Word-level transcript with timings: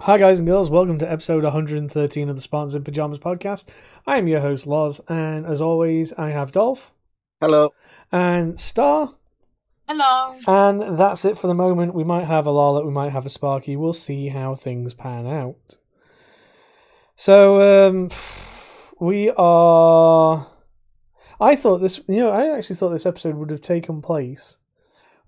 Hi, 0.00 0.16
guys 0.16 0.38
and 0.38 0.48
girls. 0.48 0.70
Welcome 0.70 0.98
to 0.98 1.10
episode 1.10 1.44
113 1.44 2.28
of 2.30 2.34
the 2.36 2.40
Spartans 2.40 2.74
in 2.74 2.82
Pajamas 2.84 3.18
podcast. 3.18 3.68
I 4.06 4.16
am 4.16 4.28
your 4.28 4.40
host, 4.40 4.66
Loz, 4.66 5.00
and 5.08 5.44
as 5.44 5.60
always, 5.60 6.14
I 6.14 6.30
have 6.30 6.52
Dolph 6.52 6.94
Hello. 7.38 7.74
and 8.10 8.58
Star. 8.58 9.14
Hello. 9.86 10.34
And 10.46 10.98
that's 10.98 11.26
it 11.26 11.36
for 11.36 11.48
the 11.48 11.54
moment. 11.54 11.94
We 11.94 12.04
might 12.04 12.24
have 12.24 12.46
a 12.46 12.50
Lala, 12.50 12.84
we 12.84 12.92
might 12.92 13.12
have 13.12 13.26
a 13.26 13.30
Sparky. 13.30 13.76
We'll 13.76 13.92
see 13.92 14.28
how 14.28 14.54
things 14.54 14.94
pan 14.94 15.26
out. 15.26 15.76
So, 17.16 17.88
um, 17.88 18.10
we 18.98 19.30
are. 19.36 20.46
I 21.38 21.56
thought 21.56 21.78
this, 21.78 22.00
you 22.08 22.20
know, 22.20 22.30
I 22.30 22.56
actually 22.56 22.76
thought 22.76 22.90
this 22.90 23.06
episode 23.06 23.34
would 23.34 23.50
have 23.50 23.60
taken 23.60 24.00
place 24.00 24.56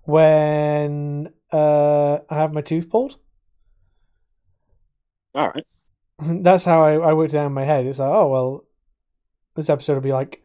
when 0.01 1.31
uh, 1.51 2.19
I 2.27 2.35
have 2.35 2.53
my 2.53 2.61
tooth 2.61 2.89
pulled. 2.89 3.17
All 5.35 5.49
right. 5.49 5.65
That's 6.19 6.65
how 6.65 6.83
I, 6.83 6.93
I 6.93 7.13
worked 7.13 7.33
it 7.33 7.37
out 7.37 7.47
in 7.47 7.53
my 7.53 7.65
head. 7.65 7.85
It's 7.85 7.99
like, 7.99 8.09
oh 8.09 8.27
well, 8.27 8.65
this 9.55 9.69
episode 9.69 9.95
will 9.95 10.01
be 10.01 10.13
like 10.13 10.43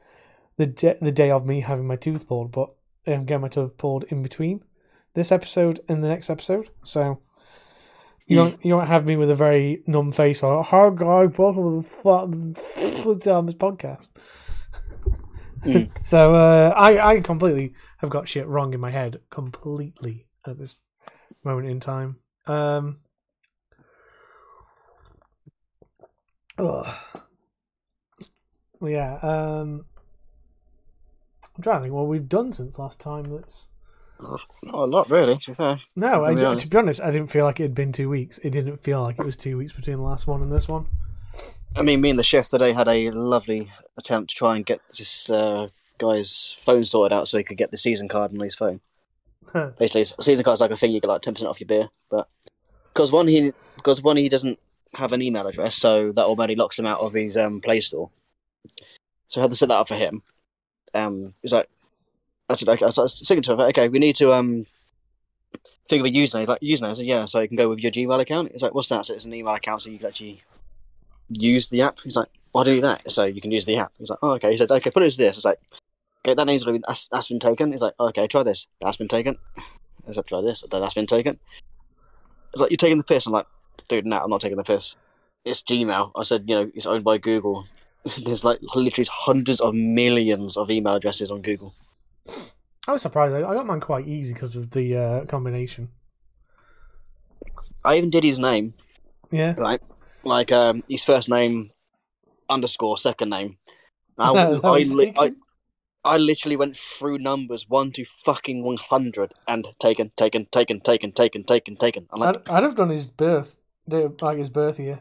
the 0.57 0.67
de- 0.67 0.99
the 1.01 1.13
day 1.13 1.31
of 1.31 1.47
me 1.47 1.61
having 1.61 1.87
my 1.87 1.97
tooth 1.97 2.27
pulled, 2.27 2.53
but 2.53 2.71
I'm 3.07 3.25
getting 3.25 3.43
my 3.43 3.49
tooth 3.49 3.77
pulled 3.77 4.05
in 4.05 4.23
between 4.23 4.63
this 5.15 5.33
episode 5.33 5.81
and 5.89 6.03
the 6.03 6.09
next 6.09 6.31
episode. 6.31 6.71
So 6.85 7.21
you 8.27 8.37
don't 8.37 8.65
you 8.65 8.71
don't 8.71 8.87
have 8.87 9.07
me 9.07 9.17
with 9.17 9.31
a 9.31 9.35
very 9.35 9.83
numb 9.87 10.13
face 10.13 10.43
or 10.43 10.63
hi 10.63 10.91
guys, 10.91 11.39
welcome 11.39 12.55
to 12.55 13.15
the 13.15 13.55
podcast. 13.59 14.11
Mm. 15.65 15.91
so 16.07 16.35
uh, 16.35 16.73
I 16.77 17.15
I 17.17 17.21
completely 17.21 17.75
have 17.99 18.11
got 18.11 18.29
shit 18.29 18.47
wrong 18.47 18.75
in 18.75 18.81
my 18.81 18.91
head 18.91 19.21
completely 19.31 20.27
at 20.47 20.59
this 20.59 20.83
moment 21.45 21.69
in 21.69 21.81
time. 21.81 22.17
Um. 22.47 22.99
Ugh. 26.59 26.87
Well, 28.81 28.91
yeah. 28.91 29.15
Um, 29.23 29.85
I'm 31.57 31.63
trying 31.63 31.79
to 31.79 31.83
think 31.83 31.95
what 31.95 32.07
we've 32.07 32.29
done 32.29 32.53
since 32.53 32.79
last 32.79 33.01
time. 33.01 33.31
That's 33.35 33.69
Not 34.21 34.41
a 34.75 34.85
lot, 34.85 35.11
really. 35.11 35.37
To 35.39 35.51
be 35.51 35.55
fair. 35.55 35.81
no. 35.97 36.25
I, 36.25 36.31
To 36.31 36.35
be 36.37 36.41
to 36.43 36.47
honest. 36.49 36.71
be 36.71 36.77
honest, 36.79 37.01
I 37.01 37.11
didn't 37.11 37.31
feel 37.31 37.45
like 37.45 37.61
it 37.61 37.65
had 37.65 37.75
been 37.75 37.93
two 37.93 38.09
weeks. 38.09 38.39
It 38.43 38.51
didn't 38.51 38.79
feel 38.79 39.03
like 39.03 39.19
it 39.19 39.27
was 39.27 39.37
two 39.37 39.57
weeks 39.59 39.73
between 39.73 39.97
the 39.97 40.03
last 40.03 40.27
one 40.27 40.43
and 40.43 40.53
this 40.53 40.69
one. 40.69 40.87
I 41.77 41.83
mean, 41.83 42.01
me 42.01 42.11
and 42.11 42.19
the 42.19 42.25
chef 42.25 42.49
today 42.49 42.73
had 42.73 42.89
a 42.89 43.11
lovely 43.11 43.71
attempt 43.97 44.31
to 44.31 44.37
try 44.37 44.57
and 44.57 44.65
get 44.65 44.81
this 44.89 45.29
uh, 45.31 45.69
guy's 45.99 46.57
phone 46.59 46.85
sorted 46.85 47.15
out 47.17 47.29
so 47.29 47.39
he 47.39 47.45
could 47.45 47.59
get 47.59 47.71
the 47.71 47.77
season 47.77 48.09
card 48.09 48.33
on 48.33 48.41
his 48.41 48.55
phone. 48.55 48.81
Basically, 49.79 50.05
season 50.21 50.45
card's 50.45 50.61
like 50.61 50.71
a 50.71 50.77
thing 50.77 50.93
you 50.93 51.01
get 51.01 51.09
like 51.09 51.23
ten 51.23 51.35
percent 51.35 51.49
off 51.49 51.61
your 51.61 51.67
beer, 51.69 51.89
but 52.11 52.29
because 52.93 53.11
one 53.11 53.27
he 53.29 53.53
because 53.77 54.03
one 54.03 54.17
he 54.19 54.29
doesn't 54.29 54.59
have 54.95 55.13
an 55.13 55.23
email 55.23 55.47
address, 55.47 55.75
so 55.75 56.13
that 56.13 56.25
automatically 56.25 56.57
locks 56.57 56.79
him 56.79 56.87
out 56.87 57.01
of 57.01 57.13
his 57.13 57.37
um, 57.37 57.61
Play 57.61 57.81
Store. 57.81 58.11
So 59.29 59.41
I 59.41 59.45
had 59.45 59.51
to 59.51 59.57
set 59.57 59.69
that 59.69 59.75
up 59.75 59.89
for 59.89 59.95
him. 59.95 60.23
Um, 60.95 61.35
he's 61.43 61.53
like, 61.53 61.69
I 62.49 62.55
said, 62.55 62.69
okay, 62.69 62.85
I 62.85 62.87
was 62.87 63.23
thinking 63.27 63.43
to 63.43 63.53
him, 63.53 63.61
okay, 63.61 63.89
we 63.89 63.99
need 63.99 64.17
to 64.17 64.33
um 64.33 64.67
think 65.89 66.01
of 66.01 66.07
a 66.07 66.11
username. 66.11 66.41
He's 66.41 66.49
like 66.49 66.61
username, 66.61 66.91
I 66.91 66.93
said, 66.95 67.07
yeah, 67.07 67.25
so 67.27 67.41
you 67.41 67.49
can 67.49 67.57
go 67.57 67.69
with 67.69 67.81
your 67.81 67.93
Gmail 67.93 68.21
account. 68.21 68.53
He's 68.53 68.63
like, 68.63 68.75
what's 68.75 68.89
that? 68.89 69.07
So 69.07 69.15
it's 69.15 69.27
an 69.27 69.35
email 69.35 69.55
account, 69.55 69.83
so 69.83 69.91
you 69.91 69.99
can 69.99 70.09
actually 70.09 70.41
use 71.29 71.69
the 71.69 71.83
app. 71.83 71.99
He's 72.01 72.17
like, 72.17 72.29
why 72.53 72.65
do 72.65 72.81
that? 72.81 73.11
So 73.11 73.25
you 73.25 73.41
can 73.41 73.51
use 73.51 73.67
the 73.67 73.77
app. 73.77 73.93
He's 73.99 74.11
like, 74.11 74.19
oh, 74.23 74.31
okay. 74.33 74.51
He 74.51 74.57
said, 74.57 74.71
okay, 74.71 74.91
put 74.91 75.03
it 75.03 75.07
as 75.07 75.17
this. 75.19 75.37
It's 75.37 75.45
like, 75.45 75.61
okay, 76.25 76.35
that 76.35 76.47
name's 76.47 76.65
been 76.65 76.83
that's, 76.87 77.09
that's 77.09 77.29
been 77.29 77.39
taken. 77.39 77.71
He's 77.73 77.83
like, 77.83 77.95
okay, 78.01 78.27
try 78.27 78.43
this. 78.43 78.67
That's 78.81 78.97
been 78.97 79.09
taken. 79.09 79.37
I 80.09 80.13
said, 80.13 80.25
try 80.25 80.41
this. 80.41 80.65
That's 80.71 80.95
been 80.95 81.07
taken. 81.07 81.39
It's 82.53 82.61
like 82.63 82.71
you're 82.71 82.79
taking 82.79 82.97
the 82.97 83.05
piss. 83.05 83.27
I'm 83.27 83.35
like, 83.35 83.47
dude, 83.89 84.07
no, 84.07 84.19
I'm 84.19 84.31
not 84.31 84.41
taking 84.41 84.57
the 84.57 84.65
piss. 84.65 84.97
It's 85.45 85.63
Gmail. 85.63 86.13
I 86.17 86.23
said, 86.23 86.45
you 86.47 86.55
know, 86.55 86.71
it's 86.75 86.87
owned 86.87 87.05
by 87.05 87.19
Google. 87.19 87.67
There's 88.25 88.45
like 88.45 88.59
literally 88.75 89.09
hundreds 89.11 89.61
of 89.61 89.75
millions 89.75 90.57
of 90.57 90.71
email 90.71 90.95
addresses 90.95 91.31
on 91.31 91.43
Google. 91.43 91.75
I 92.87 92.93
was 92.93 93.03
surprised. 93.03 93.35
I 93.35 93.41
got 93.43 93.67
mine 93.67 93.81
quite 93.81 94.07
easy 94.09 94.33
because 94.33 94.57
of 94.57 94.71
the 94.71 94.97
uh, 94.97 95.25
combination. 95.27 95.89
I 97.85 97.97
even 97.97 98.11
did 98.11 98.25
his 98.25 98.39
name, 98.39 98.75
Yeah. 99.31 99.55
right? 99.57 99.81
Like 100.25 100.53
um, 100.53 100.83
his 100.89 101.05
first 101.05 101.29
name 101.29 101.71
underscore 102.49 102.97
second 102.99 103.31
name. 103.31 103.59
I, 104.19 104.33
That 104.33 104.65
I, 104.65 104.79
li- 104.81 105.13
I. 105.17 105.33
I 106.05 106.17
literally 106.17 106.57
went 106.57 106.77
through 106.77 107.19
numbers 107.19 107.69
one 107.69 107.91
to 107.93 108.05
fucking 108.05 108.63
one 108.63 108.79
hundred 108.79 109.35
and 109.47 109.69
taken, 109.79 110.11
taken, 110.17 110.47
taken, 110.51 110.81
taken, 110.81 111.11
taken, 111.13 111.43
taken, 111.45 111.77
taken. 111.77 112.07
I'm 112.13 112.21
like, 112.21 112.37
I'd, 112.49 112.49
I'd 112.49 112.63
have 112.63 112.77
done 112.77 112.89
his 112.91 113.05
birth, 113.07 113.57
the- 113.89 114.15
like 114.21 114.39
his 114.39 114.51
birth 114.51 114.79
year. 114.79 115.01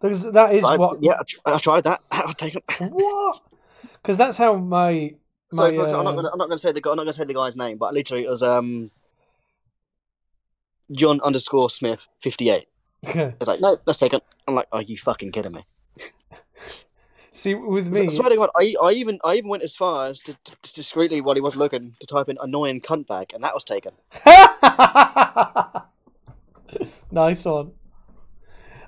Because 0.00 0.30
that 0.32 0.54
is 0.54 0.64
I- 0.64 0.76
what. 0.76 1.02
yeah, 1.02 1.14
I, 1.20 1.22
tr- 1.26 1.38
I 1.44 1.58
tried 1.58 1.84
that. 1.84 2.00
I'll 2.10 2.32
take 2.32 2.54
it. 2.54 2.64
What? 2.78 3.42
Because 4.00 4.16
that's 4.16 4.38
how 4.38 4.54
my. 4.56 5.14
So 5.52 5.62
my, 5.64 5.68
example, 5.70 5.98
I'm 5.98 6.04
not 6.04 6.12
uh, 6.12 6.16
gonna, 6.16 6.30
I'm 6.32 6.38
not 6.38 6.48
gonna 6.48 6.58
say 6.58 6.70
the 6.70 6.80
guy, 6.80 6.90
I'm 6.92 6.96
not 6.96 7.02
gonna 7.02 7.12
say 7.12 7.24
the 7.24 7.34
guy's 7.34 7.56
name, 7.56 7.76
but 7.76 7.92
literally 7.92 8.24
it 8.24 8.30
was 8.30 8.40
um 8.40 8.92
John 10.92 11.20
underscore 11.22 11.68
Smith 11.70 12.06
fifty 12.20 12.50
eight. 12.50 12.68
It's 13.02 13.48
like 13.48 13.60
no, 13.60 13.76
that's 13.84 13.98
taken. 13.98 14.20
I'm 14.46 14.54
like, 14.54 14.68
are 14.70 14.82
you 14.82 14.96
fucking 14.96 15.32
kidding 15.32 15.50
me? 15.50 15.66
See, 17.32 17.56
with 17.56 17.90
me, 17.90 18.02
I 18.02 18.06
swear 18.06 18.30
to 18.30 18.36
God, 18.36 18.50
I, 18.56 18.76
I 18.80 18.92
even 18.92 19.18
I 19.24 19.34
even 19.34 19.50
went 19.50 19.64
as 19.64 19.74
far 19.74 20.06
as 20.06 20.20
to, 20.20 20.34
to, 20.34 20.56
to 20.62 20.72
discreetly 20.72 21.20
while 21.20 21.34
he 21.34 21.40
was 21.40 21.56
looking 21.56 21.96
to 21.98 22.06
type 22.06 22.28
in 22.28 22.38
annoying 22.40 22.80
cunt 22.80 23.08
bag, 23.08 23.32
and 23.34 23.42
that 23.42 23.52
was 23.54 23.64
taken. 23.64 23.92
nice 27.10 27.44
one. 27.44 27.72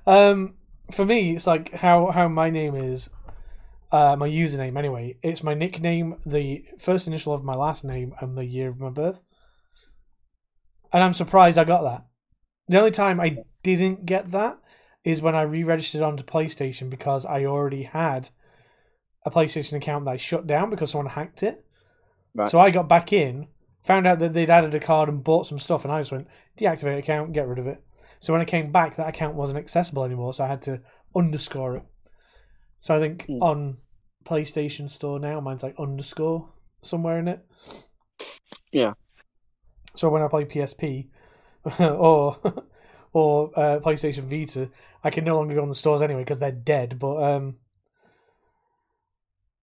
Um, 0.06 0.54
for 0.90 1.04
me, 1.04 1.36
it's 1.36 1.46
like 1.46 1.72
how 1.72 2.10
how 2.10 2.28
my 2.28 2.50
name 2.50 2.74
is, 2.74 3.10
uh, 3.90 4.16
my 4.16 4.28
username 4.28 4.76
anyway. 4.76 5.16
It's 5.22 5.42
my 5.42 5.54
nickname, 5.54 6.16
the 6.26 6.64
first 6.78 7.06
initial 7.06 7.32
of 7.34 7.44
my 7.44 7.54
last 7.54 7.84
name, 7.84 8.14
and 8.20 8.36
the 8.36 8.44
year 8.44 8.68
of 8.68 8.80
my 8.80 8.90
birth. 8.90 9.20
And 10.92 11.02
I'm 11.02 11.14
surprised 11.14 11.58
I 11.58 11.64
got 11.64 11.82
that. 11.82 12.04
The 12.68 12.78
only 12.78 12.90
time 12.90 13.20
I 13.20 13.38
didn't 13.62 14.06
get 14.06 14.30
that 14.32 14.58
is 15.04 15.20
when 15.20 15.34
I 15.34 15.42
re-registered 15.42 16.02
onto 16.02 16.22
PlayStation 16.22 16.88
because 16.88 17.26
I 17.26 17.44
already 17.44 17.84
had 17.84 18.28
a 19.24 19.30
PlayStation 19.30 19.74
account 19.74 20.04
that 20.04 20.12
I 20.12 20.16
shut 20.16 20.46
down 20.46 20.70
because 20.70 20.90
someone 20.90 21.12
hacked 21.12 21.42
it. 21.42 21.64
Right. 22.34 22.50
So 22.50 22.58
I 22.60 22.70
got 22.70 22.88
back 22.88 23.12
in, 23.12 23.48
found 23.82 24.06
out 24.06 24.18
that 24.20 24.32
they'd 24.34 24.50
added 24.50 24.74
a 24.74 24.80
card 24.80 25.08
and 25.08 25.24
bought 25.24 25.46
some 25.46 25.58
stuff, 25.58 25.84
and 25.84 25.92
I 25.92 26.00
just 26.00 26.12
went 26.12 26.28
deactivate 26.58 26.98
account, 26.98 27.32
get 27.32 27.48
rid 27.48 27.58
of 27.58 27.66
it. 27.66 27.82
So 28.20 28.32
when 28.32 28.42
I 28.42 28.46
came 28.46 28.70
back, 28.70 28.96
that 28.96 29.08
account 29.08 29.34
wasn't 29.34 29.58
accessible 29.58 30.04
anymore, 30.04 30.32
so 30.32 30.44
I 30.44 30.48
had 30.48 30.62
to 30.62 30.80
underscore 31.16 31.76
it. 31.76 31.82
So 32.80 32.94
I 32.94 32.98
think 33.00 33.26
Hmm. 33.26 33.42
on 33.42 33.76
PlayStation 34.24 34.88
Store 34.88 35.18
now, 35.18 35.40
mine's 35.40 35.62
like 35.62 35.74
underscore 35.78 36.48
somewhere 36.82 37.18
in 37.18 37.28
it. 37.28 37.44
Yeah. 38.72 38.94
So 39.94 40.08
when 40.08 40.22
I 40.22 40.28
play 40.28 40.44
PSP 40.44 41.08
or 41.80 42.38
or 43.12 43.50
uh, 43.58 43.80
PlayStation 43.80 44.24
Vita, 44.24 44.70
I 45.04 45.10
can 45.10 45.24
no 45.24 45.36
longer 45.36 45.54
go 45.54 45.62
on 45.62 45.68
the 45.68 45.74
stores 45.74 46.00
anyway 46.00 46.22
because 46.22 46.38
they're 46.38 46.50
dead. 46.52 46.98
But 46.98 47.22
um, 47.22 47.56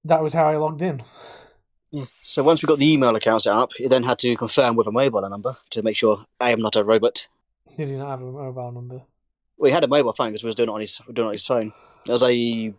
that 0.04 0.22
was 0.22 0.34
how 0.34 0.48
I 0.48 0.58
logged 0.58 0.82
in. 0.82 1.04
So 2.22 2.44
once 2.44 2.62
we 2.62 2.68
got 2.68 2.80
the 2.80 2.92
email 2.92 3.16
account 3.16 3.44
set 3.44 3.56
up, 3.56 3.72
he 3.74 3.88
then 3.88 4.04
had 4.04 4.20
to 4.20 4.36
confirm 4.36 4.76
with 4.76 4.88
a 4.88 4.92
mobile 4.92 5.28
number 5.28 5.58
to 5.72 5.82
make 5.82 5.96
sure 5.96 6.26
I 6.40 6.52
am 6.52 6.62
not 6.62 6.76
a 6.76 6.84
robot. 6.84 7.28
Did 7.76 7.90
he 7.90 7.96
not 7.96 8.10
have 8.10 8.22
a 8.22 8.32
mobile 8.32 8.72
number? 8.72 9.02
Well, 9.58 9.70
he 9.70 9.74
had 9.74 9.84
a 9.84 9.88
mobile 9.88 10.14
phone 10.14 10.30
because 10.30 10.44
we 10.44 10.48
was 10.48 10.56
doing 10.56 10.70
it 10.70 10.72
on 10.72 10.82
his 10.82 11.02
doing 11.12 11.26
it 11.26 11.28
on 11.28 11.34
his 11.34 11.46
phone. 11.46 11.74
There 12.06 12.14
was 12.14 12.24
a 12.24 12.74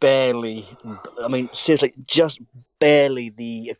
barely, 0.00 0.66
I 1.20 1.28
mean, 1.28 1.48
seriously, 1.52 1.94
just 2.06 2.40
barely 2.78 3.30
the 3.30 3.74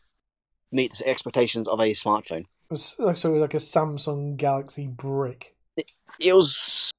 meets 0.70 0.98
the 0.98 1.08
expectations 1.08 1.68
of 1.68 1.80
a 1.80 1.90
smartphone. 1.90 2.40
It 2.42 2.70
was 2.70 2.96
like 2.98 3.16
so 3.16 3.30
it 3.30 3.32
was 3.32 3.40
like 3.40 3.54
a 3.54 3.58
Samsung 3.58 4.36
Galaxy 4.36 4.86
Brick. 4.86 5.54
It 6.20 6.32
was 6.32 6.92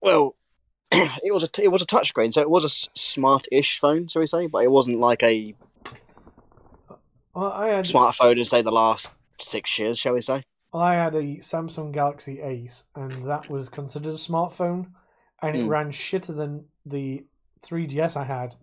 well, 0.00 0.36
it 0.92 1.32
was 1.32 1.42
a 1.44 1.62
it 1.62 1.68
was 1.68 1.82
a 1.82 1.86
touchscreen, 1.86 2.32
so 2.32 2.40
it 2.40 2.50
was 2.50 2.64
a 2.64 2.88
smart-ish 2.98 3.78
phone, 3.78 4.08
shall 4.08 4.20
we 4.20 4.26
say? 4.26 4.46
But 4.46 4.64
it 4.64 4.70
wasn't 4.70 5.00
like 5.00 5.22
a 5.22 5.54
Well, 7.36 7.52
I 7.52 7.68
had 7.68 7.84
smartphone 7.84 8.38
in 8.38 8.44
say 8.46 8.62
the 8.62 8.70
last 8.72 9.10
six 9.38 9.78
years, 9.78 9.98
shall 9.98 10.14
we 10.14 10.22
say? 10.22 10.42
well, 10.72 10.82
I 10.82 10.94
had 10.94 11.14
a 11.14 11.36
Samsung 11.38 11.92
Galaxy 11.92 12.40
Ace, 12.40 12.84
and 12.94 13.26
that 13.28 13.50
was 13.50 13.68
considered 13.68 14.14
a 14.14 14.16
smartphone, 14.16 14.86
and 15.42 15.54
it 15.54 15.62
Hmm. 15.64 15.68
ran 15.68 15.90
shitter 15.90 16.34
than 16.34 16.68
the 16.86 17.26
3DS 17.62 18.16
I 18.16 18.24
had, 18.24 18.54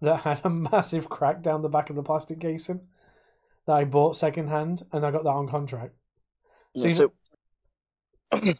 that 0.00 0.20
had 0.20 0.40
a 0.44 0.48
massive 0.50 1.08
crack 1.08 1.42
down 1.42 1.62
the 1.62 1.68
back 1.68 1.90
of 1.90 1.96
the 1.96 2.04
plastic 2.04 2.38
casing 2.40 2.86
that 3.66 3.74
I 3.76 3.84
bought 3.84 4.14
second 4.14 4.46
hand, 4.48 4.84
and 4.92 5.04
I 5.04 5.10
got 5.10 5.24
that 5.24 5.30
on 5.30 5.48
contract. 5.48 5.94
So 6.76 6.86
Yeah, 6.86 6.92
so, 6.94 7.12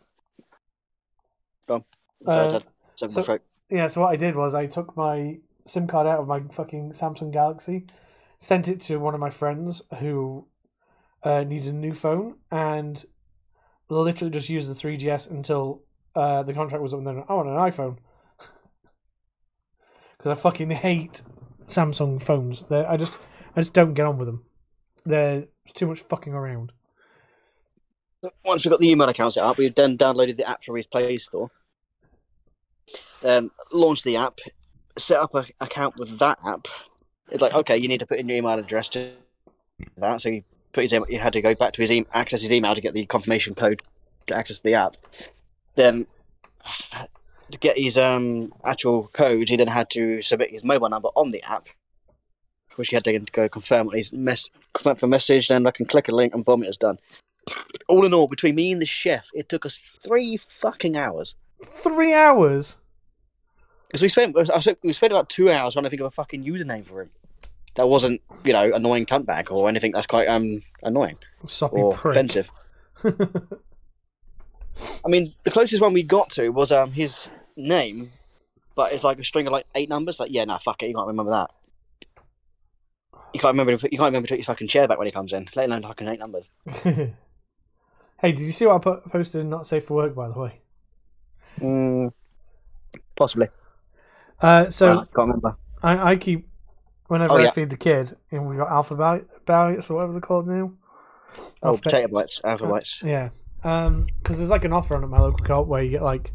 go. 1.69 1.85
Sorry, 2.25 2.47
Uh, 2.55 2.61
so- 3.09 3.39
Yeah, 3.69 3.87
so 3.87 4.01
what 4.01 4.11
I 4.11 4.17
did 4.17 4.35
was 4.35 4.53
I 4.53 4.67
took 4.67 4.97
my 4.97 5.39
SIM 5.65 5.87
card 5.87 6.09
out 6.09 6.19
of 6.19 6.27
my 6.27 6.41
fucking 6.41 6.91
Samsung 6.91 7.31
Galaxy, 7.31 7.87
sent 8.41 8.69
it 8.69 8.81
to 8.81 8.97
one 8.97 9.15
of 9.15 9.21
my 9.21 9.31
friends 9.31 9.83
who 9.99 10.47
uh, 11.23 11.45
needed 11.45 11.75
a 11.75 11.77
new 11.77 11.95
phone, 11.95 12.37
and 12.51 13.05
literally 13.89 14.31
just 14.31 14.49
used 14.49 14.69
the 14.69 14.75
3GS 14.75 15.31
until 15.31 15.83
uh, 16.17 16.43
the 16.43 16.55
contract 16.55 16.83
was 16.83 16.93
up, 16.93 16.99
and 16.99 17.07
then 17.07 17.25
I 17.29 17.35
want 17.35 17.49
an 17.49 17.55
iPhone 17.55 17.99
because 20.19 20.33
I 20.33 20.35
fucking 20.35 20.71
hate 20.71 21.23
Samsung 21.67 22.23
phones. 22.23 22.65
They're, 22.69 22.89
I 22.89 22.97
just 22.97 23.17
I 23.55 23.61
just 23.61 23.73
don't 23.73 23.95
get 23.95 24.07
on 24.07 24.19
with 24.19 24.27
them. 24.27 24.45
There's 25.05 25.47
too 25.75 25.87
much 25.87 26.01
fucking 26.01 26.33
around. 26.33 26.73
Once 28.45 28.65
we 28.65 28.71
got 28.71 28.81
the 28.81 28.91
email 28.91 29.09
account 29.09 29.35
set 29.35 29.45
up, 29.45 29.57
we 29.57 29.69
then 29.69 29.97
downloaded 29.97 30.37
the 30.37 30.49
app 30.49 30.63
from 30.63 30.77
his 30.77 30.87
Play 30.87 31.17
Store. 31.17 31.51
Then 33.23 33.51
launched 33.73 34.05
the 34.05 34.17
app, 34.17 34.35
set 34.99 35.19
up 35.19 35.35
an 35.35 35.47
account 35.61 35.97
with 35.99 36.19
that 36.19 36.39
app. 36.45 36.69
It's 37.31 37.43
like, 37.43 37.55
okay, 37.55 37.77
you 37.77 37.89
need 37.89 38.01
to 38.01 38.07
put 38.07 38.19
in 38.19 38.29
your 38.29 38.39
email 38.39 38.59
address 38.59 38.89
to 38.91 39.11
that. 39.99 40.21
So 40.21 40.31
he 40.31 40.45
put 40.73 40.83
his 40.83 40.93
email, 40.93 41.07
he 41.07 41.17
had 41.17 41.33
to 41.33 41.41
go 41.41 41.55
back 41.55 41.73
to 41.75 41.83
his 41.83 41.93
e- 41.93 42.07
access 42.13 42.43
his 42.43 42.53
email 42.53 42.75
to 42.75 42.81
get 42.81 42.95
the 42.95 43.07
confirmation 43.07 43.55
code 43.55 43.83
to 44.27 44.35
access 44.35 44.61
the 44.61 44.75
app. 44.75 44.97
Then 45.77 46.07
to 47.51 47.59
get 47.59 47.79
his 47.79 47.99
um, 47.99 48.53
actual 48.65 49.09
code, 49.13 49.49
he 49.49 49.57
then 49.57 49.69
had 49.69 49.91
to 49.91 50.21
submit 50.21 50.51
his 50.51 50.65
mobile 50.65 50.89
number 50.89 51.09
on 51.17 51.31
the 51.31 51.43
app, 51.43 51.69
which 52.77 52.89
he 52.89 52.97
had 52.97 53.05
to 53.05 53.19
go 53.19 53.49
confirm 53.49 53.89
on 53.89 53.95
his 53.95 54.13
mess 54.13 54.49
confirm 54.73 54.97
for 54.97 55.07
message. 55.07 55.49
Then 55.49 55.67
I 55.67 55.71
can 55.71 55.87
click 55.87 56.09
a 56.09 56.15
link 56.15 56.35
and 56.35 56.45
boom, 56.45 56.63
it 56.63 56.69
was 56.69 56.77
done. 56.77 56.99
All 57.89 58.05
in 58.05 58.15
all, 58.15 58.29
between 58.29 58.55
me 58.55 58.73
and 58.73 58.81
the 58.81 58.87
chef, 58.87 59.31
it 59.35 59.49
took 59.49 59.67
us 59.67 59.79
three 59.79 60.37
fucking 60.37 60.97
hours. 60.97 61.35
Three 61.65 62.15
hours. 62.15 62.77
Because 63.91 64.03
we 64.03 64.09
spent, 64.09 64.39
I 64.39 64.61
spent, 64.61 64.79
we 64.85 64.93
spent 64.93 65.13
about 65.13 65.29
two 65.29 65.51
hours 65.51 65.75
trying 65.75 65.83
to 65.83 65.91
think 65.91 65.99
of 65.99 66.07
a 66.07 66.13
fucking 66.13 66.45
username 66.45 66.87
for 66.87 67.03
him. 67.03 67.11
That 67.75 67.89
wasn't, 67.89 68.21
you 68.45 68.53
know, 68.53 68.73
annoying 68.73 69.05
cuntbag 69.05 69.51
or 69.51 69.69
anything 69.69 69.91
that's 69.91 70.07
quite 70.07 70.29
um 70.29 70.63
annoying 70.85 71.17
Soppy 71.49 71.77
or 71.77 71.95
prick. 71.95 72.13
offensive. 72.13 72.49
I 73.05 75.09
mean, 75.09 75.35
the 75.43 75.51
closest 75.51 75.83
one 75.83 75.93
we 75.93 76.05
got 76.05 76.31
to 76.31 76.51
was 76.51 76.71
um 76.71 76.93
his 76.93 77.29
name, 77.57 78.13
but 78.77 78.93
it's 78.93 79.03
like 79.03 79.19
a 79.19 79.25
string 79.25 79.49
of 79.49 79.53
like 79.53 79.67
eight 79.75 79.89
numbers. 79.89 80.21
Like, 80.21 80.31
yeah, 80.31 80.45
no, 80.45 80.57
fuck 80.59 80.85
it, 80.85 80.89
you 80.89 80.95
can't 80.95 81.09
remember 81.09 81.33
that. 81.33 81.51
You 83.35 83.41
can't 83.41 83.55
remember. 83.55 83.73
You 83.73 83.79
can't 83.79 84.01
remember 84.01 84.29
to 84.29 84.35
put 84.35 84.39
your 84.39 84.45
fucking 84.45 84.69
chair 84.69 84.87
back 84.87 84.99
when 84.99 85.07
he 85.07 85.13
comes 85.13 85.33
in. 85.33 85.49
Let 85.57 85.67
alone 85.67 85.83
fucking 85.83 86.09
eight 86.09 86.21
numbers. 86.21 86.45
hey, 86.83 87.13
did 88.23 88.41
you 88.41 88.53
see 88.53 88.67
what 88.67 88.77
I 88.77 88.79
put, 88.79 89.05
posted 89.11 89.41
in 89.41 89.51
Not 89.51 89.67
Safe 89.67 89.85
for 89.85 89.95
Work, 89.95 90.15
by 90.15 90.29
the 90.29 90.39
way? 90.39 90.61
Mm, 91.59 92.13
possibly. 93.17 93.49
Uh, 94.41 94.71
so 94.71 94.93
I 94.93 94.97
can't 94.97 95.11
remember. 95.17 95.57
I, 95.83 96.13
I 96.13 96.17
keep, 96.17 96.49
whenever 97.09 97.33
Oh, 97.33 97.37
I 97.37 97.43
yeah. 97.45 97.51
feed 97.51 97.71
the 97.71 97.77
kid, 97.77 98.17
and 98.31 98.49
we 98.49 98.57
got 98.57 98.69
alphabet 98.71 99.25
bites 99.47 99.91
or 99.91 99.95
whatever 99.97 100.13
they're 100.13 100.21
called 100.21 100.47
now. 100.49 100.73
Oh, 101.63 101.69
Alphabet- 101.69 101.83
potato 101.93 102.09
bites, 102.15 102.41
alpha 102.45 102.67
bites. 102.67 103.03
Yeah. 103.05 103.31
Um, 103.63 104.07
because 104.19 104.39
there's 104.39 104.51
like 104.51 104.65
an 104.65 104.73
offer 104.73 104.97
on 104.97 105.05
at 105.05 105.11
my 105.11 105.21
local 105.21 105.45
co-op 105.45 105.67
where 105.67 105.83
you 105.83 105.91
get 105.91 106.03
like 106.03 106.33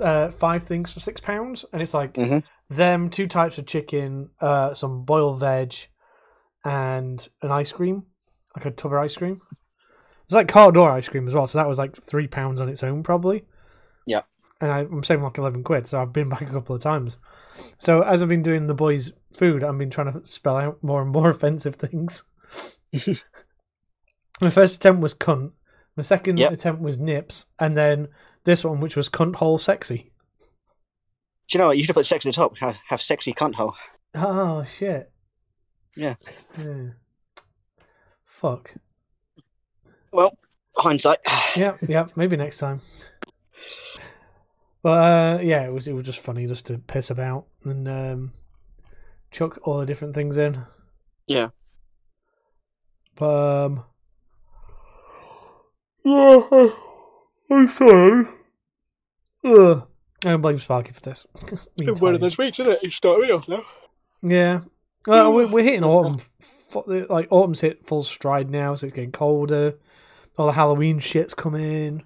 uh, 0.00 0.28
five 0.30 0.64
things 0.64 0.92
for 0.92 1.00
six 1.00 1.20
pounds, 1.20 1.64
and 1.72 1.80
it's 1.80 1.94
like 1.94 2.14
Mhm. 2.14 2.44
them 2.68 3.08
two 3.10 3.26
types 3.26 3.58
of 3.58 3.66
chicken, 3.66 4.30
uh, 4.40 4.74
some 4.74 5.04
boiled 5.04 5.40
veg, 5.40 5.74
and 6.64 7.28
an 7.42 7.50
ice 7.52 7.72
cream, 7.72 8.04
like 8.56 8.66
a 8.66 8.70
tub 8.70 8.92
of 8.92 8.98
ice 8.98 9.16
cream. 9.16 9.40
It's 10.24 10.34
like 10.34 10.48
Carte 10.48 10.74
D'Or 10.74 10.90
ice 10.90 11.08
cream 11.08 11.28
as 11.28 11.34
well, 11.34 11.46
so 11.46 11.58
that 11.58 11.68
was 11.68 11.78
like 11.78 11.96
three 11.96 12.26
pounds 12.26 12.60
on 12.60 12.68
its 12.68 12.82
own 12.82 13.02
probably. 13.02 13.44
And 14.60 14.70
I, 14.72 14.80
I'm 14.80 15.04
saving 15.04 15.24
like 15.24 15.38
eleven 15.38 15.62
quid, 15.64 15.86
so 15.86 16.00
I've 16.00 16.12
been 16.12 16.28
back 16.28 16.42
a 16.42 16.46
couple 16.46 16.76
of 16.76 16.82
times. 16.82 17.16
So 17.78 18.02
as 18.02 18.22
I've 18.22 18.28
been 18.28 18.42
doing 18.42 18.66
the 18.66 18.74
boys' 18.74 19.12
food, 19.36 19.62
I've 19.64 19.78
been 19.78 19.90
trying 19.90 20.12
to 20.12 20.26
spell 20.26 20.56
out 20.56 20.82
more 20.82 21.02
and 21.02 21.10
more 21.10 21.30
offensive 21.30 21.76
things. 21.76 22.24
My 24.40 24.50
first 24.50 24.76
attempt 24.76 25.00
was 25.02 25.14
cunt. 25.14 25.52
My 25.96 26.02
second 26.02 26.38
Yep. 26.38 26.52
attempt 26.52 26.82
was 26.82 26.98
nips, 26.98 27.46
and 27.58 27.76
then 27.76 28.08
this 28.44 28.64
one, 28.64 28.80
which 28.80 28.96
was 28.96 29.08
cunt 29.08 29.36
hole 29.36 29.58
sexy. 29.58 30.10
Do 31.48 31.56
you 31.56 31.58
know 31.60 31.66
what? 31.68 31.76
You 31.76 31.82
should 31.84 31.88
have 31.90 31.96
put 31.96 32.06
sex 32.06 32.26
at 32.26 32.30
the 32.30 32.36
top. 32.36 32.56
Have, 32.58 32.76
have 32.88 33.02
sexy 33.02 33.32
cunt 33.32 33.54
hole. 33.54 33.74
Oh 34.14 34.64
shit. 34.64 35.10
Yeah. 35.96 36.14
Yeah. 36.58 36.90
Fuck. 38.24 38.74
Well, 40.12 40.36
hindsight. 40.76 41.18
Yeah, 41.56 41.76
yeah. 41.86 42.06
Maybe 42.16 42.36
next 42.36 42.58
time. 42.58 42.80
But 44.84 44.90
uh, 44.90 45.38
yeah, 45.42 45.62
it 45.62 45.72
was 45.72 45.88
it 45.88 45.94
was 45.94 46.04
just 46.04 46.20
funny 46.20 46.46
just 46.46 46.66
to 46.66 46.76
piss 46.76 47.08
about 47.08 47.46
and 47.64 47.88
um, 47.88 48.32
chuck 49.30 49.58
all 49.62 49.78
the 49.78 49.86
different 49.86 50.14
things 50.14 50.36
in. 50.36 50.66
Yeah. 51.26 51.48
But, 53.16 53.64
um, 53.64 53.84
yeah, 56.04 56.42
I'm 57.50 57.68
sorry. 57.70 58.26
Ugh. 59.42 59.86
I 60.22 60.28
don't 60.28 60.42
blame 60.42 60.58
Sparky 60.58 60.92
for 60.92 61.00
this. 61.00 61.26
been 61.78 61.94
one 61.96 62.14
of 62.14 62.20
those 62.20 62.36
weeks, 62.36 62.60
isn't 62.60 62.72
it? 62.72 62.82
You 62.82 62.90
started 62.90 63.26
me 63.26 63.32
off 63.32 63.48
now. 63.48 63.64
Yeah. 64.22 64.60
Well, 65.06 65.34
we're, 65.34 65.50
we're 65.50 65.64
hitting 65.64 65.84
autumn. 65.84 66.18
Like 66.84 67.28
autumn's 67.30 67.62
hit 67.62 67.86
full 67.86 68.02
stride 68.02 68.50
now, 68.50 68.74
so 68.74 68.86
it's 68.86 68.94
getting 68.94 69.12
colder. 69.12 69.78
All 70.36 70.46
the 70.46 70.52
Halloween 70.52 70.98
shit's 70.98 71.32
coming. 71.32 72.02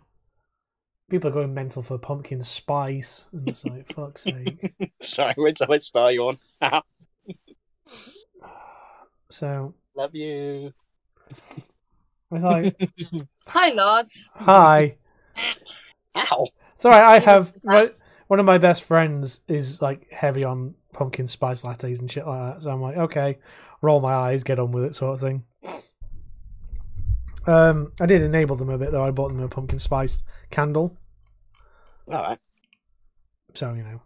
People 1.11 1.31
are 1.31 1.33
going 1.33 1.55
mental 1.55 1.83
for 1.83 1.97
pumpkin 1.99 2.43
spice, 2.43 3.25
and 3.33 3.49
it's 3.49 3.65
like 3.65 3.91
fuck's 3.95 4.23
sake. 4.23 4.75
Sorry, 5.01 5.33
which, 5.37 5.59
which 5.67 5.83
star 5.85 6.13
you 6.13 6.29
on? 6.29 6.39
So 9.31 9.75
Love 9.95 10.15
you. 10.15 10.73
it's 11.31 12.43
like, 12.43 12.91
Hi, 13.49 13.73
Lars. 13.73 14.31
hi. 14.35 14.97
Ow. 16.17 16.47
Sorry, 16.77 16.95
I 16.97 17.19
have 17.19 17.53
my, 17.63 17.91
one 18.29 18.41
of 18.41 18.47
my 18.47 18.57
best 18.59 18.85
friends 18.85 19.41
is 19.49 19.83
like 19.83 20.11
heavy 20.11 20.45
on 20.45 20.75
pumpkin 20.95 21.29
spice 21.29 21.63
lattes 21.63 21.99
and 21.99 22.11
shit 22.11 22.27
like 22.27 22.55
that. 22.55 22.63
So 22.63 22.71
I'm 22.71 22.81
like, 22.81 22.97
okay, 22.97 23.39
roll 23.83 24.01
my 24.01 24.15
eyes, 24.15 24.45
get 24.45 24.59
on 24.59 24.73
with 24.73 24.85
it, 24.85 24.95
sort 24.95 25.15
of 25.15 25.21
thing. 25.21 25.45
Um, 27.49 27.93
I 28.01 28.07
did 28.07 28.23
enable 28.23 28.57
them 28.57 28.69
a 28.69 28.77
bit 28.79 28.93
though. 28.93 29.05
I 29.05 29.11
bought 29.11 29.29
them 29.29 29.41
a 29.41 29.49
pumpkin 29.49 29.79
spice 29.79 30.23
candle, 30.51 30.97
All 32.13 32.23
right. 32.23 32.39
so 33.55 33.73
you 33.73 33.83
know, 33.83 34.03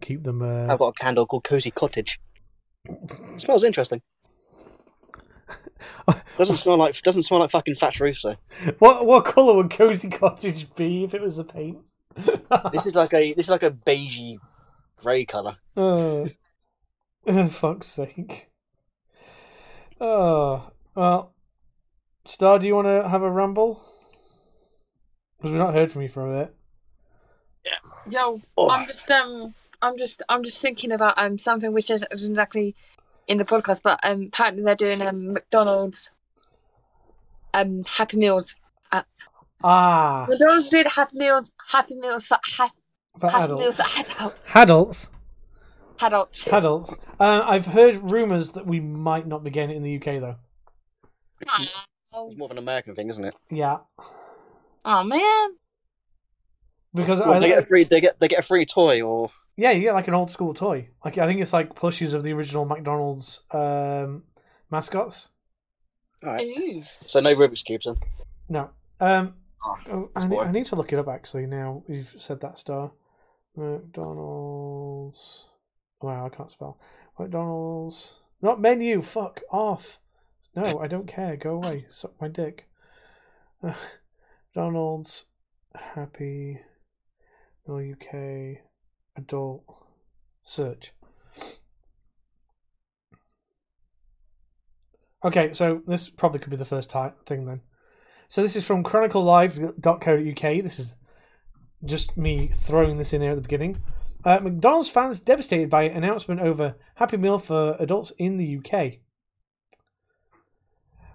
keep 0.00 0.22
them. 0.22 0.40
Uh, 0.42 0.72
I've 0.72 0.78
got 0.78 0.88
a 0.88 0.92
candle 0.92 1.26
called 1.26 1.44
Cozy 1.44 1.70
Cottage. 1.72 2.20
smells 3.36 3.64
interesting. 3.64 4.02
Doesn't 6.38 6.56
smell 6.56 6.78
like 6.78 7.00
doesn't 7.02 7.24
smell 7.24 7.40
like 7.40 7.50
fucking 7.50 7.74
thatch 7.74 8.00
roofs 8.00 8.22
though. 8.22 8.36
What 8.78 9.06
what 9.06 9.24
color 9.24 9.54
would 9.54 9.70
cozy 9.70 10.08
cottage 10.08 10.72
be 10.74 11.04
if 11.04 11.14
it 11.14 11.20
was 11.20 11.38
a 11.38 11.44
paint? 11.44 11.78
This 12.72 12.86
is 12.86 12.94
like 12.94 13.12
a 13.12 13.32
this 13.34 13.46
is 13.46 13.50
like 13.50 13.62
a 13.62 13.70
beigey 13.70 14.38
grey 14.96 15.24
colour. 15.24 15.56
Oh, 15.76 16.26
oh, 17.26 17.48
fuck's 17.48 17.88
sake. 17.88 18.50
Oh, 20.00 20.70
well. 20.94 21.33
Star, 22.26 22.58
do 22.58 22.66
you 22.66 22.74
want 22.74 22.86
to 22.86 23.08
have 23.08 23.22
a 23.22 23.30
ramble? 23.30 23.82
Because 25.36 25.52
we've 25.52 25.60
not 25.60 25.74
heard 25.74 25.90
from 25.90 26.02
you 26.02 26.08
for 26.08 26.26
a 26.30 26.44
bit. 26.44 26.54
Yeah. 27.64 27.72
Yo, 28.10 28.40
Oh. 28.56 28.68
I'm 28.70 28.86
just 28.86 29.10
um, 29.10 29.54
I'm 29.82 29.98
just 29.98 30.22
I'm 30.28 30.42
just 30.42 30.60
thinking 30.60 30.92
about 30.92 31.14
um 31.16 31.36
something 31.38 31.72
which 31.72 31.90
isn't 31.90 32.10
exactly 32.12 32.74
in 33.26 33.38
the 33.38 33.44
podcast, 33.44 33.82
but 33.82 33.98
um 34.02 34.28
apparently 34.32 34.62
they're 34.62 34.74
doing 34.74 35.02
um 35.02 35.32
McDonald's 35.34 36.10
um 37.52 37.84
Happy 37.84 38.16
Meals. 38.16 38.54
Ah, 39.66 40.26
McDonald's 40.28 40.68
doing 40.68 40.84
Happy 40.86 41.16
Meals, 41.16 41.54
Happy 41.68 41.94
Meals 41.94 42.26
for 42.26 42.36
ha- 42.44 42.70
for 43.18 43.30
Happy 43.30 43.54
Meals 43.54 43.76
for 43.80 44.00
adults. 44.00 44.54
Adults. 44.54 45.10
Adults. 46.02 46.48
Adults. 46.48 46.94
Uh, 47.20 47.42
I've 47.46 47.66
heard 47.66 47.96
rumours 48.02 48.50
that 48.52 48.66
we 48.66 48.80
might 48.80 49.26
not 49.26 49.42
be 49.44 49.50
getting 49.50 49.70
it 49.70 49.76
in 49.76 49.82
the 49.82 49.96
UK, 49.96 50.20
though. 50.20 50.36
Oh, 52.14 52.28
It's 52.28 52.38
more 52.38 52.46
of 52.46 52.52
an 52.52 52.58
American 52.58 52.94
thing, 52.94 53.08
isn't 53.08 53.24
it? 53.24 53.34
Yeah. 53.50 53.78
oh 54.84 55.04
man. 55.04 55.56
Because 56.94 57.18
Well, 57.18 57.32
I, 57.32 57.40
they 57.40 57.48
get 57.48 57.58
a 57.58 57.62
free 57.62 57.84
they 57.84 58.00
get 58.00 58.18
they 58.20 58.28
get 58.28 58.38
a 58.38 58.42
free 58.42 58.64
toy 58.64 59.02
or 59.02 59.30
yeah, 59.56 59.70
you 59.70 59.82
get 59.82 59.94
like 59.94 60.08
an 60.08 60.14
old 60.14 60.30
school 60.30 60.54
toy. 60.54 60.88
Like 61.04 61.18
I 61.18 61.26
think 61.26 61.40
it's 61.40 61.52
like 61.52 61.74
plushies 61.74 62.12
of 62.12 62.22
the 62.22 62.32
original 62.32 62.64
McDonald's 62.64 63.42
um, 63.52 64.24
mascots. 64.70 65.28
Alright. 66.24 66.84
So 67.06 67.20
no 67.20 67.34
Rubik's 67.34 67.62
cubes 67.62 67.86
then. 67.86 67.96
No. 68.48 68.70
Um, 69.00 69.34
Oh, 69.66 69.78
oh, 69.90 70.10
I, 70.14 70.26
need. 70.26 70.38
I 70.38 70.52
need 70.52 70.66
to 70.66 70.76
look 70.76 70.92
it 70.92 70.98
up 70.98 71.08
actually. 71.08 71.46
Now 71.46 71.84
you've 71.88 72.14
said 72.18 72.40
that 72.42 72.58
star. 72.58 72.90
McDonald's. 73.56 75.46
Wow, 76.02 76.26
I 76.26 76.28
can't 76.28 76.50
spell. 76.50 76.78
McDonald's. 77.18 78.20
Not 78.42 78.60
menu. 78.60 79.00
Fuck 79.00 79.40
off. 79.50 80.00
No, 80.56 80.78
I 80.78 80.86
don't 80.86 81.08
care. 81.08 81.36
Go 81.36 81.56
away. 81.56 81.86
Suck 81.88 82.12
my 82.20 82.28
dick. 82.28 82.68
McDonald's. 83.62 85.24
Happy. 85.74 86.60
No 87.66 87.78
UK. 87.78 88.58
Adult. 89.16 89.64
Search. 90.42 90.92
Okay, 95.24 95.52
so 95.52 95.80
this 95.86 96.10
probably 96.10 96.38
could 96.38 96.50
be 96.50 96.56
the 96.56 96.64
first 96.64 96.90
ti 96.90 97.08
thing 97.26 97.46
then. 97.46 97.62
So 98.28 98.42
this 98.42 98.56
is 98.56 98.64
from 98.64 98.84
chroniclelive.co.uk. 98.84 100.62
This 100.62 100.78
is 100.78 100.94
just 101.84 102.16
me 102.16 102.50
throwing 102.54 102.98
this 102.98 103.12
in 103.12 103.22
here 103.22 103.30
at 103.30 103.36
the 103.36 103.42
beginning. 103.42 103.78
Uh, 104.24 104.40
McDonald's 104.40 104.88
fans 104.88 105.20
devastated 105.20 105.68
by 105.68 105.84
announcement 105.84 106.40
over 106.40 106.76
Happy 106.96 107.16
Meal 107.16 107.38
for 107.38 107.76
adults 107.78 108.12
in 108.18 108.36
the 108.36 108.58
UK. 108.58 109.03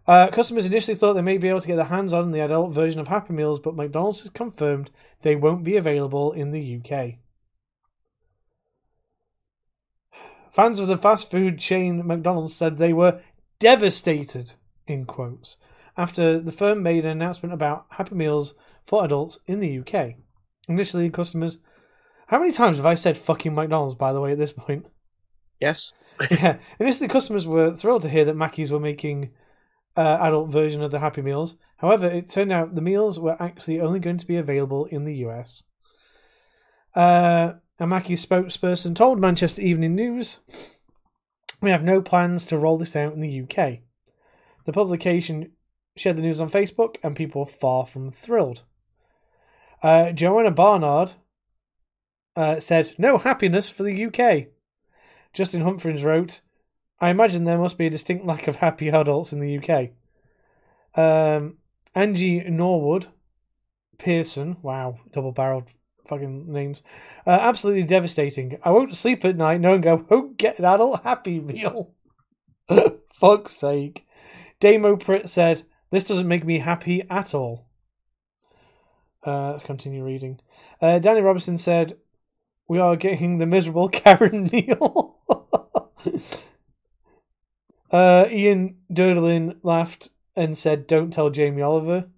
Uh, 0.07 0.27
customers 0.29 0.65
initially 0.65 0.95
thought 0.95 1.13
they 1.13 1.21
may 1.21 1.37
be 1.37 1.49
able 1.49 1.61
to 1.61 1.67
get 1.67 1.75
their 1.75 1.85
hands 1.85 2.13
on 2.13 2.31
the 2.31 2.41
adult 2.41 2.73
version 2.73 2.99
of 2.99 3.07
Happy 3.07 3.33
Meals, 3.33 3.59
but 3.59 3.75
McDonald's 3.75 4.21
has 4.21 4.29
confirmed 4.29 4.89
they 5.21 5.35
won't 5.35 5.63
be 5.63 5.77
available 5.77 6.31
in 6.31 6.51
the 6.51 6.79
UK. 6.79 7.15
Fans 10.51 10.79
of 10.79 10.87
the 10.87 10.97
fast 10.97 11.29
food 11.29 11.59
chain 11.59 12.05
McDonald's 12.05 12.55
said 12.55 12.77
they 12.77 12.93
were 12.93 13.21
devastated, 13.59 14.53
in 14.87 15.05
quotes, 15.05 15.57
after 15.95 16.39
the 16.39 16.51
firm 16.51 16.81
made 16.81 17.05
an 17.05 17.11
announcement 17.11 17.53
about 17.53 17.85
Happy 17.91 18.15
Meals 18.15 18.55
for 18.85 19.05
adults 19.05 19.39
in 19.45 19.59
the 19.59 19.79
UK. 19.79 20.15
Initially, 20.67 21.09
customers. 21.09 21.59
How 22.27 22.39
many 22.39 22.51
times 22.51 22.77
have 22.77 22.85
I 22.85 22.95
said 22.95 23.17
fucking 23.17 23.53
McDonald's, 23.53 23.95
by 23.95 24.13
the 24.13 24.21
way, 24.21 24.31
at 24.31 24.37
this 24.37 24.53
point? 24.53 24.85
Yes. 25.59 25.93
yeah. 26.31 26.57
Initially, 26.79 27.07
customers 27.07 27.47
were 27.47 27.75
thrilled 27.75 28.01
to 28.03 28.09
hear 28.09 28.25
that 28.25 28.35
Mackey's 28.35 28.71
were 28.71 28.79
making 28.79 29.31
uh, 29.95 30.17
adult 30.21 30.49
version 30.49 30.83
of 30.83 30.91
the 30.91 30.99
Happy 30.99 31.21
Meals. 31.21 31.55
However, 31.77 32.07
it 32.07 32.29
turned 32.29 32.51
out 32.51 32.75
the 32.75 32.81
meals 32.81 33.19
were 33.19 33.41
actually 33.41 33.79
only 33.79 33.99
going 33.99 34.17
to 34.17 34.27
be 34.27 34.35
available 34.35 34.85
in 34.85 35.05
the 35.05 35.15
US. 35.25 35.63
Uh, 36.95 37.53
a 37.79 37.87
Mackey's 37.87 38.25
spokesperson 38.25 38.95
told 38.95 39.19
Manchester 39.19 39.61
Evening 39.61 39.95
News, 39.95 40.39
"We 41.61 41.69
have 41.69 41.83
no 41.83 42.01
plans 42.01 42.45
to 42.47 42.57
roll 42.57 42.77
this 42.77 42.95
out 42.95 43.13
in 43.13 43.21
the 43.21 43.41
UK." 43.41 43.79
The 44.65 44.73
publication 44.73 45.53
shared 45.95 46.17
the 46.17 46.21
news 46.21 46.41
on 46.41 46.49
Facebook, 46.49 46.97
and 47.01 47.15
people 47.15 47.41
were 47.41 47.51
far 47.51 47.85
from 47.85 48.11
thrilled. 48.11 48.63
Uh, 49.81 50.11
Joanna 50.11 50.51
Barnard 50.51 51.13
uh, 52.35 52.59
said, 52.59 52.95
"No 52.97 53.17
happiness 53.17 53.69
for 53.69 53.83
the 53.83 54.05
UK." 54.05 54.47
Justin 55.33 55.61
Humphreys 55.61 56.03
wrote, 56.03 56.41
I 57.01 57.09
imagine 57.09 57.43
there 57.43 57.57
must 57.57 57.77
be 57.77 57.87
a 57.87 57.91
distinct 57.91 58.25
lack 58.25 58.47
of 58.47 58.57
happy 58.57 58.89
adults 58.89 59.31
in 59.31 59.39
the 59.39 59.57
UK. 59.57 59.91
Um, 60.95 61.57
Angie 61.95 62.41
Norwood 62.49 63.07
Pearson, 63.97 64.57
wow, 64.61 64.99
double 65.13 65.31
barreled 65.31 65.69
fucking 66.07 66.51
names. 66.51 66.83
Uh, 67.25 67.31
absolutely 67.31 67.83
devastating. 67.83 68.57
I 68.63 68.71
won't 68.71 68.95
sleep 68.95 69.23
at 69.23 69.37
night 69.37 69.61
knowing 69.61 69.87
I 69.87 69.93
won't 69.93 70.37
get 70.37 70.59
an 70.59 70.65
adult 70.65 71.03
happy 71.03 71.39
meal. 71.39 71.93
Fuck's 73.13 73.55
sake. 73.55 74.05
Damo 74.59 74.95
Pritt 74.95 75.29
said, 75.29 75.63
This 75.91 76.03
doesn't 76.03 76.27
make 76.27 76.45
me 76.45 76.59
happy 76.59 77.03
at 77.09 77.33
all. 77.33 77.67
Uh, 79.23 79.59
continue 79.59 80.03
reading. 80.03 80.39
Uh, 80.81 80.99
Danny 80.99 81.21
Robinson 81.21 81.57
said, 81.57 81.97
We 82.67 82.79
are 82.79 82.95
getting 82.95 83.37
the 83.37 83.45
miserable 83.45 83.89
Karen 83.89 84.45
Neal. 84.45 85.17
Uh, 87.91 88.27
Ian 88.29 88.77
Durdelin 88.91 89.57
laughed 89.63 90.09
and 90.35 90.57
said, 90.57 90.87
"Don't 90.87 91.11
tell 91.11 91.29
Jamie 91.29 91.61
Oliver." 91.61 92.09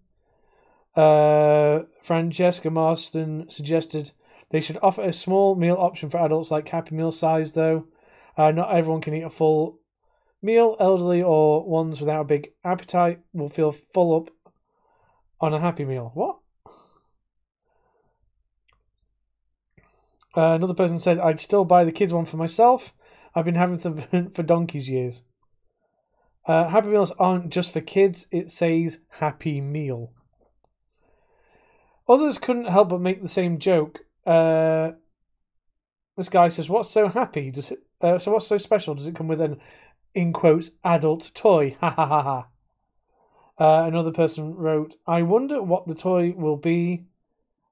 Uh, 0.96 1.84
Francesca 2.04 2.70
Marston 2.70 3.50
suggested 3.50 4.12
they 4.50 4.60
should 4.60 4.78
offer 4.82 5.02
a 5.02 5.14
small 5.14 5.56
meal 5.56 5.78
option 5.80 6.10
for 6.10 6.18
adults, 6.18 6.52
like 6.52 6.68
Happy 6.68 6.96
Meal 6.96 7.12
size. 7.12 7.54
Though 7.54 7.88
uh, 8.38 8.52
not 8.52 8.74
everyone 8.76 9.02
can 9.02 9.14
eat 9.14 9.24
a 9.24 9.30
full 9.30 9.80
meal. 10.42 10.76
Elderly 10.80 11.22
or 11.22 11.64
ones 11.64 12.02
without 12.02 12.22
a 12.22 12.26
big 12.26 12.52
appetite 12.66 13.22
will 13.34 13.50
feel 13.50 13.72
full 13.72 14.16
up 14.16 14.30
on 15.40 15.54
a 15.54 15.60
Happy 15.60 15.86
Meal. 15.86 16.12
What? 16.14 16.38
Uh, 20.36 20.54
another 20.56 20.74
person 20.74 21.00
said, 21.00 21.18
"I'd 21.18 21.40
still 21.40 21.64
buy 21.64 21.86
the 21.86 21.92
kids 21.94 22.12
one 22.12 22.26
for 22.26 22.38
myself. 22.38 22.94
I've 23.34 23.46
been 23.46 23.56
having 23.56 23.78
them 23.78 24.32
for 24.34 24.44
donkey's 24.44 24.90
years." 24.90 25.24
Uh, 26.46 26.68
happy 26.70 26.88
Meals 26.88 27.12
aren't 27.20 27.50
just 27.50 27.72
for 27.72 27.82
kids, 27.82 28.28
it 28.32 28.50
says 28.50 28.98
Happy 29.20 29.62
Meal. 29.62 30.12
Others 32.10 32.40
couldn't 32.40 32.66
help 32.66 32.90
but 32.90 33.02
make 33.02 33.22
the 33.22 33.30
same 33.30 33.60
joke. 33.60 34.06
Uh, 34.26 34.92
this 36.18 36.30
guy 36.30 36.48
says, 36.48 36.70
What's 36.70 36.90
so 36.90 37.08
happy? 37.08 37.52
Does 37.52 37.72
it, 37.72 37.84
uh, 38.02 38.18
so, 38.18 38.32
what's 38.32 38.48
so 38.48 38.58
special? 38.58 38.96
Does 38.96 39.08
it 39.08 39.16
come 39.16 39.28
with 39.28 39.40
an, 39.40 39.60
in 40.14 40.34
quotes, 40.34 40.72
adult 40.84 41.32
toy? 41.34 41.78
Ha 41.82 41.92
ha 41.92 42.06
ha 42.08 42.24
ha. 42.24 42.48
Uh, 43.58 43.86
another 43.86 44.12
person 44.12 44.56
wrote, 44.56 44.96
I 45.06 45.22
wonder 45.22 45.62
what 45.62 45.86
the 45.86 45.94
toy 45.94 46.34
will 46.36 46.58
be. 46.58 47.06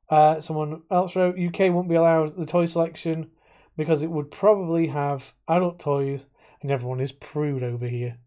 Uh, 0.08 0.40
someone 0.40 0.84
else 0.92 1.16
wrote, 1.16 1.40
UK 1.40 1.74
won't 1.74 1.90
be 1.90 1.96
allowed 1.96 2.36
the 2.36 2.46
toy 2.46 2.66
selection 2.66 3.32
because 3.76 4.04
it 4.04 4.12
would 4.12 4.30
probably 4.30 4.88
have 4.88 5.34
adult 5.48 5.80
toys, 5.80 6.28
and 6.62 6.70
everyone 6.70 7.00
is 7.00 7.12
prude 7.12 7.64
over 7.64 7.88
here. 7.88 8.18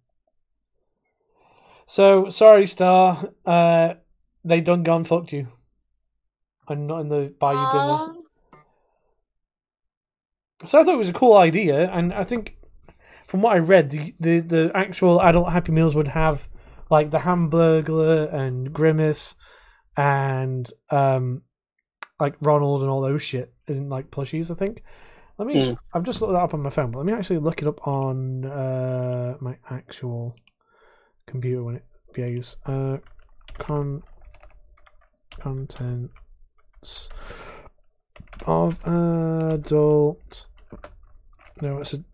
So 1.87 2.31
sorry, 2.31 2.67
Star. 2.67 3.31
Uh, 3.45 3.95
they 4.45 4.61
done 4.61 4.83
gone 4.83 5.05
fucked 5.05 5.33
you. 5.33 5.49
I'm 6.69 6.87
not 6.87 7.01
in 7.01 7.09
the 7.09 7.35
buy 7.39 7.53
you 7.53 7.73
dinner. 7.73 8.19
So 10.67 10.81
I 10.81 10.85
thought 10.85 10.95
it 10.95 10.99
was 10.99 11.09
a 11.09 11.15
cool 11.15 11.37
idea, 11.37 11.91
and 11.91 12.12
I 12.12 12.23
think 12.23 12.57
from 13.27 13.43
what 13.43 13.55
I 13.55 13.59
read, 13.59 13.91
the 13.91 14.15
the, 14.21 14.41
the 14.41 14.71
actual 14.75 15.21
adult 15.21 15.53
Happy 15.53 15.73
Meals 15.73 15.95
would 15.95 16.09
have 16.09 16.49
like 16.91 17.11
the 17.11 17.19
Hamburglar 17.19 18.33
and 18.33 18.73
Grimace 18.73 19.35
and 19.97 20.71
um 20.91 21.43
like 22.21 22.35
Ronald 22.41 22.83
and 22.83 22.91
all 22.91 23.01
those 23.01 23.23
shit 23.23 23.53
isn't 23.67 23.89
like 23.89 24.11
plushies. 24.11 24.51
I 24.51 24.55
think. 24.55 24.83
Let 25.39 25.49
me. 25.49 25.55
Mm. 25.55 25.77
I've 25.93 26.05
just 26.05 26.21
looked 26.21 26.35
that 26.35 26.41
up 26.41 26.55
on 26.55 26.61
my 26.61 26.71
phone, 26.71 26.91
but 26.91 26.99
let 26.99 27.07
me 27.07 27.12
actually 27.12 27.39
look 27.39 27.62
it 27.62 27.69
up 27.69 27.87
on 27.87 28.45
uh 28.45 29.37
my 29.41 29.57
actual 29.71 30.37
computer 31.26 31.62
when 31.62 31.76
it 31.76 31.85
behaves. 32.12 32.57
Uh, 32.67 32.99
con 33.59 34.02
contents 35.41 37.11
of 38.47 38.79
adult. 38.87 40.47
No, 41.61 41.79
it's 41.79 41.95
a 41.95 42.05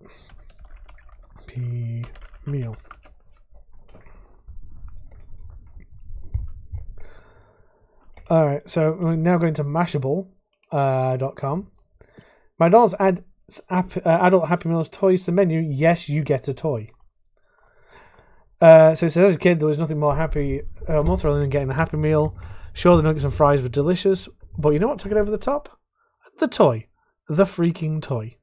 p 1.47 2.05
meal. 2.47 2.77
All 8.31 8.47
right, 8.47 8.69
so 8.69 8.95
we're 9.01 9.17
now 9.17 9.39
going 9.39 9.55
to 9.55 9.65
Mashable 9.65 10.29
uh, 10.71 11.17
dot 11.17 11.37
com. 11.37 11.71
McDonald's 12.59 12.95
add 13.01 13.25
app, 13.71 13.97
uh, 13.97 14.19
adult 14.21 14.49
Happy 14.49 14.69
Meals 14.69 14.91
toys 14.91 15.25
to 15.25 15.33
menu. 15.33 15.61
Yes, 15.61 16.11
you 16.11 16.23
get 16.23 16.47
a 16.47 16.53
toy. 16.53 16.91
Uh, 18.61 18.95
so 18.95 19.07
he 19.07 19.11
says, 19.11 19.31
as 19.31 19.37
a 19.37 19.39
kid, 19.39 19.61
there 19.61 19.69
was 19.69 19.79
nothing 19.79 19.99
more 20.01 20.17
happy, 20.17 20.63
uh, 20.89 21.03
more 21.03 21.17
thrilling 21.17 21.41
than 21.41 21.51
getting 21.51 21.71
a 21.71 21.75
Happy 21.75 21.97
Meal. 21.97 22.37
Sure, 22.73 22.97
the 22.97 23.03
nuggets 23.03 23.25
and 23.25 23.33
fries 23.35 23.63
were 23.63 23.69
delicious, 23.69 24.29
but 24.57 24.71
you 24.71 24.79
know 24.79 24.89
what 24.89 24.99
took 24.99 25.13
it 25.13 25.19
over 25.19 25.31
the 25.31 25.39
top? 25.39 25.79
The 26.39 26.49
toy, 26.49 26.87
the 27.29 27.45
freaking 27.45 28.03
toy. 28.03 28.37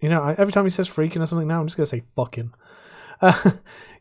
You 0.00 0.08
know, 0.08 0.22
I, 0.22 0.32
every 0.32 0.52
time 0.52 0.64
he 0.64 0.70
says 0.70 0.88
freaking 0.88 1.20
or 1.20 1.26
something 1.26 1.48
now, 1.48 1.60
I'm 1.60 1.66
just 1.66 1.76
gonna 1.76 1.86
say 1.86 2.02
fucking. 2.14 2.52
Uh, 3.20 3.32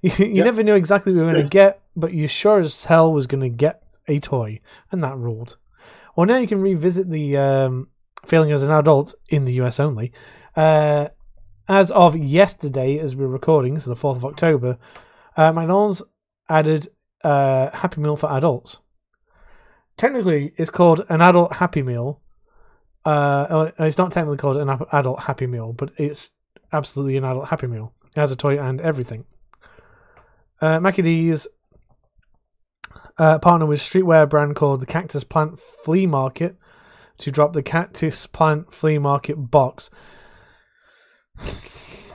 you 0.04 0.12
you 0.20 0.28
Yep. 0.36 0.46
never 0.46 0.62
knew 0.62 0.76
exactly 0.76 1.12
what 1.12 1.18
you 1.20 1.26
were 1.26 1.32
gonna 1.32 1.44
get, 1.50 1.82
but 1.96 2.14
you 2.14 2.28
sure 2.28 2.60
as 2.60 2.86
hell 2.86 3.12
was 3.12 3.26
gonna 3.26 3.50
get 3.50 3.82
a 4.08 4.20
toy, 4.20 4.60
and 4.92 5.04
that 5.04 5.18
ruled. 5.18 5.58
Well, 6.16 6.28
now 6.28 6.38
you 6.38 6.46
can 6.46 6.62
revisit 6.62 7.10
the 7.10 7.36
um, 7.36 7.88
feeling 8.28 8.52
as 8.52 8.64
an 8.64 8.70
adult 8.70 9.16
in 9.30 9.46
the 9.46 9.54
US 9.54 9.80
only. 9.80 10.12
Uh, 10.56 11.08
as 11.68 11.92
of 11.92 12.16
yesterday, 12.16 12.98
as 12.98 13.16
we're 13.16 13.28
recording, 13.28 13.80
so 13.80 13.90
the 13.90 13.96
4th 13.96 14.18
of 14.18 14.26
October, 14.26 14.78
uh, 15.36 15.52
McDonald's 15.52 16.02
added 16.50 16.88
uh, 17.24 17.70
Happy 17.74 18.02
Meal 18.02 18.16
for 18.16 18.32
adults. 18.32 18.78
Technically, 19.98 20.54
it's 20.58 20.70
called 20.70 21.06
an 21.10 21.22
adult 21.22 21.54
Happy 21.54 21.82
Meal. 21.82 22.22
Uh, 23.06 23.10
uh, 23.10 23.72
it's 23.80 23.98
not 23.98 24.12
technically 24.12 24.38
called 24.38 24.58
an 24.58 24.70
adult 24.92 25.22
Happy 25.22 25.48
Meal, 25.48 25.74
but 25.74 25.92
it's 25.98 26.32
absolutely 26.72 27.18
an 27.18 27.24
adult 27.24 27.50
Happy 27.50 27.68
Meal. 27.68 27.94
It 28.16 28.20
has 28.20 28.32
a 28.32 28.36
toy 28.36 28.60
and 28.60 28.80
everything. 28.82 29.26
Uh, 30.62 30.80
Mackie 30.80 31.02
D's 31.02 31.48
uh, 33.18 33.40
partner 33.40 33.66
with 33.66 33.80
streetwear 33.80 34.30
brand 34.30 34.56
called 34.56 34.82
the 34.82 34.86
Cactus 34.86 35.24
Plant 35.24 35.60
Flea 35.60 36.06
Market 36.06 36.56
to 37.20 37.32
drop 37.32 37.54
the 37.54 37.64
Cactus 37.64 38.28
Plant 38.28 38.74
Flea 38.74 38.98
Market 38.98 39.36
box. 39.36 39.90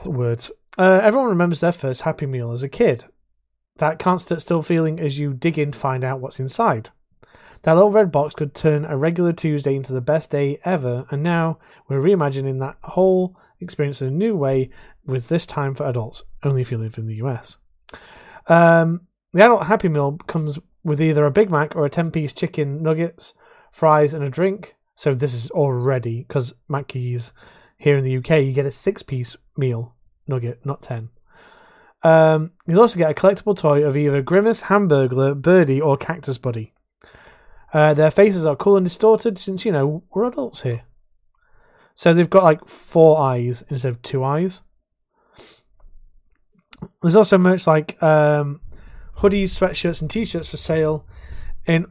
Words. 0.05 0.51
Uh, 0.77 0.99
everyone 1.03 1.29
remembers 1.29 1.59
their 1.59 1.71
first 1.71 2.01
Happy 2.01 2.25
Meal 2.25 2.51
as 2.51 2.63
a 2.63 2.69
kid. 2.69 3.05
That 3.77 3.99
can't 3.99 4.21
sit 4.21 4.41
still 4.41 4.61
feeling 4.61 4.99
as 4.99 5.17
you 5.17 5.33
dig 5.33 5.57
in 5.57 5.71
to 5.71 5.79
find 5.79 6.03
out 6.03 6.19
what's 6.19 6.39
inside. 6.39 6.89
That 7.63 7.73
little 7.73 7.91
red 7.91 8.11
box 8.11 8.35
could 8.35 8.53
turn 8.53 8.85
a 8.85 8.97
regular 8.97 9.31
Tuesday 9.31 9.75
into 9.75 9.93
the 9.93 10.01
best 10.01 10.31
day 10.31 10.59
ever, 10.65 11.05
and 11.09 11.23
now 11.23 11.59
we're 11.87 12.01
reimagining 12.01 12.59
that 12.59 12.77
whole 12.81 13.37
experience 13.59 14.01
in 14.01 14.07
a 14.09 14.11
new 14.11 14.35
way 14.35 14.69
with 15.05 15.29
this 15.29 15.45
time 15.45 15.73
for 15.73 15.87
adults, 15.87 16.23
only 16.43 16.61
if 16.61 16.71
you 16.71 16.77
live 16.77 16.97
in 16.97 17.07
the 17.07 17.15
US. 17.15 17.57
Um, 18.47 19.07
the 19.31 19.43
adult 19.43 19.67
Happy 19.67 19.87
Meal 19.87 20.17
comes 20.27 20.59
with 20.83 21.01
either 21.01 21.25
a 21.25 21.31
Big 21.31 21.49
Mac 21.49 21.75
or 21.75 21.85
a 21.85 21.89
10 21.89 22.11
piece 22.11 22.33
chicken 22.33 22.83
nuggets, 22.83 23.33
fries, 23.71 24.13
and 24.13 24.23
a 24.23 24.29
drink. 24.29 24.75
So 24.95 25.13
this 25.13 25.33
is 25.33 25.49
already 25.51 26.25
because 26.27 26.53
Mackey's 26.67 27.33
here 27.77 27.97
in 27.97 28.03
the 28.03 28.17
UK, 28.17 28.43
you 28.43 28.53
get 28.53 28.65
a 28.65 28.71
six-piece 28.71 29.35
meal 29.57 29.95
nugget, 30.27 30.65
not 30.65 30.81
ten. 30.81 31.09
Um, 32.03 32.51
you'll 32.67 32.81
also 32.81 32.97
get 32.97 33.11
a 33.11 33.13
collectible 33.13 33.57
toy 33.57 33.83
of 33.83 33.95
either 33.95 34.21
Grimace, 34.21 34.63
Hamburglar, 34.63 35.41
Birdie, 35.41 35.81
or 35.81 35.97
Cactus 35.97 36.37
Buddy. 36.37 36.73
Uh, 37.73 37.93
their 37.93 38.11
faces 38.11 38.45
are 38.45 38.55
cool 38.55 38.77
and 38.77 38.85
distorted 38.85 39.39
since, 39.39 39.65
you 39.65 39.71
know, 39.71 40.03
we're 40.13 40.25
adults 40.25 40.63
here. 40.63 40.83
So 41.95 42.13
they've 42.13 42.29
got 42.29 42.43
like 42.43 42.67
four 42.67 43.19
eyes 43.19 43.63
instead 43.69 43.89
of 43.89 44.01
two 44.01 44.23
eyes. 44.23 44.61
There's 47.01 47.15
also 47.15 47.37
merch 47.37 47.65
like 47.65 48.01
um, 48.03 48.61
hoodies, 49.17 49.57
sweatshirts, 49.57 50.01
and 50.01 50.09
t-shirts 50.09 50.49
for 50.49 50.57
sale. 50.57 51.05
In 51.65 51.87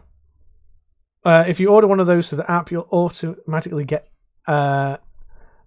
uh, 1.24 1.44
if 1.46 1.60
you 1.60 1.68
order 1.68 1.86
one 1.86 2.00
of 2.00 2.06
those 2.06 2.28
through 2.28 2.38
the 2.38 2.50
app, 2.50 2.70
you'll 2.70 2.88
automatically 2.92 3.84
get 3.84 4.08
uh, 4.46 4.98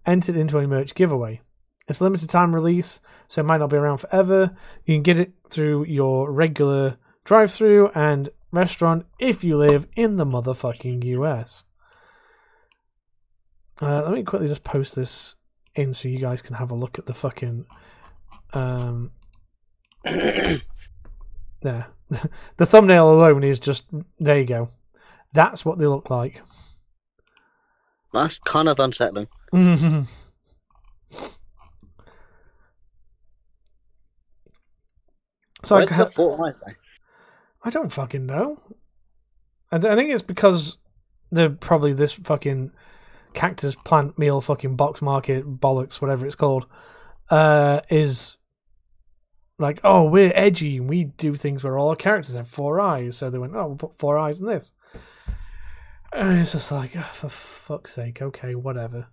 entered 0.05 0.35
into 0.35 0.57
a 0.57 0.67
merch 0.67 0.95
giveaway. 0.95 1.41
It's 1.87 1.99
a 1.99 2.03
limited 2.03 2.29
time 2.29 2.55
release, 2.55 2.99
so 3.27 3.41
it 3.41 3.45
might 3.45 3.59
not 3.59 3.69
be 3.69 3.77
around 3.77 3.99
forever. 3.99 4.55
You 4.85 4.95
can 4.95 5.03
get 5.03 5.19
it 5.19 5.33
through 5.49 5.85
your 5.85 6.31
regular 6.31 6.97
drive-through 7.23 7.89
and 7.93 8.29
restaurant 8.51 9.05
if 9.19 9.43
you 9.43 9.57
live 9.57 9.87
in 9.95 10.17
the 10.17 10.25
motherfucking 10.25 11.03
US. 11.03 11.65
Uh, 13.81 14.03
let 14.03 14.13
me 14.13 14.23
quickly 14.23 14.47
just 14.47 14.63
post 14.63 14.95
this 14.95 15.35
in 15.75 15.93
so 15.93 16.07
you 16.07 16.19
guys 16.19 16.41
can 16.41 16.55
have 16.55 16.71
a 16.71 16.75
look 16.75 16.97
at 16.97 17.05
the 17.05 17.13
fucking 17.13 17.65
um 18.53 19.11
there. 20.03 20.61
the 22.57 22.65
thumbnail 22.65 23.11
alone 23.11 23.43
is 23.43 23.59
just 23.59 23.85
there 24.19 24.39
you 24.39 24.45
go. 24.45 24.69
That's 25.33 25.65
what 25.65 25.77
they 25.77 25.87
look 25.87 26.09
like. 26.09 26.41
That's 28.13 28.39
kind 28.39 28.69
of 28.69 28.79
unsettling. 28.79 29.27
So 29.51 30.05
Where 35.75 35.93
I, 35.93 35.97
the 35.97 36.05
four 36.07 36.45
eyes 36.45 36.59
go? 36.59 36.67
I 37.63 37.69
don't 37.69 37.91
fucking 37.91 38.25
know. 38.25 38.61
I, 39.71 39.79
th- 39.79 39.91
I 39.91 39.95
think 39.95 40.11
it's 40.11 40.21
because 40.21 40.77
they're 41.31 41.49
probably 41.49 41.93
this 41.93 42.13
fucking 42.13 42.71
cactus 43.33 43.75
plant 43.75 44.17
meal 44.17 44.41
fucking 44.41 44.75
box 44.75 45.01
market 45.01 45.59
bollocks, 45.59 46.01
whatever 46.01 46.25
it's 46.25 46.35
called, 46.35 46.67
uh, 47.29 47.81
is 47.89 48.37
like, 49.57 49.79
oh, 49.83 50.03
we're 50.03 50.31
edgy 50.35 50.77
and 50.77 50.89
we 50.89 51.05
do 51.05 51.35
things 51.35 51.63
where 51.63 51.77
all 51.77 51.89
our 51.89 51.95
characters 51.95 52.35
have 52.35 52.47
four 52.47 52.79
eyes. 52.79 53.17
So 53.17 53.29
they 53.29 53.37
went, 53.37 53.55
oh, 53.55 53.67
we'll 53.67 53.75
put 53.75 53.97
four 53.97 54.17
eyes 54.17 54.39
in 54.39 54.47
this. 54.47 54.73
And 56.13 56.39
it's 56.39 56.53
just 56.53 56.71
like, 56.71 56.95
oh, 56.95 57.09
for 57.11 57.29
fuck's 57.29 57.93
sake, 57.93 58.21
okay, 58.21 58.55
whatever. 58.55 59.07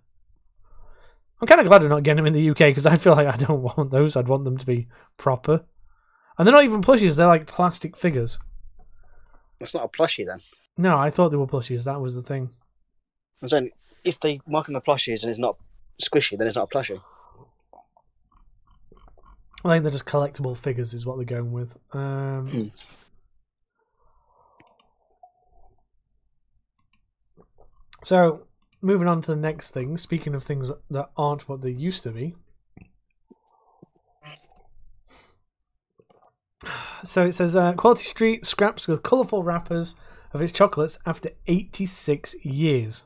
I'm 1.41 1.47
kind 1.47 1.59
of 1.61 1.67
glad 1.67 1.81
they're 1.81 1.89
not 1.89 2.03
getting 2.03 2.23
them 2.23 2.27
in 2.27 2.33
the 2.33 2.49
UK 2.51 2.57
because 2.57 2.85
I 2.85 2.95
feel 2.95 3.15
like 3.15 3.27
I 3.27 3.35
don't 3.37 3.61
want 3.77 3.91
those. 3.91 4.15
I'd 4.15 4.27
want 4.27 4.45
them 4.45 4.57
to 4.57 4.65
be 4.65 4.87
proper. 5.17 5.65
And 6.37 6.47
they're 6.47 6.53
not 6.53 6.63
even 6.63 6.81
plushies, 6.81 7.15
they're 7.15 7.27
like 7.27 7.45
plastic 7.47 7.95
figures. 7.95 8.39
That's 9.59 9.73
not 9.73 9.83
a 9.83 9.87
plushie 9.87 10.25
then. 10.25 10.39
No, 10.77 10.97
I 10.97 11.09
thought 11.09 11.29
they 11.29 11.37
were 11.37 11.47
plushies. 11.47 11.83
That 11.83 12.01
was 12.01 12.15
the 12.15 12.23
thing. 12.23 12.49
I'm 13.41 13.49
saying 13.49 13.69
if 14.03 14.19
they 14.19 14.41
mark 14.47 14.65
them 14.67 14.75
as 14.75 14.81
plushies 14.81 15.21
and 15.23 15.29
it's 15.29 15.39
not 15.39 15.57
squishy, 16.01 16.37
then 16.37 16.47
it's 16.47 16.55
not 16.55 16.69
a 16.73 16.75
plushie. 16.77 17.01
I 19.65 19.69
think 19.69 19.83
they're 19.83 19.91
just 19.91 20.05
collectible 20.05 20.57
figures, 20.57 20.93
is 20.93 21.05
what 21.05 21.17
they're 21.17 21.25
going 21.25 21.51
with. 21.51 21.77
Um, 21.93 22.47
Hmm. 22.47 22.67
So, 28.03 28.47
moving 28.83 29.07
on 29.07 29.21
to 29.23 29.31
the 29.31 29.41
next 29.41 29.71
thing. 29.71 29.97
Speaking 29.97 30.35
of 30.35 30.43
things 30.43 30.71
that 30.91 31.09
aren't 31.17 31.47
what 31.49 31.61
they 31.61 31.71
used 31.71 32.03
to 32.03 32.11
be. 32.11 32.35
So 37.03 37.25
it 37.25 37.33
says 37.33 37.55
uh, 37.55 37.73
Quality 37.73 38.03
Street 38.03 38.45
scraps 38.45 38.85
the 38.85 38.97
colourful 38.97 39.43
wrappers 39.43 39.95
of 40.33 40.41
its 40.41 40.53
chocolates 40.53 40.97
after 41.05 41.29
86 41.47 42.35
years. 42.45 43.03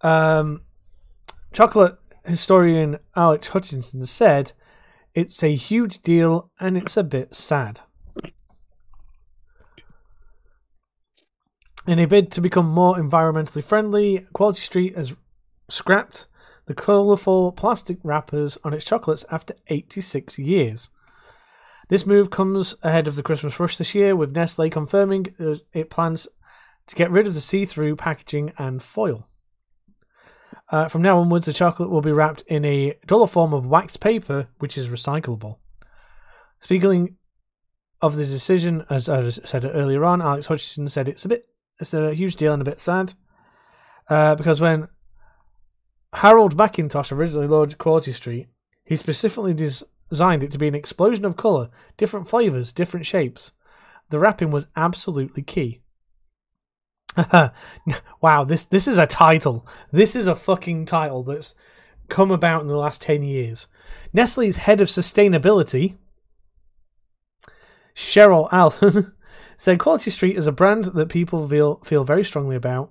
Um, 0.00 0.62
chocolate 1.52 1.96
historian 2.24 2.98
Alex 3.14 3.48
Hutchinson 3.48 4.06
said, 4.06 4.52
It's 5.14 5.42
a 5.42 5.54
huge 5.54 6.02
deal 6.02 6.50
and 6.58 6.76
it's 6.76 6.96
a 6.96 7.04
bit 7.04 7.34
sad. 7.34 7.80
In 11.84 11.98
a 11.98 12.04
bid 12.04 12.30
to 12.32 12.40
become 12.40 12.68
more 12.68 12.96
environmentally 12.96 13.64
friendly, 13.64 14.24
Quality 14.32 14.62
Street 14.62 14.96
has 14.96 15.14
scrapped 15.68 16.26
the 16.66 16.74
colourful 16.74 17.50
plastic 17.52 17.98
wrappers 18.04 18.56
on 18.62 18.72
its 18.72 18.84
chocolates 18.84 19.24
after 19.32 19.54
86 19.66 20.38
years. 20.38 20.90
This 21.88 22.06
move 22.06 22.30
comes 22.30 22.76
ahead 22.82 23.08
of 23.08 23.16
the 23.16 23.22
Christmas 23.22 23.58
rush 23.58 23.76
this 23.76 23.96
year, 23.96 24.14
with 24.14 24.36
Nestle 24.36 24.70
confirming 24.70 25.34
it 25.72 25.90
plans 25.90 26.28
to 26.86 26.94
get 26.94 27.10
rid 27.10 27.26
of 27.26 27.34
the 27.34 27.40
see 27.40 27.64
through 27.64 27.96
packaging 27.96 28.52
and 28.58 28.80
foil. 28.80 29.26
Uh, 30.70 30.86
from 30.88 31.02
now 31.02 31.18
onwards, 31.18 31.46
the 31.46 31.52
chocolate 31.52 31.90
will 31.90 32.00
be 32.00 32.12
wrapped 32.12 32.42
in 32.42 32.64
a 32.64 32.96
duller 33.06 33.26
form 33.26 33.52
of 33.52 33.66
waxed 33.66 33.98
paper, 33.98 34.46
which 34.58 34.78
is 34.78 34.88
recyclable. 34.88 35.56
Speaking 36.60 37.16
of 38.00 38.14
the 38.14 38.24
decision, 38.24 38.86
as 38.88 39.08
I 39.08 39.28
said 39.30 39.64
earlier 39.64 40.04
on, 40.04 40.22
Alex 40.22 40.46
Hutchinson 40.46 40.88
said 40.88 41.08
it's 41.08 41.24
a 41.24 41.28
bit, 41.28 41.48
it's 41.82 41.94
a 41.94 42.14
huge 42.14 42.36
deal 42.36 42.52
and 42.52 42.62
a 42.62 42.64
bit 42.64 42.80
sad, 42.80 43.12
uh, 44.08 44.34
because 44.34 44.60
when 44.60 44.88
Harold 46.14 46.56
Mackintosh 46.56 47.12
originally 47.12 47.46
launched 47.46 47.78
Quality 47.78 48.12
Street, 48.12 48.48
he 48.84 48.96
specifically 48.96 49.54
des- 49.54 49.84
designed 50.08 50.42
it 50.42 50.50
to 50.52 50.58
be 50.58 50.68
an 50.68 50.74
explosion 50.74 51.24
of 51.24 51.36
colour, 51.36 51.70
different 51.96 52.28
flavours, 52.28 52.72
different 52.72 53.06
shapes. 53.06 53.52
The 54.10 54.18
wrapping 54.18 54.50
was 54.50 54.66
absolutely 54.76 55.42
key. 55.42 55.80
wow, 58.20 58.44
this 58.44 58.64
this 58.64 58.88
is 58.88 58.98
a 58.98 59.06
title. 59.06 59.66
This 59.90 60.16
is 60.16 60.26
a 60.26 60.34
fucking 60.34 60.86
title 60.86 61.22
that's 61.22 61.54
come 62.08 62.30
about 62.30 62.62
in 62.62 62.68
the 62.68 62.76
last 62.76 63.02
10 63.02 63.22
years. 63.22 63.68
Nestle's 64.12 64.56
head 64.56 64.80
of 64.80 64.88
sustainability, 64.88 65.96
Cheryl 67.94 68.48
Allen, 68.52 69.12
said 69.62 69.78
Quality 69.78 70.10
Street 70.10 70.36
is 70.36 70.48
a 70.48 70.50
brand 70.50 70.86
that 70.86 71.08
people 71.08 71.48
feel 71.48 71.76
feel 71.84 72.02
very 72.02 72.24
strongly 72.24 72.56
about. 72.56 72.90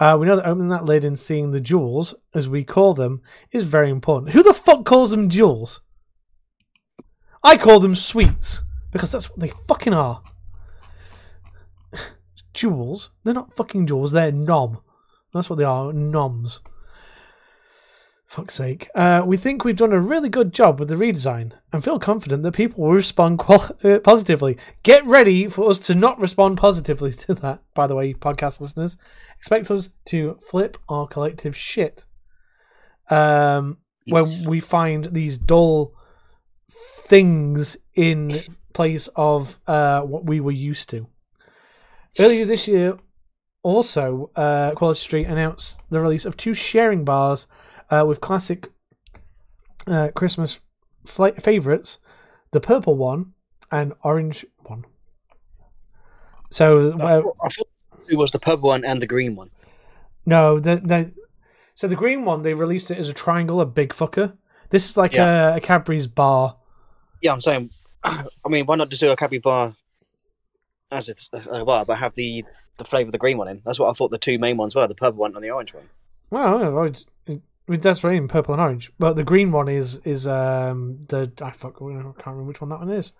Uh, 0.00 0.16
we 0.18 0.26
know 0.26 0.34
that 0.34 0.48
opening 0.48 0.68
that 0.70 0.84
lid 0.84 1.04
and 1.04 1.16
seeing 1.16 1.52
the 1.52 1.60
jewels, 1.60 2.12
as 2.34 2.48
we 2.48 2.64
call 2.64 2.92
them, 2.92 3.22
is 3.52 3.62
very 3.62 3.88
important. 3.88 4.32
Who 4.32 4.42
the 4.42 4.52
fuck 4.52 4.84
calls 4.84 5.12
them 5.12 5.28
jewels? 5.28 5.80
I 7.44 7.56
call 7.56 7.78
them 7.78 7.94
sweets 7.94 8.62
because 8.90 9.12
that's 9.12 9.30
what 9.30 9.38
they 9.38 9.52
fucking 9.68 9.94
are. 9.94 10.24
jewels? 12.52 13.10
They're 13.22 13.32
not 13.32 13.54
fucking 13.54 13.86
jewels. 13.86 14.10
They're 14.10 14.32
nom. 14.32 14.80
That's 15.32 15.48
what 15.48 15.60
they 15.60 15.64
are. 15.64 15.92
Noms. 15.92 16.58
Fuck's 18.28 18.54
sake. 18.56 18.90
Uh, 18.94 19.22
we 19.24 19.38
think 19.38 19.64
we've 19.64 19.74
done 19.76 19.92
a 19.94 19.98
really 20.00 20.28
good 20.28 20.52
job 20.52 20.78
with 20.78 20.90
the 20.90 20.96
redesign 20.96 21.52
and 21.72 21.82
feel 21.82 21.98
confident 21.98 22.42
that 22.42 22.52
people 22.52 22.84
will 22.84 22.92
respond 22.92 23.38
qual- 23.38 23.70
uh, 23.84 24.00
positively. 24.00 24.58
Get 24.82 25.04
ready 25.06 25.48
for 25.48 25.70
us 25.70 25.78
to 25.80 25.94
not 25.94 26.20
respond 26.20 26.58
positively 26.58 27.12
to 27.14 27.34
that, 27.36 27.62
by 27.74 27.86
the 27.86 27.94
way, 27.94 28.12
podcast 28.12 28.60
listeners. 28.60 28.98
Expect 29.38 29.70
us 29.70 29.90
to 30.06 30.38
flip 30.50 30.76
our 30.90 31.06
collective 31.06 31.56
shit 31.56 32.04
um, 33.08 33.78
Yes. 34.04 34.38
when 34.40 34.48
we 34.50 34.60
find 34.60 35.06
these 35.06 35.38
dull 35.38 35.94
things 36.70 37.78
in 37.94 38.38
place 38.74 39.08
of 39.16 39.58
uh, 39.66 40.02
what 40.02 40.26
we 40.26 40.40
were 40.40 40.50
used 40.52 40.90
to. 40.90 41.06
Earlier 42.18 42.44
this 42.44 42.68
year, 42.68 42.98
also, 43.62 44.30
uh, 44.36 44.72
Quality 44.72 45.00
Street 45.00 45.26
announced 45.26 45.80
the 45.88 46.00
release 46.00 46.26
of 46.26 46.36
two 46.36 46.52
sharing 46.52 47.04
bars 47.06 47.46
uh, 47.90 48.04
with 48.06 48.20
classic 48.20 48.70
uh, 49.86 50.08
Christmas 50.14 50.60
fla- 51.06 51.32
favorites, 51.32 51.98
the 52.52 52.60
purple 52.60 52.94
one 52.96 53.32
and 53.70 53.92
orange 54.02 54.44
one. 54.64 54.84
So, 56.50 56.96
I 56.98 57.16
uh, 57.16 57.22
I 57.42 57.48
thought 57.48 57.68
it 58.08 58.16
was 58.16 58.30
the 58.30 58.38
purple 58.38 58.70
one 58.70 58.84
and 58.84 59.02
the 59.02 59.06
green 59.06 59.36
one. 59.36 59.50
no, 60.24 60.58
the, 60.58 60.76
the 60.76 61.12
so 61.74 61.86
the 61.86 61.96
green 61.96 62.24
one 62.24 62.42
they 62.42 62.54
released 62.54 62.90
it 62.90 62.98
as 62.98 63.08
a 63.08 63.12
triangle, 63.12 63.60
a 63.60 63.66
big 63.66 63.90
fucker. 63.92 64.36
This 64.70 64.88
is 64.88 64.96
like 64.96 65.14
a, 65.14 65.56
a 65.56 65.60
Cadbury's 65.60 66.06
bar. 66.06 66.56
Yeah, 67.22 67.32
I'm 67.32 67.40
saying. 67.40 67.70
I 68.04 68.24
mean, 68.48 68.66
why 68.66 68.76
not 68.76 68.88
just 68.90 69.00
do 69.00 69.10
a 69.10 69.16
Cadbury 69.16 69.38
bar 69.38 69.76
as 70.90 71.08
it's 71.08 71.30
a 71.32 71.64
bar, 71.64 71.84
but 71.84 71.98
have 71.98 72.14
the 72.14 72.44
the 72.78 72.84
flavour 72.84 73.08
of 73.08 73.12
the 73.12 73.18
green 73.18 73.38
one 73.38 73.48
in? 73.48 73.62
That's 73.64 73.78
what 73.78 73.90
I 73.90 73.92
thought 73.92 74.10
the 74.10 74.18
two 74.18 74.38
main 74.38 74.56
ones 74.56 74.74
were: 74.74 74.86
the 74.86 74.94
purple 74.94 75.20
one 75.20 75.34
and 75.34 75.44
the 75.44 75.50
orange 75.50 75.74
one. 75.74 75.88
Well, 76.30 76.60
yeah, 76.60 76.92
that's 77.76 78.02
right 78.02 78.16
in 78.16 78.28
purple 78.28 78.54
and 78.54 78.62
orange. 78.62 78.90
But 78.98 79.16
the 79.16 79.24
green 79.24 79.52
one 79.52 79.68
is 79.68 80.00
is 80.04 80.26
um 80.26 81.00
the 81.08 81.32
I 81.42 81.50
fuck 81.50 81.76
I 81.76 81.78
can't 81.78 82.16
remember 82.26 82.44
which 82.44 82.60
one 82.60 82.70
that 82.70 82.80
one 82.80 82.90
is. 82.90 83.12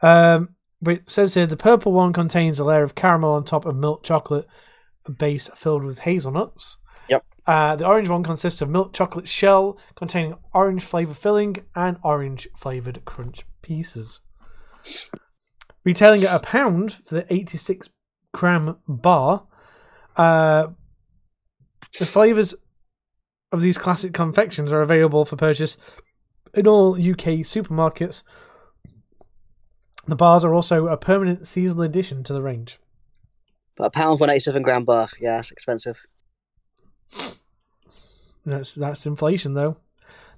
Um, 0.00 0.50
but 0.80 0.94
it 0.94 1.10
says 1.10 1.34
here 1.34 1.46
the 1.46 1.56
purple 1.56 1.92
one 1.92 2.12
contains 2.12 2.58
a 2.58 2.64
layer 2.64 2.82
of 2.82 2.94
caramel 2.94 3.32
on 3.32 3.44
top 3.44 3.66
of 3.66 3.76
milk 3.76 4.04
chocolate 4.04 4.46
base 5.18 5.50
filled 5.54 5.84
with 5.84 6.00
hazelnuts. 6.00 6.78
Yep. 7.08 7.24
Uh, 7.46 7.76
the 7.76 7.86
orange 7.86 8.08
one 8.08 8.22
consists 8.22 8.60
of 8.60 8.68
milk 8.68 8.92
chocolate 8.92 9.28
shell 9.28 9.78
containing 9.96 10.36
orange 10.52 10.84
flavor 10.84 11.14
filling 11.14 11.56
and 11.74 11.96
orange 12.02 12.48
flavored 12.56 13.04
crunch 13.04 13.44
pieces. 13.62 14.20
Retailing 15.84 16.24
at 16.24 16.34
a 16.34 16.40
pound 16.40 16.92
for 16.92 17.14
the 17.14 17.32
86 17.32 17.88
gram 18.34 18.76
bar, 18.86 19.46
uh, 20.16 20.68
the 21.98 22.06
flavors 22.06 22.54
of 23.52 23.60
these 23.60 23.78
classic 23.78 24.12
confections 24.12 24.72
are 24.72 24.82
available 24.82 25.24
for 25.24 25.36
purchase 25.36 25.76
in 26.54 26.66
all 26.66 26.94
UK 26.94 27.40
supermarkets. 27.44 28.22
The 30.06 30.16
bars 30.16 30.44
are 30.44 30.54
also 30.54 30.88
a 30.88 30.96
permanent 30.96 31.46
seasonal 31.46 31.84
addition 31.84 32.22
to 32.24 32.32
the 32.32 32.42
range. 32.42 32.78
But 33.76 33.86
a 33.86 33.90
pound 33.90 34.18
for 34.18 34.24
an 34.24 34.30
87 34.30 34.62
gram 34.62 34.84
bar, 34.84 35.08
yeah, 35.20 35.36
that's 35.36 35.50
expensive. 35.50 35.98
That's 38.44 38.74
that's 38.74 39.06
inflation, 39.06 39.54
though. 39.54 39.76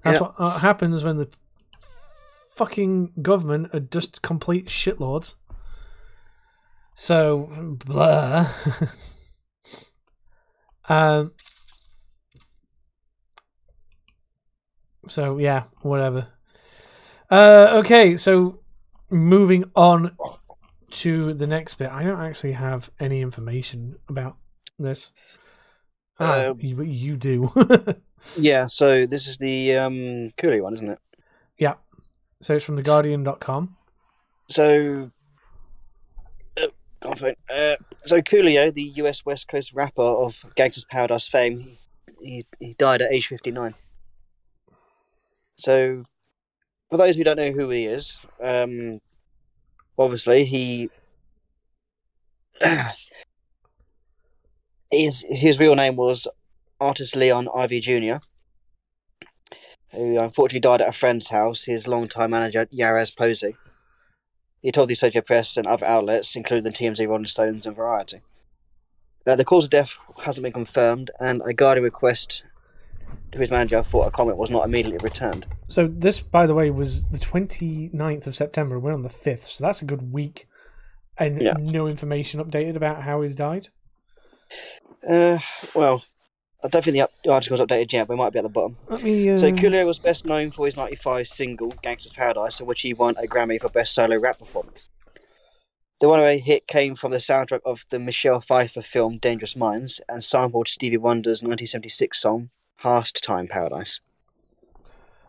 That's 0.03 0.17
Yeah. 0.17 0.23
what 0.23 0.35
uh, 0.39 0.59
happens 0.59 1.05
when 1.05 1.19
the 1.19 1.29
fucking 2.55 3.13
government 3.23 3.73
are 3.75 3.81
just 3.81 4.23
complete 4.23 4.67
shitlords. 4.67 5.35
So, 6.95 7.77
blah. 7.87 8.49
um. 10.89 11.33
So 15.11 15.39
yeah, 15.39 15.65
whatever. 15.83 16.29
Uh, 17.31 17.81
okay, 17.85 18.17
so 18.17 18.61
moving 19.11 19.65
on 19.75 20.17
to 20.91 21.35
the 21.35 21.47
next 21.47 21.75
bit. 21.77 21.91
I 21.91 22.03
don't 22.03 22.21
actually 22.21 22.53
have 22.53 22.91
any 22.99 23.21
information 23.21 23.97
about 24.09 24.37
this. 24.79 25.11
Ah, 26.19 26.47
Uh, 26.49 26.55
you, 26.59 26.83
you 26.83 27.17
do. 27.17 27.53
Yeah, 28.39 28.67
so 28.67 29.07
this 29.07 29.27
is 29.27 29.39
the 29.39 29.77
um, 29.77 30.29
Cooley 30.37 30.61
one, 30.61 30.75
isn't 30.75 30.91
it? 30.91 30.99
yeah. 31.57 31.75
So 32.43 32.55
it's 32.55 32.65
from 32.67 32.77
theguardian.com. 32.77 33.77
So, 34.49 35.11
uh, 36.59 36.67
go 37.01 37.09
on, 37.11 37.17
phone. 37.17 37.35
Uh, 37.49 37.77
so 38.05 38.21
Coolio, 38.21 38.73
the 38.75 38.83
US 38.97 39.25
West 39.25 39.49
Coast 39.49 39.73
rapper 39.73 40.03
of 40.03 40.45
Gangsta's 40.55 40.85
Paradise 40.85 41.29
fame, 41.29 41.79
he, 42.21 42.45
he 42.59 42.75
died 42.75 43.01
at 43.01 43.11
age 43.11 43.27
59. 43.27 43.75
So, 45.61 46.03
for 46.89 46.97
those 46.97 47.17
who 47.17 47.25
don't 47.25 47.37
know 47.37 47.53
who 47.53 47.69
he 47.71 47.85
is, 47.85 48.21
um, 48.43 49.01
obviously 49.99 50.45
he 50.45 50.91
his 54.91 55.25
his 55.29 55.61
real 55.61 55.75
name 55.75 55.97
was 55.97 56.27
Artis 56.81 57.15
Leon 57.15 57.49
Ivey 57.55 57.81
Jr., 57.81 58.17
who 59.93 60.19
unfortunately 60.19 60.61
died 60.61 60.81
at 60.81 60.89
a 60.89 60.93
friend's 60.93 61.29
house. 61.29 61.65
His 61.65 61.87
longtime 61.87 62.31
manager 62.31 62.67
Jarez 62.67 63.17
Posey. 63.17 63.57
He 64.63 64.71
told 64.71 64.89
the 64.89 64.95
Associated 64.95 65.27
Press 65.27 65.57
and 65.57 65.67
other 65.67 65.87
outlets, 65.87 66.37
including 66.37 66.65
the 66.65 66.71
TMZ, 66.71 67.07
Rolling 67.09 67.25
Stones, 67.25 67.65
and 67.65 67.75
Variety. 67.75 68.21
Uh, 69.27 69.37
the 69.37 69.45
cause 69.45 69.65
of 69.65 69.71
death 69.71 69.97
hasn't 70.25 70.43
been 70.43 70.53
confirmed, 70.53 71.11
and 71.19 71.41
a 71.47 71.55
Guardian 71.55 71.85
request 71.85 72.45
to 73.33 73.39
his 73.39 73.51
manager 73.51 73.83
for 73.83 74.07
a 74.07 74.11
comment 74.11 74.37
was 74.39 74.51
not 74.51 74.65
immediately 74.65 74.99
returned. 75.03 75.47
So 75.69 75.87
this, 75.87 76.21
by 76.21 76.47
the 76.47 76.55
way, 76.55 76.71
was 76.71 77.07
the 77.07 77.19
29th 77.19 78.27
of 78.27 78.35
September. 78.37 78.79
We're 78.79 78.93
on 78.93 79.03
the 79.03 79.09
5th, 79.09 79.47
so 79.47 79.65
that's 79.65 79.83
a 79.83 79.85
good 79.85 80.13
week. 80.13 80.47
And 81.19 81.41
Yeah. 81.41 81.55
no 81.59 81.87
information 81.87 82.43
updated 82.43 82.77
about 82.77 83.03
how 83.03 83.23
he's 83.23 83.35
died. 83.37 83.69
Uh, 85.09 85.39
well, 85.75 86.05
I 86.63 86.69
don't 86.69 86.85
think 86.85 86.95
the 86.95 87.03
up- 87.03 87.13
article's 87.29 87.61
updated 87.61 87.93
yet, 87.93 88.07
but 88.09 88.15
it 88.15 88.17
might 88.19 88.33
be 88.33 88.39
at 88.39 88.43
the 88.43 88.49
bottom. 88.49 88.77
Me. 89.03 89.31
Uh, 89.31 89.39
So 89.39 89.51
Coolio 89.53 89.87
was 89.87 89.99
best 89.99 90.25
known 90.27 90.51
for 90.51 90.67
his 90.67 90.77
95 90.77 91.27
single, 91.27 91.71
Gangsta's 91.83 92.13
Paradise, 92.13 92.61
in 92.61 92.67
which 92.67 92.83
he 92.83 92.93
won 92.93 93.17
a 93.17 93.27
Grammy 93.27 93.61
for 93.61 93.69
Best 93.69 93.95
Solo 93.95 94.19
Rap 94.19 94.39
Performance. 94.39 94.89
The 96.01 96.07
runaway 96.09 96.39
hit 96.39 96.67
came 96.67 96.95
from 96.95 97.13
the 97.13 97.19
soundtrack 97.19 97.61
of 97.65 97.85
the 97.91 97.99
Michelle 97.99 98.41
Pfeiffer 98.41 98.81
film 98.83 99.19
Dangerous 99.19 99.55
Minds 99.55 100.01
and 100.09 100.25
sampled 100.25 100.69
Stevie 100.69 100.97
Wonder's 100.97 101.43
1976 101.43 102.19
song, 102.21 102.51
Pastime 102.81 103.47
Paradise. 103.47 104.01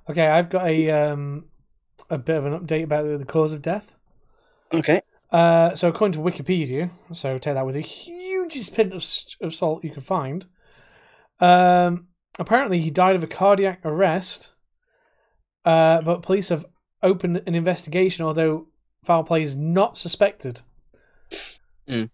Okay, 0.10 0.28
I've 0.28 0.50
got 0.50 0.68
a 0.68 0.90
um, 0.90 1.46
a 2.10 2.18
bit 2.18 2.38
of 2.38 2.46
an 2.46 2.60
update 2.60 2.84
about 2.84 3.06
the, 3.06 3.18
the 3.18 3.26
cause 3.26 3.54
of 3.54 3.62
death. 3.62 3.96
Okay. 4.74 5.02
Uh, 5.32 5.76
so 5.76 5.88
according 5.88 6.14
to 6.14 6.20
Wikipedia, 6.20 6.92
so 7.14 7.38
take 7.38 7.54
that 7.54 7.66
with 7.66 7.76
a 7.76 7.82
hugest 7.82 8.76
pinch 8.76 8.94
of, 8.94 9.48
of 9.48 9.54
salt 9.54 9.84
you 9.84 9.90
can 9.90 10.02
find. 10.02 10.46
Um, 11.40 12.08
apparently, 12.38 12.82
he 12.82 12.90
died 12.90 13.16
of 13.16 13.24
a 13.24 13.28
cardiac 13.28 13.80
arrest, 13.86 14.52
uh, 15.64 16.02
but 16.02 16.22
police 16.22 16.50
have 16.50 16.66
opened 17.02 17.42
an 17.46 17.56
investigation, 17.56 18.26
although 18.26 18.68
foul 19.04 19.24
play 19.24 19.42
is 19.42 19.56
not 19.56 19.98
suspected. 19.98 20.62
Mm. 21.88 22.10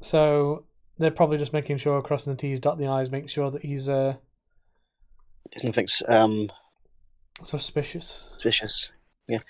So 0.00 0.64
they're 0.98 1.10
probably 1.10 1.38
just 1.38 1.52
making 1.52 1.78
sure, 1.78 2.00
crossing 2.00 2.32
the 2.32 2.36
T's, 2.36 2.60
dot 2.60 2.78
the 2.78 2.86
I's, 2.86 3.10
make 3.10 3.28
sure 3.28 3.50
that 3.50 3.64
he's 3.64 3.88
uh, 3.88 4.16
There's 5.52 5.64
nothing 5.64 5.88
um, 6.08 6.50
suspicious. 7.42 8.30
suspicious. 8.32 8.90
Yeah. 9.28 9.40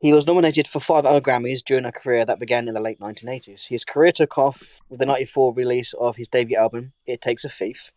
He 0.00 0.12
was 0.12 0.26
nominated 0.26 0.68
for 0.68 0.80
five 0.80 1.06
other 1.06 1.20
Grammys 1.20 1.64
during 1.64 1.86
a 1.86 1.92
career 1.92 2.26
that 2.26 2.38
began 2.38 2.68
in 2.68 2.74
the 2.74 2.80
late 2.80 3.00
1980s. 3.00 3.68
His 3.68 3.84
career 3.84 4.12
took 4.12 4.36
off 4.36 4.80
with 4.90 5.00
the 5.00 5.06
94 5.06 5.54
release 5.54 5.94
of 5.94 6.16
his 6.16 6.28
debut 6.28 6.58
album, 6.58 6.92
It 7.06 7.22
Takes 7.22 7.44
a 7.44 7.48
Thief, 7.48 7.90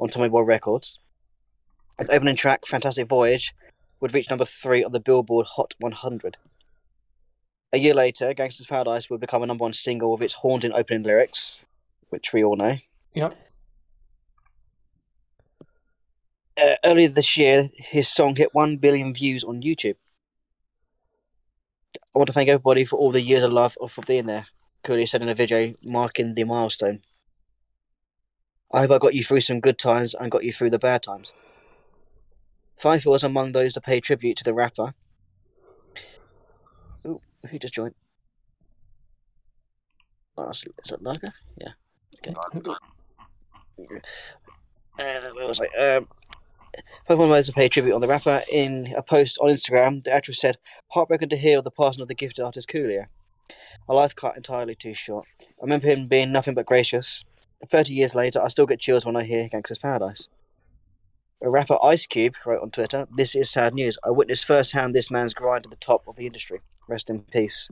on 0.00 0.08
Tommy 0.08 0.28
Boy 0.28 0.40
Records. 0.40 0.98
His 1.98 2.08
opening 2.08 2.36
track, 2.36 2.66
Fantastic 2.66 3.08
Voyage, 3.08 3.54
would 4.00 4.14
reach 4.14 4.30
number 4.30 4.46
three 4.46 4.82
on 4.82 4.92
the 4.92 5.00
Billboard 5.00 5.46
Hot 5.56 5.74
100. 5.80 6.38
A 7.74 7.78
year 7.78 7.94
later, 7.94 8.32
Gangsta's 8.32 8.66
Paradise 8.66 9.10
would 9.10 9.20
become 9.20 9.42
a 9.42 9.46
number 9.46 9.62
one 9.62 9.72
single 9.72 10.12
with 10.12 10.22
its 10.22 10.34
haunting 10.34 10.72
opening 10.72 11.02
lyrics, 11.02 11.60
which 12.08 12.32
we 12.32 12.42
all 12.42 12.56
know. 12.56 12.78
Yep. 13.14 13.36
Uh, 16.56 16.76
earlier 16.84 17.08
this 17.08 17.36
year, 17.36 17.68
his 17.74 18.08
song 18.08 18.36
hit 18.36 18.54
1 18.54 18.76
billion 18.76 19.12
views 19.12 19.42
on 19.42 19.62
YouTube. 19.62 19.96
I 22.14 22.18
want 22.18 22.28
to 22.28 22.32
thank 22.32 22.48
everybody 22.48 22.84
for 22.84 22.96
all 22.96 23.10
the 23.10 23.20
years 23.20 23.42
of 23.42 23.52
love 23.52 23.76
of 23.80 23.90
for 23.90 24.02
being 24.02 24.26
there. 24.26 24.46
Cooley 24.84 25.06
said 25.06 25.22
in 25.22 25.28
a 25.28 25.34
video 25.34 25.72
marking 25.82 26.34
the 26.34 26.44
milestone. 26.44 27.00
I 28.72 28.80
hope 28.80 28.92
I 28.92 28.98
got 28.98 29.14
you 29.14 29.24
through 29.24 29.40
some 29.40 29.60
good 29.60 29.78
times 29.78 30.14
and 30.14 30.30
got 30.30 30.44
you 30.44 30.52
through 30.52 30.70
the 30.70 30.78
bad 30.78 31.02
times. 31.02 31.32
Pfeiffer 32.76 33.10
was 33.10 33.24
among 33.24 33.52
those 33.52 33.74
to 33.74 33.80
pay 33.80 34.00
tribute 34.00 34.36
to 34.36 34.44
the 34.44 34.54
rapper. 34.54 34.94
Ooh, 37.06 37.20
who 37.48 37.58
just 37.58 37.74
joined? 37.74 37.94
Oh, 40.36 40.50
is 40.50 40.64
is 40.84 40.90
that 40.90 41.02
Naga? 41.02 41.32
Yeah. 41.56 41.72
Okay. 42.18 42.34
Uh, 44.98 45.30
where 45.34 45.46
was 45.46 45.60
I? 45.60 45.96
Um, 45.96 46.08
Pokemon 47.08 47.28
Modes 47.28 47.46
to 47.46 47.52
pay 47.52 47.68
tribute 47.68 47.94
on 47.94 48.00
the 48.00 48.08
rapper. 48.08 48.42
In 48.50 48.92
a 48.96 49.02
post 49.02 49.38
on 49.40 49.50
Instagram, 49.50 50.02
the 50.02 50.12
actress 50.12 50.40
said, 50.40 50.58
Heartbroken 50.88 51.28
to 51.28 51.36
hear 51.36 51.58
of 51.58 51.64
the 51.64 51.70
passing 51.70 52.02
of 52.02 52.08
the 52.08 52.14
gifted 52.14 52.44
artist 52.44 52.68
Coolio. 52.68 53.06
A 53.88 53.94
life 53.94 54.14
cut 54.14 54.36
entirely 54.36 54.74
too 54.74 54.94
short. 54.94 55.26
I 55.40 55.62
remember 55.62 55.86
him 55.86 56.08
being 56.08 56.32
nothing 56.32 56.54
but 56.54 56.66
gracious. 56.66 57.24
30 57.68 57.94
years 57.94 58.14
later, 58.14 58.42
I 58.42 58.48
still 58.48 58.66
get 58.66 58.80
chills 58.80 59.04
when 59.04 59.16
I 59.16 59.24
hear 59.24 59.48
Gangsta's 59.48 59.78
Paradise. 59.78 60.28
A 61.42 61.50
rapper 61.50 61.78
Ice 61.82 62.06
Cube 62.06 62.36
wrote 62.46 62.62
on 62.62 62.70
Twitter, 62.70 63.06
This 63.14 63.34
is 63.34 63.50
sad 63.50 63.74
news. 63.74 63.98
I 64.04 64.10
witnessed 64.10 64.46
firsthand 64.46 64.94
this 64.94 65.10
man's 65.10 65.34
grind 65.34 65.64
to 65.64 65.70
the 65.70 65.76
top 65.76 66.02
of 66.06 66.16
the 66.16 66.26
industry. 66.26 66.60
Rest 66.88 67.10
in 67.10 67.20
peace. 67.22 67.68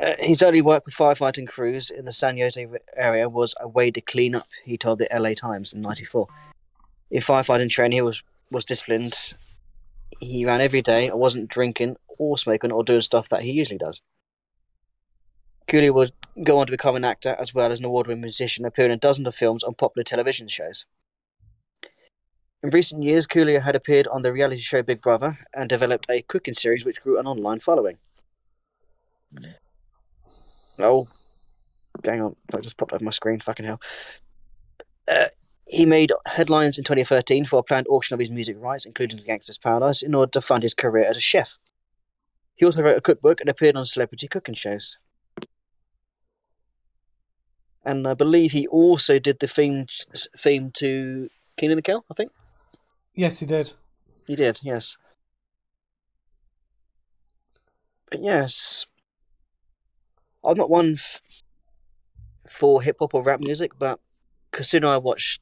Uh, 0.00 0.14
his 0.18 0.42
early 0.42 0.62
work 0.62 0.86
with 0.86 0.94
firefighting 0.94 1.46
crews 1.46 1.90
in 1.90 2.06
the 2.06 2.12
San 2.12 2.38
Jose 2.38 2.66
area 2.96 3.28
was 3.28 3.54
a 3.60 3.68
way 3.68 3.90
to 3.90 4.00
clean 4.00 4.34
up, 4.34 4.48
he 4.64 4.78
told 4.78 4.98
the 4.98 5.08
LA 5.14 5.34
Times 5.34 5.74
in 5.74 5.82
94. 5.82 6.26
In 7.10 7.20
firefighting 7.20 7.68
training, 7.68 7.98
he 7.98 8.02
was, 8.02 8.22
was 8.50 8.64
disciplined. 8.64 9.34
He 10.18 10.46
ran 10.46 10.62
every 10.62 10.80
day 10.80 11.08
and 11.08 11.18
wasn't 11.18 11.50
drinking 11.50 11.96
or 12.18 12.38
smoking 12.38 12.72
or 12.72 12.82
doing 12.82 13.02
stuff 13.02 13.28
that 13.28 13.42
he 13.42 13.52
usually 13.52 13.76
does. 13.76 14.00
Cooley 15.68 15.90
would 15.90 16.12
go 16.42 16.58
on 16.58 16.66
to 16.66 16.72
become 16.72 16.96
an 16.96 17.04
actor 17.04 17.36
as 17.38 17.54
well 17.54 17.70
as 17.70 17.78
an 17.78 17.84
award 17.84 18.06
winning 18.06 18.22
musician, 18.22 18.64
appearing 18.64 18.92
in 18.92 18.98
dozens 18.98 19.26
of 19.26 19.34
films 19.34 19.62
on 19.62 19.74
popular 19.74 20.02
television 20.02 20.48
shows. 20.48 20.86
In 22.62 22.70
recent 22.70 23.02
years, 23.02 23.26
Cooley 23.26 23.58
had 23.58 23.76
appeared 23.76 24.06
on 24.08 24.22
the 24.22 24.32
reality 24.32 24.60
show 24.60 24.82
Big 24.82 25.02
Brother 25.02 25.38
and 25.54 25.68
developed 25.68 26.06
a 26.08 26.22
cooking 26.22 26.54
series 26.54 26.84
which 26.84 27.00
grew 27.00 27.18
an 27.18 27.26
online 27.26 27.60
following. 27.60 27.98
Oh, 30.82 31.08
hang 32.04 32.20
on. 32.22 32.36
I 32.54 32.58
just 32.58 32.76
popped 32.76 32.92
over 32.92 33.04
my 33.04 33.10
screen. 33.10 33.40
Fucking 33.40 33.66
hell. 33.66 33.80
Uh, 35.08 35.26
he 35.66 35.86
made 35.86 36.12
headlines 36.26 36.78
in 36.78 36.84
2013 36.84 37.44
for 37.44 37.58
a 37.58 37.62
planned 37.62 37.86
auction 37.88 38.14
of 38.14 38.20
his 38.20 38.30
music 38.30 38.56
rights, 38.58 38.84
including 38.84 39.18
Gangsta's 39.20 39.58
Paradise, 39.58 40.02
in 40.02 40.14
order 40.14 40.30
to 40.32 40.40
fund 40.40 40.62
his 40.62 40.74
career 40.74 41.04
as 41.08 41.16
a 41.16 41.20
chef. 41.20 41.58
He 42.56 42.64
also 42.66 42.82
wrote 42.82 42.96
a 42.96 43.00
cookbook 43.00 43.40
and 43.40 43.48
appeared 43.48 43.76
on 43.76 43.86
celebrity 43.86 44.28
cooking 44.28 44.54
shows. 44.54 44.98
And 47.84 48.06
I 48.06 48.14
believe 48.14 48.52
he 48.52 48.66
also 48.66 49.18
did 49.18 49.38
the 49.40 49.46
theme 49.48 49.86
theme 50.36 50.70
to 50.72 51.30
Kenan 51.56 51.78
and 51.78 51.84
Kel. 51.84 52.04
I 52.10 52.14
think 52.14 52.30
Yes, 53.14 53.40
he 53.40 53.46
did. 53.46 53.72
he 54.26 54.36
did. 54.36 54.60
Yes. 54.62 54.96
But 58.10 58.22
yes, 58.22 58.86
I'm 60.44 60.56
not 60.56 60.70
one 60.70 60.92
f- 60.92 61.20
for 62.48 62.82
hip 62.82 62.96
hop 63.00 63.14
or 63.14 63.22
rap 63.22 63.40
music, 63.40 63.72
but 63.78 64.00
considering 64.52 64.92
I 64.92 64.98
watched 64.98 65.40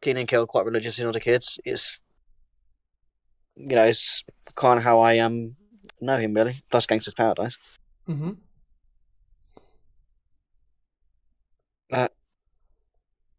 Kenan 0.00 0.20
and 0.20 0.28
Kel 0.28 0.46
quite 0.46 0.64
religiously 0.64 1.04
when 1.04 1.08
I 1.08 1.10
was 1.10 1.16
a 1.16 1.20
kid, 1.20 1.44
it's 1.64 2.02
you 3.56 3.74
know 3.76 3.84
it's 3.84 4.24
kind 4.54 4.78
of 4.78 4.84
how 4.84 5.00
I 5.00 5.18
um 5.18 5.56
know 6.00 6.16
him 6.18 6.34
really. 6.34 6.56
Plus 6.70 6.86
Gangster's 6.86 7.14
Paradise. 7.14 7.58
Mm-hmm. 8.08 8.30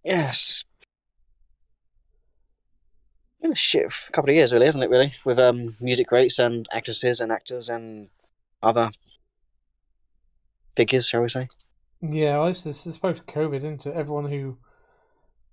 Yes. 0.03 0.63
Been 3.41 3.51
a 3.51 3.55
shit 3.55 3.85
a 3.85 4.11
couple 4.11 4.31
of 4.31 4.35
years, 4.35 4.51
really, 4.51 4.65
hasn't 4.65 4.83
it? 4.83 4.89
Really, 4.89 5.13
with 5.23 5.39
um, 5.39 5.77
music 5.79 6.07
greats 6.07 6.39
and 6.39 6.67
actresses 6.71 7.21
and 7.21 7.31
actors 7.31 7.69
and 7.69 8.09
other 8.61 8.91
figures, 10.75 11.07
shall 11.07 11.21
we 11.21 11.29
say? 11.29 11.47
Yeah, 12.01 12.39
well, 12.39 12.47
it's 12.47 12.97
post 12.97 13.25
COVID, 13.25 13.57
isn't 13.57 13.85
it? 13.85 13.93
Everyone 13.93 14.29
who 14.29 14.57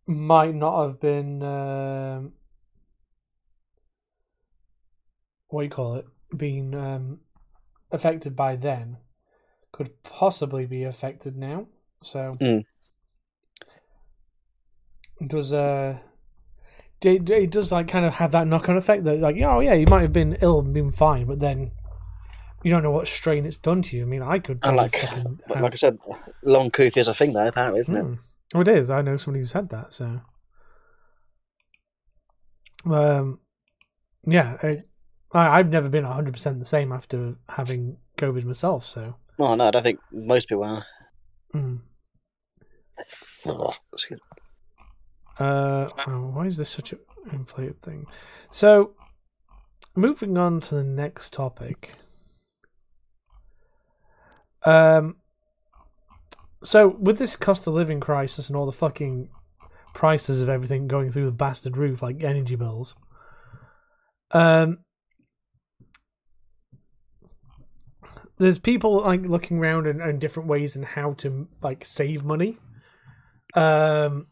might 0.06 0.54
not 0.54 0.86
have 0.86 1.00
been 1.00 1.42
um, 1.42 2.32
what 5.48 5.62
do 5.62 5.64
you 5.64 5.70
call 5.70 5.94
it, 5.96 6.06
being 6.36 6.74
um, 6.74 7.20
affected 7.90 8.36
by 8.36 8.56
then, 8.56 8.98
could 9.72 10.02
possibly 10.02 10.66
be 10.66 10.84
affected 10.84 11.36
now. 11.36 11.66
So 12.02 12.36
Mm. 12.40 12.64
does 15.26 15.52
uh, 15.52 15.98
it, 17.02 17.28
it 17.30 17.50
does 17.50 17.72
like 17.72 17.88
kind 17.88 18.04
of 18.04 18.14
have 18.14 18.32
that 18.32 18.46
knock 18.46 18.68
on 18.68 18.76
effect 18.76 19.04
that 19.04 19.18
like 19.18 19.36
oh 19.42 19.60
yeah 19.60 19.74
you 19.74 19.86
might 19.86 20.02
have 20.02 20.12
been 20.12 20.36
ill 20.40 20.60
and 20.60 20.72
been 20.74 20.90
fine, 20.90 21.26
but 21.26 21.40
then 21.40 21.72
you 22.66 22.70
don't 22.72 22.82
know 22.82 22.90
what 22.90 23.06
strain 23.06 23.46
it's 23.46 23.58
done 23.58 23.80
to 23.82 23.96
you. 23.96 24.02
I 24.02 24.06
mean, 24.06 24.22
I 24.22 24.40
could 24.40 24.58
And 24.64 24.74
like, 24.76 24.96
fucking 24.96 25.38
have- 25.48 25.62
like 25.62 25.72
I 25.72 25.76
said, 25.76 25.98
long 26.42 26.72
COVID 26.72 26.96
is 26.96 27.06
a 27.06 27.14
thing, 27.14 27.32
though. 27.32 27.46
Apparently, 27.46 27.78
isn't 27.78 27.96
it? 27.96 28.04
Mm. 28.04 28.18
Oh, 28.56 28.60
it 28.62 28.68
is. 28.68 28.90
I 28.90 29.02
know 29.02 29.16
somebody 29.16 29.40
who's 29.42 29.52
had 29.52 29.68
that. 29.68 29.92
So, 29.92 30.20
um, 32.86 33.38
yeah, 34.26 34.56
I, 34.62 34.82
I 35.32 35.58
I've 35.58 35.70
never 35.70 35.88
been 35.88 36.02
hundred 36.04 36.32
percent 36.34 36.58
the 36.58 36.64
same 36.64 36.90
after 36.92 37.36
having 37.48 37.98
COVID 38.16 38.44
myself. 38.44 38.84
So, 38.86 39.14
Oh 39.38 39.54
no, 39.54 39.64
I 39.66 39.70
don't 39.70 39.82
think 39.84 40.00
most 40.12 40.48
people 40.48 40.64
are. 40.64 40.84
mm. 41.54 41.80
Excuse- 43.92 44.20
uh, 45.38 45.86
oh, 46.06 46.30
why 46.34 46.46
is 46.46 46.56
this 46.56 46.70
such 46.70 46.92
an 46.94 46.98
inflated 47.30 47.80
thing? 47.82 48.06
So, 48.50 48.94
moving 49.94 50.36
on 50.38 50.60
to 50.62 50.74
the 50.74 50.82
next 50.84 51.32
topic. 51.32 51.92
Um, 54.66 55.16
so 56.62 56.88
with 56.88 57.18
this 57.18 57.36
cost 57.36 57.66
of 57.66 57.74
living 57.74 58.00
crisis 58.00 58.48
and 58.48 58.56
all 58.56 58.66
the 58.66 58.72
fucking 58.72 59.30
prices 59.94 60.42
of 60.42 60.48
everything 60.48 60.88
going 60.88 61.12
through 61.12 61.26
the 61.26 61.32
bastard 61.32 61.76
roof, 61.76 62.02
like 62.02 62.22
energy 62.22 62.56
bills, 62.56 62.96
um, 64.32 64.78
there's 68.38 68.58
people 68.58 69.00
like 69.00 69.22
looking 69.22 69.58
around 69.58 69.86
and 69.86 70.20
different 70.20 70.48
ways 70.48 70.74
and 70.76 70.84
how 70.84 71.12
to 71.14 71.48
like 71.62 71.86
save 71.86 72.24
money. 72.24 72.58
Um, 73.54 74.26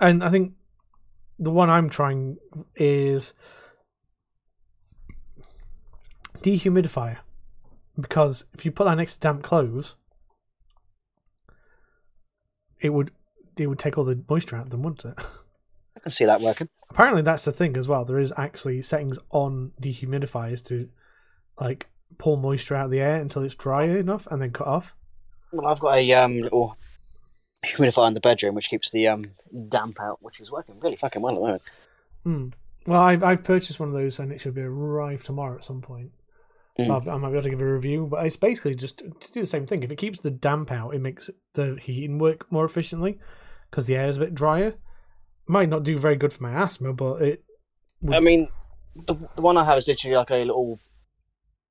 and 0.00 0.24
I 0.24 0.30
think 0.30 0.54
the 1.38 1.52
one 1.52 1.68
I'm 1.68 1.90
trying 1.90 2.38
is 2.74 3.34
dehumidifier 6.38 7.18
because 7.98 8.44
if 8.54 8.64
you 8.64 8.72
put 8.72 8.84
that 8.84 8.96
next 8.96 9.16
to 9.16 9.20
damp 9.20 9.42
clothes, 9.42 9.96
it 12.80 12.90
would 12.90 13.10
it 13.58 13.66
would 13.66 13.78
take 13.78 13.98
all 13.98 14.04
the 14.04 14.22
moisture 14.28 14.56
out 14.56 14.66
of 14.66 14.70
them, 14.70 14.82
wouldn't 14.82 15.04
it? 15.04 15.14
I 15.96 16.00
can 16.00 16.10
see 16.10 16.24
that 16.24 16.40
working. 16.40 16.68
Apparently, 16.90 17.22
that's 17.22 17.44
the 17.44 17.52
thing 17.52 17.76
as 17.76 17.86
well. 17.86 18.04
There 18.04 18.18
is 18.18 18.32
actually 18.36 18.82
settings 18.82 19.18
on 19.30 19.72
dehumidifiers 19.80 20.64
to 20.66 20.88
like 21.60 21.88
pull 22.18 22.36
moisture 22.36 22.74
out 22.74 22.86
of 22.86 22.90
the 22.90 23.00
air 23.00 23.16
until 23.16 23.42
it's 23.42 23.54
dry 23.54 23.84
enough 23.84 24.26
and 24.30 24.40
then 24.40 24.50
cut 24.50 24.66
off. 24.66 24.94
Well, 25.52 25.66
I've 25.66 25.80
got 25.80 25.98
a 25.98 26.12
um 26.12 26.38
little 26.38 26.76
humidifier 27.64 28.08
in 28.08 28.14
the 28.14 28.20
bedroom 28.20 28.54
which 28.54 28.68
keeps 28.68 28.90
the 28.90 29.06
um 29.08 29.26
damp 29.68 30.00
out, 30.00 30.18
which 30.20 30.40
is 30.40 30.50
working 30.50 30.80
really 30.80 30.96
fucking 30.96 31.22
well 31.22 31.34
at 31.34 31.36
the 31.36 31.40
moment. 31.40 31.62
Hmm. 32.24 32.48
Well, 32.86 33.00
I've 33.00 33.22
I've 33.22 33.44
purchased 33.44 33.78
one 33.78 33.90
of 33.90 33.94
those 33.94 34.18
and 34.18 34.32
it 34.32 34.40
should 34.40 34.54
be 34.54 34.62
arrived 34.62 35.26
tomorrow 35.26 35.56
at 35.56 35.64
some 35.64 35.82
point. 35.82 36.12
So 36.78 36.84
Mm. 36.84 37.12
I, 37.12 37.16
might 37.18 37.28
be 37.28 37.34
able 37.34 37.42
to 37.42 37.50
give 37.50 37.60
a 37.60 37.72
review, 37.74 38.06
but 38.10 38.24
it's 38.26 38.36
basically 38.36 38.74
just 38.74 38.98
to 38.98 39.32
do 39.32 39.40
the 39.40 39.46
same 39.46 39.66
thing. 39.66 39.82
If 39.82 39.90
it 39.90 39.96
keeps 39.96 40.20
the 40.20 40.30
damp 40.30 40.72
out, 40.72 40.94
it 40.94 41.00
makes 41.00 41.28
the 41.52 41.76
heating 41.80 42.18
work 42.18 42.50
more 42.50 42.64
efficiently 42.64 43.18
because 43.70 43.86
the 43.86 43.96
air 43.96 44.08
is 44.08 44.16
a 44.16 44.20
bit 44.20 44.34
drier. 44.34 44.74
Might 45.46 45.68
not 45.68 45.82
do 45.82 45.98
very 45.98 46.16
good 46.16 46.32
for 46.32 46.42
my 46.42 46.52
asthma, 46.52 46.94
but 46.94 47.20
it. 47.20 47.44
I 48.10 48.20
mean, 48.20 48.48
the 48.94 49.14
the 49.36 49.42
one 49.42 49.56
I 49.58 49.64
have 49.64 49.76
is 49.78 49.86
literally 49.88 50.16
like 50.16 50.30
a 50.30 50.44
little 50.44 50.80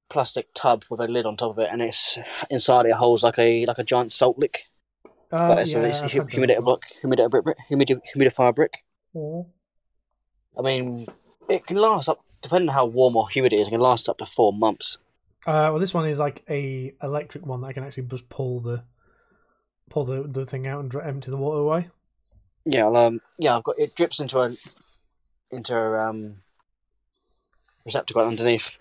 plastic 0.10 0.50
tub 0.54 0.84
with 0.90 1.00
a 1.00 1.08
lid 1.08 1.26
on 1.26 1.36
top 1.36 1.52
of 1.52 1.60
it, 1.60 1.70
and 1.72 1.82
it's 1.82 2.20
inside 2.52 2.86
it 2.86 2.94
holds 2.94 3.24
like 3.24 3.40
a 3.40 3.66
like 3.66 3.80
a 3.80 3.84
giant 3.84 4.12
salt 4.12 4.38
lick. 4.38 4.66
Uh, 5.32 5.48
But 5.48 5.60
it's 5.60 5.74
yeah, 5.74 5.80
a, 5.80 5.84
it's 5.86 6.02
a 6.02 6.06
I've 6.06 6.12
hu- 6.12 6.20
had 6.20 6.28
that 6.28 6.34
humidifier 6.36 6.64
block, 6.64 6.82
humidifier 7.04 7.44
brick, 7.44 7.58
humidifier 7.72 8.54
brick. 8.54 8.78
Oh. 9.16 9.48
I 10.60 10.62
mean, 10.62 11.08
it 11.50 11.66
can 11.66 11.78
last 11.78 12.10
up, 12.10 12.24
depending 12.42 12.70
on 12.70 12.76
how 12.76 12.86
warm 12.86 13.16
or 13.16 13.30
humid 13.30 13.54
it 13.54 13.60
is, 13.60 13.68
it 13.68 13.72
can 13.72 13.80
last 13.80 14.10
up 14.10 14.18
to 14.20 14.26
four 14.26 14.52
months. 14.54 14.98
Uh, 15.48 15.70
well, 15.72 15.80
this 15.80 15.94
one 15.94 16.08
is 16.08 16.20
like 16.20 16.44
a 16.50 16.94
electric 17.02 17.46
one 17.46 17.62
that 17.62 17.68
I 17.68 17.74
can 17.74 17.84
actually 17.84 18.04
just 18.04 18.30
pull 18.30 18.60
the 18.60 18.84
pull 19.90 20.04
the, 20.06 20.24
the 20.24 20.46
thing 20.46 20.68
out 20.68 20.84
and 20.84 20.96
empty 20.96 21.32
the 21.32 21.38
water 21.38 21.60
away. 21.60 21.90
Yeah, 22.66 22.86
I'll, 22.86 22.96
um, 22.96 23.22
yeah, 23.40 23.58
I've 23.58 23.64
got 23.64 23.80
it 23.80 23.96
drips 23.96 24.20
into 24.20 24.40
a 24.40 24.52
into 25.50 25.76
a 25.76 26.10
um 26.10 26.38
receptacle 27.86 28.26
underneath. 28.26 28.78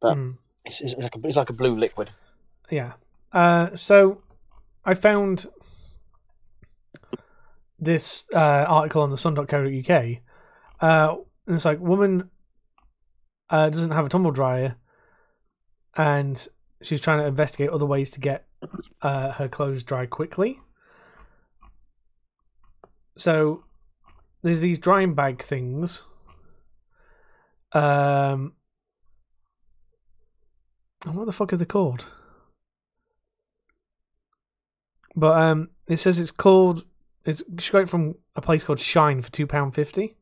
But- 0.00 0.14
Hmm. 0.14 0.30
It's, 0.66 0.82
it's, 0.82 0.94
like 0.96 1.16
a, 1.16 1.26
it's 1.26 1.36
like 1.38 1.48
a 1.48 1.54
blue 1.54 1.74
liquid. 1.74 2.10
Yeah. 2.70 2.92
Uh, 3.32 3.74
so 3.76 4.20
I 4.84 4.92
found 4.92 5.46
this 7.78 8.28
uh, 8.34 8.38
article 8.68 9.02
on 9.02 9.10
the 9.10 9.16
sun.co.uk. 9.16 9.90
Uh, 10.80 11.16
and 11.46 11.56
it's 11.56 11.64
like, 11.64 11.80
woman 11.80 12.30
uh, 13.50 13.68
doesn't 13.68 13.90
have 13.90 14.06
a 14.06 14.08
tumble 14.08 14.30
dryer 14.30 14.76
and 15.96 16.48
she's 16.82 17.00
trying 17.00 17.18
to 17.18 17.26
investigate 17.26 17.70
other 17.70 17.86
ways 17.86 18.10
to 18.10 18.20
get 18.20 18.46
uh, 19.02 19.32
her 19.32 19.48
clothes 19.48 19.82
dry 19.82 20.06
quickly. 20.06 20.58
So 23.16 23.64
there's 24.42 24.60
these 24.60 24.78
drying 24.78 25.14
bag 25.14 25.42
things. 25.42 26.02
Um, 27.72 28.54
what 31.04 31.26
the 31.26 31.32
fuck 31.32 31.52
are 31.52 31.56
they 31.56 31.64
called? 31.64 32.08
But 35.16 35.42
um, 35.42 35.70
it 35.86 35.98
says 35.98 36.20
it's 36.20 36.30
called. 36.30 36.84
It's 37.24 37.42
straight 37.58 37.88
from 37.88 38.14
a 38.36 38.40
place 38.40 38.64
called 38.64 38.78
Shein 38.78 39.22
for 39.22 39.30
two 39.30 39.46
pound 39.46 39.74
fifty. 39.74 40.16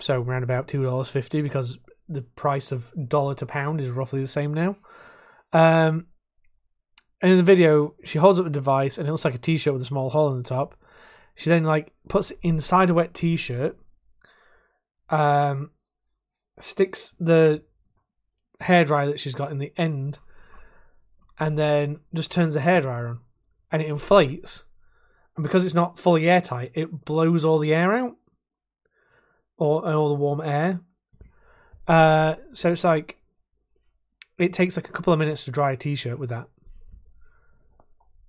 So 0.00 0.20
around 0.20 0.42
about 0.42 0.68
two 0.68 0.82
dollars 0.82 1.08
fifty 1.08 1.42
because 1.42 1.78
the 2.08 2.22
price 2.22 2.72
of 2.72 2.92
dollar 3.08 3.34
to 3.36 3.46
pound 3.46 3.80
is 3.80 3.90
roughly 3.90 4.20
the 4.20 4.26
same 4.26 4.52
now. 4.52 4.76
Um, 5.52 6.06
and 7.20 7.32
in 7.32 7.36
the 7.36 7.42
video, 7.42 7.94
she 8.04 8.18
holds 8.18 8.40
up 8.40 8.46
a 8.46 8.50
device 8.50 8.98
and 8.98 9.06
it 9.06 9.10
looks 9.10 9.24
like 9.24 9.34
a 9.34 9.38
t-shirt 9.38 9.72
with 9.72 9.82
a 9.82 9.86
small 9.86 10.10
hole 10.10 10.30
in 10.32 10.38
the 10.38 10.48
top. 10.48 10.74
She 11.34 11.50
then 11.50 11.64
like 11.64 11.92
puts 12.08 12.30
it 12.30 12.38
inside 12.42 12.90
a 12.90 12.94
wet 12.94 13.14
t-shirt. 13.14 13.78
Um, 15.08 15.70
sticks 16.60 17.14
the 17.20 17.62
hairdryer 18.62 19.10
that 19.10 19.20
she's 19.20 19.34
got 19.34 19.50
in 19.50 19.58
the 19.58 19.72
end, 19.76 20.18
and 21.38 21.58
then 21.58 22.00
just 22.14 22.30
turns 22.30 22.54
the 22.54 22.60
hairdryer 22.60 23.10
on, 23.10 23.20
and 23.70 23.82
it 23.82 23.88
inflates. 23.88 24.64
And 25.36 25.42
because 25.42 25.64
it's 25.64 25.74
not 25.74 25.98
fully 25.98 26.28
airtight, 26.28 26.72
it 26.74 27.04
blows 27.04 27.44
all 27.44 27.58
the 27.58 27.74
air 27.74 27.92
out, 27.94 28.16
or 29.58 29.84
all 29.92 30.08
the 30.08 30.14
warm 30.14 30.40
air. 30.40 30.80
Uh, 31.86 32.36
so 32.54 32.72
it's 32.72 32.84
like 32.84 33.18
it 34.38 34.52
takes 34.52 34.76
like 34.76 34.88
a 34.88 34.92
couple 34.92 35.12
of 35.12 35.18
minutes 35.18 35.44
to 35.44 35.50
dry 35.50 35.72
a 35.72 35.76
t-shirt 35.76 36.18
with 36.18 36.30
that. 36.30 36.48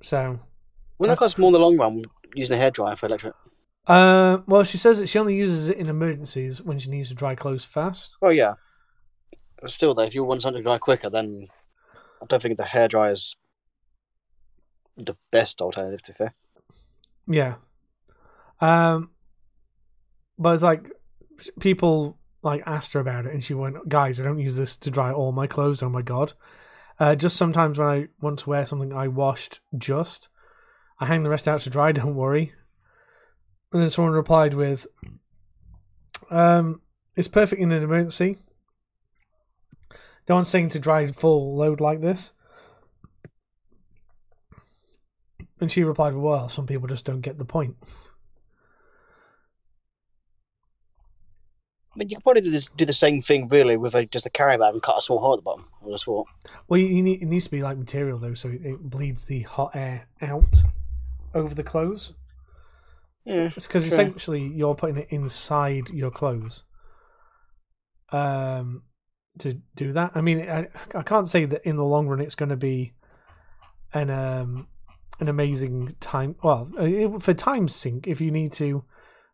So, 0.01 0.39
Well, 0.97 1.07
that 1.09 1.17
costs 1.17 1.37
more 1.37 1.47
in 1.49 1.53
the 1.53 1.59
long 1.59 1.77
run 1.77 2.03
using 2.35 2.59
a 2.59 2.61
hairdryer 2.63 2.97
for 2.97 3.05
electric. 3.05 3.33
uh, 3.87 4.39
well, 4.47 4.63
she 4.63 4.77
says 4.77 4.99
that 4.99 5.07
she 5.07 5.17
only 5.19 5.35
uses 5.35 5.69
it 5.69 5.77
in 5.77 5.87
emergencies 5.89 6.61
when 6.61 6.79
she 6.79 6.89
needs 6.89 7.09
to 7.09 7.15
dry 7.15 7.35
clothes 7.35 7.65
fast. 7.65 8.17
Oh 8.21 8.29
yeah, 8.29 8.55
but 9.61 9.71
Still, 9.71 9.93
though, 9.93 10.03
if 10.03 10.13
you 10.15 10.23
want 10.23 10.41
something 10.41 10.59
to 10.61 10.63
dry 10.63 10.77
quicker, 10.77 11.09
then 11.09 11.47
I 12.21 12.25
don't 12.25 12.41
think 12.41 12.57
the 12.57 12.63
hairdryer 12.63 13.11
is 13.13 13.35
the 14.97 15.15
best 15.31 15.61
alternative. 15.61 16.01
To 16.03 16.13
fair, 16.13 16.33
Yeah. 17.27 17.55
Um, 18.59 19.09
but 20.37 20.53
it's 20.55 20.63
like 20.63 20.91
people 21.59 22.17
like 22.41 22.61
asked 22.65 22.93
her 22.93 22.99
about 22.99 23.25
it, 23.25 23.33
and 23.33 23.43
she 23.43 23.53
went, 23.53 23.89
"Guys, 23.89 24.19
I 24.19 24.23
don't 24.23 24.39
use 24.39 24.57
this 24.57 24.77
to 24.77 24.91
dry 24.91 25.11
all 25.11 25.31
my 25.31 25.47
clothes. 25.47 25.81
Oh 25.81 25.89
my 25.89 26.01
god! 26.01 26.33
Uh, 26.99 27.15
just 27.15 27.37
sometimes 27.37 27.77
when 27.77 27.87
I 27.87 28.07
want 28.21 28.39
to 28.39 28.49
wear 28.49 28.65
something 28.65 28.93
I 28.93 29.07
washed 29.07 29.61
just, 29.77 30.29
I 30.99 31.05
hang 31.05 31.23
the 31.23 31.29
rest 31.29 31.47
out 31.47 31.61
to 31.61 31.69
dry. 31.69 31.91
Don't 31.93 32.15
worry." 32.15 32.53
And 33.71 33.81
then 33.81 33.89
someone 33.89 34.13
replied 34.13 34.53
with, 34.53 34.85
um, 36.29 36.81
"It's 37.15 37.27
perfect 37.27 37.61
in 37.61 37.71
an 37.71 37.81
emergency. 37.81 38.37
No 40.29 40.35
one's 40.35 40.49
saying 40.49 40.69
to 40.69 40.79
dry 40.79 41.07
full 41.07 41.55
load 41.55 41.81
like 41.81 42.01
this." 42.01 42.33
And 45.59 45.71
she 45.71 45.83
replied, 45.83 46.13
"Well, 46.13 46.49
some 46.49 46.67
people 46.67 46.87
just 46.87 47.05
don't 47.05 47.21
get 47.21 47.37
the 47.37 47.45
point." 47.45 47.77
I 51.95 51.99
mean, 51.99 52.09
you 52.09 52.15
could 52.15 52.23
probably 52.23 52.41
do 52.41 52.49
this, 52.51 52.69
do 52.75 52.85
the 52.85 52.93
same 52.93 53.21
thing 53.21 53.47
really 53.49 53.77
with 53.77 53.93
a, 53.93 54.05
just 54.05 54.25
a 54.25 54.29
carry 54.31 54.57
bag 54.57 54.73
and 54.73 54.81
cut 54.81 54.97
a 54.97 55.01
small 55.01 55.19
hole 55.19 55.33
at 55.33 55.37
the 55.37 55.43
bottom. 55.43 55.67
I 55.85 55.91
just 55.91 56.05
thought. 56.05 56.27
Well, 56.67 56.79
you, 56.79 56.87
you 56.87 57.03
need, 57.03 57.21
it 57.21 57.25
needs 57.27 57.45
to 57.45 57.51
be 57.51 57.61
like 57.61 57.77
material 57.77 58.17
though, 58.17 58.33
so 58.33 58.49
it, 58.49 58.61
it 58.65 58.79
bleeds 58.89 59.25
the 59.25 59.41
hot 59.43 59.75
air 59.75 60.07
out 60.21 60.63
over 61.35 61.53
the 61.53 61.63
clothes. 61.63 62.13
Yeah, 63.25 63.51
It's 63.55 63.67
because 63.67 63.83
Sure. 63.83 63.93
essentially 63.93 64.41
you're 64.41 64.75
putting 64.75 64.97
it 64.97 65.07
inside 65.09 65.89
your 65.91 66.09
clothes. 66.11 66.63
Um, 68.11 68.83
to 69.39 69.53
do 69.75 69.93
that, 69.93 70.11
I 70.15 70.21
mean, 70.21 70.41
I, 70.47 70.67
I 70.93 71.01
can't 71.03 71.27
say 71.27 71.45
that 71.45 71.65
in 71.67 71.75
the 71.77 71.83
long 71.83 72.07
run 72.07 72.19
it's 72.21 72.35
going 72.35 72.49
to 72.49 72.57
be 72.57 72.93
an 73.93 74.09
um 74.09 74.67
an 75.19 75.29
amazing 75.29 75.95
time. 75.99 76.35
Well, 76.43 76.69
it- 76.77 77.21
for 77.21 77.33
time 77.33 77.67
sink, 77.67 78.07
if 78.07 78.19
you 78.19 78.29
need 78.31 78.51
to, 78.53 78.83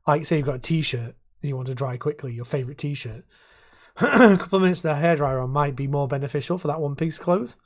like, 0.07 0.25
say 0.25 0.37
you've 0.37 0.45
got 0.45 0.55
a 0.55 0.59
t-shirt 0.59 1.15
you 1.41 1.55
want 1.55 1.67
to 1.67 1.75
dry 1.75 1.97
quickly, 1.97 2.33
your 2.33 2.45
favorite 2.45 2.77
t-shirt. 2.77 3.23
a 3.97 4.37
couple 4.37 4.57
of 4.57 4.61
minutes 4.61 4.83
of 4.83 4.95
the 4.95 5.05
hairdryer 5.05 5.43
on 5.43 5.49
might 5.49 5.75
be 5.75 5.87
more 5.87 6.07
beneficial 6.07 6.57
for 6.57 6.67
that 6.67 6.79
one 6.81 6.95
piece 6.95 7.17
of 7.17 7.23
clothes, 7.23 7.57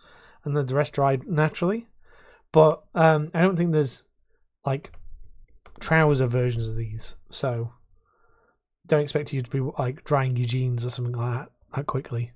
and 0.44 0.56
then 0.56 0.66
the 0.66 0.76
rest 0.76 0.94
dried 0.94 1.28
naturally. 1.28 1.88
But 2.52 2.84
um, 2.94 3.32
I 3.34 3.42
don't 3.42 3.56
think 3.56 3.72
there's 3.72 4.04
like 4.66 4.94
trouser 5.80 6.28
versions 6.28 6.68
of 6.68 6.76
these, 6.76 7.16
so 7.30 7.72
don't 8.88 9.02
expect 9.02 9.34
you 9.34 9.42
to 9.42 9.50
be 9.50 9.60
like 9.80 10.04
drying 10.04 10.36
your 10.36 10.48
jeans 10.48 10.86
or 10.86 10.90
something 10.90 11.16
like 11.16 11.40
that 11.40 11.50
that 11.76 11.88
quickly. 11.88 12.32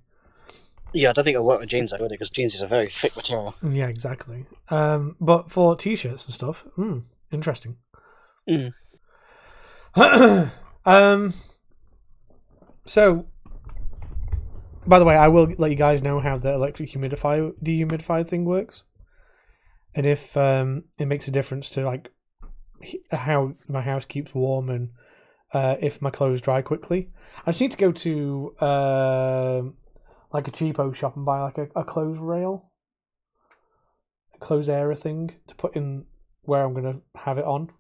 yeah. 0.94 1.10
I 1.10 1.14
don't 1.14 1.24
think 1.24 1.36
it'll 1.36 1.46
work 1.46 1.60
with 1.60 1.70
jeans 1.70 1.92
though, 1.92 1.98
would 2.00 2.12
it? 2.12 2.16
Because 2.16 2.30
jeans 2.30 2.56
is 2.56 2.62
a 2.62 2.68
very 2.68 2.88
thick 2.90 3.16
material. 3.16 3.56
Yeah, 3.62 3.88
exactly. 3.88 4.46
Um, 4.70 5.16
but 5.20 5.52
for 5.52 5.76
t-shirts 5.76 6.26
and 6.26 6.34
stuff, 6.34 6.66
hmm, 6.76 7.00
interesting. 7.32 7.78
Mm. 8.50 8.74
um, 10.88 11.34
so, 12.86 13.28
by 14.86 15.00
the 15.00 15.06
way, 15.06 15.16
I 15.16 15.28
will 15.28 15.54
let 15.58 15.70
you 15.72 15.78
guys 15.78 16.02
know 16.02 16.20
how 16.20 16.38
the 16.38 16.54
electric 16.54 16.90
humidifier 16.90 17.54
dehumidifier 17.64 18.28
thing 18.28 18.46
works, 18.46 18.84
and 19.94 20.06
if 20.06 20.36
um, 20.36 20.86
it 20.98 21.06
makes 21.06 21.28
a 21.28 21.32
difference 21.32 21.70
to 21.72 21.86
like 21.86 22.10
how 23.12 23.54
my 23.68 23.82
house 23.82 24.06
keeps 24.06 24.34
warm 24.34 24.70
and 24.70 24.90
uh, 25.54 25.76
if 25.80 26.02
my 26.02 26.10
clothes 26.10 26.42
dry 26.42 26.62
quickly. 26.62 27.10
I 27.46 27.52
just 27.52 27.62
need 27.62 27.72
to 27.72 27.78
go 27.78 27.92
to 27.92 28.56
um 28.60 29.76
like 30.34 30.48
a 30.48 30.52
cheapo 30.52 30.94
shop 30.94 31.16
and 31.16 31.26
buy 31.26 31.42
like 31.42 31.58
a, 31.58 31.68
a 31.76 31.84
clothes 31.84 32.20
rail, 32.20 32.72
a 34.36 34.40
clothes 34.40 34.70
area 34.70 34.96
thing 34.96 35.32
to 35.48 35.56
put 35.56 35.76
in 35.76 36.06
where 36.42 36.64
I'm 36.64 36.74
gonna 36.74 37.00
have 37.16 37.38
it 37.38 37.46
on. 37.46 37.72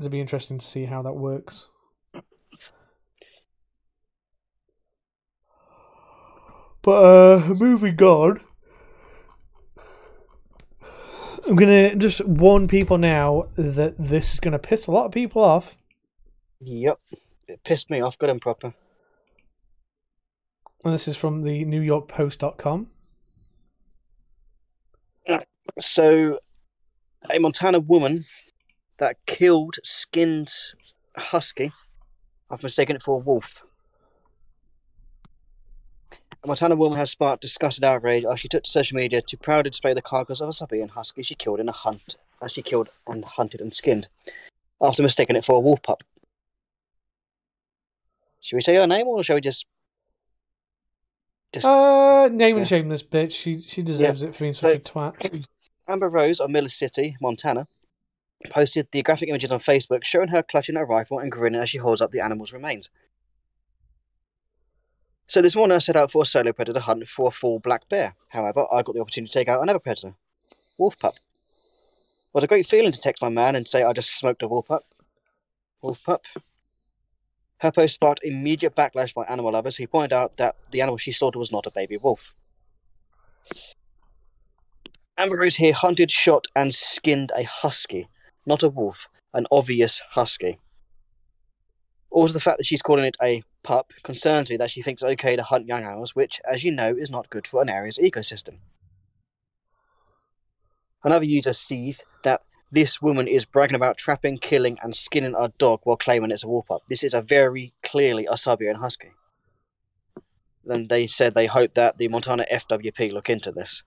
It'll 0.00 0.08
be 0.08 0.20
interesting 0.20 0.56
to 0.56 0.64
see 0.64 0.86
how 0.86 1.02
that 1.02 1.12
works. 1.12 1.66
But 6.80 7.04
uh 7.04 7.54
moving 7.54 8.02
on. 8.02 8.40
I'm 11.46 11.54
gonna 11.54 11.94
just 11.96 12.24
warn 12.24 12.66
people 12.66 12.96
now 12.96 13.50
that 13.56 13.96
this 13.98 14.32
is 14.32 14.40
gonna 14.40 14.58
piss 14.58 14.86
a 14.86 14.90
lot 14.90 15.04
of 15.04 15.12
people 15.12 15.42
off. 15.42 15.76
Yep, 16.60 16.98
it 17.46 17.62
pissed 17.62 17.90
me 17.90 18.00
off, 18.00 18.16
good 18.18 18.30
and 18.30 18.40
proper. 18.40 18.72
And 20.82 20.94
this 20.94 21.06
is 21.06 21.18
from 21.18 21.42
the 21.42 21.66
New 21.66 21.82
York 21.82 22.08
Post.com. 22.08 22.88
So, 25.78 26.38
a 27.30 27.38
Montana 27.38 27.80
woman 27.80 28.24
that 29.00 29.16
killed 29.26 29.76
skinned 29.82 30.52
husky, 31.16 31.72
I've 32.50 32.62
mistaken 32.62 32.94
it 32.94 33.02
for 33.02 33.16
a 33.16 33.18
wolf. 33.18 33.62
A 36.42 36.46
Montana 36.46 36.76
woman 36.76 36.98
has 36.98 37.10
sparked 37.10 37.42
disgusted 37.42 37.82
outrage 37.84 38.24
as 38.24 38.40
she 38.40 38.48
took 38.48 38.62
to 38.62 38.70
social 38.70 38.96
media 38.96 39.20
to 39.20 39.36
proudly 39.36 39.70
display 39.70 39.92
the 39.92 40.00
carcass 40.02 40.40
of 40.40 40.48
a 40.48 40.52
Siberian 40.52 40.90
husky 40.90 41.22
she 41.22 41.34
killed 41.34 41.60
in 41.60 41.68
a 41.68 41.72
hunt, 41.72 42.16
as 42.40 42.52
she 42.52 42.62
killed 42.62 42.88
and 43.06 43.24
hunted 43.24 43.60
and 43.60 43.74
skinned, 43.74 44.08
after 44.80 45.02
mistaking 45.02 45.36
it 45.36 45.44
for 45.44 45.56
a 45.56 45.60
wolf 45.60 45.82
pup. 45.82 46.02
Should 48.40 48.56
we 48.56 48.62
say 48.62 48.78
her 48.78 48.86
name, 48.86 49.06
or 49.06 49.22
shall 49.22 49.36
we 49.36 49.40
just? 49.42 49.66
Just 51.52 51.66
Uh, 51.66 52.28
name 52.30 52.56
and 52.56 52.64
Yeah. 52.64 52.68
shame 52.68 52.88
this 52.88 53.02
bitch. 53.02 53.32
She 53.32 53.60
she 53.60 53.82
deserves 53.82 54.22
it 54.22 54.34
for 54.34 54.44
being 54.44 54.54
such 54.54 54.76
a 54.76 54.78
twat. 54.78 55.44
Amber 55.88 56.08
Rose 56.08 56.40
of 56.40 56.50
Miles 56.50 56.74
City, 56.74 57.16
Montana, 57.20 57.66
posted 58.48 58.88
the 58.90 59.02
graphic 59.02 59.28
images 59.28 59.52
on 59.52 59.58
Facebook 59.58 60.04
showing 60.04 60.28
her 60.28 60.42
clutching 60.42 60.76
a 60.76 60.84
rifle 60.84 61.18
and 61.18 61.30
grinning 61.30 61.60
as 61.60 61.68
she 61.68 61.78
holds 61.78 62.00
up 62.00 62.10
the 62.10 62.20
animal's 62.20 62.52
remains. 62.52 62.90
So 65.26 65.42
this 65.42 65.54
morning 65.54 65.76
I 65.76 65.78
set 65.78 65.96
out 65.96 66.10
for 66.10 66.22
a 66.22 66.26
solo 66.26 66.52
predator 66.52 66.80
hunt 66.80 67.06
for 67.06 67.28
a 67.28 67.30
full 67.30 67.60
black 67.60 67.88
bear. 67.88 68.14
However, 68.30 68.66
I 68.72 68.82
got 68.82 68.94
the 68.94 69.00
opportunity 69.00 69.30
to 69.30 69.38
take 69.38 69.48
out 69.48 69.62
another 69.62 69.78
predator, 69.78 70.14
wolf 70.78 70.98
pup. 70.98 71.14
It 71.14 72.34
was 72.34 72.44
a 72.44 72.48
great 72.48 72.66
feeling 72.66 72.92
to 72.92 72.98
text 72.98 73.22
my 73.22 73.28
man 73.28 73.54
and 73.54 73.68
say 73.68 73.82
I 73.82 73.92
just 73.92 74.16
smoked 74.16 74.42
a 74.42 74.48
wolf 74.48 74.68
pup. 74.68 74.84
Wolf 75.82 76.02
pup. 76.02 76.24
Her 77.58 77.70
post 77.70 77.94
sparked 77.94 78.24
immediate 78.24 78.74
backlash 78.74 79.12
by 79.12 79.24
animal 79.24 79.52
lovers 79.52 79.76
who 79.76 79.86
pointed 79.86 80.14
out 80.14 80.38
that 80.38 80.56
the 80.70 80.80
animal 80.80 80.96
she 80.96 81.12
slaughtered 81.12 81.38
was 81.38 81.52
not 81.52 81.66
a 81.66 81.70
baby 81.70 81.96
wolf. 81.96 82.34
Amber 85.18 85.36
Rose 85.36 85.56
here 85.56 85.74
hunted, 85.74 86.10
shot, 86.10 86.46
and 86.56 86.74
skinned 86.74 87.30
a 87.36 87.42
husky, 87.42 88.08
not 88.46 88.62
a 88.62 88.68
wolf, 88.68 89.08
an 89.32 89.46
obvious 89.50 90.00
husky. 90.12 90.58
Also, 92.10 92.32
the 92.32 92.40
fact 92.40 92.58
that 92.58 92.66
she's 92.66 92.82
calling 92.82 93.04
it 93.04 93.16
a 93.22 93.42
pup 93.62 93.92
concerns 94.02 94.50
me 94.50 94.56
that 94.56 94.70
she 94.70 94.82
thinks 94.82 95.02
it's 95.02 95.12
okay 95.12 95.36
to 95.36 95.42
hunt 95.42 95.66
young 95.66 95.84
animals, 95.84 96.16
which, 96.16 96.40
as 96.50 96.64
you 96.64 96.72
know, 96.72 96.94
is 96.96 97.10
not 97.10 97.30
good 97.30 97.46
for 97.46 97.62
an 97.62 97.68
area's 97.68 97.98
ecosystem. 97.98 98.58
Another 101.04 101.24
user 101.24 101.52
sees 101.52 102.04
that 102.24 102.42
this 102.72 103.00
woman 103.00 103.26
is 103.26 103.44
bragging 103.44 103.76
about 103.76 103.96
trapping, 103.96 104.38
killing, 104.38 104.78
and 104.82 104.94
skinning 104.94 105.34
a 105.36 105.48
dog 105.58 105.80
while 105.84 105.96
claiming 105.96 106.30
it's 106.30 106.44
a 106.44 106.48
wolf 106.48 106.66
pup. 106.66 106.82
This 106.88 107.02
is 107.02 107.14
a 107.14 107.22
very 107.22 107.74
clearly 107.82 108.26
a 108.30 108.36
Siberian 108.36 108.76
husky. 108.76 109.12
Then 110.64 110.88
they 110.88 111.06
said 111.06 111.34
they 111.34 111.46
hope 111.46 111.74
that 111.74 111.98
the 111.98 112.08
Montana 112.08 112.44
FWP 112.52 113.12
look 113.12 113.30
into 113.30 113.50
this. 113.50 113.82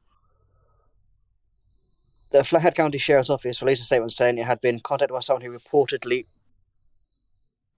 The 2.34 2.43
Flathead 2.43 2.74
County 2.74 2.98
Sheriff's 2.98 3.30
Office 3.30 3.62
released 3.62 3.84
a 3.84 3.86
statement 3.86 4.12
saying 4.12 4.39
it 4.39 4.46
had 4.46 4.60
been 4.60 4.80
contacted 4.80 5.13
by 5.13 5.19
someone 5.19 5.43
who 5.43 5.56
reportedly 5.56 6.26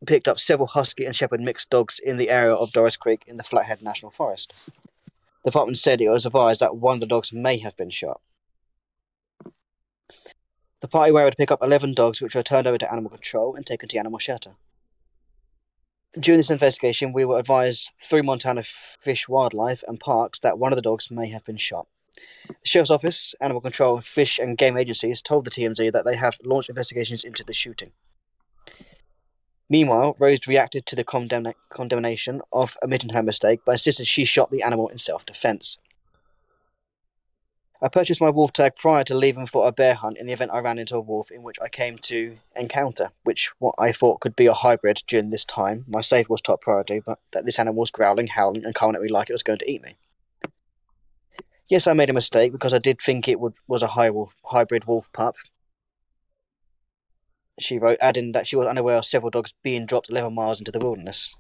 picked 0.08 0.30
up 0.30 0.40
several 0.40 0.68
husky 0.68 1.04
and 1.04 1.14
shepherd 1.14 1.42
mixed 1.42 1.70
dogs 1.70 2.00
in 2.00 2.16
the 2.16 2.30
area 2.30 2.54
of 2.54 2.72
Doris 2.72 2.96
Creek 2.96 3.24
in 3.28 3.36
the 3.36 3.44
Flathead 3.44 3.82
National 3.82 4.12
Forest. 4.12 4.70
The 5.44 5.52
department 5.52 5.78
said 5.78 6.00
it 6.00 6.08
was 6.08 6.26
advised 6.26 6.62
that 6.62 6.78
one 6.78 6.94
of 6.94 7.00
the 7.02 7.06
dogs 7.06 7.34
may 7.34 7.58
have 7.58 7.76
been 7.76 7.90
shot. 7.90 8.22
The 10.80 10.88
party 10.88 11.12
were 11.12 11.20
able 11.20 11.32
to 11.32 11.38
pick 11.38 11.52
up 11.52 11.62
11 11.62 11.94
dogs, 11.94 12.22
which 12.22 12.34
were 12.34 12.42
turned 12.42 12.66
over 12.66 12.78
to 12.78 12.90
animal 12.90 13.12
control 13.12 13.56
and 13.56 13.66
taken 13.66 13.90
to 13.90 13.98
animal 13.98 14.20
shelter. 14.20 14.52
During 16.18 16.40
this 16.40 16.50
investigation, 16.50 17.12
we 17.12 17.26
were 17.26 17.40
advised 17.40 17.92
through 18.02 18.24
Montana 18.24 18.64
Fish, 18.64 19.28
Wildlife, 19.28 19.84
and 19.86 20.00
Parks 20.00 20.40
that 20.40 20.58
one 20.58 20.72
of 20.72 20.78
the 20.78 20.82
dogs 20.82 21.12
may 21.12 21.28
have 21.28 21.44
been 21.44 21.58
shot. 21.58 21.88
The 22.48 22.56
Sheriff's 22.64 22.92
Office, 22.92 23.36
Animal 23.42 23.62
Control, 23.62 24.02
Fish 24.02 24.40
and 24.40 24.58
Game 24.58 24.78
Agencies 24.78 25.22
told 25.22 25.46
the 25.46 25.52
TMZ 25.52 25.92
that 25.92 26.06
they 26.06 26.16
have 26.16 26.38
launched 26.44 26.70
investigations 26.70 27.24
into 27.24 27.44
the 27.44 27.54
shooting. 27.54 27.92
Meanwhile, 29.70 30.16
Rose 30.20 30.48
reacted 30.48 30.86
to 30.86 30.96
the 30.96 31.04
condemna- 31.04 31.56
condemnation 31.70 32.42
of 32.54 32.78
admitting 32.84 33.14
her 33.14 33.24
mistake 33.24 33.66
by 33.66 33.74
insisting 33.74 34.06
she 34.06 34.26
shot 34.26 34.52
the 34.52 34.62
animal 34.62 34.90
in 34.90 34.98
self 34.98 35.26
defense. 35.26 35.78
I 37.82 37.90
purchased 37.90 38.22
my 38.22 38.30
wolf 38.30 38.54
tag 38.54 38.78
prior 38.78 39.04
to 39.04 39.16
leaving 39.16 39.46
for 39.46 39.68
a 39.68 39.72
bear 39.72 39.96
hunt 39.96 40.18
in 40.18 40.28
the 40.28 40.34
event 40.34 40.52
I 40.54 40.60
ran 40.60 40.80
into 40.80 40.96
a 40.96 41.02
wolf 41.02 41.30
in 41.30 41.44
which 41.44 41.58
I 41.62 41.68
came 41.68 41.98
to 42.00 42.38
encounter, 42.56 43.12
which 43.24 43.52
what 43.60 43.76
I 43.78 43.92
thought 43.92 44.22
could 44.22 44.36
be 44.36 44.46
a 44.46 44.54
hybrid 44.54 45.04
during 45.08 45.30
this 45.30 45.44
time. 45.44 45.84
My 45.88 46.02
save 46.02 46.30
was 46.30 46.42
top 46.42 46.62
priority, 46.62 47.02
but 47.06 47.20
that 47.32 47.46
this 47.46 47.60
animal 47.60 47.82
was 47.82 47.92
growling, 47.92 48.28
howling, 48.28 48.64
and 48.64 48.74
coming 48.74 48.96
at 48.96 49.02
me 49.02 49.10
like 49.10 49.30
it 49.30 49.34
was 49.34 49.44
going 49.44 49.60
to 49.60 49.70
eat 49.70 49.84
me. 49.84 49.98
Yes, 51.68 51.88
I 51.88 51.94
made 51.94 52.12
a 52.12 52.14
mistake 52.14 52.52
because 52.52 52.74
I 52.74 52.78
did 52.78 53.02
think 53.02 53.28
it 53.28 53.40
would, 53.40 53.54
was 53.68 53.82
a 53.82 53.88
high 53.88 54.12
wolf, 54.12 54.36
hybrid 54.46 54.86
wolf 54.86 55.12
pup. 55.12 55.36
She 57.60 57.80
wrote, 57.80 57.98
adding 58.02 58.34
that 58.34 58.46
she 58.46 58.56
was 58.56 58.68
unaware 58.68 58.98
of 58.98 59.06
several 59.06 59.32
dogs 59.32 59.54
being 59.64 59.86
dropped 59.86 60.10
11 60.10 60.34
miles 60.36 60.60
into 60.60 60.72
the 60.72 60.80
wilderness. 60.80 61.34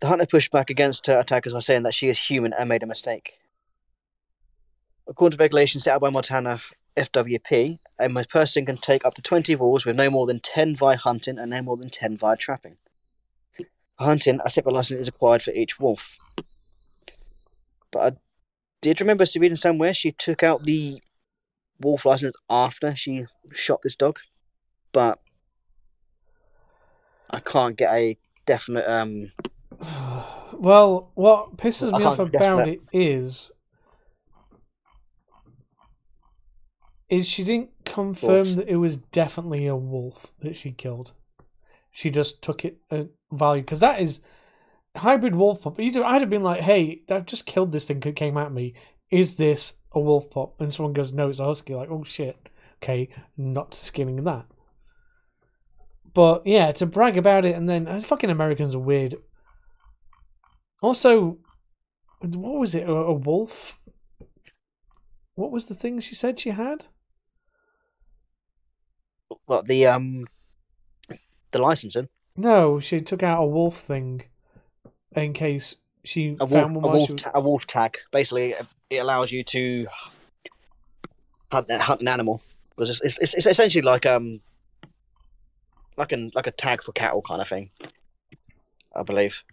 The 0.00 0.08
hunter 0.08 0.26
pushed 0.26 0.52
back 0.52 0.70
against 0.70 1.06
her 1.06 1.18
attackers 1.18 1.52
by 1.52 1.60
saying 1.60 1.82
that 1.84 1.94
she 1.94 2.08
is 2.08 2.18
human 2.18 2.52
and 2.52 2.68
made 2.68 2.82
a 2.82 2.86
mistake. 2.86 3.38
According 5.08 5.38
to 5.38 5.42
regulations 5.42 5.84
set 5.84 5.94
out 5.94 6.00
by 6.00 6.10
Montana 6.10 6.60
FWP, 6.96 7.78
a 7.98 8.24
person 8.24 8.66
can 8.66 8.76
take 8.76 9.04
up 9.04 9.14
to 9.14 9.22
20 9.22 9.56
wolves 9.56 9.84
with 9.84 9.96
no 9.96 10.10
more 10.10 10.26
than 10.26 10.40
10 10.40 10.76
via 10.76 10.96
hunting 10.96 11.38
and 11.38 11.50
no 11.50 11.62
more 11.62 11.76
than 11.76 11.90
10 11.90 12.16
via 12.16 12.36
trapping. 12.36 12.76
For 13.56 13.66
hunting, 14.04 14.40
a 14.44 14.50
separate 14.50 14.74
license 14.74 15.00
is 15.00 15.08
required 15.08 15.42
for 15.42 15.52
each 15.52 15.80
wolf. 15.80 16.16
But 17.92 18.14
I 18.14 18.16
did 18.80 19.00
remember 19.00 19.24
reading 19.36 19.54
somewhere 19.56 19.94
she 19.94 20.10
took 20.12 20.42
out 20.42 20.64
the 20.64 21.00
wolf 21.80 22.04
license 22.04 22.34
after 22.50 22.96
she 22.96 23.26
shot 23.52 23.80
this 23.82 23.94
dog, 23.94 24.18
but 24.92 25.20
I 27.30 27.40
can't 27.40 27.76
get 27.76 27.92
a 27.94 28.18
definite 28.46 28.88
um 28.88 29.30
well, 30.54 31.10
what 31.14 31.56
pisses 31.56 31.92
I 31.94 31.98
me 31.98 32.04
off 32.04 32.18
about 32.18 32.32
definite- 32.32 32.80
it 32.92 32.98
is, 32.98 33.52
is 37.08 37.28
she 37.28 37.44
didn't 37.44 37.70
confirm 37.84 38.56
that 38.56 38.68
it 38.68 38.76
was 38.76 38.96
definitely 38.96 39.66
a 39.66 39.76
wolf 39.76 40.32
that 40.40 40.56
she 40.56 40.72
killed. 40.72 41.12
She 41.90 42.10
just 42.10 42.40
took 42.40 42.64
it 42.64 42.78
at 42.90 43.08
value 43.30 43.62
because 43.62 43.80
that 43.80 44.00
is 44.00 44.20
hybrid 44.96 45.34
wolf 45.34 45.62
pup. 45.62 45.78
You'd, 45.78 45.96
I'd 45.96 46.20
have 46.20 46.30
been 46.30 46.42
like, 46.42 46.60
"Hey, 46.60 47.02
I've 47.08 47.26
just 47.26 47.46
killed 47.46 47.72
this 47.72 47.86
thing 47.86 48.00
that 48.00 48.16
came 48.16 48.36
at 48.36 48.52
me. 48.52 48.74
Is 49.10 49.36
this 49.36 49.74
a 49.92 50.00
wolf 50.00 50.30
pup?" 50.30 50.60
And 50.60 50.72
someone 50.72 50.92
goes, 50.92 51.12
"No, 51.12 51.28
it's 51.28 51.38
a 51.40 51.44
husky." 51.44 51.74
Like, 51.74 51.90
oh 51.90 52.04
shit. 52.04 52.48
Okay, 52.82 53.08
not 53.36 53.74
skinning 53.74 54.24
that. 54.24 54.46
But 56.14 56.46
yeah, 56.46 56.72
to 56.72 56.86
brag 56.86 57.16
about 57.16 57.44
it 57.44 57.54
and 57.54 57.68
then 57.68 57.86
uh, 57.86 58.00
fucking 58.00 58.28
Americans 58.28 58.74
are 58.74 58.80
weird. 58.80 59.16
Also, 60.82 61.38
what 62.20 62.58
was 62.58 62.74
it? 62.74 62.88
A, 62.88 62.92
a 62.92 63.12
wolf? 63.12 63.78
What 65.34 65.52
was 65.52 65.66
the 65.66 65.74
thing 65.74 66.00
she 66.00 66.14
said 66.14 66.40
she 66.40 66.50
had? 66.50 66.86
what 69.46 69.66
the 69.66 69.86
um 69.86 70.26
the 71.50 71.58
licensing. 71.58 72.08
No, 72.36 72.80
she 72.80 73.00
took 73.00 73.22
out 73.22 73.42
a 73.42 73.46
wolf 73.46 73.78
thing 73.78 74.24
in 75.14 75.32
case 75.32 75.76
she 76.04 76.36
A 76.40 76.46
found 76.46 76.50
wolf, 76.50 76.70
a 76.70 76.74
one 76.74 76.82
while 76.82 76.92
wolf, 76.94 77.10
was- 77.12 77.24
a 77.34 77.40
wolf 77.40 77.66
tag. 77.66 77.98
Basically, 78.10 78.54
it 78.90 78.98
allows 78.98 79.30
you 79.32 79.44
to 79.44 79.86
hunt, 81.50 81.70
hunt 81.70 82.00
an 82.00 82.08
animal 82.08 82.42
because 82.70 82.90
it's, 82.90 83.00
it's, 83.02 83.18
it's, 83.18 83.34
it's 83.34 83.46
essentially 83.46 83.82
like 83.82 84.06
um 84.06 84.40
like 85.96 86.12
an 86.12 86.30
like 86.34 86.46
a 86.46 86.50
tag 86.50 86.82
for 86.82 86.92
cattle 86.92 87.22
kind 87.22 87.40
of 87.40 87.48
thing. 87.48 87.70
I 88.94 89.02
believe. 89.02 89.44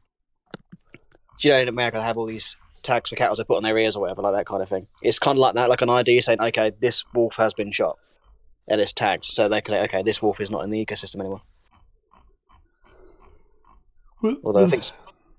Do 1.40 1.48
you 1.48 1.54
know 1.54 1.60
in 1.62 1.68
America 1.70 1.98
they 1.98 2.04
have 2.04 2.18
all 2.18 2.26
these 2.26 2.56
tags 2.84 3.10
for 3.10 3.16
cattle 3.16 3.36
they 3.36 3.44
put 3.44 3.58
on 3.58 3.64
their 3.64 3.78
ears 3.78 3.96
or 3.96 4.02
whatever, 4.02 4.22
like 4.22 4.34
that 4.34 4.46
kind 4.46 4.62
of 4.62 4.70
thing. 4.70 4.88
It's 5.02 5.20
kind 5.20 5.38
of 5.38 5.42
like 5.42 5.54
that, 5.56 5.70
like 5.70 5.82
an 5.82 5.90
ID 5.90 6.22
saying, 6.22 6.42
okay, 6.42 6.72
this 6.80 7.04
wolf 7.14 7.36
has 7.36 7.54
been 7.54 7.72
shot, 7.72 7.98
and 8.68 8.80
it's 8.82 8.94
tagged, 8.94 9.26
so 9.26 9.48
they 9.48 9.62
can, 9.62 9.74
say, 9.74 9.84
okay, 9.84 10.04
this 10.04 10.22
wolf 10.22 10.40
is 10.42 10.50
not 10.52 10.64
in 10.64 10.70
the 10.70 10.86
ecosystem 10.86 11.20
anymore. 11.20 11.42
Although 14.44 14.66
I 14.66 14.68
think 14.70 14.84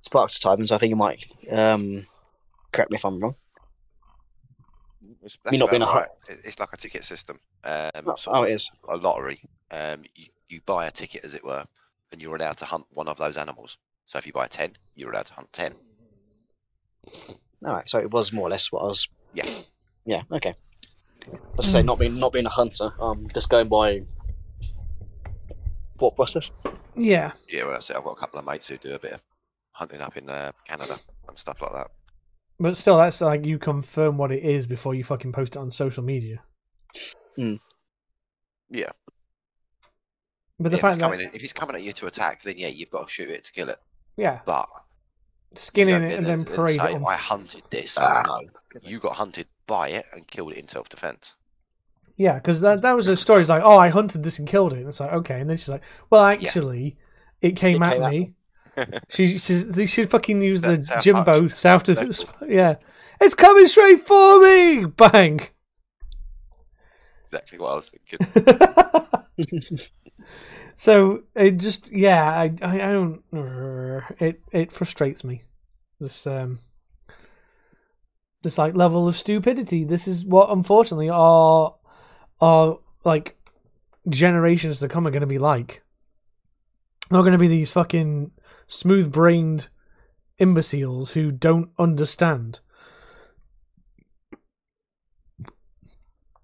Sparks 0.03 0.39
time, 0.39 0.67
so 0.67 0.75
I 0.75 0.79
think 0.79 0.91
you 0.91 0.97
might 0.97 1.25
um, 1.51 2.07
correct 2.73 2.91
me 2.91 2.97
if 2.97 3.05
I'm 3.05 3.19
wrong. 3.19 3.35
It's, 5.23 5.37
Me 5.51 5.59
not 5.59 5.71
being 5.71 5.83
a 5.83 5.87
hu- 5.87 5.99
right. 5.99 6.09
It- 6.29 6.41
It's 6.45 6.59
like 6.59 6.73
a 6.73 6.77
ticket 6.77 7.05
system. 7.05 7.39
Um, 7.65 7.91
Oh, 8.07 8.17
oh, 8.29 8.43
it 8.45 8.53
is. 8.53 8.71
a 8.89 8.97
lottery. 8.97 9.41
Um, 9.71 10.05
you, 10.15 10.27
you 10.49 10.61
buy 10.67 10.87
a 10.87 10.91
ticket, 10.91 11.25
as 11.25 11.35
it 11.35 11.45
were, 11.45 11.65
and 12.13 12.21
you're 12.23 12.35
allowed 12.35 12.57
to 12.59 12.65
hunt 12.65 12.87
one 12.91 13.09
of 13.09 13.19
those 13.19 13.37
animals. 13.37 13.77
So 14.07 14.19
if 14.19 14.27
you 14.27 14.33
buy 14.33 14.47
ten, 14.47 14.77
you're 14.97 15.11
allowed 15.13 15.27
to 15.27 15.35
hunt 15.35 15.53
ten. 15.53 15.75
All 17.65 17.75
right, 17.75 17.89
so 17.89 17.99
it 17.99 18.11
was 18.11 18.33
more 18.33 18.47
or 18.47 18.51
less 18.51 18.73
what 18.73 18.81
I 18.81 18.87
was. 18.87 19.09
Yeah. 19.35 19.49
Yeah. 20.07 20.23
Okay. 20.33 20.55
As 21.59 21.67
I 21.67 21.69
say, 21.69 21.83
not 21.83 21.99
being 21.99 22.19
not 22.19 22.33
being 22.33 22.47
a 22.47 22.51
hunter, 22.51 22.91
um, 22.99 23.29
just 23.35 23.51
going 23.51 23.69
by 23.69 24.03
what 25.99 26.17
process? 26.17 26.51
yeah, 26.97 27.33
Yeah, 27.49 27.65
well, 27.65 27.73
that's 27.75 27.91
it. 27.91 27.97
I've 27.97 28.05
got 28.05 28.13
a 28.13 28.17
couple 28.21 28.39
of 28.39 28.47
mates 28.47 28.67
who 28.67 28.79
do 28.79 28.95
a 28.95 28.99
bit 28.99 29.13
of 29.13 29.21
hunting 29.81 30.01
up 30.01 30.17
in 30.17 30.29
uh, 30.31 30.53
Canada 30.69 30.99
and 31.29 31.37
stuff 31.39 31.61
like 31.63 31.73
that. 31.73 31.89
but 32.61 32.77
still, 32.77 32.99
that's 32.99 33.21
like 33.21 33.45
you 33.45 33.59
confirm 33.59 34.19
what 34.19 34.31
it 34.31 34.43
is 34.45 34.67
before 34.67 34.95
you 34.95 35.03
fucking 35.03 35.33
post 35.33 35.57
it 35.57 35.59
on 35.59 35.71
social 35.71 36.05
media. 36.05 36.43
Yeah. 37.37 38.91
But 40.59 40.71
the 40.71 40.71
Yeah, 40.71 40.75
if, 40.77 40.81
fact 40.81 40.95
it's 40.95 41.01
that 41.01 41.11
coming, 41.11 41.31
if 41.33 41.43
it's 41.43 41.53
coming 41.53 41.75
at 41.77 41.83
you 41.83 41.93
to 41.95 42.07
attack, 42.07 42.43
then 42.43 42.59
yeah, 42.59 42.69
you've 42.69 42.91
got 42.91 43.09
to 43.09 43.13
shoot 43.13 43.31
it 43.31 43.45
to 43.45 43.53
kill 43.53 43.71
it. 43.71 43.79
yeah, 44.17 44.41
But 44.45 44.69
skinning 45.55 45.95
you 45.95 46.01
don't 46.01 46.11
it 46.11 46.19
and 46.19 46.27
then 46.27 46.45
to 46.45 46.51
parade 46.55 46.77
say, 46.81 46.95
it 46.95 47.03
I 47.03 47.17
hunted 47.17 47.63
this. 47.71 47.97
Ah. 47.99 48.23
No, 48.27 48.41
you 48.83 48.99
got 48.99 49.15
hunted 49.17 49.47
by 49.67 49.89
it 49.89 50.05
and 50.13 50.27
killed 50.29 50.53
it 50.53 50.59
in 50.59 50.69
self-defense. 50.69 51.35
Yeah, 52.17 52.35
because 52.35 52.61
that 52.61 52.83
that 52.83 52.95
was 52.95 53.09
a 53.09 53.17
story. 53.17 53.41
It's 53.41 53.49
like, 53.49 53.63
oh, 53.65 53.79
I 53.79 53.89
hunted 53.89 54.23
this 54.23 54.39
and 54.39 54.47
killed 54.47 54.75
it. 54.75 54.81
And 54.81 54.89
it's 54.89 55.01
like, 55.01 55.13
okay, 55.13 55.41
and 55.41 55.49
then 55.49 55.57
she's 55.57 55.71
like, 55.71 55.83
well, 56.11 56.23
actually, 56.23 56.99
it 57.41 57.57
came 57.57 57.83
It 57.83 57.87
at 57.87 57.93
came 57.95 58.03
at 58.03 58.11
me. 58.11 58.35
she 59.09 59.39
she 59.39 59.87
should 59.87 60.11
fucking 60.11 60.41
use 60.43 60.61
the 60.63 60.79
Jimbo 61.03 61.49
south 61.49 61.89
of 61.89 61.99
Exactly. 61.99 62.55
yeah. 62.55 62.77
It's 63.21 63.35
coming 63.35 63.67
straight 63.67 64.01
for 64.01 64.41
me! 64.41 64.87
Bang! 64.87 65.41
Exactly 67.27 67.59
what 67.59 67.73
I 67.73 67.75
was 67.77 67.91
thinking. 67.91 69.79
so 70.77 71.23
it 71.35 71.59
just 71.59 71.93
yeah, 71.93 72.31
I 72.31 72.53
I, 72.63 72.75
I 72.75 72.93
don't 72.93 73.23
it 74.19 74.41
it 74.53 74.73
frustrates 74.73 75.23
me. 75.23 75.43
This 76.01 76.27
um 76.27 76.61
this 78.43 78.59
like 78.59 78.75
level 78.75 79.07
of 79.07 79.17
stupidity. 79.17 79.85
This 79.85 80.09
is 80.09 80.25
what 80.25 80.51
unfortunately 80.51 81.11
our 81.11 81.75
our 82.41 82.79
like 83.05 83.37
generations 84.09 84.81
to 84.81 84.89
come 84.89 85.07
are 85.07 85.11
going 85.11 85.21
to 85.21 85.27
be 85.27 85.39
like. 85.39 85.83
They're 87.11 87.21
going 87.21 87.33
to 87.33 87.39
be 87.39 87.49
these 87.49 87.71
fucking 87.71 88.31
smooth 88.71 89.13
brained 89.13 89.69
imbeciles 90.39 91.13
who 91.13 91.31
don't 91.31 91.71
understand. 91.79 92.61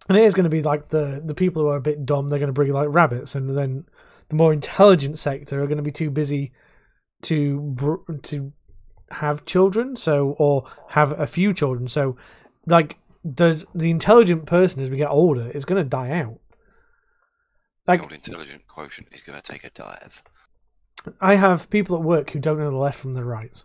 And 0.09 0.19
it 0.19 0.25
is 0.25 0.35
going 0.35 0.45
to 0.45 0.51
be 0.51 0.63
like 0.63 0.89
the 0.89 1.23
the 1.25 1.35
people 1.35 1.63
who 1.63 1.69
are 1.69 1.77
a 1.77 1.81
bit 1.81 2.05
dumb. 2.05 2.29
They're 2.29 2.39
going 2.39 2.49
to 2.49 2.53
bring 2.53 2.73
like 2.73 2.89
rabbits, 2.91 3.35
and 3.35 3.57
then 3.57 3.87
the 4.29 4.37
more 4.37 4.53
intelligent 4.53 5.19
sector 5.19 5.63
are 5.63 5.67
going 5.67 5.79
to 5.79 5.83
be 5.83 5.91
too 5.91 6.11
busy 6.11 6.53
to 7.23 7.61
br- 7.61 8.13
to 8.23 8.53
have 9.11 9.45
children, 9.47 9.97
so 9.97 10.37
or 10.39 10.71
have 10.91 11.19
a 11.19 11.27
few 11.27 11.53
children. 11.53 11.89
So, 11.89 12.17
like 12.67 12.99
the 13.25 13.67
the 13.75 13.91
intelligent 13.91 14.47
person 14.47 14.81
as 14.83 14.91
we 14.91 14.97
get 14.97 15.11
older 15.11 15.51
is 15.51 15.65
going 15.65 15.83
to 15.83 15.89
die 15.89 16.11
out. 16.11 16.39
The 17.87 18.01
old 18.01 18.13
intelligent 18.13 18.67
quotient 18.69 19.09
is 19.13 19.23
going 19.23 19.41
to 19.41 19.53
take 19.53 19.65
a 19.65 19.71
dive. 19.71 20.23
I 21.21 21.37
have 21.37 21.71
people 21.71 21.97
at 21.97 22.03
work 22.03 22.31
who 22.31 22.39
don't 22.39 22.59
know 22.59 22.71
the 22.71 22.77
left 22.77 22.99
from 22.99 23.15
the 23.15 23.25
right. 23.25 23.63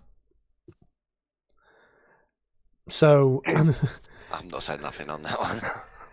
So 2.90 3.42
I'm 3.48 4.48
not 4.50 4.64
saying 4.64 4.82
nothing 4.82 5.10
on 5.10 5.24
that 5.24 5.40
one. 5.40 5.62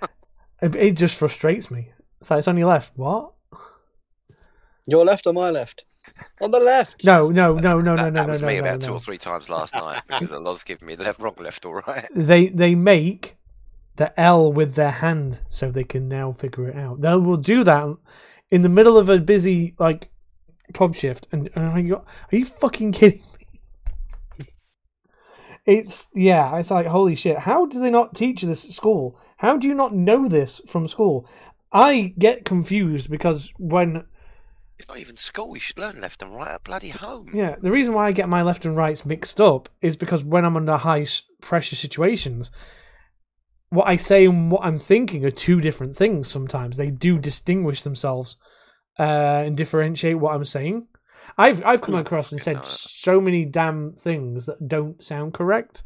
it, 0.63 0.75
it 0.75 0.97
just 0.97 1.17
frustrates 1.17 1.71
me. 1.71 1.93
It's 2.21 2.31
like 2.31 2.41
it's 2.41 2.49
on 2.49 2.57
your 2.57 2.69
left. 2.69 2.93
What? 2.97 3.33
Your 4.87 5.05
left 5.05 5.27
or 5.27 5.33
my 5.33 5.51
left? 5.51 5.85
On 6.41 6.51
the 6.51 6.59
left. 6.59 7.05
No, 7.05 7.29
no, 7.29 7.55
no, 7.55 7.81
no, 7.81 7.95
no, 7.95 7.97
that, 7.97 8.13
no, 8.13 8.21
that 8.21 8.27
no, 8.27 8.33
was 8.33 8.41
no, 8.41 8.47
me 8.47 8.55
no, 8.55 8.61
about 8.61 8.81
no. 8.81 8.87
two 8.87 8.93
or 8.95 9.01
three 9.01 9.19
times 9.19 9.49
last 9.49 9.75
night 9.75 10.03
because 10.07 10.31
the 10.31 10.41
lot's 10.41 10.65
giving 10.65 10.87
me 10.87 10.95
the 10.95 11.05
left, 11.05 11.21
wrong, 11.21 11.35
left, 11.39 11.65
or 11.65 11.85
right. 11.87 12.09
they 12.15 12.49
they 12.49 12.75
make 12.75 13.37
the 13.97 14.19
L 14.19 14.53
with 14.53 14.75
their 14.75 14.91
hand 14.91 15.41
so 15.49 15.71
they 15.71 15.85
can 15.85 16.09
now 16.09 16.33
figure 16.33 16.69
it 16.69 16.77
out. 16.77 17.01
They 17.03 17.15
will 17.17 17.37
do 17.37 17.63
that 17.65 17.97
in 18.51 18.63
the 18.63 18.69
middle 18.69 18.97
of 18.97 19.09
a 19.09 19.19
busy 19.19 19.75
like 19.79 20.11
pub 20.75 20.95
shift, 20.95 21.29
and, 21.33 21.51
and 21.55 21.67
I'm 21.67 21.89
like, 21.89 22.01
are 22.33 22.37
you 22.37 22.45
fucking 22.45 22.93
kidding 22.93 23.23
me? 24.39 24.47
It's 25.67 26.09
yeah, 26.15 26.57
it's 26.57 26.71
like 26.71 26.87
holy 26.87 27.15
shit. 27.15 27.41
How 27.41 27.67
do 27.67 27.79
they 27.79 27.91
not 27.91 28.15
teach 28.15 28.41
this 28.41 28.65
at 28.65 28.73
school? 28.73 29.21
How 29.37 29.59
do 29.59 29.69
you 29.69 29.75
not 29.75 29.95
know 29.95 30.27
this 30.27 30.63
from 30.67 30.89
school? 30.89 31.29
I 31.71 32.15
get 32.19 32.47
confused 32.47 33.11
because 33.11 33.53
when 33.59 34.05
It's 34.79 34.89
not 34.89 34.99
even 34.99 35.19
school. 35.19 35.55
You 35.55 35.61
should 35.61 35.79
learn 35.79 36.01
left 36.01 36.23
and 36.23 36.35
right 36.35 36.53
at 36.55 36.65
bloody 36.65 36.89
home. 36.89 37.31
Yeah, 37.35 37.57
the 37.61 37.71
reason 37.71 37.93
why 37.93 38.07
I 38.07 38.13
get 38.13 38.31
my 38.31 38.43
left 38.43 38.65
and 38.65 38.77
rights 38.77 39.05
mixed 39.05 39.43
up 39.43 39.69
is 39.83 39.95
because 39.95 40.25
when 40.25 40.47
I'm 40.47 40.57
under 40.57 40.79
high 40.79 41.07
pressure 41.43 41.77
situations, 41.77 42.51
what 43.69 43.87
I 43.87 43.97
say 43.97 44.25
and 44.25 44.51
what 44.51 44.65
I'm 44.65 44.79
thinking 44.79 45.27
are 45.27 45.31
two 45.31 45.61
different 45.61 45.97
things. 45.97 46.31
Sometimes 46.31 46.79
they 46.79 46.91
do 46.91 47.19
distinguish 47.19 47.83
themselves 47.83 48.39
uh, 48.99 49.43
and 49.47 49.57
differentiate 49.57 50.19
what 50.19 50.35
I'm 50.35 50.45
saying. 50.45 50.87
I've 51.37 51.65
I've 51.65 51.81
come 51.81 51.95
across 51.95 52.33
and 52.33 52.43
said 52.43 52.65
so 52.67 53.21
many 53.21 53.45
damn 53.45 53.93
things 53.93 54.47
that 54.47 54.67
don't 54.67 55.03
sound 55.05 55.35
correct, 55.35 55.83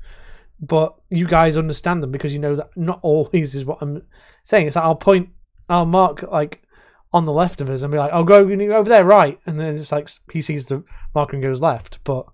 but 0.60 0.94
you 1.10 1.26
guys 1.26 1.58
understand 1.58 2.02
them 2.02 2.10
because 2.10 2.32
you 2.32 2.38
know 2.38 2.56
that 2.56 2.70
not 2.76 3.00
always 3.02 3.54
is 3.54 3.64
what 3.64 3.78
I'm 3.82 4.02
saying. 4.44 4.66
It's 4.66 4.76
like 4.76 4.84
I'll 4.84 4.94
point, 4.94 5.28
I'll 5.68 5.84
mark 5.84 6.22
like 6.22 6.62
on 7.12 7.26
the 7.26 7.32
left 7.32 7.60
of 7.60 7.68
us 7.68 7.82
and 7.82 7.92
be 7.92 7.98
like, 7.98 8.12
"I'll 8.12 8.24
go 8.24 8.46
you 8.46 8.56
need 8.56 8.70
over 8.70 8.88
there, 8.88 9.04
right?" 9.04 9.38
And 9.44 9.60
then 9.60 9.76
it's 9.76 9.92
like 9.92 10.08
he 10.30 10.40
sees 10.40 10.66
the 10.66 10.84
marker 11.14 11.36
and 11.36 11.42
goes 11.42 11.60
left. 11.60 11.98
But 12.04 12.26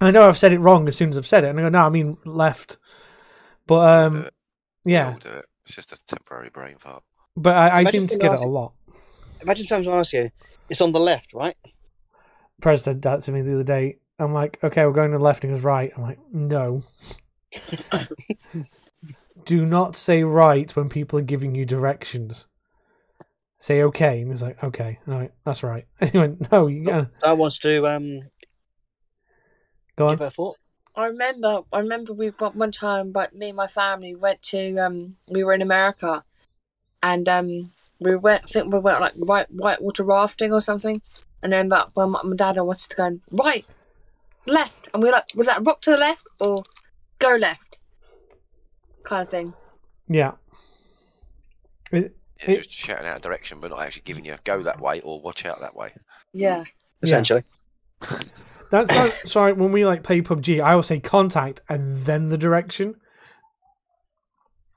I 0.00 0.10
know 0.10 0.28
I've 0.28 0.38
said 0.38 0.52
it 0.52 0.58
wrong 0.58 0.88
as 0.88 0.96
soon 0.96 1.10
as 1.10 1.16
I've 1.16 1.26
said 1.26 1.44
it, 1.44 1.50
and 1.50 1.60
I 1.60 1.62
go, 1.62 1.68
"No, 1.68 1.86
I 1.86 1.88
mean 1.88 2.16
left." 2.24 2.78
But 3.66 4.06
um, 4.06 4.28
yeah. 4.84 5.14
It's 5.66 5.74
just 5.74 5.92
a 5.92 5.98
temporary 6.06 6.48
brain 6.48 6.76
fart. 6.78 7.02
But 7.38 7.56
I, 7.56 7.80
I 7.80 7.84
seem 7.84 8.02
to 8.02 8.10
someone 8.10 8.18
get 8.18 8.40
it 8.40 8.44
a 8.44 8.48
lot. 8.48 8.72
Imagine 9.42 9.66
times 9.66 9.86
I 9.86 9.92
ask 9.92 10.12
you, 10.12 10.30
it's 10.68 10.80
on 10.80 10.92
the 10.92 11.00
left, 11.00 11.32
right? 11.32 11.56
Prez 12.60 12.82
said 12.82 13.02
that 13.02 13.22
to 13.22 13.32
me 13.32 13.42
the 13.42 13.54
other 13.54 13.64
day. 13.64 13.98
I'm 14.18 14.32
like, 14.32 14.58
okay, 14.62 14.84
we're 14.84 14.92
going 14.92 15.12
to 15.12 15.18
the 15.18 15.24
left, 15.24 15.44
and 15.44 15.52
he 15.52 15.56
goes 15.56 15.64
right. 15.64 15.92
I'm 15.96 16.02
like, 16.02 16.18
no. 16.32 16.82
Do 19.46 19.64
not 19.64 19.96
say 19.96 20.24
right 20.24 20.74
when 20.74 20.88
people 20.88 21.18
are 21.18 21.22
giving 21.22 21.54
you 21.54 21.64
directions. 21.64 22.46
Say 23.60 23.82
okay, 23.82 24.20
and 24.20 24.30
he's 24.30 24.42
like, 24.42 24.62
okay, 24.62 24.98
all 25.06 25.14
right, 25.14 25.32
that's 25.44 25.62
right. 25.62 25.86
And 26.00 26.10
he 26.10 26.18
went, 26.18 26.52
no, 26.52 26.66
you 26.66 26.84
gotta 26.84 27.08
So 27.08 27.16
I 27.22 27.32
wants 27.32 27.58
to 27.60 27.86
um, 27.86 28.20
go 29.96 30.10
give 30.10 30.12
on. 30.12 30.18
her 30.18 30.26
a 30.26 30.30
thought. 30.30 30.56
I 30.96 31.06
remember. 31.06 31.62
I 31.72 31.78
remember 31.78 32.12
we 32.12 32.30
got 32.30 32.56
one 32.56 32.72
time, 32.72 33.12
but 33.12 33.34
me 33.34 33.48
and 33.48 33.56
my 33.56 33.68
family 33.68 34.16
went 34.16 34.42
to. 34.42 34.76
Um, 34.78 35.16
we 35.28 35.44
were 35.44 35.52
in 35.52 35.62
America, 35.62 36.24
and 37.02 37.28
um, 37.28 37.72
we 38.00 38.16
went. 38.16 38.44
I 38.44 38.46
think 38.46 38.72
we 38.72 38.78
went 38.78 39.00
like 39.00 39.14
white 39.14 39.50
whitewater 39.50 40.02
rafting 40.04 40.52
or 40.52 40.60
something. 40.60 41.00
And 41.42 41.52
then 41.52 41.68
that 41.68 41.90
when 41.94 42.10
my, 42.10 42.20
my 42.24 42.34
dad 42.36 42.56
wanted 42.58 42.90
to 42.90 42.96
go 42.96 43.20
right, 43.30 43.64
left, 44.46 44.88
and 44.92 45.02
we 45.02 45.08
were 45.08 45.12
like, 45.12 45.26
was 45.36 45.46
that 45.46 45.64
rock 45.64 45.80
to 45.82 45.90
the 45.92 45.96
left 45.96 46.26
or 46.40 46.64
go 47.20 47.36
left, 47.36 47.78
kind 49.04 49.22
of 49.22 49.28
thing. 49.28 49.54
Yeah. 50.08 50.32
It- 51.92 52.16
Yeah, 52.40 52.50
It- 52.50 52.56
just 52.64 52.72
shouting 52.72 53.06
out 53.06 53.18
a 53.18 53.20
direction, 53.20 53.60
but 53.60 53.70
not 53.70 53.80
actually 53.82 54.02
giving 54.04 54.24
you 54.24 54.32
a 54.34 54.38
go 54.44 54.62
that 54.64 54.80
way 54.80 55.00
or 55.02 55.20
watch 55.20 55.44
out 55.46 55.60
that 55.60 55.76
way. 55.76 55.92
Yeah. 56.32 56.64
Essentially, 57.02 57.44
That's, 58.70 58.88
that's 58.88 59.30
sorry. 59.32 59.52
When 59.54 59.70
we 59.72 59.86
like 59.86 60.02
play 60.02 60.20
PUBG, 60.20 60.60
I 60.60 60.74
will 60.74 60.82
say 60.82 60.98
contact 61.00 61.60
and 61.68 62.04
then 62.04 62.28
the 62.28 62.36
direction. 62.38 62.96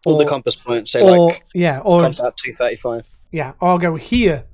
All 0.06 0.18
the 0.18 0.26
compass 0.26 0.56
points 0.56 0.92
say 0.92 1.02
or 1.02 1.28
like 1.28 1.46
yeah, 1.54 1.80
or 1.80 2.02
contact 2.02 2.38
two 2.38 2.54
thirty 2.54 2.76
five. 2.76 3.08
yeah, 3.32 3.54
or 3.60 3.70
I'll 3.70 3.78
go 3.78 3.96
here, 3.96 4.46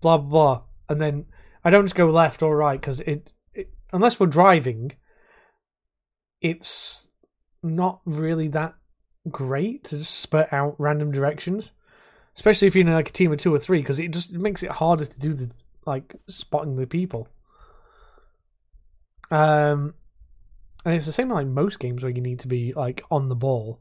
blah 0.00 0.18
blah 0.18 0.28
blah, 0.28 0.62
and 0.88 1.00
then 1.00 1.26
I 1.64 1.70
don't 1.70 1.84
just 1.84 1.94
go 1.94 2.06
left 2.06 2.42
or 2.42 2.56
right 2.56 2.80
because 2.80 3.00
it, 3.00 3.30
it 3.52 3.70
unless 3.92 4.20
we're 4.20 4.26
driving, 4.26 4.92
it's 6.40 7.08
not 7.62 8.00
really 8.04 8.48
that 8.48 8.74
great 9.30 9.84
to 9.84 9.98
just 9.98 10.20
spurt 10.20 10.52
out 10.52 10.76
random 10.78 11.10
directions, 11.10 11.72
especially 12.36 12.68
if 12.68 12.74
you're 12.74 12.86
in 12.86 12.92
like 12.92 13.08
a 13.08 13.12
team 13.12 13.32
of 13.32 13.38
two 13.38 13.54
or 13.54 13.58
three 13.58 13.80
because 13.80 13.98
it 13.98 14.10
just 14.10 14.32
makes 14.32 14.62
it 14.62 14.70
harder 14.70 15.06
to 15.06 15.20
do 15.20 15.32
the 15.32 15.50
like 15.86 16.14
spotting 16.28 16.76
the 16.76 16.86
people. 16.86 17.28
Um, 19.30 19.94
and 20.84 20.94
it's 20.94 21.06
the 21.06 21.12
same 21.12 21.30
like 21.30 21.46
most 21.46 21.78
games 21.78 22.02
where 22.02 22.12
you 22.12 22.20
need 22.20 22.40
to 22.40 22.48
be 22.48 22.72
like 22.72 23.02
on 23.10 23.28
the 23.28 23.34
ball. 23.34 23.80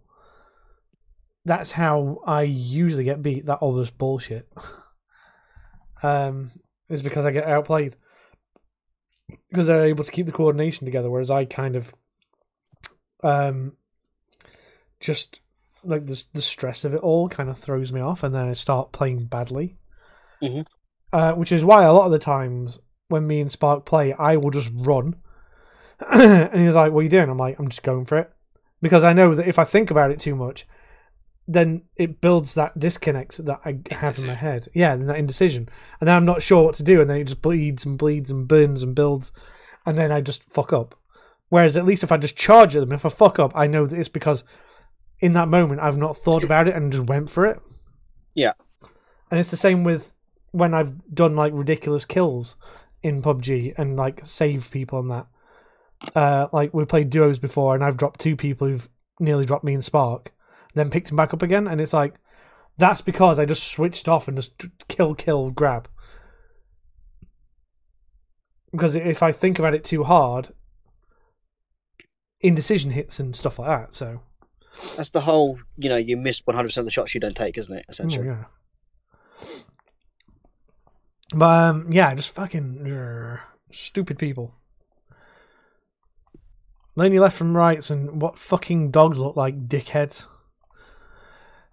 That's 1.46 1.72
how 1.72 2.22
I 2.26 2.44
usually 2.44 3.04
get 3.04 3.22
beat. 3.22 3.46
That 3.46 3.58
all 3.60 3.74
this 3.74 3.92
bullshit. 3.92 4.52
Um, 6.02 6.52
is 6.90 7.02
because 7.02 7.26
I 7.26 7.32
get 7.32 7.48
outplayed 7.48 7.96
because 9.50 9.68
they're 9.68 9.86
able 9.86 10.04
to 10.04 10.12
keep 10.12 10.26
the 10.26 10.34
coordination 10.34 10.84
together, 10.84 11.10
whereas 11.10 11.32
I 11.32 11.46
kind 11.46 11.78
of, 11.78 11.94
um, 13.24 13.78
just 15.00 15.40
like 15.84 16.06
the 16.06 16.22
the 16.34 16.42
stress 16.42 16.84
of 16.84 16.94
it 16.94 17.02
all 17.02 17.30
kind 17.30 17.50
of 17.50 17.58
throws 17.58 17.94
me 17.94 18.02
off, 18.02 18.22
and 18.22 18.36
then 18.36 18.50
I 18.50 18.54
start 18.54 18.92
playing 18.92 19.26
badly. 19.26 19.78
Mhm. 20.42 20.66
Uh, 21.12 21.34
which 21.34 21.52
is 21.52 21.64
why 21.64 21.84
a 21.84 21.94
lot 21.94 22.06
of 22.06 22.12
the 22.12 22.20
times 22.20 22.80
when 23.08 23.26
me 23.26 23.40
and 23.40 23.52
Spark 23.52 23.86
play, 23.86 24.12
I 24.14 24.36
will 24.36 24.52
just 24.52 24.72
run, 24.74 25.16
and 26.12 26.60
he's 26.60 26.76
like, 26.76 26.92
"What 26.92 27.00
are 27.02 27.04
you 27.04 27.10
doing?" 27.10 27.30
I'm 27.30 27.38
like, 27.38 27.60
"I'm 27.60 27.70
just 27.70 27.84
going 27.84 28.06
for 28.06 28.18
it," 28.18 28.30
because 28.82 29.04
I 29.04 29.14
know 29.14 29.34
that 29.36 29.48
if 29.48 29.58
I 29.58 29.64
think 29.64 29.90
about 29.90 30.12
it 30.12 30.20
too 30.20 30.36
much, 30.36 30.68
then 31.48 31.84
it 31.96 32.22
builds 32.22 32.54
that 32.54 32.80
disconnect 32.80 33.44
that 33.46 33.60
I 33.66 33.80
have 33.94 34.18
in 34.18 34.26
my 34.26 34.34
head. 34.34 34.68
Yeah, 34.74 34.94
and 34.94 35.10
that 35.10 35.18
indecision, 35.18 35.70
and 36.00 36.08
then 36.08 36.16
I'm 36.16 36.26
not 36.26 36.44
sure 36.44 36.64
what 36.64 36.76
to 36.76 36.84
do, 36.84 37.02
and 37.02 37.10
then 37.10 37.18
it 37.18 37.26
just 37.26 37.42
bleeds 37.42 37.86
and 37.86 37.98
bleeds 37.98 38.32
and 38.32 38.48
burns 38.48 38.84
and 38.84 38.96
builds, 38.96 39.32
and 39.86 39.98
then 39.98 40.12
I 40.12 40.22
just 40.22 40.44
fuck 40.50 40.72
up. 40.72 40.96
Whereas 41.50 41.78
at 41.78 41.86
least 41.86 42.04
if 42.04 42.12
I 42.12 42.18
just 42.18 42.36
charge 42.36 42.76
at 42.76 42.80
them, 42.80 42.94
if 42.94 43.06
I 43.06 43.10
fuck 43.10 43.38
up, 43.38 43.52
I 43.54 43.68
know 43.68 43.86
that 43.86 44.00
it's 44.00 44.10
because 44.10 44.44
in 45.20 45.34
that 45.34 45.48
moment 45.48 45.82
I've 45.82 45.98
not 45.98 46.18
thought 46.18 46.44
about 46.44 46.68
it 46.68 46.76
and 46.76 46.92
just 46.92 47.06
went 47.06 47.30
for 47.30 47.46
it. 47.46 47.62
Yeah. 48.34 48.54
And 49.30 49.40
it's 49.40 49.52
the 49.52 49.58
same 49.58 49.84
with 49.84 50.12
when 50.52 50.74
I've 50.74 51.14
done 51.14 51.36
like 51.36 51.54
ridiculous 51.54 52.06
kills 52.06 52.56
in 53.04 53.22
PUBG 53.22 53.74
and 53.78 53.96
like 53.96 54.22
saved 54.24 54.72
people 54.72 55.00
on 55.00 55.10
that. 55.10 55.28
Uh, 56.16 56.48
like 56.52 56.74
we 56.74 56.86
played 56.86 57.10
duos 57.10 57.40
before, 57.40 57.76
and 57.76 57.84
I've 57.84 57.98
dropped 57.98 58.20
two 58.20 58.36
people 58.36 58.68
who've 58.68 58.90
nearly 59.20 59.46
dropped 59.46 59.64
me 59.64 59.74
in 59.74 59.82
Spark, 59.82 60.34
then 60.76 60.90
picked 60.90 61.10
him 61.10 61.18
back 61.18 61.34
up 61.34 61.42
again, 61.42 61.68
and 61.68 61.80
it's 61.82 61.94
like 61.94 62.16
that's 62.78 63.02
because 63.02 63.40
I 63.40 63.46
just 63.46 63.68
switched 63.68 64.08
off 64.08 64.28
and 64.28 64.38
just 64.38 64.52
kill, 64.88 65.14
kill, 65.16 65.52
grab. 65.52 65.88
Because 68.72 68.96
if 68.96 69.22
I 69.22 69.32
think 69.32 69.60
about 69.60 69.76
it 69.76 69.84
too 69.84 70.04
hard, 70.04 70.50
indecision 72.42 72.92
hits 72.92 73.20
and 73.20 73.36
stuff 73.36 73.60
like 73.60 73.68
that. 73.70 73.94
So 73.94 74.22
That's 74.98 75.12
the 75.12 75.22
whole. 75.22 75.60
You 75.78 75.90
know, 75.90 75.98
you 75.98 76.18
miss 76.18 76.42
one 76.46 76.56
hundred 76.56 76.70
percent 76.70 76.84
of 76.84 76.86
the 76.88 76.92
shots 76.92 77.14
you 77.14 77.22
don't 77.22 77.36
take, 77.36 77.58
isn't 77.58 77.76
it? 77.76 77.86
Oh, 77.88 77.92
Essentially. 77.92 78.26
yeah. 78.28 78.44
But 81.36 81.46
um, 81.70 81.92
yeah, 81.92 82.14
just 82.16 82.30
fucking 82.34 82.92
uh, 82.92 83.38
stupid 83.72 84.18
people. 84.20 84.56
Learn 86.96 87.12
your 87.12 87.24
left 87.24 87.38
from 87.38 87.58
rights 87.58 87.90
and 87.90 88.22
what 88.22 88.38
fucking 88.38 88.92
dogs 88.92 89.18
look 89.20 89.36
like, 89.36 89.68
dickheads. 89.68 90.26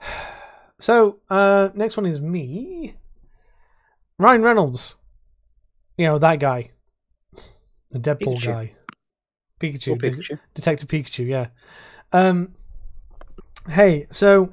So, 0.83 1.19
uh, 1.29 1.69
next 1.75 1.99
one 1.99 2.07
is 2.07 2.23
me. 2.23 2.95
Ryan 4.19 4.43
Reynolds. 4.43 4.97
You 5.99 6.07
know, 6.07 6.19
that 6.19 6.41
guy. 6.41 6.71
The 7.91 7.99
Deadpool 7.99 8.39
Pikachu. 8.39 8.47
guy. 8.47 8.73
Pikachu. 9.61 9.99
De- 9.99 10.11
Pikachu. 10.11 10.39
Detective 10.55 10.89
Pikachu, 10.89 11.27
yeah. 11.27 11.49
Um, 12.13 12.55
hey, 13.69 14.07
so 14.11 14.53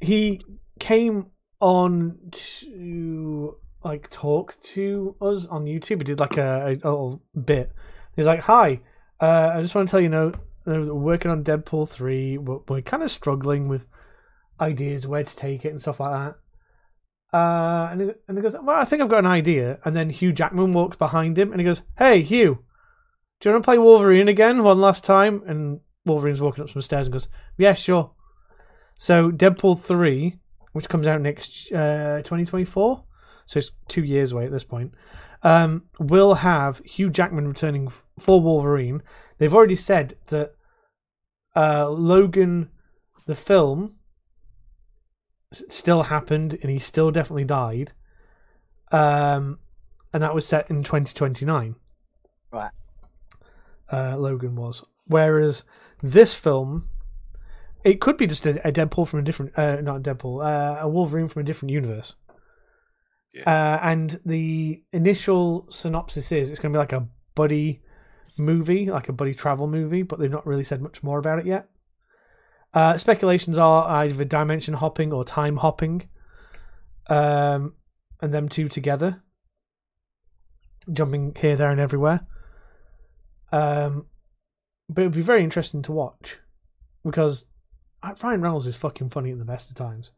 he 0.00 0.40
came 0.78 1.26
on 1.60 2.18
to 2.30 3.56
like 3.84 4.08
talk 4.10 4.58
to 4.60 5.14
us 5.20 5.46
on 5.46 5.66
YouTube. 5.66 5.98
He 5.98 6.04
did 6.04 6.20
like 6.20 6.36
a, 6.36 6.68
a 6.68 6.70
little 6.70 7.22
bit. 7.44 7.72
He's 8.16 8.26
like, 8.26 8.40
"Hi, 8.40 8.80
uh, 9.20 9.52
I 9.54 9.62
just 9.62 9.74
want 9.74 9.88
to 9.88 9.90
tell 9.90 10.00
you, 10.00 10.08
know, 10.08 10.32
we're 10.64 10.92
working 10.92 11.30
on 11.30 11.44
Deadpool 11.44 11.88
three. 11.88 12.38
We're, 12.38 12.58
we're 12.68 12.82
kind 12.82 13.02
of 13.02 13.10
struggling 13.10 13.68
with 13.68 13.86
ideas 14.60 15.06
where 15.06 15.24
to 15.24 15.36
take 15.36 15.64
it 15.64 15.70
and 15.70 15.80
stuff 15.80 16.00
like 16.00 16.12
that." 16.12 17.36
Uh, 17.36 17.88
and 17.90 18.00
he, 18.00 18.10
and 18.28 18.38
he 18.38 18.42
goes, 18.42 18.56
"Well, 18.62 18.78
I 18.78 18.84
think 18.84 19.02
I've 19.02 19.08
got 19.08 19.20
an 19.20 19.26
idea." 19.26 19.78
And 19.84 19.96
then 19.96 20.10
Hugh 20.10 20.32
Jackman 20.32 20.72
walks 20.72 20.96
behind 20.96 21.38
him 21.38 21.52
and 21.52 21.60
he 21.60 21.64
goes, 21.64 21.82
"Hey, 21.98 22.22
Hugh." 22.22 22.64
Do 23.40 23.48
you 23.48 23.54
want 23.54 23.64
to 23.64 23.66
play 23.66 23.78
Wolverine 23.78 24.28
again 24.28 24.62
one 24.62 24.80
last 24.80 25.04
time? 25.04 25.42
And 25.46 25.80
Wolverine's 26.06 26.40
walking 26.40 26.64
up 26.64 26.70
some 26.70 26.80
stairs 26.80 27.06
and 27.06 27.12
goes, 27.12 27.28
Yeah, 27.58 27.74
sure. 27.74 28.12
So 28.98 29.30
Deadpool 29.30 29.78
3, 29.78 30.36
which 30.72 30.88
comes 30.88 31.06
out 31.06 31.20
next 31.20 31.70
uh, 31.72 32.22
2024, 32.22 33.04
so 33.44 33.58
it's 33.58 33.72
two 33.88 34.04
years 34.04 34.32
away 34.32 34.46
at 34.46 34.52
this 34.52 34.64
point, 34.64 34.92
um, 35.42 35.84
will 35.98 36.34
have 36.34 36.78
Hugh 36.84 37.10
Jackman 37.10 37.46
returning 37.46 37.92
for 38.18 38.40
Wolverine. 38.40 39.02
They've 39.36 39.54
already 39.54 39.76
said 39.76 40.16
that 40.28 40.54
uh, 41.54 41.90
Logan, 41.90 42.70
the 43.26 43.34
film, 43.34 43.96
still 45.52 46.04
happened 46.04 46.58
and 46.60 46.70
he 46.70 46.78
still 46.78 47.10
definitely 47.10 47.44
died. 47.44 47.92
Um, 48.92 49.58
and 50.12 50.22
that 50.22 50.34
was 50.34 50.46
set 50.46 50.70
in 50.70 50.82
2029 50.82 51.76
uh, 53.92 54.16
Logan 54.16 54.56
was. 54.56 54.84
Whereas 55.06 55.64
this 56.02 56.34
film, 56.34 56.88
it 57.84 58.00
could 58.00 58.16
be 58.16 58.26
just 58.26 58.46
a, 58.46 58.66
a 58.66 58.72
Deadpool 58.72 59.06
from 59.08 59.20
a 59.20 59.22
different, 59.22 59.56
uh, 59.58 59.80
not 59.80 59.96
a 59.96 60.00
Deadpool, 60.00 60.44
uh, 60.44 60.80
a 60.80 60.88
Wolverine 60.88 61.28
from 61.28 61.42
a 61.42 61.44
different 61.44 61.72
universe. 61.72 62.14
Uh, 63.46 63.78
and 63.82 64.18
the 64.24 64.82
initial 64.92 65.66
synopsis 65.70 66.32
is 66.32 66.50
it's 66.50 66.58
going 66.58 66.72
to 66.72 66.76
be 66.76 66.80
like 66.80 66.92
a 66.92 67.06
buddy 67.34 67.82
movie, 68.38 68.86
like 68.90 69.08
a 69.08 69.12
buddy 69.12 69.34
travel 69.34 69.66
movie, 69.66 70.02
but 70.02 70.18
they've 70.18 70.30
not 70.30 70.46
really 70.46 70.64
said 70.64 70.80
much 70.80 71.02
more 71.02 71.18
about 71.18 71.38
it 71.38 71.46
yet. 71.46 71.68
Uh, 72.76 72.98
speculations 72.98 73.56
are 73.56 73.88
either 74.02 74.22
dimension 74.22 74.74
hopping 74.74 75.10
or 75.10 75.24
time 75.24 75.56
hopping, 75.56 76.06
um, 77.06 77.72
and 78.20 78.34
them 78.34 78.50
two 78.50 78.68
together, 78.68 79.22
jumping 80.92 81.34
here, 81.40 81.56
there, 81.56 81.70
and 81.70 81.80
everywhere. 81.80 82.26
Um, 83.50 84.04
but 84.90 85.00
it 85.00 85.04
would 85.06 85.14
be 85.14 85.22
very 85.22 85.42
interesting 85.42 85.80
to 85.84 85.92
watch 85.92 86.40
because 87.02 87.46
Ryan 88.22 88.42
Reynolds 88.42 88.66
is 88.66 88.76
fucking 88.76 89.08
funny 89.08 89.30
at 89.32 89.38
the 89.38 89.46
best 89.46 89.70
of 89.70 89.76
times. 89.76 90.12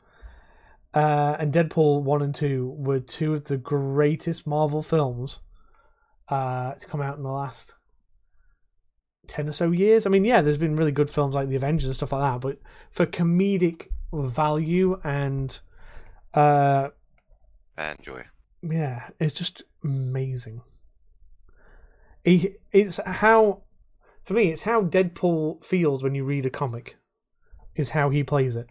Uh, 0.93 1.37
and 1.39 1.53
Deadpool 1.53 2.03
1 2.03 2.23
and 2.23 2.35
2 2.35 2.75
were 2.77 2.99
two 2.99 3.35
of 3.35 3.45
the 3.45 3.57
greatest 3.57 4.49
Marvel 4.49 4.83
films 4.83 5.39
uh, 6.29 6.73
to 6.73 6.87
come 6.89 7.03
out 7.03 7.19
in 7.19 7.23
the 7.23 7.31
last 7.31 7.77
10 9.29 9.49
or 9.49 9.53
so 9.53 9.71
years. 9.71 10.07
I 10.07 10.11
mean, 10.11 10.25
yeah, 10.25 10.43
there's 10.43 10.59
been 10.59 10.77
really 10.77 10.93
good 10.93 11.11
films 11.11 11.35
like 11.35 11.49
The 11.49 11.57
Avengers 11.57 11.89
and 11.89 11.97
stuff 11.97 12.13
like 12.13 12.23
that, 12.23 12.41
but 12.41 12.59
for 12.91 13.07
comedic 13.07 13.89
value 14.13 15.01
and. 15.05 15.59
Uh, 16.35 16.89
and 17.77 18.01
joy. 18.03 18.25
Yeah, 18.63 19.09
it's 19.21 19.35
just 19.35 19.63
amazing. 19.85 20.63
He, 22.25 22.57
it's 22.73 22.99
how. 23.05 23.63
For 24.25 24.35
me, 24.35 24.51
it's 24.51 24.63
how 24.63 24.83
Deadpool 24.83 25.65
feels 25.65 26.03
when 26.03 26.15
you 26.15 26.23
read 26.23 26.45
a 26.45 26.51
comic, 26.51 26.97
is 27.75 27.91
how 27.91 28.11
he 28.11 28.23
plays 28.23 28.57
it 28.57 28.69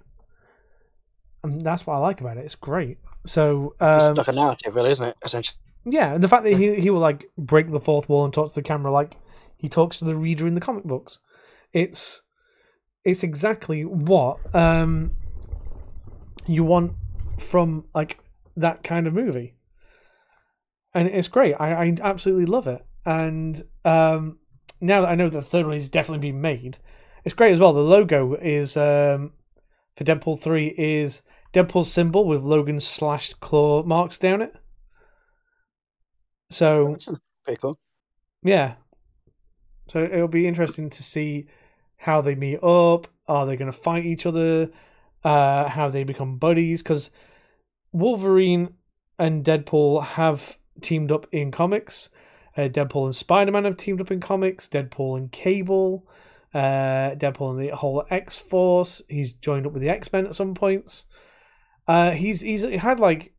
and 1.44 1.62
that's 1.62 1.86
what 1.86 1.96
I 1.96 1.98
like 2.00 2.22
about 2.22 2.38
it. 2.38 2.46
It's 2.46 2.56
great. 2.56 2.98
So 3.26 3.76
um, 3.80 3.96
it's 3.96 4.10
like 4.18 4.28
a 4.28 4.32
narrative, 4.32 4.76
really, 4.76 4.92
isn't 4.92 5.08
it? 5.08 5.16
Essentially. 5.24 5.58
Yeah, 5.86 6.14
and 6.14 6.24
the 6.24 6.28
fact 6.28 6.44
that 6.44 6.54
he 6.54 6.76
he 6.80 6.90
will 6.90 7.00
like 7.00 7.26
break 7.38 7.68
the 7.68 7.80
fourth 7.80 8.10
wall 8.10 8.26
and 8.26 8.34
talk 8.34 8.50
to 8.50 8.56
the 8.56 8.62
camera 8.62 8.92
like 8.92 9.18
he 9.58 9.68
talks 9.70 10.00
to 10.00 10.06
the 10.06 10.16
reader 10.16 10.48
in 10.48 10.54
the 10.54 10.62
comic 10.62 10.84
books. 10.84 11.20
It's 11.74 12.22
it's 13.04 13.24
exactly 13.24 13.84
what 13.86 14.40
um 14.56 15.12
you 16.46 16.64
want 16.64 16.94
from 17.40 17.86
like 17.94 18.20
that 18.56 18.84
kind 18.84 19.08
of 19.08 19.14
movie. 19.14 19.56
And 20.94 21.08
it's 21.08 21.28
great. 21.28 21.54
I, 21.54 21.74
I 21.86 21.98
absolutely 22.02 22.46
love 22.46 22.68
it. 22.68 22.86
And 23.06 23.62
um 23.86 24.40
now 24.80 25.02
that 25.02 25.10
I 25.10 25.16
know 25.16 25.30
that 25.30 25.40
the 25.40 25.46
third 25.46 25.66
one 25.66 25.76
is 25.76 25.90
definitely 25.90 26.22
being 26.22 26.42
made, 26.42 26.78
it's 27.26 27.36
great 27.36 27.52
as 27.52 27.60
well. 27.60 27.74
The 27.74 27.82
logo 27.82 28.36
is 28.36 28.78
um 28.78 29.34
for 29.96 30.04
Deadpool 30.04 30.40
3 30.40 30.76
is 30.78 31.24
Deadpool's 31.54 31.92
symbol 31.92 32.26
with 32.26 32.44
Logan's 32.44 32.86
slashed 32.86 33.40
claw 33.40 33.82
marks 33.84 34.20
down 34.20 34.42
it. 34.44 34.56
So 36.52 36.90
That's 36.92 37.20
pretty 37.44 37.60
cool. 37.60 37.80
yeah. 38.44 38.76
So 39.88 40.04
it'll 40.04 40.28
be 40.28 40.48
interesting 40.48 40.90
to 40.90 41.04
see 41.04 41.48
how 41.98 42.22
they 42.22 42.36
meet 42.36 42.64
up. 42.64 43.08
Are 43.28 43.46
they 43.46 43.56
going 43.56 43.72
to 43.72 43.78
fight 43.78 44.06
each 44.06 44.26
other? 44.26 44.70
Uh, 45.24 45.68
how 45.70 45.90
they 45.90 46.04
become 46.04 46.38
buddies? 46.38 46.84
Because 46.84 47.10
Wolverine 47.92 48.76
and 49.18 49.44
Deadpool 49.44 50.04
have 50.04 50.58
teamed 50.82 51.12
up 51.12 51.28
in 51.32 51.52
comics. 51.52 52.10
Uh, 52.56 52.62
Deadpool 52.62 53.06
and 53.06 53.16
Spider 53.16 53.52
Man 53.52 53.66
have 53.66 53.78
teamed 53.78 54.02
up 54.02 54.12
in 54.12 54.20
comics. 54.20 54.68
Deadpool 54.68 55.18
and 55.18 55.32
Cable. 55.32 56.08
Uh, 56.54 57.16
Deadpool 57.16 57.52
and 57.52 57.60
the 57.60 57.76
whole 57.76 58.06
X 58.10 58.38
Force. 58.38 59.02
He's 59.08 59.34
joined 59.34 59.66
up 59.66 59.74
with 59.74 59.82
the 59.82 59.90
X 59.90 60.12
Men 60.12 60.28
at 60.28 60.36
some 60.36 60.56
points. 60.56 61.06
Uh, 61.88 62.12
he's 62.12 62.42
he's 62.42 62.64
had 62.64 63.00
like 63.00 63.34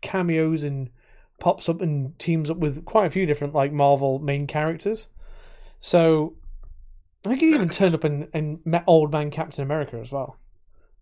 cameos 0.00 0.62
and 0.62 0.90
pops 1.40 1.68
up 1.68 1.80
and 1.80 2.18
teams 2.18 2.50
up 2.50 2.56
with 2.56 2.84
quite 2.84 3.06
a 3.06 3.10
few 3.10 3.26
different 3.26 3.54
like 3.54 3.72
Marvel 3.72 4.18
main 4.18 4.46
characters. 4.46 5.08
So 5.80 6.36
I 7.24 7.30
think 7.30 7.40
he 7.40 7.54
even 7.54 7.68
turned 7.68 7.94
up 7.94 8.04
and, 8.04 8.28
and 8.32 8.60
met 8.64 8.84
Old 8.86 9.12
Man 9.12 9.30
Captain 9.30 9.62
America 9.62 9.96
as 9.96 10.10
well 10.10 10.38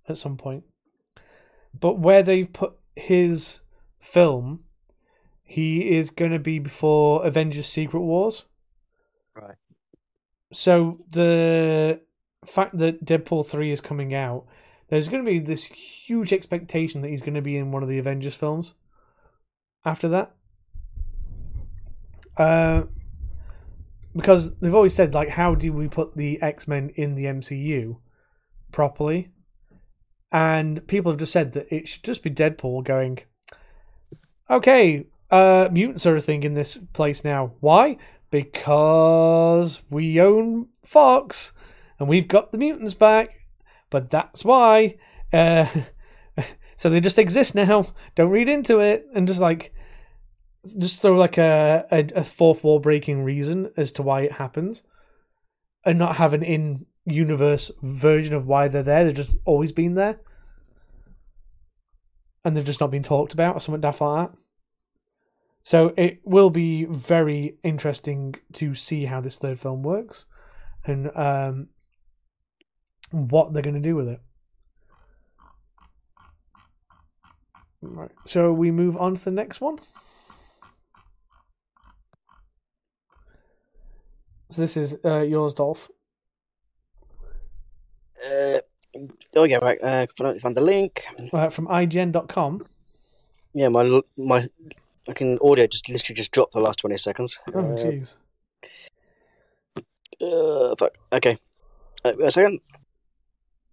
at 0.08 0.18
some 0.18 0.36
point. 0.36 0.64
But 1.78 1.98
where 1.98 2.22
they've 2.22 2.50
put 2.50 2.74
his 2.94 3.60
film, 3.98 4.64
he 5.42 5.96
is 5.96 6.10
going 6.10 6.32
to 6.32 6.38
be 6.38 6.58
before 6.58 7.24
Avengers 7.24 7.66
Secret 7.66 8.00
Wars. 8.00 8.44
Right. 9.34 9.56
So 10.52 11.04
the 11.10 12.00
fact 12.46 12.78
that 12.78 13.04
Deadpool 13.04 13.46
3 13.46 13.72
is 13.72 13.80
coming 13.80 14.14
out, 14.14 14.46
there's 14.88 15.08
going 15.08 15.24
to 15.24 15.30
be 15.30 15.38
this 15.38 15.64
huge 15.64 16.32
expectation 16.32 17.02
that 17.02 17.08
he's 17.08 17.22
going 17.22 17.34
to 17.34 17.42
be 17.42 17.56
in 17.56 17.72
one 17.72 17.82
of 17.82 17.88
the 17.88 17.98
Avengers 17.98 18.36
films 18.36 18.74
after 19.84 20.08
that. 20.08 20.34
Uh, 22.36 22.82
because 24.16 24.56
they've 24.58 24.74
always 24.74 24.94
said, 24.94 25.14
like, 25.14 25.30
how 25.30 25.54
do 25.54 25.72
we 25.72 25.88
put 25.88 26.16
the 26.16 26.40
X 26.40 26.66
Men 26.66 26.90
in 26.94 27.14
the 27.14 27.24
MCU 27.24 27.98
properly? 28.72 29.28
And 30.32 30.86
people 30.86 31.12
have 31.12 31.18
just 31.18 31.32
said 31.32 31.52
that 31.52 31.72
it 31.72 31.86
should 31.86 32.02
just 32.02 32.22
be 32.22 32.30
Deadpool 32.30 32.84
going, 32.84 33.20
okay, 34.50 35.06
uh, 35.30 35.68
mutants 35.70 36.06
are 36.06 36.16
a 36.16 36.20
thing 36.20 36.42
in 36.42 36.54
this 36.54 36.78
place 36.92 37.24
now. 37.24 37.52
Why? 37.60 37.98
Because 38.30 39.82
we 39.90 40.20
own 40.20 40.68
Fox 40.84 41.52
and 41.98 42.08
we've 42.08 42.28
got 42.28 42.52
the 42.52 42.58
mutants 42.58 42.94
back. 42.94 43.30
But 43.90 44.10
that's 44.10 44.44
why. 44.44 44.96
Uh, 45.32 45.66
so 46.76 46.90
they 46.90 47.00
just 47.00 47.18
exist 47.18 47.54
now. 47.54 47.86
Don't 48.14 48.30
read 48.30 48.48
into 48.48 48.80
it. 48.80 49.06
And 49.14 49.28
just 49.28 49.40
like, 49.40 49.72
just 50.78 51.00
throw 51.00 51.14
like 51.14 51.38
a, 51.38 51.86
a, 51.90 52.06
a 52.16 52.24
fourth 52.24 52.64
wall 52.64 52.78
breaking 52.78 53.22
reason 53.22 53.70
as 53.76 53.92
to 53.92 54.02
why 54.02 54.22
it 54.22 54.32
happens. 54.32 54.82
And 55.84 55.98
not 55.98 56.16
have 56.16 56.34
an 56.34 56.42
in 56.42 56.86
universe 57.04 57.70
version 57.80 58.34
of 58.34 58.46
why 58.46 58.66
they're 58.68 58.82
there. 58.82 59.04
They've 59.04 59.14
just 59.14 59.36
always 59.44 59.70
been 59.72 59.94
there. 59.94 60.18
And 62.44 62.56
they've 62.56 62.64
just 62.64 62.80
not 62.80 62.90
been 62.90 63.02
talked 63.02 63.32
about 63.32 63.56
or 63.56 63.60
something 63.60 63.80
daft 63.80 64.00
like 64.00 64.30
that. 64.30 64.38
So 65.62 65.92
it 65.96 66.20
will 66.24 66.50
be 66.50 66.84
very 66.84 67.58
interesting 67.64 68.36
to 68.52 68.74
see 68.74 69.06
how 69.06 69.20
this 69.20 69.36
third 69.36 69.58
film 69.58 69.82
works 69.82 70.26
and 70.84 71.10
um, 71.16 71.68
what 73.10 73.52
they're 73.52 73.62
going 73.62 73.74
to 73.74 73.80
do 73.80 73.96
with 73.96 74.08
it. 74.08 74.20
Right. 77.82 78.12
So 78.26 78.52
we 78.52 78.70
move 78.70 78.96
on 78.96 79.16
to 79.16 79.24
the 79.24 79.30
next 79.30 79.60
one. 79.60 79.78
So 84.56 84.62
this 84.62 84.76
is 84.78 84.96
uh, 85.04 85.20
yours, 85.20 85.52
Dolph. 85.52 85.90
Uh, 88.26 88.60
oh 89.36 89.44
yeah, 89.44 89.58
right. 89.58 89.78
Uh, 89.82 90.06
found 90.16 90.56
the 90.56 90.62
link. 90.62 91.04
Uh, 91.30 91.50
from 91.50 91.66
IGN.com. 91.66 92.66
Yeah, 93.52 93.68
my 93.68 94.00
my 94.16 94.48
fucking 95.04 95.38
audio 95.42 95.66
just 95.66 95.90
literally 95.90 96.16
just 96.16 96.30
dropped 96.30 96.54
the 96.54 96.62
last 96.62 96.78
twenty 96.78 96.96
seconds. 96.96 97.38
Oh, 97.54 97.58
Uh, 97.58 97.76
jeez. 97.76 98.14
Uh, 100.22 100.74
fuck. 100.76 100.92
Okay. 101.12 101.38
Uh, 102.02 102.14
wait 102.16 102.28
a 102.28 102.30
second. 102.30 102.60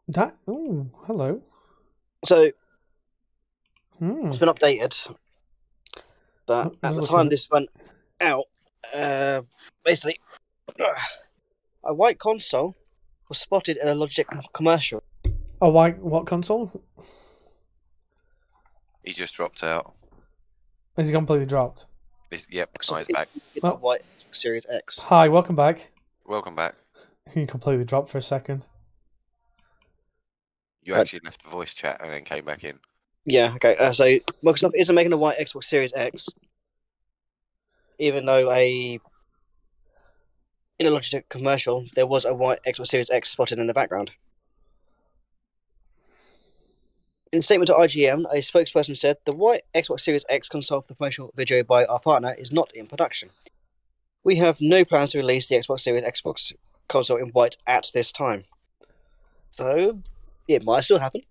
That. 0.10 0.36
Oh, 0.50 0.88
hello. 1.08 1.42
So 2.26 2.52
Hmm. 4.00 4.28
it's 4.28 4.38
been 4.38 4.50
updated, 4.50 5.16
but 6.46 6.74
at 6.84 6.96
the 6.96 7.08
time 7.08 7.30
this 7.30 7.50
went 7.50 7.70
out, 8.20 8.48
uh, 8.94 9.44
basically, 9.86 10.20
a 11.84 11.94
white 11.94 12.20
console 12.20 12.76
was 13.30 13.38
spotted 13.40 13.78
in 13.78 13.88
a 13.88 13.94
Logitech 13.96 14.26
commercial. 14.54 15.04
Oh, 15.62 15.70
why? 15.70 15.92
What 15.92 16.26
console? 16.26 16.72
He 19.04 19.14
just 19.14 19.34
dropped 19.36 19.64
out. 19.64 19.94
Is 20.98 21.08
he 21.08 21.14
completely 21.14 21.46
dropped? 21.46 21.88
He's, 22.30 22.46
yep, 22.50 22.70
So 22.82 22.96
now 22.96 23.00
he's 23.00 23.08
back. 23.08 23.28
it- 23.56 23.64
Oh. 23.64 23.70
A 23.72 23.76
white 23.76 24.04
Series 24.32 24.66
X. 24.70 25.00
Hi, 25.00 25.28
welcome 25.30 25.56
back. 25.56 25.92
Welcome 26.26 26.56
back. 26.56 26.76
He 27.34 27.46
completely 27.46 27.86
dropped 27.86 28.10
for 28.10 28.18
a 28.18 28.22
second. 28.22 28.66
You 30.82 30.96
Uh, 30.96 31.00
actually 31.02 31.22
left 31.24 31.44
the 31.44 31.50
voice 31.50 31.74
chat 31.74 32.02
and 32.02 32.12
then 32.12 32.24
came 32.26 32.44
back 32.44 32.64
in. 32.64 32.80
Yeah. 33.26 33.54
Okay. 33.56 33.76
Uh, 33.78 33.94
so 33.94 34.06
Microsoft 34.44 34.72
isn't 34.76 34.94
making 34.94 35.14
a 35.14 35.18
white 35.18 35.38
Xbox 35.38 35.66
Series 35.66 35.94
X, 35.94 36.28
even 38.00 38.26
though 38.26 38.52
a 38.52 39.00
in 40.86 40.94
a 40.94 40.96
Logitech 40.96 41.30
commercial 41.30 41.86
there 41.96 42.08
was 42.08 42.26
a 42.26 42.34
white 42.34 42.60
Xbox 42.68 42.88
Series 42.88 43.10
X 43.10 43.30
spotted 43.30 43.60
in 43.60 43.68
the 43.68 43.74
background. 43.74 44.12
In 47.32 47.40
a 47.40 47.42
statement 47.42 47.68
to 47.68 47.74
IGN, 47.74 48.26
a 48.32 48.38
spokesperson 48.38 48.96
said, 48.96 49.18
"The 49.26 49.36
white 49.36 49.64
Xbox 49.74 50.02
Series 50.02 50.26
X 50.30 50.50
console 50.50 50.82
for 50.82 50.90
the 50.90 50.96
promotional 50.96 51.32
video 51.36 51.64
by 51.64 51.86
our 51.86 52.00
partner 52.00 52.36
is 52.38 52.52
not 52.52 52.72
in 52.76 52.86
production. 52.86 53.32
We 54.24 54.36
have 54.38 54.62
no 54.62 54.86
plans 54.86 55.12
to 55.12 55.18
release 55.18 55.48
the 55.48 55.56
Xbox 55.56 55.80
Series 55.80 56.04
Xbox 56.04 56.54
console 56.88 57.18
in 57.18 57.30
white 57.30 57.58
at 57.66 57.90
this 57.94 58.12
time." 58.12 58.46
So, 59.52 60.02
it 60.48 60.64
might 60.64 60.82
still 60.82 61.00
happen. 61.00 61.22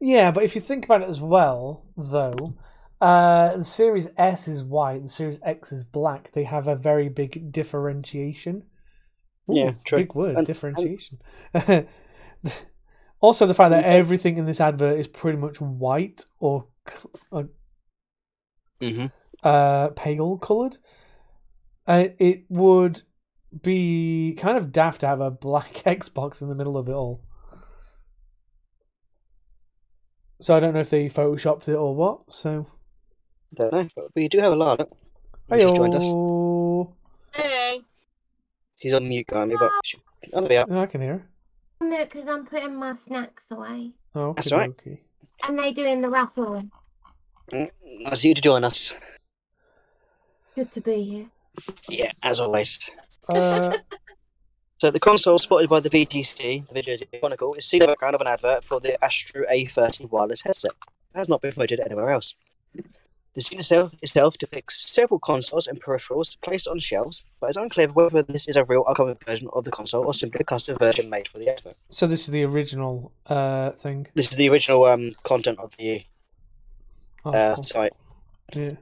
Yeah, 0.00 0.30
but 0.30 0.44
if 0.44 0.54
you 0.54 0.60
think 0.60 0.84
about 0.84 1.02
it 1.02 1.08
as 1.08 1.20
well, 1.20 1.82
though, 1.96 2.54
Uh, 3.00 3.56
the 3.58 3.64
Series 3.64 4.08
S 4.16 4.48
is 4.48 4.64
white. 4.64 5.02
The 5.04 5.08
Series 5.08 5.38
X 5.42 5.70
is 5.72 5.84
black. 5.84 6.32
They 6.32 6.44
have 6.44 6.66
a 6.66 6.74
very 6.76 7.08
big 7.08 7.52
differentiation. 7.52 8.64
Yeah, 9.48 9.74
true. 9.84 9.98
Big 10.00 10.14
word, 10.14 10.36
And- 10.36 10.46
differentiation. 10.46 11.18
also, 13.20 13.46
the 13.46 13.54
fact 13.54 13.70
that 13.72 13.84
everything 13.84 14.36
in 14.36 14.44
this 14.46 14.60
advert 14.60 14.98
is 14.98 15.06
pretty 15.08 15.38
much 15.38 15.60
white 15.60 16.24
or 16.40 16.66
cl- 16.88 17.10
uh, 17.32 17.42
hmm 18.80 19.06
uh, 19.44 19.88
pale 19.90 20.36
coloured. 20.36 20.78
Uh, 21.86 22.08
it 22.18 22.44
would 22.48 23.02
be 23.62 24.34
kind 24.36 24.58
of 24.58 24.72
daft 24.72 25.00
to 25.00 25.06
have 25.06 25.20
a 25.20 25.30
black 25.30 25.72
Xbox 25.86 26.42
in 26.42 26.48
the 26.48 26.54
middle 26.54 26.76
of 26.76 26.88
it 26.88 26.92
all. 26.92 27.22
So 30.40 30.56
I 30.56 30.60
don't 30.60 30.74
know 30.74 30.80
if 30.80 30.90
they 30.90 31.08
photoshopped 31.08 31.68
it 31.68 31.74
or 31.74 31.94
what. 31.94 32.32
So 32.32 32.66
Don't 33.54 33.72
know, 33.72 33.88
but 33.96 34.14
we 34.14 34.28
do 34.28 34.38
have 34.38 34.52
a 34.52 34.56
Lana. 34.56 34.86
who's 35.48 35.62
just 35.62 35.76
joined 35.76 35.94
us. 35.94 36.04
Hey. 37.34 37.80
She's 38.76 38.92
on 38.92 39.08
mute 39.08 39.26
currently, 39.26 39.56
but 39.58 39.70
she... 39.84 39.98
oh, 40.34 40.40
there 40.42 40.48
we 40.48 40.56
are. 40.56 40.66
Yeah, 40.68 40.82
I 40.82 40.86
can 40.86 41.00
hear. 41.00 41.24
her. 41.80 42.04
because 42.04 42.28
I'm 42.28 42.46
putting 42.46 42.76
my 42.76 42.94
snacks 42.96 43.46
away. 43.50 43.92
Oh, 44.14 44.32
That's 44.34 44.52
all 44.52 44.58
right. 44.58 44.70
okey-dokey. 44.70 44.98
And 45.48 45.58
they 45.58 45.72
doing 45.72 46.00
the 46.00 46.08
raffle. 46.10 46.62
Mm, 47.52 47.70
Nice 48.00 48.18
of 48.20 48.24
you 48.24 48.34
to 48.34 48.42
join 48.42 48.64
us. 48.64 48.94
Good 50.54 50.70
to 50.72 50.80
be 50.80 51.02
here. 51.02 51.26
Yeah, 51.88 52.12
as 52.22 52.40
always. 52.40 52.88
Uh, 53.28 53.76
So 54.78 54.90
the 54.90 55.00
console 55.00 55.36
spotted 55.38 55.68
by 55.68 55.80
the 55.80 55.90
VGC, 55.90 56.66
the 56.68 56.72
Video 56.72 56.96
Game 56.96 57.20
Chronicle, 57.20 57.52
is 57.54 57.66
seen 57.66 57.82
in 57.82 57.86
the 57.86 57.92
background 57.92 58.14
of 58.14 58.22
an 58.22 58.26
advert 58.26 58.64
for 58.64 58.80
the 58.80 59.02
Astro 59.04 59.44
A30 59.52 60.08
wireless 60.10 60.40
headset. 60.42 60.70
It 61.14 61.18
has 61.18 61.28
not 61.28 61.42
been 61.42 61.52
promoted 61.52 61.80
anywhere 61.80 62.08
else. 62.10 62.34
The 63.38 63.42
scene 63.44 63.60
itself, 63.60 63.92
itself 64.02 64.36
depicts 64.36 64.90
several 64.90 65.20
consoles 65.20 65.68
and 65.68 65.80
peripherals 65.80 66.36
placed 66.40 66.66
on 66.66 66.80
shelves, 66.80 67.22
but 67.40 67.46
it's 67.46 67.56
unclear 67.56 67.86
whether 67.86 68.20
this 68.20 68.48
is 68.48 68.56
a 68.56 68.64
real 68.64 68.82
upcoming 68.88 69.16
version 69.24 69.46
of 69.52 69.62
the 69.62 69.70
console 69.70 70.04
or 70.04 70.12
simply 70.12 70.40
a 70.40 70.44
custom 70.44 70.76
version 70.76 71.08
made 71.08 71.28
for 71.28 71.38
the 71.38 71.44
expo. 71.44 71.72
so 71.88 72.08
this 72.08 72.22
is 72.22 72.32
the 72.32 72.42
original 72.42 73.12
uh 73.26 73.70
thing. 73.70 74.08
This 74.14 74.30
is 74.30 74.34
the 74.34 74.48
original 74.48 74.84
um, 74.86 75.14
content 75.22 75.60
of 75.60 75.76
the 75.76 76.02
Oh, 77.24 77.30
uh, 77.30 77.54
cool. 77.54 77.62
site. 77.62 77.92
Yeah. 78.56 78.72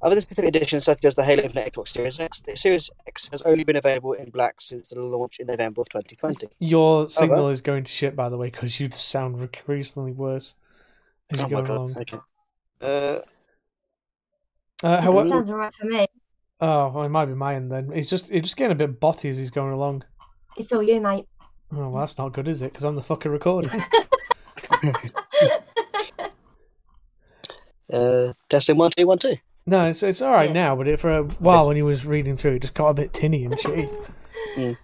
Other 0.00 0.14
than 0.14 0.22
specific 0.22 0.56
editions 0.56 0.84
such 0.84 1.04
as 1.04 1.14
the 1.14 1.22
Halo 1.24 1.42
Infinite 1.42 1.74
Xbox 1.74 1.88
Series 1.88 2.18
X, 2.20 2.40
the 2.40 2.56
Series 2.56 2.88
X 3.06 3.28
has 3.30 3.42
only 3.42 3.62
been 3.62 3.76
available 3.76 4.14
in 4.14 4.30
black 4.30 4.62
since 4.62 4.88
the 4.88 5.02
launch 5.02 5.38
in 5.38 5.48
November 5.48 5.82
of 5.82 5.90
2020. 5.90 6.48
Your 6.60 7.10
signal 7.10 7.36
well. 7.44 7.48
is 7.50 7.60
going 7.60 7.84
to 7.84 7.92
shit, 7.92 8.16
by 8.16 8.30
the 8.30 8.38
way, 8.38 8.48
because 8.48 8.80
you 8.80 8.88
sound 8.90 9.38
increasingly 9.38 10.12
worse 10.12 10.54
as 11.28 11.40
you 11.40 11.44
Oh 11.44 11.62
go 11.62 11.74
along. 11.74 11.94
Okay. 11.98 12.16
Uh, 12.80 12.84
Uh, 12.84 13.20
That 14.82 15.02
however, 15.04 15.28
sounds 15.28 15.50
alright 15.50 15.74
for 15.74 15.86
me. 15.86 16.06
oh, 16.60 16.88
well, 16.90 17.04
it 17.04 17.08
might 17.08 17.26
be 17.26 17.34
mine 17.34 17.68
then. 17.68 17.90
It's 17.92 18.08
just 18.08 18.30
it's 18.30 18.46
just 18.48 18.56
getting 18.56 18.72
a 18.72 18.76
bit 18.76 19.00
botty 19.00 19.28
as 19.30 19.38
he's 19.38 19.50
going 19.50 19.72
along. 19.72 20.04
It's 20.56 20.70
all 20.72 20.82
you, 20.82 21.00
mate. 21.00 21.26
Oh, 21.72 21.88
well, 21.90 22.00
that's 22.00 22.16
not 22.18 22.32
good, 22.32 22.48
is 22.48 22.62
it? 22.62 22.72
Because 22.72 22.84
I'm 22.84 22.94
the 22.94 23.02
fucking 23.02 23.30
recorder. 23.30 23.70
uh, 27.92 28.32
testing 28.48 28.76
one 28.76 28.90
two 28.96 29.06
one 29.06 29.18
two. 29.18 29.36
no, 29.66 29.84
it's 29.86 30.02
it's 30.02 30.22
all 30.22 30.32
right 30.32 30.48
Yeah. 30.48 30.54
now, 30.54 30.76
but 30.76 30.88
it, 30.88 31.00
for 31.00 31.10
a 31.10 31.22
while 31.24 31.66
when 31.68 31.76
he 31.76 31.82
was 31.82 32.06
reading 32.06 32.36
through, 32.36 32.54
it 32.54 32.60
just 32.62 32.74
got 32.74 32.88
a 32.88 32.94
bit 32.94 33.12
tinny 33.12 33.44
and 33.44 33.54
shitty. 33.54 33.94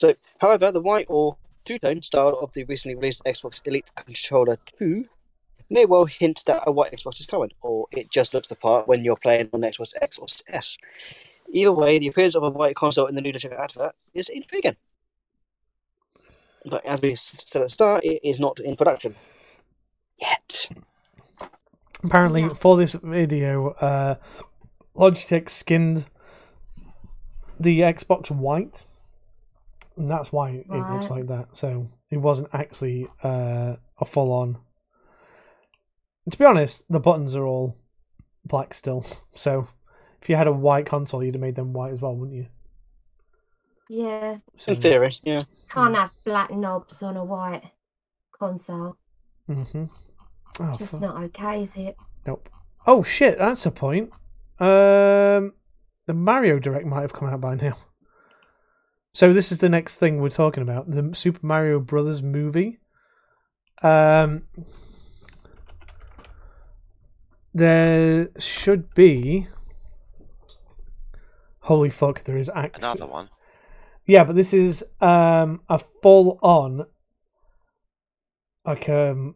So, 0.00 0.14
however, 0.40 0.70
the 0.70 0.80
white 0.80 1.06
or 1.08 1.36
two-tone 1.64 2.02
style 2.02 2.38
of 2.40 2.52
the 2.52 2.62
recently 2.64 2.94
released 2.94 3.22
Xbox 3.24 3.60
Elite 3.64 3.90
Controller 3.96 4.56
2 4.78 5.06
may 5.70 5.84
well 5.84 6.04
hint 6.06 6.42
that 6.46 6.62
a 6.66 6.72
white 6.72 6.92
Xbox 6.92 7.20
is 7.20 7.26
coming, 7.26 7.50
or 7.60 7.86
it 7.92 8.10
just 8.10 8.34
looks 8.34 8.48
the 8.48 8.56
part 8.56 8.88
when 8.88 9.04
you're 9.04 9.16
playing 9.16 9.50
on 9.52 9.60
Xbox 9.60 9.94
X 10.00 10.18
or 10.18 10.26
S. 10.48 10.78
Either 11.50 11.72
way, 11.72 11.98
the 11.98 12.08
appearance 12.08 12.34
of 12.34 12.42
a 12.42 12.50
white 12.50 12.76
console 12.76 13.06
in 13.06 13.14
the 13.14 13.20
new 13.20 13.32
Nintendo 13.32 13.58
advert 13.58 13.94
is 14.14 14.28
intriguing. 14.28 14.76
But 16.66 16.84
as 16.84 17.00
we 17.00 17.14
said 17.14 17.60
at 17.60 17.64
the 17.64 17.68
start, 17.70 18.04
it 18.04 18.20
is 18.26 18.38
not 18.38 18.60
in 18.60 18.76
production 18.76 19.14
yet. 20.20 20.68
Apparently, 22.04 22.42
Yeah. 22.42 22.52
for 22.54 22.76
this 22.76 22.92
video, 22.92 23.70
uh, 23.80 24.16
Logitech 24.94 25.48
skinned 25.48 26.06
the 27.58 27.80
Xbox 27.80 28.30
white, 28.30 28.84
and 29.96 30.10
that's 30.10 30.30
why 30.32 30.50
it 30.50 30.68
looks 30.68 31.10
like 31.10 31.26
that. 31.26 31.56
So 31.56 31.86
it 32.10 32.18
wasn't 32.18 32.50
actually 32.52 33.08
uh, 33.22 33.76
a 33.98 34.04
full-on. 36.28 36.30
To 36.30 36.38
be 36.38 36.44
honest, 36.44 36.84
the 36.90 37.00
buttons 37.00 37.36
are 37.36 37.46
all 37.46 37.76
black 38.44 38.74
still. 38.74 39.04
So 39.34 39.68
if 40.20 40.28
you 40.28 40.34
had 40.34 40.48
a 40.48 40.52
white 40.52 40.84
console, 40.86 41.22
you'd 41.22 41.34
have 41.34 41.40
made 41.40 41.54
them 41.54 41.72
white 41.72 41.92
as 41.92 42.02
well, 42.02 42.16
wouldn't 42.16 42.36
you? 42.36 42.46
Yeah. 43.88 44.38
So, 44.56 44.72
In 44.72 44.80
theory, 44.80 45.12
yeah. 45.22 45.38
Can't 45.70 45.94
have 45.94 46.10
black 46.24 46.50
knobs 46.50 47.02
on 47.02 47.16
a 47.16 47.24
white 47.24 47.62
console. 48.38 48.96
Mm-hmm. 49.48 49.84
Oh, 50.60 50.74
Just 50.76 50.90
fuck. 50.90 51.00
not 51.00 51.22
okay, 51.24 51.62
is 51.62 51.76
it? 51.76 51.96
Nope. 52.26 52.48
Oh 52.86 53.02
shit, 53.02 53.38
that's 53.38 53.64
a 53.64 53.70
point. 53.70 54.10
Um, 54.58 55.52
the 56.06 56.14
Mario 56.14 56.58
Direct 56.58 56.84
might 56.86 57.02
have 57.02 57.12
come 57.12 57.28
out 57.28 57.40
by 57.40 57.54
now. 57.54 57.76
So 59.14 59.32
this 59.32 59.52
is 59.52 59.58
the 59.58 59.68
next 59.68 59.98
thing 59.98 60.20
we're 60.20 60.28
talking 60.30 60.62
about: 60.62 60.90
the 60.90 61.10
Super 61.14 61.46
Mario 61.46 61.80
Brothers 61.80 62.22
movie. 62.22 62.80
Um, 63.82 64.42
there 67.54 68.28
should 68.38 68.94
be. 68.94 69.48
Holy 71.60 71.90
fuck! 71.90 72.24
There 72.24 72.38
is 72.38 72.50
actually 72.54 72.78
Another 72.78 73.06
one. 73.06 73.28
yeah, 74.06 74.24
but 74.24 74.36
this 74.36 74.52
is 74.54 74.84
um 75.00 75.60
a 75.68 75.78
full 75.78 76.38
on 76.42 76.86
like 78.64 78.88
um 78.88 79.34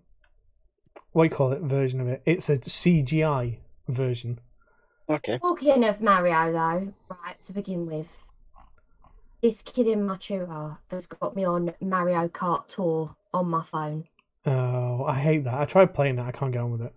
what 1.13 1.25
do 1.25 1.29
you 1.31 1.37
call 1.37 1.53
it 1.53 1.61
version 1.61 2.01
of 2.01 2.09
it. 2.09 2.23
It's 2.25 2.49
a 2.49 2.57
CGI 2.59 3.59
version. 3.89 4.41
Okay. 5.11 5.39
Talking 5.39 5.85
of 5.85 6.01
Mario, 6.01 6.53
though, 6.53 6.95
right, 7.11 7.37
to 7.47 7.53
begin 7.53 7.87
with, 7.87 8.07
this 9.43 9.61
kid 9.61 9.87
in 9.87 10.07
Matura 10.07 10.79
has 10.91 11.07
got 11.07 11.37
me 11.37 11.45
on 11.45 11.75
Mario 11.83 12.29
Kart 12.29 12.67
Tour 12.69 13.15
on 13.35 13.49
my 13.49 13.63
phone. 13.63 14.05
Oh, 14.47 15.05
I 15.05 15.19
hate 15.19 15.45
that. 15.45 15.55
I 15.55 15.65
tried 15.67 15.93
playing 15.93 16.17
that, 16.17 16.27
I 16.27 16.33
can't 16.33 16.51
get 16.53 16.63
on 16.63 16.71
with 16.73 16.83
it. 16.83 16.95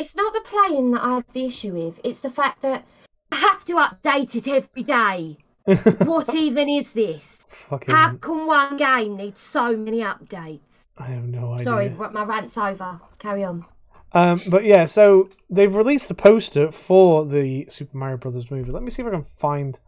It's 0.00 0.16
not 0.16 0.32
the 0.32 0.40
playing 0.40 0.92
that 0.92 1.04
I 1.04 1.16
have 1.16 1.30
the 1.34 1.44
issue 1.44 1.74
with, 1.74 2.00
it's 2.02 2.20
the 2.20 2.30
fact 2.30 2.62
that 2.62 2.86
I 3.30 3.36
have 3.36 3.64
to 3.66 3.74
update 3.74 4.34
it 4.34 4.48
every 4.48 4.82
day. 4.82 5.36
What 6.06 6.34
even 6.34 6.70
is 6.70 6.92
this? 6.92 7.36
Fucking 7.68 7.94
How 7.94 8.14
come 8.14 8.46
one 8.46 8.78
game 8.78 9.18
needs 9.18 9.38
so 9.38 9.76
many 9.76 9.98
updates? 10.00 10.86
I 10.96 11.08
have 11.08 11.24
no 11.24 11.52
idea. 11.52 11.64
Sorry, 11.64 11.90
my 11.90 12.24
rant's 12.24 12.56
over. 12.56 12.98
Carry 13.18 13.44
on. 13.44 13.66
Um, 14.12 14.40
but 14.48 14.64
yeah, 14.64 14.86
so 14.86 15.28
they've 15.50 15.74
released 15.74 16.08
the 16.08 16.14
poster 16.14 16.72
for 16.72 17.26
the 17.26 17.66
Super 17.68 17.98
Mario 17.98 18.16
Brothers 18.16 18.50
movie. 18.50 18.72
Let 18.72 18.82
me 18.82 18.90
see 18.90 19.02
if 19.02 19.08
I 19.08 19.10
can 19.10 19.26
find 19.36 19.78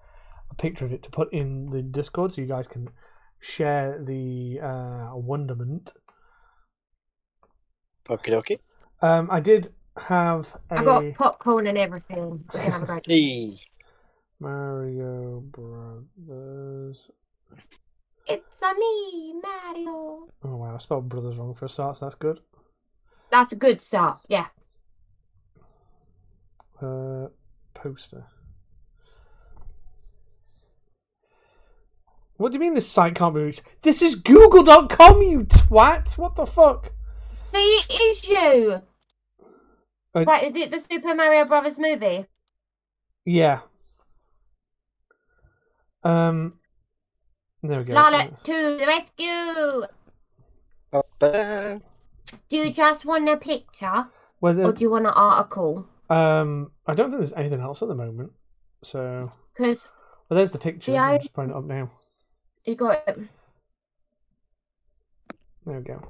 a 0.51 0.55
picture 0.55 0.85
of 0.85 0.93
it 0.93 1.03
to 1.05 1.11
put 1.11 1.33
in 1.33 1.71
the 1.71 1.81
Discord 1.81 2.35
so 2.35 2.43
you 2.43 2.47
guys 2.47 2.69
can 2.69 2.91
share 3.41 3.99
the 3.99 4.61
uh, 4.61 5.17
wonderment. 5.17 5.95
Okay, 8.11 8.35
okay. 8.35 8.59
Um, 9.01 9.31
I 9.31 9.41
did 9.41 9.71
have 9.97 10.55
a 10.71 10.75
I 10.79 10.85
got 10.85 11.15
popcorn 11.15 11.67
and 11.67 11.79
everything. 11.79 12.45
We're 12.53 12.61
gonna 12.61 12.71
have 12.71 12.83
a 12.83 12.87
great 12.87 13.07
Hey. 13.07 13.61
Mario 14.41 15.41
Brothers. 15.41 17.11
It's 18.27 18.63
a 18.63 18.75
me, 18.75 19.35
Mario. 19.43 20.29
Oh 20.45 20.57
wow, 20.57 20.75
I 20.75 20.79
spelled 20.79 21.09
brothers 21.09 21.37
wrong 21.37 21.55
for 21.55 21.67
a 21.67 21.69
start, 21.69 21.97
so 21.97 22.07
that's 22.07 22.15
good. 22.15 22.41
That's 23.31 23.53
a 23.53 23.57
good 23.57 23.81
start. 23.81 24.19
Yeah. 24.29 24.47
Uh, 26.81 27.29
poster. 27.75 28.27
What 32.37 32.51
do 32.51 32.57
you 32.57 32.61
mean 32.61 32.75
this 32.75 32.89
site 32.89 33.15
can't 33.15 33.35
be 33.35 33.41
reached? 33.43 33.63
This 33.83 34.03
is 34.03 34.17
Google.com, 34.17 35.23
you 35.23 35.45
twat! 35.45 36.19
What 36.19 36.35
the 36.35 36.47
fuck? 36.47 36.91
The 37.53 38.11
issue. 38.11 38.81
Right, 40.15 40.45
is 40.45 40.55
it 40.57 40.71
the 40.71 40.79
Super 40.79 41.15
Mario 41.15 41.45
Brothers 41.47 41.79
movie? 41.79 42.27
Yeah. 43.25 43.61
Um. 46.05 46.55
There 47.63 47.79
we 47.79 47.85
go. 47.85 47.95
Lala 47.95 48.31
to 48.45 48.53
the 48.53 48.87
rescue. 48.87 49.83
Do 52.49 52.57
you 52.57 52.73
just 52.73 53.05
want 53.05 53.29
a 53.29 53.37
picture 53.37 54.09
Whether, 54.41 54.65
or 54.65 54.73
do 54.73 54.83
you 54.83 54.91
want 54.91 55.07
an 55.07 55.13
article? 55.15 55.87
um, 56.11 56.73
I 56.87 56.95
don't 56.95 57.11
think 57.11 57.19
there's 57.21 57.33
anything 57.35 57.61
else 57.61 57.83
at 57.83 57.89
the 57.89 57.95
moment. 57.95 58.33
So, 58.83 59.31
Because 59.57 59.89
well, 60.29 60.37
there's 60.37 60.53
the 60.53 60.59
picture. 60.59 60.91
The 60.93 60.99
I'm 60.99 61.21
just 61.21 61.33
putting 61.33 61.51
it 61.51 61.57
up 61.57 61.65
now. 61.65 61.91
you 62.65 62.75
got 62.75 62.99
it. 63.07 63.19
There 65.65 65.79
we 65.79 65.85
go. 65.85 66.03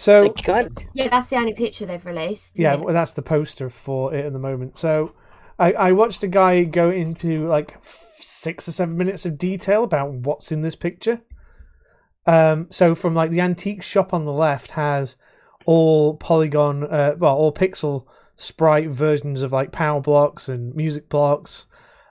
So 0.00 0.30
kind 0.32 0.66
of- 0.66 0.76
Yeah, 0.94 1.08
that's 1.10 1.28
the 1.28 1.36
only 1.36 1.52
picture 1.52 1.84
they've 1.84 2.04
released. 2.06 2.52
yeah, 2.54 2.76
well, 2.76 2.94
that's 2.94 3.12
the 3.12 3.20
poster 3.22 3.68
for 3.68 4.14
it 4.14 4.24
at 4.24 4.32
the 4.32 4.38
moment. 4.38 4.78
So 4.78 5.14
I, 5.58 5.72
I 5.72 5.92
watched 5.92 6.22
a 6.22 6.26
guy 6.26 6.64
go 6.64 6.88
into 6.88 7.46
like 7.46 7.76
six 8.18 8.66
or 8.66 8.72
seven 8.72 8.96
minutes 8.96 9.26
of 9.26 9.36
detail 9.36 9.84
about 9.84 10.10
what's 10.12 10.50
in 10.50 10.62
this 10.62 10.74
picture. 10.74 11.20
Um, 12.26 12.68
so 12.70 12.94
from 12.94 13.12
like 13.14 13.30
the 13.30 13.40
antique 13.42 13.82
shop 13.82 14.14
on 14.14 14.24
the 14.24 14.32
left 14.32 14.70
has 14.72 15.16
all 15.66 16.16
polygon, 16.16 16.84
uh, 16.84 17.14
well, 17.18 17.36
all 17.36 17.52
pixel 17.52 18.06
sprite 18.36 18.88
versions 18.88 19.42
of 19.42 19.52
like 19.52 19.70
power 19.70 20.00
blocks 20.00 20.48
and 20.48 20.74
music 20.74 21.10
blocks, 21.10 21.66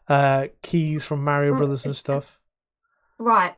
uh, 0.08 0.46
keys 0.62 1.04
from 1.04 1.24
Mario 1.24 1.54
Mm, 1.54 1.58
Brothers 1.58 1.86
and 1.88 1.96
stuff. 1.96 2.38
Right. 3.18 3.56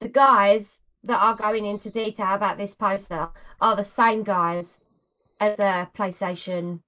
The 0.00 0.08
guys 0.08 0.80
that 1.06 1.18
are 1.18 1.34
going 1.34 1.64
into 1.64 1.90
detail 1.90 2.34
about 2.34 2.58
this 2.58 2.74
poster 2.74 3.28
are 3.60 3.76
the 3.76 3.84
same 3.84 4.22
guys 4.22 4.78
as 5.40 5.58
uh, 5.58 5.86
PlayStation. 5.96 6.80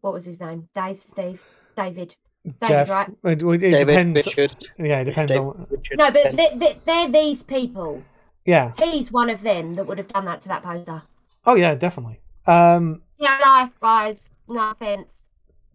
What 0.00 0.12
was 0.12 0.24
his 0.24 0.40
name? 0.40 0.68
Dave, 0.74 1.02
Steve, 1.02 1.40
David. 1.76 2.16
David, 2.44 2.68
Jeff, 2.68 2.88
right? 2.90 3.08
it, 3.22 3.42
it 3.42 3.58
David 3.58 3.86
depends. 3.86 4.26
Richard. 4.26 4.56
Yeah, 4.76 5.00
it 5.00 5.04
depends 5.04 5.30
David 5.30 5.46
on. 5.46 5.66
Richard. 5.70 5.98
No, 5.98 6.10
but 6.10 6.32
they, 6.32 6.50
they, 6.56 6.76
they're 6.84 7.08
these 7.08 7.42
people. 7.44 8.02
Yeah. 8.44 8.72
He's 8.82 9.12
one 9.12 9.30
of 9.30 9.42
them 9.42 9.74
that 9.74 9.86
would 9.86 9.98
have 9.98 10.08
done 10.08 10.24
that 10.24 10.40
to 10.42 10.48
that 10.48 10.64
poster. 10.64 11.02
Oh 11.46 11.54
yeah, 11.54 11.76
definitely. 11.76 12.20
Um, 12.46 13.02
Yeah, 13.18 13.38
life, 13.40 13.70
guys. 13.80 14.30
No 14.48 14.70
offense. 14.70 15.18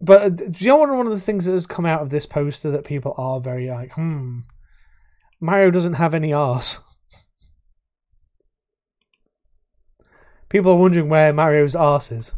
But 0.00 0.22
uh, 0.22 0.28
do 0.28 0.52
you 0.58 0.68
know 0.68 0.76
what 0.76 0.90
one 0.90 1.06
of 1.06 1.12
the 1.12 1.20
things 1.20 1.46
that 1.46 1.52
has 1.52 1.66
come 1.66 1.86
out 1.86 2.02
of 2.02 2.10
this 2.10 2.26
poster 2.26 2.70
that 2.70 2.84
people 2.84 3.14
are 3.16 3.40
very 3.40 3.68
like, 3.68 3.92
hmm, 3.94 4.40
Mario 5.40 5.70
doesn't 5.70 5.94
have 5.94 6.14
any 6.14 6.32
arse. 6.32 6.80
People 10.48 10.72
are 10.72 10.76
wondering 10.76 11.08
where 11.08 11.32
Mario's 11.32 11.74
arse 11.74 12.10
is. 12.10 12.34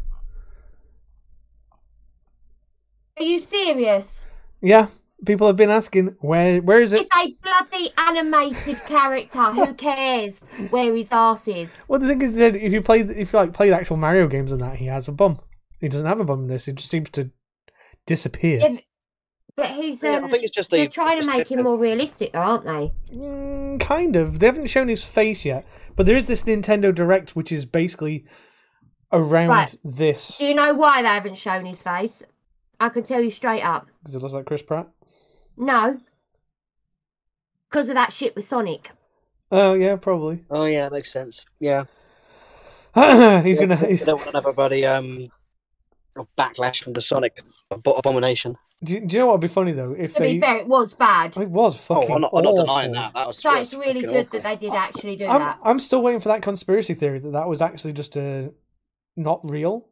Are 3.17 3.23
you 3.23 3.39
serious? 3.39 4.25
Yeah, 4.61 4.87
people 5.25 5.47
have 5.47 5.55
been 5.55 5.69
asking 5.69 6.15
where 6.19 6.61
where 6.61 6.81
is 6.81 6.93
it? 6.93 7.01
It's 7.01 7.09
a 7.15 7.37
bloody 7.43 7.91
animated 7.97 8.77
character. 8.85 9.43
Who 9.51 9.73
cares 9.75 10.39
where 10.69 10.93
his 10.93 11.11
arse 11.11 11.47
is? 11.47 11.85
Well, 11.87 11.99
the 11.99 12.07
thing 12.07 12.21
is 12.21 12.35
that 12.37 12.55
if 12.55 12.73
you 12.73 12.81
play 12.81 13.01
if 13.01 13.33
you 13.33 13.39
like 13.39 13.53
play 13.53 13.69
the 13.69 13.75
actual 13.75 13.97
Mario 13.97 14.27
games 14.27 14.51
and 14.51 14.61
that, 14.61 14.77
he 14.77 14.85
has 14.85 15.07
a 15.07 15.11
bum. 15.11 15.39
He 15.79 15.87
doesn't 15.87 16.07
have 16.07 16.19
a 16.19 16.25
bum 16.25 16.41
in 16.41 16.47
this. 16.47 16.67
It 16.67 16.75
just 16.75 16.89
seems 16.89 17.09
to 17.11 17.31
disappear. 18.05 18.79
But 19.55 19.71
he's 19.71 20.01
Yeah, 20.03 20.17
um, 20.17 20.25
I 20.25 20.29
think 20.31 20.43
it's 20.43 20.55
just 20.55 20.69
they're 20.71 20.85
a. 20.85 20.89
trying 20.89 21.19
to 21.21 21.27
make 21.27 21.49
him 21.51 21.63
more 21.63 21.77
realistic, 21.77 22.33
though, 22.33 22.39
aren't 22.39 22.65
they? 22.65 22.91
Mm, 23.13 23.79
kind 23.79 24.15
of. 24.15 24.39
They 24.39 24.45
haven't 24.47 24.67
shown 24.67 24.87
his 24.87 25.03
face 25.05 25.45
yet, 25.45 25.65
but 25.95 26.05
there 26.05 26.15
is 26.15 26.25
this 26.27 26.43
Nintendo 26.43 26.93
Direct, 26.93 27.35
which 27.35 27.51
is 27.51 27.65
basically 27.65 28.25
around 29.11 29.49
Right. 29.49 29.75
this 29.83 30.37
Do 30.37 30.45
you 30.45 30.55
know 30.55 30.73
why 30.73 31.01
they 31.01 31.07
haven't 31.09 31.37
shown 31.37 31.65
his 31.65 31.81
face? 31.81 32.23
I 32.79 32.89
can 32.89 33.03
tell 33.03 33.21
you 33.21 33.29
straight 33.31 33.61
up. 33.63 33.87
because 34.01 34.15
it 34.15 34.21
looks 34.21 34.33
like 34.33 34.45
Chris 34.45 34.61
Pratt. 34.63 34.87
No. 35.57 35.99
Because 37.69 37.89
of 37.89 37.95
that 37.95 38.11
shit 38.13 38.35
with 38.35 38.45
Sonic. 38.45 38.91
Oh 39.51 39.73
yeah, 39.73 39.95
probably. 39.97 40.43
Oh 40.49 40.65
yeah, 40.65 40.89
makes 40.89 41.11
sense. 41.11 41.45
Yeah. 41.59 41.85
he's 43.43 43.59
gonna. 43.59 43.75
I 43.75 43.95
don't 43.95 44.17
want 44.17 44.29
another 44.29 44.51
bloody 44.53 44.85
um 44.85 45.29
backlash 46.37 46.83
from 46.83 46.93
the 46.93 47.01
Sonic 47.01 47.41
abomination. 47.69 48.57
Do, 48.83 48.93
you- 48.93 49.01
do 49.05 49.13
you 49.15 49.19
know 49.19 49.27
what 49.27 49.33
would 49.33 49.41
be 49.41 49.47
funny 49.47 49.73
though? 49.73 49.93
If 49.97 50.13
To 50.15 50.19
they, 50.19 50.35
be 50.35 50.41
fair, 50.41 50.57
it 50.57 50.67
was 50.67 50.93
bad. 50.93 51.37
it 51.37 51.49
was 51.49 51.75
Oh, 51.89 51.95
fucking. 51.95 52.11
I'm 52.15 52.21
not, 52.21 52.31
I'm 52.35 52.43
not 52.43 52.55
denying 52.55 52.91
that. 52.93 53.13
That 53.13 53.27
was. 53.27 53.37
So 53.37 53.53
it's 53.53 53.73
really 53.73 54.01
good 54.01 54.09
awful. 54.27 54.39
that 54.39 54.43
they 54.43 54.55
did 54.67 54.73
actually 54.75 55.15
do 55.17 55.27
I'm, 55.27 55.39
that. 55.39 55.59
I'm 55.63 55.79
still 55.79 56.01
waiting 56.01 56.19
for 56.19 56.29
that 56.29 56.41
conspiracy 56.41 56.93
theory 56.95 57.19
that 57.19 57.31
that 57.33 57.47
was 57.47 57.61
actually 57.61 57.93
just 57.93 58.17
a 58.17 58.51
not 59.15 59.39
real, 59.47 59.87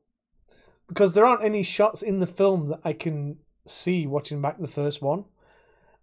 because 0.88 1.14
there 1.14 1.26
aren't 1.26 1.44
any 1.44 1.62
shots 1.62 2.02
in 2.02 2.20
the 2.20 2.26
film 2.26 2.68
that 2.70 2.80
I 2.84 2.94
can 2.94 3.38
see 3.68 4.08
watching 4.08 4.42
back 4.42 4.60
the 4.60 4.68
first 4.68 5.02
one, 5.04 5.26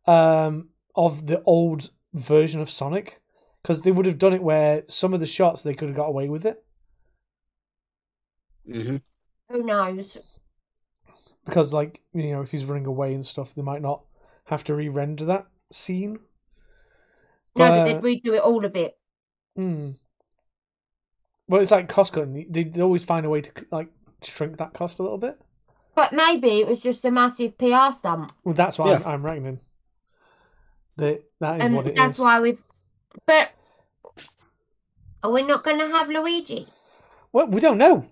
um, 0.07 0.69
of 0.95 1.27
the 1.27 1.43
old 1.45 1.91
version 2.15 2.61
of 2.61 2.71
Sonic, 2.71 3.21
because 3.63 3.83
they 3.83 3.91
would 3.91 4.07
have 4.07 4.19
done 4.19 4.33
it 4.33 4.43
where 4.43 4.85
some 4.89 5.13
of 5.13 5.19
the 5.19 5.27
shots 5.27 5.63
they 5.63 5.75
could 5.75 5.89
have 5.89 5.97
got 5.97 6.07
away 6.07 6.29
with 6.29 6.45
it. 6.47 6.63
Mhm. 8.69 9.03
Who 9.51 9.63
knows? 9.65 10.36
Because 11.47 11.73
like 11.73 12.03
you 12.13 12.31
know 12.33 12.43
if 12.43 12.51
he's 12.51 12.65
running 12.67 12.85
away 12.87 13.15
and 13.15 13.25
stuff 13.25 13.55
they 13.55 13.63
might 13.63 13.81
not 13.83 14.03
have 14.45 14.63
to 14.65 14.75
re-render 14.75 15.25
that 15.25 15.47
scene 15.73 16.13
No, 16.13 16.19
but 17.55 17.71
But- 17.71 17.85
they'd 17.85 18.03
redo 18.23 18.35
it 18.37 18.43
all 18.43 18.65
of 18.65 18.77
it. 18.77 18.99
hmm. 19.57 19.93
well 21.49 21.63
it's 21.63 21.71
like 21.71 21.89
cost 21.89 22.13
cutting 22.13 22.47
they 22.51 22.65
they 22.65 22.83
always 22.83 23.05
find 23.05 23.25
a 23.25 23.31
way 23.31 23.41
to 23.41 23.51
like 23.71 23.89
shrink 24.23 24.59
that 24.59 24.75
cost 24.75 24.99
a 24.99 25.03
little 25.03 25.19
bit 25.19 25.39
But 25.95 26.13
maybe 26.13 26.61
it 26.61 26.67
was 26.69 26.81
just 26.81 27.05
a 27.05 27.11
massive 27.11 27.57
PR 27.59 27.93
stunt. 27.97 28.33
well 28.45 28.55
that's 28.55 28.79
what 28.79 28.89
Yeah. 28.89 28.97
I'm, 29.07 29.15
I'm 29.15 29.25
reckoning 29.27 29.61
that 30.97 31.23
that 31.41 31.57
is 31.57 31.63
and 31.67 31.75
what 31.77 31.87
it 31.87 31.91
is. 31.93 31.97
that's 31.97 32.19
why 32.19 32.41
we've. 32.41 32.59
But. 33.27 33.51
Are 35.23 35.31
we 35.33 35.43
not 35.43 35.65
going 35.65 35.79
to 35.79 35.89
have 35.89 36.09
Luigi? 36.09 36.69
well 37.33 37.47
we 37.49 37.61
don't 37.61 37.79
know 37.79 37.95
We- 37.97 38.09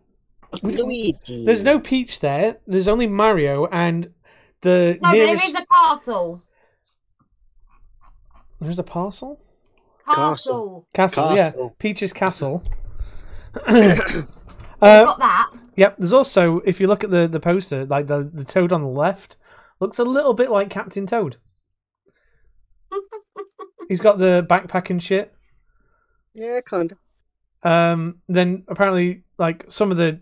Luigi. 0.63 1.45
there's 1.45 1.63
no 1.63 1.79
peach 1.81 2.21
there 2.21 2.59
there's 2.67 2.89
only 2.89 3.07
mario 3.07 3.67
and 3.67 4.11
the 4.63 4.99
No, 5.03 5.11
nearest 5.13 5.43
there 5.43 5.51
is 5.51 5.55
a 5.55 5.67
castle. 5.67 6.43
there's 8.61 8.79
a 8.79 8.83
parcel 8.83 9.41
Castle. 10.07 10.87
Castle. 10.95 11.25
castle, 11.25 11.37
yeah 11.37 11.69
peach's 11.79 12.13
castle 12.13 12.63
We've 13.67 14.91
uh, 14.91 15.05
got 15.05 15.19
that. 15.21 15.51
Yep. 15.77 15.97
There's 15.99 16.13
also, 16.13 16.59
if 16.67 16.81
you 16.81 16.89
look 16.89 17.05
at 17.05 17.11
the 17.11 17.27
the 17.29 17.39
poster, 17.41 17.87
like 17.87 18.09
the 18.09 18.29
the 18.31 18.45
toad 18.45 18.73
on 18.73 18.83
the 18.83 18.89
left 18.89 19.37
looks 19.81 19.99
a 20.01 20.05
little 20.05 20.35
bit 20.35 20.51
like 20.51 20.69
Captain 20.71 21.07
Toad. 21.07 21.37
He's 23.89 24.01
got 24.01 24.19
the 24.19 24.45
backpack 24.51 24.91
and 24.91 25.01
shit. 25.03 25.33
Yeah, 26.35 26.61
kind 26.63 26.93
of. 26.93 27.71
Um, 27.71 28.17
then 28.29 28.65
apparently, 28.69 29.23
like 29.39 29.65
some 29.69 29.91
of 29.93 29.97
the 29.97 30.21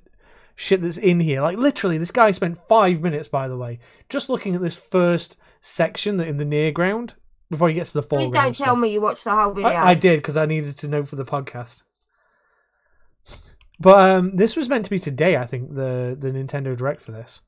shit 0.55 0.83
that's 0.83 0.97
in 0.99 1.21
here, 1.21 1.43
like 1.43 1.57
literally, 1.59 1.99
this 1.99 2.11
guy 2.11 2.31
spent 2.31 2.59
five 2.69 3.01
minutes, 3.01 3.29
by 3.29 3.49
the 3.49 3.57
way, 3.57 3.79
just 4.09 4.29
looking 4.29 4.55
at 4.55 4.61
this 4.61 4.77
first 4.77 5.37
section 5.61 6.17
that 6.19 6.29
in 6.29 6.37
the 6.37 6.45
near 6.45 6.71
ground 6.73 7.15
before 7.51 7.69
he 7.69 7.75
gets 7.75 7.93
to 7.93 8.01
the 8.01 8.03
Please 8.03 8.25
foreground. 8.25 8.33
don't 8.33 8.57
tell 8.57 8.75
stuff. 8.75 8.79
me 8.79 8.93
you 8.93 9.01
watched 9.01 9.25
the 9.25 9.31
whole 9.35 9.53
video. 9.53 9.71
I, 9.71 9.91
I 9.91 9.95
did 9.95 10.19
because 10.19 10.37
I 10.37 10.47
needed 10.47 10.77
to 10.79 10.89
know 10.89 11.05
for 11.05 11.17
the 11.17 11.25
podcast. 11.25 11.83
But 13.81 14.11
um, 14.11 14.37
this 14.37 14.55
was 14.57 14.69
meant 14.69 14.85
to 14.85 14.91
be 14.91 14.99
today, 14.99 15.37
I 15.37 15.45
think 15.47 15.75
the 15.75 16.17
the 16.19 16.29
Nintendo 16.31 16.77
Direct 16.77 17.01
for 17.01 17.11
this. 17.13 17.41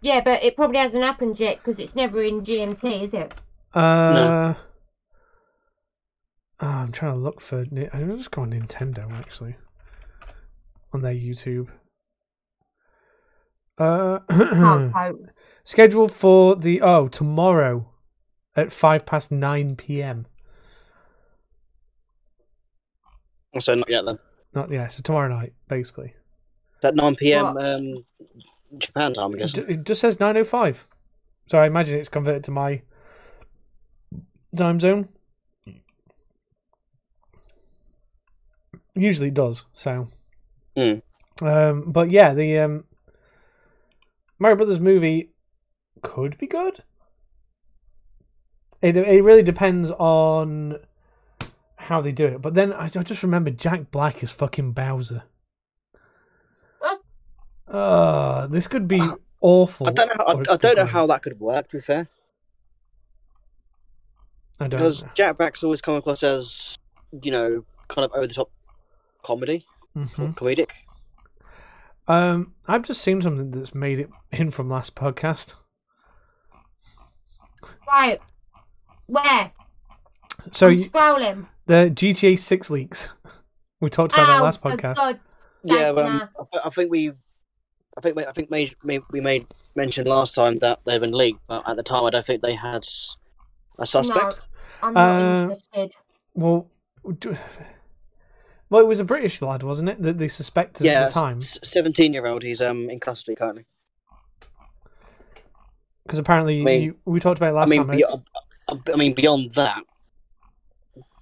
Yeah, 0.00 0.20
but 0.22 0.42
it 0.44 0.54
probably 0.54 0.78
hasn't 0.78 1.02
happened 1.02 1.40
yet 1.40 1.56
because 1.58 1.78
it's 1.78 1.96
never 1.96 2.22
in 2.22 2.42
GMT, 2.42 3.02
is 3.02 3.14
it? 3.14 3.34
Uh, 3.72 4.54
oh, 6.60 6.66
I'm 6.66 6.92
trying 6.92 7.14
to 7.14 7.18
look 7.18 7.40
for. 7.40 7.64
Ni- 7.70 7.88
I'm 7.92 8.16
just 8.16 8.30
going 8.30 8.50
Nintendo 8.50 9.10
actually 9.12 9.56
on 10.94 11.02
their 11.02 11.14
YouTube. 11.14 11.68
Uh, 13.76 14.20
Can't 14.30 14.94
scheduled 15.64 16.12
for 16.12 16.54
the 16.54 16.80
oh 16.80 17.08
tomorrow 17.08 17.90
at 18.54 18.70
five 18.72 19.04
past 19.04 19.32
nine 19.32 19.74
p.m. 19.74 20.26
So 23.58 23.74
not 23.74 23.90
yet 23.90 24.04
then. 24.04 24.18
Not 24.54 24.70
yeah, 24.70 24.88
so 24.88 25.02
tomorrow 25.02 25.28
night 25.28 25.52
basically. 25.68 26.14
Is 26.74 26.80
that 26.82 26.94
9 26.94 27.16
p.m. 27.16 27.56
Um, 27.56 28.04
Japan 28.78 29.14
time, 29.14 29.32
I 29.32 29.34
It 29.34 29.38
guess. 29.38 29.54
It 29.54 29.84
just 29.84 30.00
says 30.00 30.20
nine 30.20 30.36
oh 30.36 30.44
five, 30.44 30.86
so 31.46 31.58
I 31.58 31.66
imagine 31.66 31.98
it's 31.98 32.08
converted 32.08 32.44
to 32.44 32.50
my 32.50 32.82
time 34.56 34.78
zone. 34.78 35.08
Usually 38.94 39.28
it 39.28 39.34
does. 39.34 39.64
So, 39.72 40.08
Hmm. 40.76 41.46
um, 41.46 41.84
but 41.92 42.10
yeah, 42.10 42.34
the 42.34 42.58
um, 42.58 42.84
Mario 44.38 44.56
Brothers 44.56 44.80
movie 44.80 45.30
could 46.02 46.36
be 46.38 46.46
good. 46.46 46.82
It 48.82 48.96
it 48.96 49.22
really 49.22 49.42
depends 49.42 49.90
on 49.92 50.78
how 51.76 52.00
they 52.00 52.12
do 52.12 52.26
it. 52.26 52.42
But 52.42 52.54
then 52.54 52.72
I, 52.72 52.84
I 52.84 53.02
just 53.02 53.22
remember 53.22 53.50
Jack 53.50 53.90
Black 53.90 54.22
is 54.22 54.32
fucking 54.32 54.72
Bowser. 54.72 55.22
Uh, 57.66 58.46
this 58.46 58.68
could 58.68 58.86
be 58.86 59.00
awful. 59.40 59.88
I 59.88 59.92
don't 59.92 60.08
know. 60.08 60.14
How, 60.18 60.24
I, 60.26 60.52
I 60.52 60.56
don't 60.56 60.76
know 60.76 60.84
how 60.84 61.06
that 61.06 61.22
could 61.22 61.40
work. 61.40 61.68
To 61.70 61.76
be 61.76 61.80
fair, 61.80 62.08
I 64.60 64.68
don't 64.68 64.70
because 64.70 65.02
know. 65.02 65.08
Jack 65.14 65.38
Black's 65.38 65.64
always 65.64 65.80
come 65.80 65.94
across 65.94 66.22
as, 66.22 66.76
you 67.22 67.32
know, 67.32 67.64
kind 67.88 68.04
of 68.04 68.12
over 68.12 68.26
the 68.26 68.34
top 68.34 68.50
comedy, 69.22 69.62
Mhm. 69.96 70.34
comedic. 70.34 70.70
Um, 72.06 72.54
I've 72.66 72.82
just 72.82 73.00
seen 73.00 73.22
something 73.22 73.50
that's 73.50 73.74
made 73.74 73.98
it 73.98 74.10
in 74.32 74.50
from 74.50 74.68
last 74.68 74.94
podcast. 74.94 75.54
Right. 77.86 78.20
Where? 79.06 79.52
So 80.52 80.66
I'm 80.68 80.74
you, 80.74 80.84
scrolling. 80.90 81.46
the 81.66 81.90
GTA 81.94 82.38
Six 82.38 82.70
leaks. 82.70 83.08
We 83.80 83.90
talked 83.90 84.14
about 84.14 84.28
that 84.28 84.42
last 84.42 84.62
podcast. 84.62 84.94
God's 84.96 85.18
Yeah, 85.62 85.90
sake, 85.94 85.98
um. 85.98 86.22
I, 86.40 86.44
th- 86.50 86.62
I 86.64 86.70
think 86.70 86.90
we, 86.90 87.10
I 87.98 88.00
think 88.00 88.16
we- 88.16 88.24
I 88.24 88.32
think 88.32 88.50
made, 88.50 88.74
made, 88.82 89.02
we 89.10 89.20
made 89.20 89.46
mention 89.76 90.06
last 90.06 90.34
time 90.34 90.56
that 90.60 90.80
they've 90.86 91.00
been 91.00 91.12
leaked, 91.12 91.40
but 91.46 91.68
at 91.68 91.76
the 91.76 91.82
time 91.82 92.04
I 92.04 92.10
don't 92.10 92.24
think 92.24 92.40
they 92.40 92.54
had 92.54 92.84
a 93.78 93.84
suspect. 93.84 94.38
I'm 94.82 94.94
not 94.94 95.20
Uh, 95.20 95.40
interested. 95.42 95.92
Well, 96.34 96.66
do- 97.18 97.36
well, 98.74 98.82
it 98.82 98.88
was 98.88 98.98
a 98.98 99.04
British 99.04 99.40
lad, 99.40 99.62
wasn't 99.62 99.88
it? 99.90 100.02
That 100.02 100.18
they 100.18 100.26
suspected 100.26 100.84
yeah, 100.84 101.04
at 101.04 101.08
the 101.08 101.14
time, 101.14 101.40
seventeen-year-old. 101.40 102.42
He's 102.42 102.60
um 102.60 102.90
in 102.90 102.98
custody 102.98 103.36
currently. 103.36 103.66
because 106.04 106.18
apparently 106.18 106.60
I 106.60 106.64
mean- 106.64 106.82
you, 106.82 106.96
we 107.04 107.20
talked 107.20 107.38
about 107.38 107.50
it 107.50 107.54
last 107.54 107.66
I 107.66 107.70
mean, 107.70 107.86
time. 107.86 107.96
be- 107.96 108.92
I 108.92 108.96
mean, 108.96 109.12
beyond 109.14 109.52
that, 109.52 109.82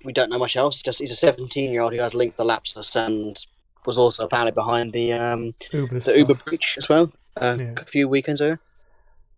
we 0.05 0.13
don't 0.15 0.31
know 0.31 0.39
much 0.39 0.57
else. 0.57 0.81
Just 0.83 0.99
he's 1.01 1.11
a 1.13 1.17
seventeen-year-old 1.17 1.93
who 1.93 2.01
has 2.01 2.15
linked 2.15 2.37
the 2.39 2.45
Lapsus$ 2.45 2.97
and 2.97 3.37
was 3.85 3.99
also 3.99 4.25
apparently 4.25 4.53
behind 4.53 4.93
the 4.95 5.13
um 5.13 5.55
Uber 5.73 5.97
the 5.97 6.01
stuff. 6.01 6.17
Uber 6.17 6.35
breach 6.35 6.77
as 6.79 6.89
well. 6.89 7.13
Uh, 7.37 7.57
Yeah. 7.61 7.75
A 7.77 7.85
few 7.85 8.09
weekends 8.09 8.41
ago. 8.41 8.57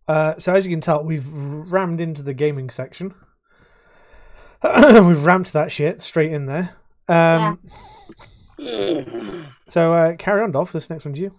Uh, 0.07 0.35
so 0.39 0.55
as 0.55 0.67
you 0.67 0.71
can 0.73 0.81
tell, 0.83 1.03
we've 1.03 1.27
rammed 1.27 2.01
into 2.01 2.23
the 2.23 2.35
gaming 2.35 2.69
section. 2.71 3.15
we've 4.63 5.25
ramped 5.25 5.53
that 5.53 5.73
shit 5.73 6.01
straight 6.03 6.31
in 6.33 6.47
there. 6.47 6.77
Um, 7.09 7.59
So 9.69 9.93
uh, 9.93 10.17
carry 10.17 10.43
on, 10.43 10.53
Dolph. 10.53 10.73
This 10.73 10.91
next 10.91 11.05
one's 11.05 11.19
you. 11.19 11.33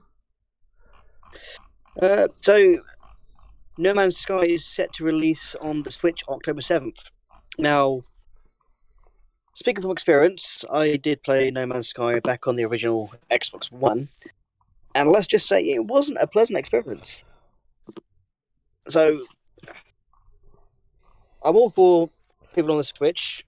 Uh, 2.02 2.28
so, 2.42 2.80
No 3.78 3.94
Man's 3.94 4.18
Sky 4.18 4.44
is 4.44 4.66
set 4.66 4.92
to 4.94 5.04
release 5.06 5.56
on 5.62 5.84
the 5.84 5.92
Switch 5.92 6.22
October 6.28 6.62
7th. 6.62 6.98
Now, 7.58 8.04
speaking 9.54 9.82
from 9.82 9.92
experience, 9.92 10.66
I 10.72 10.98
did 10.98 11.24
play 11.24 11.50
No 11.52 11.66
Man's 11.66 11.88
Sky 11.88 12.20
back 12.20 12.48
on 12.48 12.58
the 12.58 12.66
original 12.66 13.14
Xbox 13.32 13.72
One, 13.72 14.10
and 14.94 15.10
let's 15.10 15.28
just 15.28 15.48
say 15.48 15.62
it 15.62 15.86
wasn't 15.86 16.20
a 16.20 16.28
pleasant 16.28 16.60
experience. 16.60 17.24
So, 18.90 19.22
I'm 21.44 21.56
all 21.56 21.70
for 21.70 22.10
people 22.56 22.72
on 22.72 22.78
the 22.78 22.84
Switch 22.84 23.46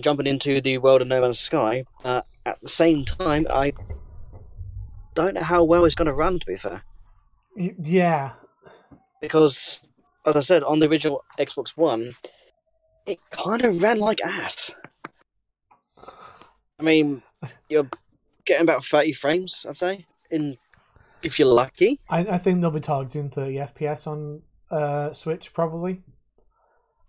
jumping 0.00 0.26
into 0.26 0.60
the 0.60 0.78
world 0.78 1.02
of 1.02 1.08
No 1.08 1.20
Man's 1.20 1.38
Sky, 1.38 1.84
but 2.02 2.26
at 2.44 2.60
the 2.60 2.68
same 2.68 3.04
time, 3.04 3.46
I 3.50 3.72
don't 5.14 5.34
know 5.34 5.42
how 5.42 5.62
well 5.62 5.84
it's 5.84 5.94
going 5.94 6.06
to 6.06 6.14
run, 6.14 6.38
to 6.38 6.46
be 6.46 6.56
fair 6.56 6.82
Yeah, 7.56 8.32
because, 9.20 9.86
as 10.26 10.36
I 10.36 10.40
said, 10.40 10.62
on 10.64 10.78
the 10.80 10.88
original 10.88 11.22
Xbox 11.38 11.76
One, 11.76 12.14
it 13.06 13.18
kind 13.30 13.62
of 13.64 13.82
ran 13.82 13.98
like 13.98 14.20
ass. 14.22 14.72
I 16.78 16.82
mean, 16.82 17.22
you're 17.68 17.88
getting 18.44 18.62
about 18.62 18.84
thirty 18.84 19.12
frames, 19.12 19.66
I'd 19.68 19.76
say, 19.76 20.06
in 20.30 20.56
if 21.22 21.38
you're 21.38 21.48
lucky. 21.48 22.00
I, 22.08 22.20
I 22.20 22.38
think 22.38 22.60
they'll 22.60 22.70
be 22.70 22.80
targeting 22.80 23.30
30 23.30 23.54
FPS 23.54 24.06
on 24.06 24.42
uh, 24.70 25.12
Switch 25.12 25.52
probably. 25.52 26.02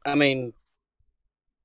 I 0.05 0.15
mean, 0.15 0.53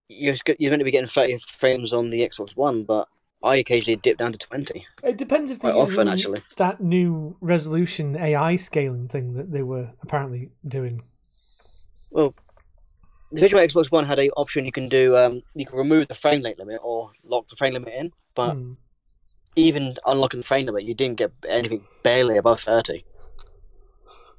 you're 0.09 0.35
you're 0.59 0.71
meant 0.71 0.81
to 0.81 0.85
be 0.85 0.91
getting 0.91 1.07
thirty 1.07 1.37
frames 1.39 1.93
on 1.93 2.11
the 2.11 2.21
Xbox 2.29 2.57
One, 2.57 2.85
but 2.85 3.09
I 3.43 3.57
occasionally 3.57 3.97
dip 3.97 4.19
down 4.19 4.33
to 4.33 4.39
twenty. 4.39 4.87
It 5.03 5.17
depends 5.17 5.51
if 5.51 5.61
they 5.61 5.71
Quite 5.71 5.81
often, 5.81 6.09
actually. 6.09 6.43
that 6.57 6.81
new 6.81 7.37
resolution 7.41 8.17
AI 8.17 8.57
scaling 8.57 9.09
thing 9.09 9.35
that 9.35 9.53
they 9.53 9.63
were 9.63 9.91
apparently 10.03 10.51
doing. 10.67 11.03
Well, 12.11 12.35
the 13.31 13.43
original 13.43 13.63
Xbox 13.65 13.91
One 13.93 14.07
had 14.07 14.19
a 14.19 14.31
option 14.31 14.65
you 14.65 14.73
can 14.73 14.89
do. 14.89 15.17
Um, 15.17 15.43
you 15.55 15.67
can 15.67 15.79
remove 15.79 16.09
the 16.09 16.15
frame 16.15 16.43
rate 16.43 16.59
limit 16.59 16.81
or 16.83 17.13
lock 17.23 17.49
the 17.49 17.57
frame 17.57 17.75
limit 17.75 17.93
in, 17.95 18.13
but 18.35 18.55
Hmm. 18.55 18.73
even 19.57 19.97
unlocking 20.07 20.41
the 20.41 20.47
frame 20.47 20.65
limit, 20.67 20.85
you 20.85 20.95
didn't 20.95 21.19
get 21.19 21.33
anything 21.49 21.87
barely 22.03 22.37
above 22.39 22.61
thirty. 22.61 23.05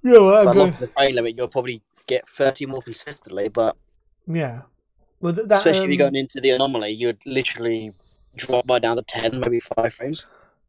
Yeah, 0.03 0.13
well, 0.13 0.43
going- 0.45 0.47
unlocking 0.57 0.79
the 0.79 0.87
frame 0.87 1.15
limit, 1.15 1.37
you'll 1.37 1.47
probably 1.49 1.81
get 2.07 2.27
30 2.27 2.65
more 2.65 2.81
consistently, 2.81 3.49
but 3.49 3.75
yeah. 4.25 4.61
Well, 5.21 5.33
th- 5.33 5.47
that, 5.47 5.57
especially 5.57 5.93
if 5.93 5.99
you're 5.99 6.07
um, 6.07 6.13
going 6.13 6.23
into 6.23 6.39
the 6.39 6.51
anomaly, 6.51 6.91
you'd 6.91 7.25
literally 7.25 7.91
drop 8.35 8.65
by 8.65 8.79
down 8.79 8.95
to 8.95 9.01
10, 9.01 9.39
maybe 9.39 9.59
5 9.59 9.93
frames. 9.93 10.25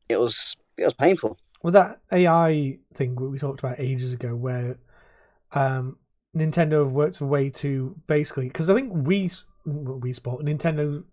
It 0.08 0.18
was 0.18 0.56
it 0.76 0.84
was 0.84 0.94
painful. 0.94 1.38
Well, 1.62 1.72
that 1.72 2.00
AI 2.10 2.78
thing 2.94 3.14
we 3.16 3.38
talked 3.38 3.60
about 3.60 3.78
ages 3.78 4.12
ago, 4.12 4.34
where 4.34 4.78
um, 5.52 5.98
Nintendo 6.36 6.84
have 6.84 6.92
worked 6.92 7.20
a 7.20 7.26
way 7.26 7.50
to 7.50 7.96
basically, 8.06 8.48
because 8.48 8.70
I 8.70 8.74
think 8.74 8.92
we 8.92 9.30
we 9.64 10.12
Sport, 10.12 10.44
Nintendo 10.44 11.04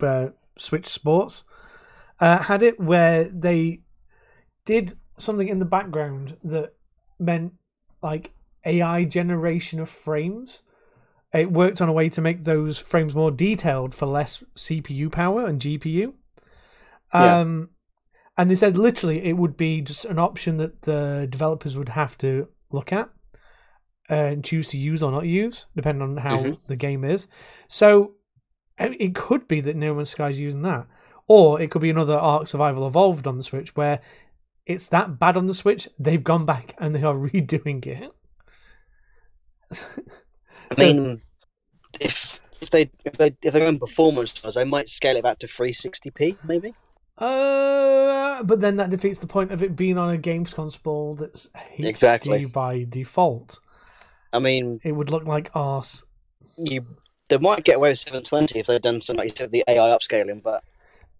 uh, 0.00 0.28
Switch 0.58 0.86
Sports 0.86 1.44
uh, 2.20 2.42
had 2.42 2.62
it 2.62 2.78
where 2.78 3.24
they 3.24 3.80
did 4.64 4.96
something 5.18 5.48
in 5.48 5.58
the 5.58 5.64
background 5.64 6.36
that 6.44 6.74
meant 7.18 7.54
like 8.02 8.32
AI 8.64 9.04
generation 9.04 9.80
of 9.80 9.88
frames. 9.88 10.62
It 11.34 11.50
worked 11.52 11.80
on 11.82 11.88
a 11.88 11.92
way 11.92 12.08
to 12.10 12.20
make 12.20 12.44
those 12.44 12.78
frames 12.78 13.14
more 13.14 13.30
detailed 13.32 13.94
for 13.94 14.06
less 14.06 14.42
CPU 14.54 15.10
power 15.10 15.44
and 15.44 15.60
GPU. 15.60 16.14
Yeah. 17.12 17.40
Um, 17.40 17.70
and 18.38 18.50
they 18.50 18.54
said 18.54 18.78
literally 18.78 19.24
it 19.24 19.34
would 19.36 19.56
be 19.56 19.80
just 19.80 20.04
an 20.04 20.18
option 20.18 20.56
that 20.58 20.82
the 20.82 21.26
developers 21.28 21.76
would 21.76 21.90
have 21.90 22.16
to 22.18 22.48
look 22.70 22.92
at 22.92 23.08
uh, 24.10 24.14
and 24.14 24.44
choose 24.44 24.68
to 24.68 24.78
use 24.78 25.02
or 25.02 25.10
not 25.12 25.26
use, 25.26 25.66
depending 25.76 26.02
on 26.02 26.16
how 26.18 26.38
Mhm. 26.38 26.58
the 26.68 26.76
game 26.76 27.04
is. 27.04 27.26
So 27.68 28.12
uh, 28.78 28.90
it 28.98 29.14
could 29.14 29.46
be 29.48 29.60
that 29.60 29.76
No 29.76 29.94
Man's 29.94 30.10
Sky 30.10 30.28
is 30.30 30.38
using 30.40 30.62
that, 30.62 30.86
or 31.28 31.60
it 31.60 31.70
could 31.70 31.82
be 31.82 31.90
another 31.90 32.16
Ark 32.18 32.46
Survival 32.48 32.86
Evolved 32.86 33.26
on 33.26 33.36
the 33.38 33.44
Switch 33.44 33.74
where 33.76 34.00
it's 34.66 34.86
that 34.88 35.18
bad 35.18 35.36
on 35.36 35.46
the 35.46 35.54
Switch 35.54 35.88
they've 35.98 36.24
gone 36.24 36.44
back 36.46 36.74
and 36.78 36.94
they 36.94 37.02
are 37.02 37.14
redoing 37.28 37.84
it. 37.86 38.12
I 40.78 40.82
So- 40.82 40.92
mean, 40.92 41.22
if 42.00 42.40
if 42.60 42.70
they 42.70 42.90
if 43.04 43.14
they 43.18 43.36
if 43.42 43.52
they're 43.52 43.60
going 43.62 43.78
performance 43.78 44.42
wise, 44.42 44.54
they 44.54 44.64
might 44.64 44.88
scale 44.88 45.16
it 45.16 45.22
back 45.22 45.38
to 45.40 45.46
360p, 45.46 46.36
maybe. 46.44 46.74
Uh, 47.16 48.42
but 48.42 48.60
then 48.60 48.76
that 48.76 48.90
defeats 48.90 49.18
the 49.20 49.26
point 49.26 49.52
of 49.52 49.62
it 49.62 49.76
being 49.76 49.96
on 49.98 50.10
a 50.10 50.18
games 50.18 50.52
console 50.52 51.14
that's 51.14 51.48
HD 51.78 51.86
Exactly. 51.88 52.46
by 52.46 52.84
default. 52.88 53.60
I 54.32 54.40
mean, 54.40 54.80
It 54.82 54.92
would 54.92 55.10
look 55.10 55.24
like 55.24 55.50
arse. 55.54 56.04
you 56.56 56.84
they 57.28 57.38
might 57.38 57.64
get 57.64 57.76
away 57.76 57.90
with 57.90 57.98
720 58.00 58.58
if 58.60 58.66
they'd 58.66 58.82
done 58.82 59.00
something 59.00 59.20
like 59.20 59.30
you 59.30 59.36
said, 59.36 59.50
the 59.50 59.64
AI 59.66 59.88
upscaling, 59.96 60.42
but 60.42 60.62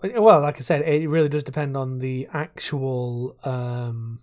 Well, 0.03 0.41
like 0.41 0.59
I 0.59 0.63
said, 0.63 0.83
it 0.83 1.09
really 1.09 1.29
does 1.31 1.45
depend 1.45 1.77
on 1.77 2.01
the 2.01 2.29
actual 2.33 3.37
um, 3.45 4.19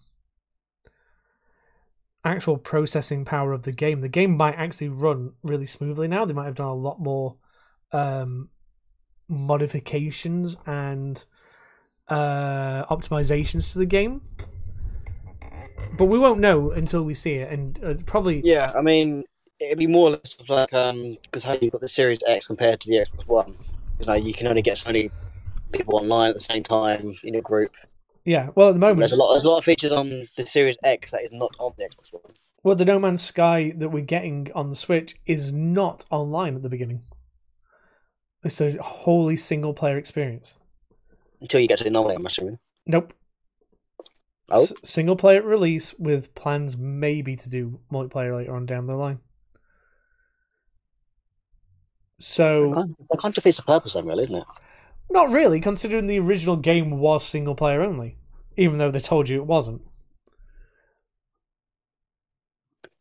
actual 2.24 2.58
processing 2.58 3.26
power 3.26 3.54
of 3.54 3.64
the 3.64 3.72
game. 3.72 4.02
The 4.02 4.10
game 4.10 4.36
might 4.36 4.56
actually 4.56 4.90
run 4.90 5.34
really 5.44 5.66
smoothly 5.66 6.08
now. 6.08 6.26
They 6.26 6.34
might 6.34 6.46
have 6.46 6.56
done 6.56 6.68
a 6.68 6.76
lot 6.76 7.00
more 7.00 7.36
um, 7.92 8.50
modifications 9.28 10.58
and 10.66 11.24
uh, 12.08 12.86
optimizations 12.86 13.72
to 13.74 13.80
the 13.80 13.86
game, 13.86 14.22
but 15.98 16.06
we 16.06 16.20
won't 16.20 16.40
know 16.40 16.72
until 16.72 17.04
we 17.04 17.14
see 17.14 17.34
it. 17.34 17.52
And 17.52 17.84
uh, 17.84 17.94
probably, 18.06 18.42
yeah, 18.44 18.72
I 18.76 18.82
mean, 18.82 19.24
it'd 19.60 19.78
be 19.78 19.88
more 19.88 20.10
or 20.10 20.12
less 20.12 20.40
like 20.50 20.74
um 20.74 21.18
because 21.24 21.44
how 21.44 21.58
you've 21.62 21.72
got 21.72 21.82
the 21.82 21.88
Series 21.88 22.20
X 22.28 22.48
compared 22.48 22.80
to 22.82 22.90
the 22.90 22.98
Xbox 22.98 23.28
One. 23.28 23.56
You 24.00 24.06
know, 24.08 24.14
you 24.14 24.34
can 24.34 24.48
only 24.48 24.62
get 24.62 24.78
so 24.78 24.90
many 24.90 25.12
people 25.72 25.96
online 25.96 26.30
at 26.30 26.36
the 26.36 26.42
same 26.42 26.64
time 26.64 27.16
in 27.24 27.36
a 27.36 27.42
group. 27.42 27.76
Yeah. 28.26 28.50
Well, 28.56 28.70
at 28.70 28.74
the 28.74 28.80
moment, 28.80 29.00
There's 29.00 29.14
a 29.14 29.18
lot. 29.18 29.32
There's 29.34 29.46
a 29.46 29.50
lot 29.50 29.58
of 29.60 29.66
features 29.66 29.92
on 29.92 30.10
the 30.38 30.46
Series 30.46 30.78
X 30.84 31.12
that 31.12 31.24
is 31.24 31.32
not 31.32 31.56
on 31.60 31.74
the 31.78 31.84
Xbox 31.86 32.12
One. 32.14 32.34
Well, 32.64 32.76
the 32.76 32.86
No 32.86 33.00
Man's 33.00 33.24
Sky 33.24 33.74
that 33.78 33.90
we're 33.90 34.04
getting 34.04 34.52
on 34.54 34.70
the 34.70 34.76
Switch 34.76 35.16
is 35.26 35.52
not 35.52 36.06
online 36.12 36.56
at 36.56 36.62
the 36.62 36.70
beginning. 36.70 37.04
It's 38.44 38.62
a 38.62 38.78
wholly 38.82 39.36
single 39.36 39.74
player 39.74 39.98
experience. 39.98 40.56
Until 41.40 41.60
you 41.60 41.68
get 41.68 41.80
to 41.80 41.84
the 41.84 41.90
anomaly, 41.90 42.16
I'm 42.16 42.26
assuming. 42.26 42.60
Nope. 42.86 43.14
Oh, 44.50 44.64
S- 44.64 44.74
single 44.84 45.16
player 45.16 45.42
release 45.42 45.94
with 45.98 46.36
plans 46.36 46.78
maybe 46.78 47.36
to 47.36 47.50
do 47.50 47.80
multiplayer 47.92 48.36
later 48.36 48.56
on 48.56 48.66
down 48.66 48.86
the 48.86 48.96
line. 48.96 49.20
So, 52.20 52.70
that 52.70 52.76
kind- 52.76 52.96
that 53.10 53.18
kind 53.20 53.32
of 53.32 53.36
defeats 53.36 53.58
the 53.58 53.64
purpose, 53.64 53.94
then, 53.94 54.06
really, 54.06 54.24
isn't 54.24 54.36
it? 54.36 54.44
Not 55.12 55.32
really, 55.32 55.60
considering 55.60 56.08
the 56.08 56.20
original 56.20 56.56
game 56.56 57.00
was 57.00 57.26
single 57.26 57.56
player 57.56 57.82
only, 57.82 58.18
even 58.58 58.78
though 58.78 58.92
they 58.92 59.00
told 59.00 59.30
you 59.30 59.38
it 59.38 59.46
wasn't. 59.46 59.82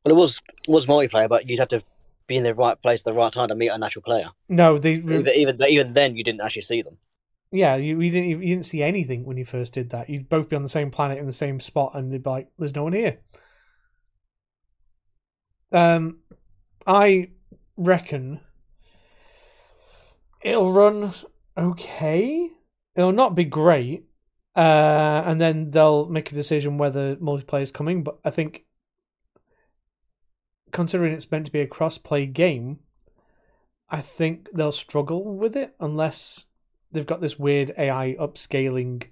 Well, 0.05 0.15
it 0.15 0.19
was 0.19 0.41
it 0.67 0.71
was 0.71 0.87
multiplayer, 0.87 1.29
but 1.29 1.49
you'd 1.49 1.59
have 1.59 1.69
to 1.69 1.83
be 2.27 2.37
in 2.37 2.45
the 2.45 2.55
right 2.55 2.81
place 2.81 3.01
at 3.01 3.05
the 3.05 3.13
right 3.13 3.33
time 3.33 3.49
to 3.49 3.55
meet 3.55 3.69
a 3.69 3.79
natural 3.79 4.03
player. 4.03 4.31
No, 4.49 4.79
they 4.79 4.95
Even 4.95 5.29
even, 5.29 5.63
even 5.63 5.93
then, 5.93 6.17
you 6.17 6.25
didn't 6.25 6.41
actually 6.41 6.63
see 6.63 6.83
them. 6.83 6.99
Yeah, 7.53 7.75
you, 7.77 8.01
you 8.01 8.11
didn't 8.11 8.29
you 8.29 8.39
didn't 8.39 8.67
see 8.67 8.83
anything 8.83 9.25
when 9.25 9.37
you 9.37 9.45
first 9.45 9.73
did 9.73 9.91
that. 9.91 10.09
You'd 10.09 10.29
both 10.29 10.49
be 10.49 10.57
on 10.57 10.63
the 10.63 10.69
same 10.69 10.91
planet 10.91 11.19
in 11.19 11.27
the 11.27 11.33
same 11.33 11.59
spot, 11.61 11.93
and 11.95 12.13
they'd 12.13 12.23
be 12.23 12.31
like, 12.31 12.49
"There's 12.59 12.75
no 12.75 12.85
one 12.85 12.93
here." 12.93 13.19
Um, 15.73 16.19
I 16.87 17.31
reckon 17.77 18.41
it'll 20.43 20.73
run 20.73 21.13
okay. 21.57 22.51
it'll 22.95 23.13
not 23.13 23.35
be 23.35 23.45
great, 23.45 24.05
uh, 24.57 25.23
and 25.27 25.41
then 25.41 25.71
they'll 25.71 26.07
make 26.07 26.31
a 26.33 26.35
decision 26.35 26.79
whether 26.79 27.17
multiplayer 27.17 27.63
is 27.63 27.73
coming. 27.73 28.03
But 28.03 28.19
I 28.25 28.31
think, 28.31 28.65
considering 30.73 31.13
it's 31.13 31.31
meant 31.31 31.47
to 31.47 31.53
be 31.53 31.61
a 31.61 31.67
cross-play 31.67 32.27
game, 32.27 32.79
I 33.89 34.01
think 34.01 34.49
they'll 34.55 34.73
struggle 34.73 35.25
with 35.37 35.57
it 35.57 35.75
unless 35.81 36.47
they've 36.93 37.07
got 37.07 37.21
this 37.21 37.39
weird 37.39 37.73
AI 37.77 38.17
upscaling, 38.21 39.05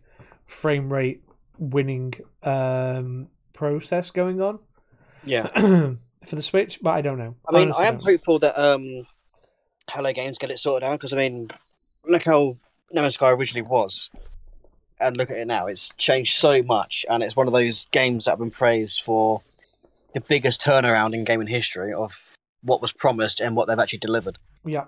frame 0.46 0.92
rate 0.92 1.22
winning 1.58 2.14
um, 2.42 3.28
process 3.52 4.10
going 4.10 4.40
on 4.40 4.60
Yeah. 5.24 5.48
for 6.26 6.36
the 6.36 6.42
Switch. 6.42 6.78
But 6.80 6.90
I 6.90 7.00
don't 7.00 7.18
know. 7.18 7.34
I 7.48 7.52
mean, 7.52 7.62
Honestly 7.64 7.84
I 7.84 7.88
am 7.88 7.94
don't. 7.94 8.04
hopeful 8.04 8.38
that 8.38 8.56
um, 8.60 9.06
Hello 9.90 10.12
Games 10.12 10.38
get 10.38 10.50
it 10.50 10.58
sorted 10.58 10.86
out 10.86 10.92
because 10.98 11.12
I 11.12 11.16
mean, 11.16 11.50
look 12.08 12.24
how 12.24 12.56
No 12.92 13.02
Man's 13.02 13.14
Sky 13.14 13.30
originally 13.30 13.68
was, 13.68 14.10
and 15.00 15.16
look 15.16 15.30
at 15.30 15.36
it 15.36 15.46
now. 15.46 15.66
It's 15.66 15.90
changed 15.98 16.34
so 16.36 16.62
much, 16.62 17.04
and 17.08 17.22
it's 17.22 17.36
one 17.36 17.46
of 17.46 17.52
those 17.52 17.86
games 17.86 18.24
that 18.24 18.32
have 18.32 18.38
been 18.38 18.50
praised 18.50 19.02
for 19.02 19.42
the 20.14 20.20
biggest 20.20 20.60
turnaround 20.60 21.14
in 21.14 21.24
gaming 21.24 21.48
history 21.48 21.92
of 21.92 22.36
what 22.62 22.80
was 22.80 22.92
promised 22.92 23.40
and 23.40 23.54
what 23.54 23.68
they've 23.68 23.78
actually 23.78 23.98
delivered. 23.98 24.38
Yeah. 24.64 24.86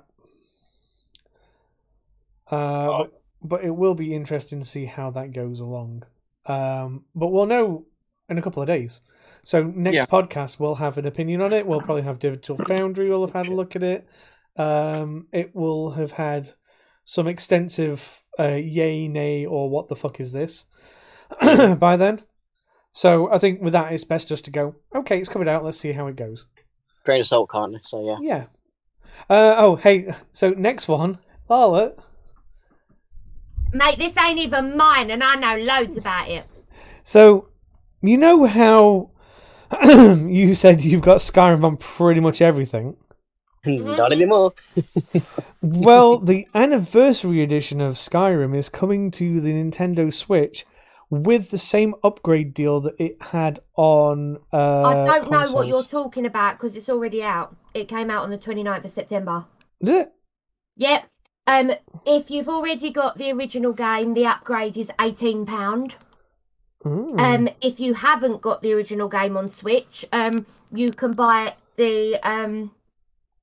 Uh, 2.50 2.86
but, 2.86 3.22
but 3.42 3.64
it 3.64 3.70
will 3.70 3.94
be 3.94 4.14
interesting 4.14 4.60
to 4.60 4.66
see 4.66 4.86
how 4.86 5.10
that 5.10 5.32
goes 5.32 5.60
along. 5.60 6.04
Um, 6.46 7.04
but 7.14 7.28
we'll 7.28 7.46
know 7.46 7.84
in 8.28 8.38
a 8.38 8.42
couple 8.42 8.62
of 8.62 8.66
days. 8.66 9.00
So 9.44 9.62
next 9.62 9.94
Yeah. 9.94 10.06
podcast 10.06 10.58
we'll 10.58 10.76
have 10.76 10.98
an 10.98 11.06
opinion 11.06 11.40
on 11.42 11.52
it. 11.52 11.66
We'll 11.66 11.80
probably 11.80 12.02
have 12.02 12.18
Digital 12.18 12.56
Foundry 12.56 13.08
We'll 13.08 13.26
have 13.26 13.34
had 13.34 13.46
a 13.46 13.54
look 13.54 13.76
at 13.76 13.82
it. 13.82 14.08
Um, 14.56 15.28
it 15.32 15.54
will 15.54 15.92
have 15.92 16.12
had 16.12 16.54
some 17.10 17.26
extensive 17.26 18.22
uh, 18.38 18.54
yay, 18.54 19.08
nay, 19.08 19.44
or 19.44 19.68
what 19.68 19.88
the 19.88 19.96
fuck 19.96 20.20
is 20.20 20.30
this 20.30 20.66
by 21.40 21.96
then. 21.96 22.22
So 22.92 23.28
I 23.32 23.38
think 23.38 23.60
with 23.60 23.72
that, 23.72 23.92
it's 23.92 24.04
best 24.04 24.28
just 24.28 24.44
to 24.44 24.52
go. 24.52 24.76
Okay, 24.94 25.18
it's 25.18 25.28
coming 25.28 25.48
out. 25.48 25.64
Let's 25.64 25.80
see 25.80 25.90
how 25.90 26.06
it 26.06 26.14
goes. 26.14 26.46
Grain 27.04 27.18
of 27.18 27.26
salt, 27.26 27.50
can't 27.50 27.72
they? 27.72 27.78
So 27.82 28.06
yeah. 28.06 28.18
Yeah. 28.20 28.44
Uh, 29.28 29.56
oh, 29.58 29.74
hey. 29.74 30.14
So 30.32 30.50
next 30.50 30.86
one, 30.86 31.18
Lala. 31.48 31.94
Mate, 33.72 33.98
this 33.98 34.16
ain't 34.16 34.38
even 34.38 34.76
mine, 34.76 35.10
and 35.10 35.24
I 35.24 35.34
know 35.34 35.56
loads 35.56 35.96
about 35.96 36.28
it. 36.28 36.44
So, 37.02 37.48
you 38.02 38.18
know 38.18 38.46
how 38.46 39.10
you 39.82 40.54
said 40.54 40.84
you've 40.84 41.02
got 41.02 41.18
Skyrim 41.18 41.64
on 41.64 41.76
pretty 41.76 42.20
much 42.20 42.40
everything? 42.40 42.96
Not 43.66 44.12
anymore. 44.12 44.54
Well, 45.62 46.18
the 46.20 46.46
anniversary 46.54 47.42
edition 47.42 47.80
of 47.80 47.94
Skyrim 47.94 48.56
is 48.56 48.68
coming 48.68 49.10
to 49.12 49.40
the 49.40 49.52
Nintendo 49.52 50.12
Switch 50.12 50.64
with 51.10 51.50
the 51.50 51.58
same 51.58 51.94
upgrade 52.04 52.54
deal 52.54 52.80
that 52.80 52.94
it 52.98 53.16
had 53.20 53.60
on. 53.76 54.38
Uh, 54.52 54.82
I 54.82 55.18
don't 55.18 55.30
know 55.30 55.52
what 55.52 55.66
you're 55.66 55.82
talking 55.82 56.24
about 56.24 56.58
because 56.58 56.76
it's 56.76 56.88
already 56.88 57.22
out. 57.22 57.56
It 57.74 57.88
came 57.88 58.10
out 58.10 58.22
on 58.22 58.30
the 58.30 58.38
29th 58.38 58.84
of 58.84 58.90
September. 58.90 59.46
Did 59.82 59.94
it? 59.96 60.12
Yep. 60.76 61.08
Um, 61.46 61.72
if 62.06 62.30
you've 62.30 62.48
already 62.48 62.90
got 62.90 63.18
the 63.18 63.32
original 63.32 63.72
game, 63.72 64.14
the 64.14 64.26
upgrade 64.26 64.76
is 64.76 64.90
eighteen 65.00 65.44
pound. 65.46 65.96
Um, 66.84 67.48
if 67.60 67.80
you 67.80 67.94
haven't 67.94 68.40
got 68.40 68.62
the 68.62 68.72
original 68.72 69.08
game 69.08 69.36
on 69.36 69.48
Switch, 69.50 70.04
um, 70.12 70.46
you 70.72 70.92
can 70.92 71.12
buy 71.12 71.54
the 71.76 72.20
um 72.22 72.70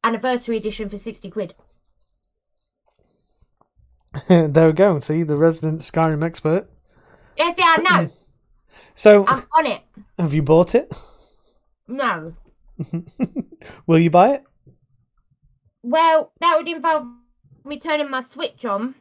anniversary 0.03 0.57
edition 0.57 0.89
for 0.89 0.97
sixty 0.97 1.29
quid. 1.29 1.53
there 4.27 4.67
we 4.67 4.73
go. 4.73 4.99
See, 4.99 5.23
the 5.23 5.35
resident 5.37 5.81
Skyrim 5.81 6.23
expert. 6.23 6.69
Yes, 7.37 7.55
yeah, 7.57 7.75
I 7.77 7.81
know. 8.03 8.11
So, 8.95 9.27
I'm 9.27 9.45
on 9.55 9.67
it. 9.67 9.81
have 10.17 10.33
you 10.33 10.41
bought 10.41 10.73
it? 10.73 10.91
No. 11.87 12.33
Will 13.85 13.99
you 13.99 14.09
buy 14.09 14.29
it? 14.33 14.43
Well, 15.83 16.31
that 16.41 16.57
would 16.57 16.67
involve 16.67 17.05
me 17.63 17.79
turning 17.79 18.09
my 18.09 18.21
Switch 18.21 18.65
on. 18.65 18.95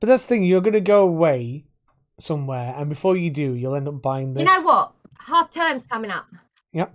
But 0.00 0.08
that's 0.08 0.24
the 0.24 0.28
thing, 0.28 0.44
you're 0.44 0.60
going 0.60 0.74
to 0.74 0.82
go 0.82 1.02
away 1.02 1.64
somewhere, 2.20 2.74
and 2.76 2.90
before 2.90 3.16
you 3.16 3.30
do, 3.30 3.54
you'll 3.54 3.74
end 3.74 3.88
up 3.88 4.02
buying 4.02 4.34
this. 4.34 4.40
You 4.42 4.46
know 4.46 4.62
what? 4.62 4.92
Half 5.18 5.50
term's 5.50 5.86
coming 5.86 6.10
up. 6.10 6.26
Yep. 6.74 6.94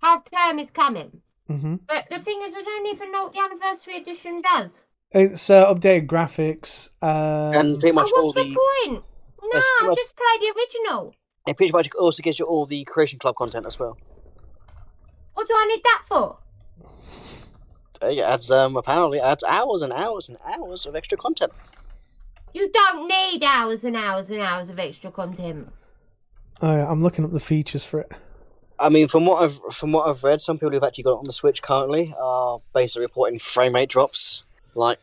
Half 0.00 0.30
term 0.30 0.60
is 0.60 0.70
coming. 0.70 1.22
hmm 1.48 1.74
But 1.88 2.06
the 2.08 2.20
thing 2.20 2.40
is, 2.44 2.54
I 2.56 2.62
don't 2.62 2.86
even 2.86 3.10
know 3.10 3.24
what 3.24 3.32
the 3.32 3.40
anniversary 3.40 3.96
edition 3.96 4.42
does. 4.42 4.84
It's 5.12 5.48
uh, 5.48 5.72
updated 5.72 6.06
graphics. 6.06 6.90
Um, 7.02 7.54
and 7.54 7.80
pretty 7.80 7.94
much 7.94 8.10
oh, 8.14 8.20
all 8.20 8.26
what's 8.26 8.38
the, 8.38 8.44
the. 8.54 8.54
point? 8.90 9.04
No, 9.42 9.48
Yes, 9.54 9.64
I'll 9.80 9.86
well- 9.88 9.96
just 9.96 10.14
play 10.16 10.24
the 10.40 10.54
original. 10.56 11.14
It 11.46 11.56
pretty 11.56 11.72
much 11.72 11.88
also 11.98 12.22
gives 12.22 12.38
you 12.38 12.44
all 12.44 12.66
the 12.66 12.84
Creation 12.84 13.18
Club 13.18 13.34
content 13.36 13.64
as 13.64 13.78
well. 13.78 13.96
What 15.32 15.48
do 15.48 15.54
I 15.56 15.66
need 15.66 15.82
that 15.82 16.02
for? 16.06 16.38
Uh, 18.02 18.08
It 18.08 18.18
adds 18.20 18.50
um 18.50 18.76
apparently 18.76 19.18
adds 19.18 19.42
hours 19.44 19.80
and 19.80 19.92
hours 19.92 20.28
and 20.28 20.36
hours 20.44 20.84
of 20.84 20.94
extra 20.94 21.16
content. 21.16 21.52
You 22.52 22.70
don't 22.70 23.08
need 23.08 23.42
hours 23.42 23.82
and 23.84 23.96
hours 23.96 24.30
and 24.30 24.40
hours 24.42 24.68
of 24.68 24.78
extra 24.78 25.10
content. 25.10 25.68
oh, 26.60 26.70
yeah, 26.76 26.90
I'm 26.90 27.02
looking 27.02 27.24
up 27.24 27.32
the 27.32 27.40
features 27.40 27.84
for 27.84 28.00
it. 28.00 28.12
I 28.78 28.90
mean, 28.90 29.08
from 29.08 29.24
what 29.24 29.42
I've 29.42 29.58
from 29.72 29.92
what 29.92 30.06
I've 30.06 30.22
read, 30.22 30.42
some 30.42 30.56
people 30.58 30.70
who've 30.72 30.84
actually 30.84 31.04
got 31.04 31.12
it 31.14 31.18
on 31.20 31.24
the 31.24 31.32
Switch 31.32 31.62
currently 31.62 32.14
are 32.20 32.60
basically 32.74 33.02
reporting 33.06 33.38
frame 33.38 33.74
rate 33.74 33.88
drops, 33.88 34.44
like 34.78 34.98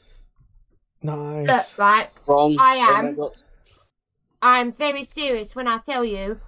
Nice. 1.05 1.78
Look, 1.78 1.80
right, 1.80 2.09
wrong. 2.26 2.57
I 2.59 2.78
am. 2.78 3.15
I'm 4.41 4.71
very 4.71 5.03
serious 5.03 5.55
when 5.55 5.67
I 5.67 5.78
tell 5.78 6.03
you 6.03 6.39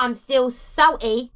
I'm 0.00 0.14
still 0.14 0.50
salty 0.50 1.32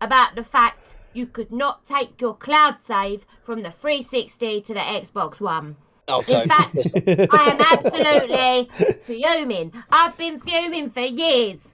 about 0.00 0.34
the 0.34 0.42
fact 0.42 0.94
you 1.12 1.26
could 1.26 1.52
not 1.52 1.86
take 1.86 2.20
your 2.20 2.34
cloud 2.34 2.80
save 2.80 3.26
from 3.44 3.62
the 3.62 3.70
360 3.70 4.60
to 4.62 4.74
the 4.74 4.80
Xbox 4.80 5.40
One. 5.40 5.76
Oh, 6.08 6.20
In 6.26 6.48
fact, 6.48 6.76
I 6.96 7.50
am 7.50 7.60
absolutely 7.60 8.96
fuming. 9.06 9.72
I've 9.90 10.16
been 10.16 10.40
fuming 10.40 10.90
for 10.90 11.00
years, 11.00 11.68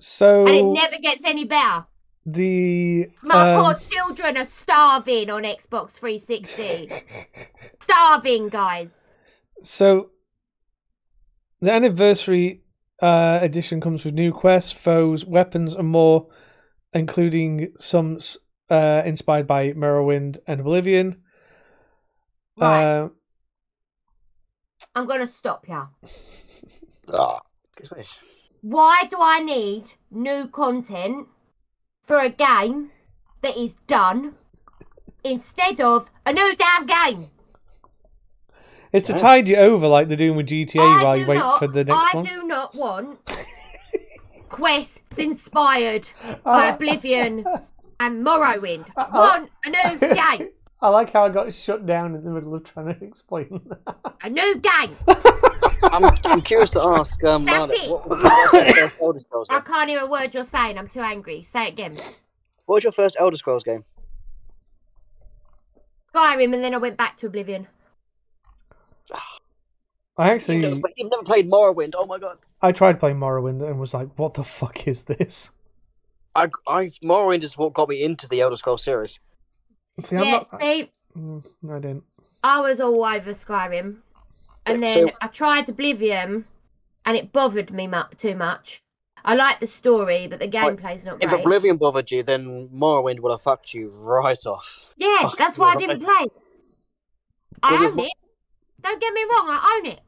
so 0.00 0.46
and 0.46 0.56
it 0.56 0.64
never 0.64 0.96
gets 1.00 1.24
any 1.24 1.44
better. 1.44 1.86
The 2.26 3.08
My 3.22 3.54
um, 3.54 3.64
poor 3.64 3.74
children 3.88 4.36
are 4.36 4.46
starving 4.46 5.30
on 5.30 5.42
Xbox 5.42 5.92
360. 5.92 6.90
starving, 7.82 8.48
guys. 8.48 8.98
so 9.62 10.10
the 11.60 11.72
anniversary 11.72 12.62
uh, 13.02 13.38
edition 13.42 13.80
comes 13.80 14.04
with 14.04 14.14
new 14.14 14.32
quests, 14.32 14.72
foes, 14.72 15.24
weapons, 15.24 15.74
and 15.74 15.88
more, 15.88 16.28
including 16.92 17.72
some 17.78 18.18
uh, 18.68 19.02
inspired 19.04 19.46
by 19.46 19.72
Morrowind 19.72 20.38
and 20.46 20.60
Oblivion. 20.60 21.22
Right, 22.56 22.84
Uh, 22.84 23.08
I'm 24.94 25.06
gonna 25.06 25.28
stop 25.28 25.66
you. 25.68 25.88
ah, 27.12 27.40
excuse 27.76 27.98
me. 27.98 28.04
Why 28.62 29.04
do 29.08 29.16
I 29.20 29.40
need 29.40 29.84
new 30.10 30.46
content 30.48 31.28
for 32.10 32.18
a 32.18 32.28
game 32.28 32.90
that 33.40 33.56
is 33.56 33.76
done 33.86 34.34
instead 35.22 35.80
of 35.80 36.10
a 36.26 36.32
new 36.32 36.56
damn 36.56 36.84
game? 36.84 37.30
it's 38.92 39.06
to 39.06 39.12
tide 39.12 39.48
you 39.48 39.54
over 39.54 39.86
like 39.86 40.08
they're 40.08 40.16
doing 40.16 40.36
with 40.36 40.48
GTA 40.48 40.80
I 40.80 41.04
while 41.04 41.14
do 41.14 41.20
you 41.20 41.26
wait 41.28 41.36
not, 41.36 41.58
for 41.60 41.68
the 41.68 41.84
next 41.84 41.90
one. 41.96 42.06
I 42.08 42.16
one. 42.16 42.24
do 42.24 42.42
not 42.48 42.74
want 42.74 43.18
quests 44.48 45.18
inspired 45.18 46.08
Ah. 46.24 46.34
by 46.42 46.66
Oblivion 46.70 47.44
and 48.00 48.26
Morrowind. 48.26 48.86
I 48.96 49.08
want 49.16 49.50
a 49.64 49.70
new 49.70 49.98
game. 50.00 50.48
I 50.82 50.88
like 50.88 51.12
how 51.12 51.26
I 51.26 51.28
got 51.28 51.54
shut 51.54 51.86
down 51.86 52.16
in 52.16 52.24
the 52.24 52.30
middle 52.32 52.52
of 52.56 52.64
trying 52.64 52.92
to 52.92 53.04
explain 53.04 53.60
that. 53.68 54.14
A 54.24 54.28
new 54.28 54.56
game. 54.58 54.96
I'm, 55.82 56.04
I'm 56.24 56.40
curious 56.42 56.70
to 56.70 56.80
ask, 56.82 57.22
um, 57.24 57.44
That's 57.44 57.58
Lana, 57.58 57.72
it. 57.72 57.90
what 57.90 58.08
was 58.08 58.20
your 58.20 58.48
first 58.48 58.94
Elder 59.02 59.18
Scrolls 59.20 59.48
I 59.50 59.54
game? 59.54 59.62
can't 59.64 59.88
hear 59.90 60.00
a 60.00 60.06
word 60.06 60.34
you're 60.34 60.44
saying. 60.44 60.78
I'm 60.78 60.88
too 60.88 61.00
angry. 61.00 61.42
Say 61.42 61.66
it 61.66 61.72
again. 61.72 61.96
What 62.66 62.76
was 62.76 62.84
your 62.84 62.92
first 62.92 63.16
Elder 63.18 63.36
Scrolls 63.36 63.64
game? 63.64 63.84
Skyrim, 66.14 66.54
and 66.54 66.62
then 66.64 66.74
I 66.74 66.78
went 66.78 66.96
back 66.96 67.16
to 67.18 67.26
Oblivion. 67.26 67.66
I 70.16 70.24
You've 70.26 70.34
actually 70.34 70.58
never, 70.58 70.80
you've 70.96 71.10
never 71.10 71.22
played 71.22 71.50
Morrowind. 71.50 71.92
Oh 71.96 72.06
my 72.06 72.18
god. 72.18 72.38
I 72.60 72.72
tried 72.72 73.00
playing 73.00 73.16
Morrowind 73.18 73.62
and 73.66 73.80
was 73.80 73.94
like, 73.94 74.08
"What 74.18 74.34
the 74.34 74.44
fuck 74.44 74.86
is 74.86 75.04
this?" 75.04 75.50
I, 76.34 76.48
I 76.68 76.86
Morrowind 77.02 77.42
is 77.42 77.56
what 77.56 77.72
got 77.72 77.88
me 77.88 78.02
into 78.02 78.28
the 78.28 78.40
Elder 78.40 78.56
Scrolls 78.56 78.82
series. 78.82 79.18
See, 80.04 80.16
I'm 80.16 80.24
yeah, 80.24 80.30
not. 80.52 80.60
see, 80.60 80.90
Mm, 81.16 81.44
no, 81.62 81.74
I 81.74 81.78
didn't. 81.80 82.04
I 82.44 82.60
was 82.60 82.80
all 82.80 83.04
over 83.04 83.30
Skyrim, 83.32 83.96
and 84.74 84.82
then 84.82 84.90
So- 84.90 85.10
I 85.20 85.26
tried 85.28 85.68
Oblivion, 85.68 86.46
and 87.04 87.16
it 87.16 87.32
bothered 87.32 87.70
me 87.72 87.86
mu- 87.86 88.02
too 88.16 88.34
much. 88.36 88.82
I 89.24 89.34
like 89.34 89.60
the 89.60 89.66
story, 89.66 90.26
but 90.26 90.38
the 90.38 90.48
gameplay's 90.48 91.04
not 91.04 91.22
If 91.22 91.30
great. 91.30 91.40
Oblivion 91.44 91.76
bothered 91.76 92.10
you, 92.10 92.22
then 92.22 92.68
Morrowind 92.70 93.20
would 93.20 93.32
have 93.32 93.42
fucked 93.42 93.74
you 93.74 93.90
right 93.90 94.46
off. 94.46 94.94
yeah, 94.96 95.30
that's 95.38 95.58
why 95.58 95.72
I 95.72 95.76
didn't 95.76 96.02
play. 96.02 96.26
I 97.62 97.84
own 97.86 97.98
it. 97.98 98.12
Don't 98.82 98.98
get 99.00 99.12
me 99.12 99.22
wrong, 99.24 99.46
I 99.48 99.78
own 99.78 99.86
it. 99.86 100.00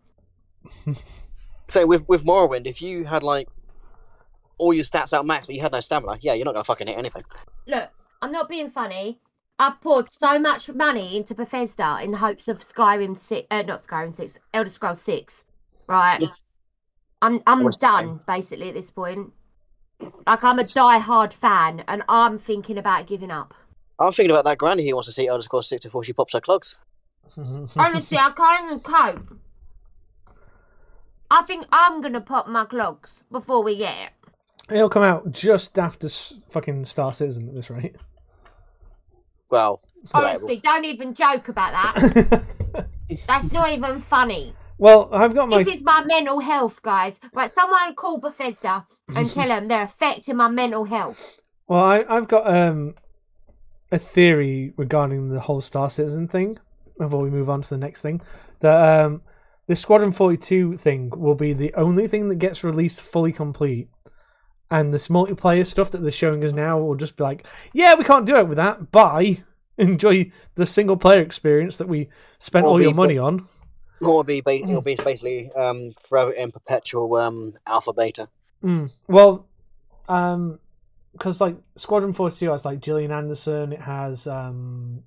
So 1.69 1.87
with 1.87 2.07
with 2.07 2.23
Morrowind, 2.23 2.67
if 2.67 2.83
you 2.83 3.07
had 3.07 3.23
like 3.23 3.49
all 4.59 4.75
your 4.75 4.85
stats 4.85 5.15
out 5.15 5.25
max, 5.25 5.47
but 5.47 5.55
you 5.57 5.63
had 5.63 5.73
no 5.73 5.81
stamina, 5.81 6.19
yeah, 6.21 6.35
you're 6.35 6.45
not 6.45 6.53
gonna 6.53 6.65
fucking 6.65 6.87
hit 6.87 6.99
anything. 6.99 7.23
Look, 7.67 7.89
I'm 8.21 8.31
not 8.31 8.47
being 8.47 8.69
funny. 8.69 9.19
I've 9.59 9.81
poured 9.81 10.13
so 10.13 10.39
much 10.39 10.69
money 10.71 11.17
into 11.17 11.35
Bethesda 11.35 11.99
in 12.03 12.11
the 12.11 12.19
hopes 12.19 12.49
of 12.49 12.61
Skyrim 12.61 13.17
six, 13.17 13.47
uh, 13.51 13.63
not 13.63 13.83
Skyrim 13.83 14.15
six, 14.15 14.39
Elder 14.53 14.71
Scrolls 14.71 15.01
six, 15.01 15.45
right? 15.87 16.21
Yeah. 16.21 16.29
I'm 17.21 17.41
I'm 17.47 17.63
What's 17.63 17.77
the 17.77 17.87
done 17.87 18.21
basically 18.27 18.69
at 18.69 18.75
this 18.75 18.91
point. 18.91 19.33
Like 20.27 20.43
I'm 20.43 20.59
a 20.59 20.65
die-hard 20.65 21.33
fan, 21.33 21.85
and 21.87 22.03
I'm 22.09 22.39
thinking 22.39 22.77
about 22.77 23.07
giving 23.07 23.31
up. 23.31 23.55
I'm 23.99 24.13
thinking 24.13 24.33
about 24.33 24.45
that 24.47 24.59
granny 24.59 24.89
who 24.89 24.95
wants 24.95 25.07
to 25.07 25.13
see 25.13 25.29
Elder 25.29 25.43
Scrolls 25.43 25.69
6 25.69 25.85
before 25.85 26.03
she 26.03 26.13
pops 26.13 26.33
her 26.33 26.41
clogs. 26.41 26.79
Honestly, 27.37 28.19
I 28.19 28.33
can't 28.37 28.65
even 28.65 28.81
cope. 28.81 29.39
I 31.31 31.43
think 31.45 31.67
I'm 31.71 32.01
gonna 32.01 32.21
pop 32.21 32.49
my 32.49 32.65
clogs 32.65 33.23
before 33.31 33.63
we 33.63 33.77
get 33.77 33.95
it. 33.97 34.75
It'll 34.75 34.89
come 34.89 35.03
out 35.03 35.31
just 35.31 35.79
after 35.79 36.09
fucking 36.09 36.85
Star 36.85 37.15
Citizen 37.15 37.49
at 37.49 37.55
this 37.55 37.71
rate. 37.71 37.97
Well, 39.53 39.81
Honestly, 40.15 40.57
don't 40.57 40.85
even 40.85 41.15
joke 41.15 41.47
about 41.49 41.73
that. 41.95 42.43
That's 43.29 43.53
not 43.53 43.71
even 43.71 44.01
funny. 44.01 44.55
well, 44.79 45.09
I've 45.13 45.35
got 45.35 45.49
my 45.49 45.63
This 45.63 45.77
is 45.77 45.83
my 45.83 46.03
mental 46.05 46.41
health, 46.41 46.83
guys. 46.83 47.21
Right, 47.33 47.53
someone 47.55 47.95
call 47.95 48.19
Bethesda 48.19 48.87
and 49.15 49.31
tell 49.31 49.47
them 49.49 49.69
they're 49.69 49.83
affecting 49.83 50.37
my 50.37 50.49
mental 50.49 50.85
health. 50.85 51.21
well, 51.69 51.85
I, 51.85 52.05
I've 52.09 52.27
got 52.29 52.53
um 52.53 52.95
a 53.93 53.99
theory 53.99 54.73
regarding 54.77 55.29
the 55.29 55.41
whole 55.41 55.61
Star 55.61 55.91
Citizen 55.91 56.27
thing. 56.27 56.59
Before 56.99 57.23
we 57.23 57.31
move 57.31 57.51
on 57.51 57.63
to 57.63 57.69
the 57.71 57.79
next 57.79 58.01
thing, 58.03 58.23
that 58.61 59.05
um 59.05 59.23
the 59.67 59.77
Squadron 59.77 60.13
Forty 60.13 60.37
Two 60.39 60.77
thing 60.79 61.11
will 61.15 61.35
be 61.35 61.53
the 61.53 61.73
only 61.75 62.09
thing 62.09 62.29
that 62.29 62.37
gets 62.37 62.65
released 62.65 63.01
fully 63.03 63.33
complete. 63.33 63.89
And 64.73 64.95
this 64.95 65.09
multiplayer 65.09 65.67
stuff 65.67 65.91
that 65.91 65.99
they're 65.99 66.11
showing 66.11 66.43
us 66.43 66.55
now 66.55 66.79
will 66.79 66.95
just 66.95 67.17
be 67.17 67.25
like, 67.25 67.47
yeah, 67.75 67.95
we 67.95 68.05
can't 68.05 68.25
do 68.25 68.37
it 68.37 68.49
with 68.49 68.57
that. 68.57 68.91
Bye. 68.91 69.45
Enjoy 69.77 70.33
the 70.55 70.65
single 70.65 70.97
player 70.97 71.21
experience 71.21 71.77
that 71.77 71.89
we 71.89 72.09
spent 72.39 72.65
all 72.65 72.81
your 72.81 72.95
money 72.95 73.19
on. 73.19 73.47
or 74.01 74.25
be, 74.25 74.39
it'll 74.47 74.81
be 74.81 74.95
basically 74.95 75.53
um, 75.53 75.93
forever 76.01 76.31
in 76.33 76.53
perpetual 76.53 77.15
um, 77.17 77.53
alpha 77.67 77.93
beta. 77.93 78.31
Mm. 78.65 78.91
Well, 79.09 79.47
um, 80.09 80.59
because 81.13 81.39
like 81.39 81.57
Squadron 81.77 82.15
Forty 82.15 82.35
Two 82.39 82.51
has 82.51 82.65
like 82.65 82.81
Gillian 82.81 83.13
Anderson, 83.13 83.75
it 83.75 83.83
has 83.83 84.27
um, 84.27 85.03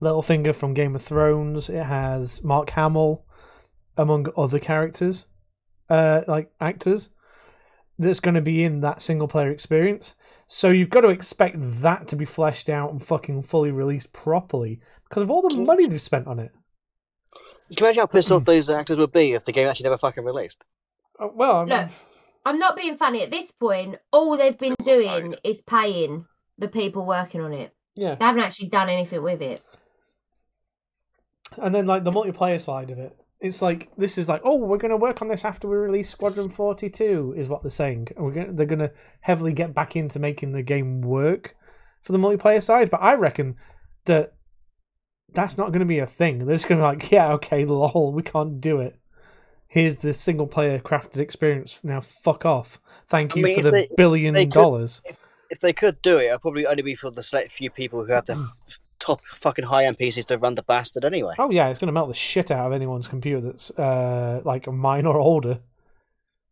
Littlefinger 0.00 0.54
from 0.54 0.72
Game 0.72 0.94
of 0.94 1.02
Thrones, 1.02 1.68
it 1.68 1.82
has 1.82 2.44
Mark 2.44 2.70
Hamill, 2.70 3.24
among 3.96 4.28
other 4.36 4.60
characters, 4.60 5.26
uh, 5.88 6.22
like 6.28 6.52
actors. 6.60 7.08
That's 8.00 8.20
going 8.20 8.34
to 8.34 8.40
be 8.40 8.64
in 8.64 8.80
that 8.80 9.02
single 9.02 9.28
player 9.28 9.50
experience. 9.50 10.14
So 10.46 10.70
you've 10.70 10.88
got 10.88 11.02
to 11.02 11.08
expect 11.08 11.56
that 11.58 12.08
to 12.08 12.16
be 12.16 12.24
fleshed 12.24 12.70
out 12.70 12.90
and 12.90 13.02
fucking 13.02 13.42
fully 13.42 13.70
released 13.70 14.14
properly 14.14 14.80
because 15.08 15.22
of 15.22 15.30
all 15.30 15.46
the 15.46 15.54
money 15.56 15.86
they've 15.86 16.00
spent 16.00 16.26
on 16.26 16.38
it. 16.38 16.52
Can 17.34 17.42
you 17.78 17.86
imagine 17.86 18.00
how 18.00 18.06
pissed 18.06 18.32
off 18.32 18.44
those 18.46 18.70
actors 18.70 18.98
would 18.98 19.12
be 19.12 19.32
if 19.32 19.44
the 19.44 19.52
game 19.52 19.68
actually 19.68 19.84
never 19.84 19.98
fucking 19.98 20.24
released? 20.24 20.64
Uh, 21.20 21.28
well, 21.34 21.56
I 21.56 21.60
Look, 21.64 21.68
mean, 21.68 21.90
I'm 22.46 22.58
not 22.58 22.74
being 22.74 22.96
funny. 22.96 23.22
At 23.22 23.30
this 23.30 23.50
point, 23.50 23.96
all 24.12 24.36
they've 24.38 24.56
been 24.58 24.76
doing 24.82 25.34
is 25.44 25.60
paying 25.60 26.24
the 26.56 26.68
people 26.68 27.04
working 27.04 27.42
on 27.42 27.52
it. 27.52 27.74
yeah. 27.94 28.14
They 28.14 28.24
haven't 28.24 28.42
actually 28.42 28.70
done 28.70 28.88
anything 28.88 29.22
with 29.22 29.42
it. 29.42 29.62
And 31.58 31.74
then 31.74 31.86
like 31.86 32.04
the 32.04 32.12
multiplayer 32.12 32.60
side 32.60 32.90
of 32.90 32.98
it, 32.98 33.14
it's 33.40 33.62
like 33.62 33.88
this 33.96 34.18
is 34.18 34.28
like, 34.28 34.42
oh, 34.44 34.56
we're 34.56 34.76
going 34.78 34.90
to 34.90 34.96
work 34.96 35.22
on 35.22 35.28
this 35.28 35.44
after 35.44 35.66
we 35.68 35.76
release 35.76 36.10
Squadron 36.10 36.48
Forty 36.48 36.90
Two, 36.90 37.34
is 37.36 37.48
what 37.48 37.62
they're 37.62 37.70
saying. 37.70 38.08
And 38.16 38.24
we're 38.24 38.32
going 38.32 38.56
they're 38.56 38.66
going 38.66 38.80
to 38.80 38.92
heavily 39.20 39.52
get 39.52 39.74
back 39.74 39.96
into 39.96 40.18
making 40.18 40.52
the 40.52 40.62
game 40.62 41.00
work 41.00 41.54
for 42.02 42.12
the 42.12 42.18
multiplayer 42.18 42.62
side. 42.62 42.90
But 42.90 43.00
I 43.02 43.14
reckon 43.14 43.56
that 44.04 44.34
that's 45.32 45.56
not 45.56 45.68
going 45.68 45.80
to 45.80 45.86
be 45.86 45.98
a 46.00 46.06
thing. 46.06 46.44
They're 46.46 46.56
just 46.56 46.68
going 46.68 46.80
to 46.80 46.84
be 46.84 46.88
like, 46.88 47.10
yeah, 47.10 47.32
okay, 47.34 47.64
lol, 47.64 48.12
we 48.12 48.22
can't 48.22 48.60
do 48.60 48.80
it. 48.80 48.96
Here's 49.68 49.98
the 49.98 50.12
single 50.12 50.48
player 50.48 50.80
crafted 50.80 51.18
experience. 51.18 51.78
Now 51.84 52.00
fuck 52.00 52.44
off. 52.44 52.80
Thank 53.08 53.34
I 53.34 53.38
you 53.38 53.44
mean, 53.44 53.54
for 53.54 53.60
if 53.60 53.64
the 53.64 53.70
they- 53.70 53.88
billion 53.96 54.34
they 54.34 54.46
could- 54.46 54.52
dollars. 54.52 55.00
If 55.52 55.58
they 55.58 55.72
could 55.72 56.00
do 56.00 56.18
it, 56.18 56.26
it'd 56.26 56.42
probably 56.42 56.64
only 56.64 56.82
be 56.82 56.94
for 56.94 57.10
the 57.10 57.24
select 57.24 57.50
few 57.50 57.70
people 57.70 58.04
who 58.04 58.12
have 58.12 58.24
the 58.26 58.34
mm. 58.34 58.48
Top 59.00 59.20
fucking 59.26 59.64
high 59.64 59.84
end 59.86 59.98
PCs 59.98 60.26
to 60.26 60.38
run 60.38 60.54
the 60.54 60.62
bastard 60.62 61.04
anyway. 61.04 61.34
Oh 61.38 61.50
yeah, 61.50 61.68
it's 61.68 61.78
going 61.80 61.88
to 61.88 61.92
melt 61.92 62.08
the 62.08 62.14
shit 62.14 62.50
out 62.52 62.66
of 62.68 62.72
anyone's 62.72 63.08
computer 63.08 63.40
that's 63.40 63.70
uh, 63.72 64.40
like 64.44 64.68
mine 64.70 65.06
or 65.06 65.18
older. 65.18 65.58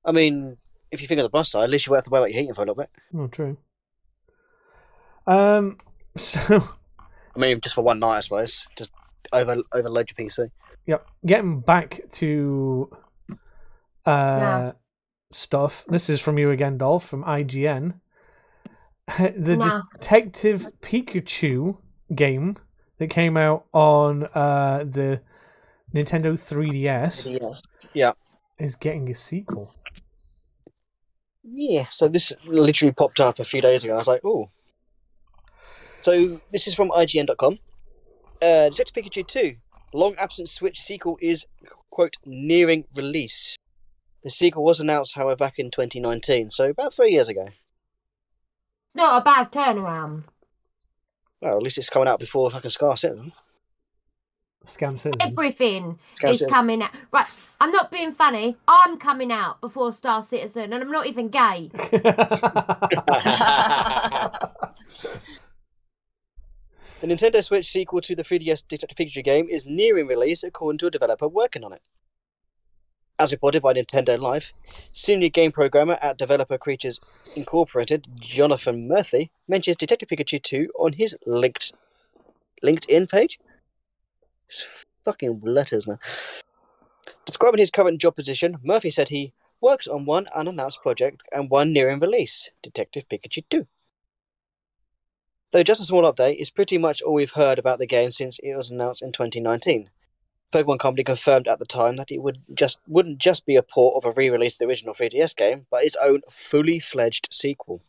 I 0.04 0.10
mean, 0.12 0.56
if 0.90 1.00
you 1.00 1.06
think 1.06 1.18
of 1.20 1.24
the 1.24 1.30
plus 1.30 1.50
side, 1.50 1.64
at 1.64 1.70
least 1.70 1.86
you 1.86 1.90
won't 1.92 1.98
have 1.98 2.04
to 2.06 2.10
worry 2.10 2.22
about 2.22 2.30
your 2.32 2.40
heating 2.40 2.54
for 2.54 2.62
a 2.62 2.64
little 2.64 2.74
bit. 2.74 2.90
Oh, 3.16 3.26
true. 3.28 3.58
Um, 5.26 5.78
so 6.16 6.64
I 7.36 7.38
mean, 7.38 7.60
just 7.60 7.74
for 7.74 7.82
one 7.82 7.98
night, 8.00 8.16
I 8.16 8.20
suppose. 8.20 8.66
Just 8.76 8.90
over 9.32 9.58
overload 9.72 10.10
your 10.16 10.26
PC. 10.26 10.50
yep, 10.86 11.06
getting 11.26 11.60
back 11.60 12.00
to 12.12 12.90
uh 13.30 13.34
Yeah. 14.06 14.72
stuff. 15.30 15.84
This 15.88 16.08
is 16.08 16.20
from 16.20 16.38
you 16.38 16.50
again, 16.50 16.78
Dolph, 16.78 17.06
from 17.06 17.24
IGN. 17.24 18.00
the 19.18 19.56
No. 19.56 19.82
Detective 19.94 20.68
Pikachu 20.80 21.76
game 22.14 22.56
that 22.98 23.09
came 23.10 23.36
out 23.36 23.64
on 23.72 24.24
uh 24.35 24.85
the 24.89 25.20
Nintendo 25.94 26.32
3DS 26.39 27.39
Yes. 27.40 27.62
Yeah. 27.94 28.12
is 28.59 28.76
getting 28.76 29.10
a 29.10 29.14
sequel. 29.14 29.74
Yeah. 31.43 31.86
So 31.90 32.09
this 32.09 32.32
literally 32.47 32.93
popped 32.93 33.20
up 33.20 33.39
a 33.39 33.44
few 33.44 33.60
days 33.62 33.85
ago. 33.85 33.94
I 33.94 33.98
was 33.98 34.06
like, 34.09 34.20
oh. 34.24 34.51
So 36.01 36.12
this 36.52 36.66
is 36.66 36.74
from 36.74 36.90
IGN.com. 36.90 37.59
Uh, 38.40 38.68
Detective 38.68 39.05
Pikachu 39.05 39.26
2, 39.26 39.56
long 39.93 40.14
absent 40.16 40.48
Switch 40.48 40.78
sequel 40.78 41.18
is 41.20 41.47
quote 41.90 42.16
nearing 42.24 42.85
release. 42.94 43.56
The 44.22 44.30
sequel 44.30 44.62
was 44.62 44.78
announced, 44.78 45.14
however, 45.16 45.36
back 45.36 45.59
in 45.59 45.70
2019, 45.70 46.51
so 46.51 46.70
about 46.70 46.93
three 46.93 47.10
years 47.12 47.28
ago. 47.28 47.48
Not 48.94 49.22
a 49.22 49.24
bad 49.24 49.51
turnaround. 49.52 50.24
Well, 51.40 51.56
at 51.56 51.62
least 51.62 51.78
it's 51.78 51.90
coming 51.90 52.09
out 52.09 52.19
before 52.19 52.51
fucking 52.51 52.70
Scar 52.70 52.97
Citizen. 52.97 53.32
Scam 54.66 54.98
Citizen. 54.98 55.15
Everything 55.20 55.98
Scar 56.15 56.31
is 56.31 56.40
Citizen. 56.40 56.55
coming 56.55 56.82
out. 56.82 56.90
Right, 57.12 57.27
I'm 57.60 57.70
not 57.70 57.90
being 57.90 58.12
funny. 58.12 58.56
I'm 58.66 58.98
coming 58.98 59.32
out 59.32 59.60
before 59.60 59.93
Star 59.93 60.23
Citizen, 60.23 60.73
and 60.73 60.82
I'm 60.82 60.90
not 60.90 61.06
even 61.06 61.28
gay. 61.28 61.70
The 67.01 67.06
Nintendo 67.06 67.44
Switch 67.44 67.70
sequel 67.70 68.01
to 68.01 68.16
the 68.16 68.24
3DS 68.24 68.66
Detective 68.66 68.97
Pikachu 68.97 69.23
game 69.23 69.48
is 69.48 69.65
nearing 69.65 70.09
release, 70.09 70.43
according 70.43 70.78
to 70.78 70.89
a 70.89 70.90
developer 70.90 71.28
working 71.28 71.62
on 71.62 71.73
it. 71.73 71.81
As 73.20 73.32
reported 73.32 73.62
by 73.62 73.74
Nintendo 73.74 74.16
Life, 74.16 74.52
senior 74.92 75.28
game 75.28 75.50
programmer 75.50 75.98
at 76.00 76.18
Developer 76.18 76.56
Creatures 76.56 77.00
Incorporated, 77.34 78.06
Jonathan 78.14 78.86
Murphy, 78.86 79.32
mentions 79.48 79.76
Detective 79.76 80.08
Pikachu 80.08 80.40
2 80.40 80.70
on 80.78 80.92
his 80.92 81.16
linked 81.26 81.72
LinkedIn 82.62 83.10
page. 83.10 83.40
It's 84.48 84.64
fucking 85.04 85.40
letters, 85.42 85.88
man. 85.88 85.98
Describing 87.24 87.58
his 87.58 87.72
current 87.72 88.00
job 88.00 88.14
position, 88.14 88.58
Murphy 88.62 88.90
said 88.90 89.08
he 89.08 89.32
works 89.60 89.88
on 89.88 90.04
one 90.04 90.28
unannounced 90.32 90.80
project 90.80 91.24
and 91.32 91.50
one 91.50 91.72
nearing 91.72 91.98
release, 91.98 92.50
Detective 92.62 93.08
Pikachu 93.08 93.42
2. 93.50 93.66
Though 95.50 95.64
just 95.64 95.80
a 95.80 95.84
small 95.84 96.02
update, 96.02 96.36
it's 96.38 96.50
pretty 96.50 96.78
much 96.78 97.02
all 97.02 97.14
we've 97.14 97.32
heard 97.32 97.58
about 97.58 97.80
the 97.80 97.86
game 97.86 98.12
since 98.12 98.38
it 98.38 98.54
was 98.54 98.70
announced 98.70 99.02
in 99.02 99.10
2019. 99.10 99.90
Pokemon 100.52 100.78
Company 100.78 101.04
confirmed 101.04 101.46
at 101.46 101.58
the 101.58 101.66
time 101.66 101.96
that 101.96 102.10
it 102.10 102.22
would 102.22 102.40
just 102.54 102.80
wouldn't 102.86 103.18
just 103.18 103.44
be 103.44 103.56
a 103.56 103.62
port 103.62 103.96
of 103.96 104.08
a 104.08 104.14
re-release 104.14 104.54
of 104.54 104.60
the 104.60 104.66
original 104.66 104.94
3DS 104.94 105.36
game, 105.36 105.66
but 105.70 105.84
its 105.84 105.96
own 106.02 106.22
fully 106.30 106.78
fledged 106.78 107.28
sequel. 107.30 107.82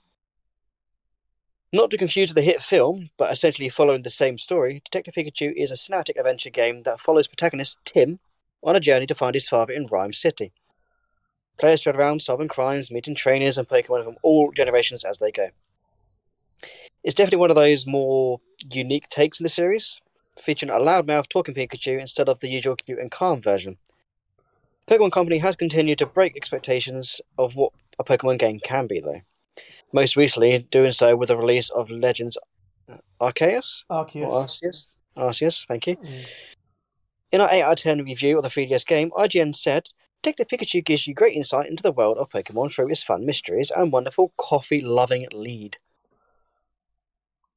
Not 1.72 1.92
to 1.92 1.98
confuse 1.98 2.30
with 2.30 2.36
the 2.36 2.42
hit 2.42 2.62
film, 2.62 3.12
but 3.18 3.32
essentially 3.32 3.70
following 3.70 4.02
the 4.02 4.10
same 4.10 4.38
story, 4.38 4.82
Detective 4.84 5.14
Pikachu 5.14 5.54
is 5.56 5.72
a 5.72 5.76
cinematic 5.76 6.18
adventure 6.18 6.50
game 6.50 6.84
that 6.84 7.00
follows 7.00 7.28
protagonist 7.28 7.78
Tim 7.86 8.20
on 8.64 8.76
a 8.76 8.80
journey 8.80 9.06
to 9.06 9.16
find 9.16 9.36
his 9.36 9.48
father 9.48 9.72
in 9.72 9.86
Rhyme 9.86 10.12
City. 10.12 10.52
Players 11.60 11.82
tread 11.82 11.96
around 11.96 12.22
solving 12.22 12.48
crimes, 12.48 12.92
meeting 12.92 13.16
trainers 13.16 13.58
and 13.58 13.68
Pokemon 13.68 14.04
from 14.04 14.18
all 14.24 14.52
generations 14.52 15.04
as 15.04 15.20
they 15.20 15.32
go. 15.32 15.50
It's 17.04 17.16
definitely 17.16 17.40
one 17.40 17.52
of 17.52 17.56
those 17.56 17.88
more 17.88 18.42
unique 18.72 19.08
takes 19.08 19.40
in 19.40 19.44
the 19.44 19.50
series, 19.50 20.02
featuring 20.40 20.72
a 20.72 20.76
loudmouth 20.76 21.28
talking 21.28 21.54
Pikachu 21.54 22.00
instead 22.00 22.30
of 22.30 22.40
the 22.40 22.50
usual 22.50 22.76
cute 22.76 23.00
and 23.00 23.12
calm 23.12 23.42
version. 23.42 23.78
Pokemon 24.88 25.12
Company 25.12 25.38
has 25.38 25.56
continued 25.56 26.00
to 26.00 26.06
break 26.06 26.36
expectations 26.36 27.22
of 27.38 27.56
what 27.56 27.74
a 28.00 28.04
Pokemon 28.04 28.40
game 28.40 28.60
can 28.64 28.88
be, 28.88 29.00
though. 29.00 29.22
Most 29.94 30.16
recently, 30.16 30.60
doing 30.60 30.92
so 30.92 31.16
with 31.16 31.30
the 31.30 31.38
release 31.38 31.70
of 31.70 31.90
Legends 31.90 32.38
Arceus? 33.22 33.84
Arceus. 33.90 34.32
Arceus? 34.32 34.88
Arceus, 35.18 35.68
thank 35.68 35.88
you. 35.88 35.96
Mm. 35.98 36.26
In 37.32 37.42
our 37.42 37.50
8 37.52 37.62
out 37.62 37.72
of 37.74 37.84
10 37.84 38.04
review 38.04 38.38
of 38.38 38.44
the 38.44 38.50
3DS 38.50 38.86
game, 38.88 39.12
IGN 39.12 39.56
said 39.56 39.90
Detective 40.24 40.48
Pikachu 40.48 40.84
gives 40.84 41.06
you 41.06 41.14
great 41.14 41.36
insight 41.36 41.70
into 41.70 41.84
the 41.84 41.92
world 41.92 42.18
of 42.18 42.30
Pokemon 42.30 42.74
through 42.74 42.90
its 42.90 43.04
fun 43.04 43.26
mysteries 43.26 43.72
and 43.72 43.92
wonderful 43.92 44.34
coffee-loving 44.38 45.28
lead. 45.32 45.78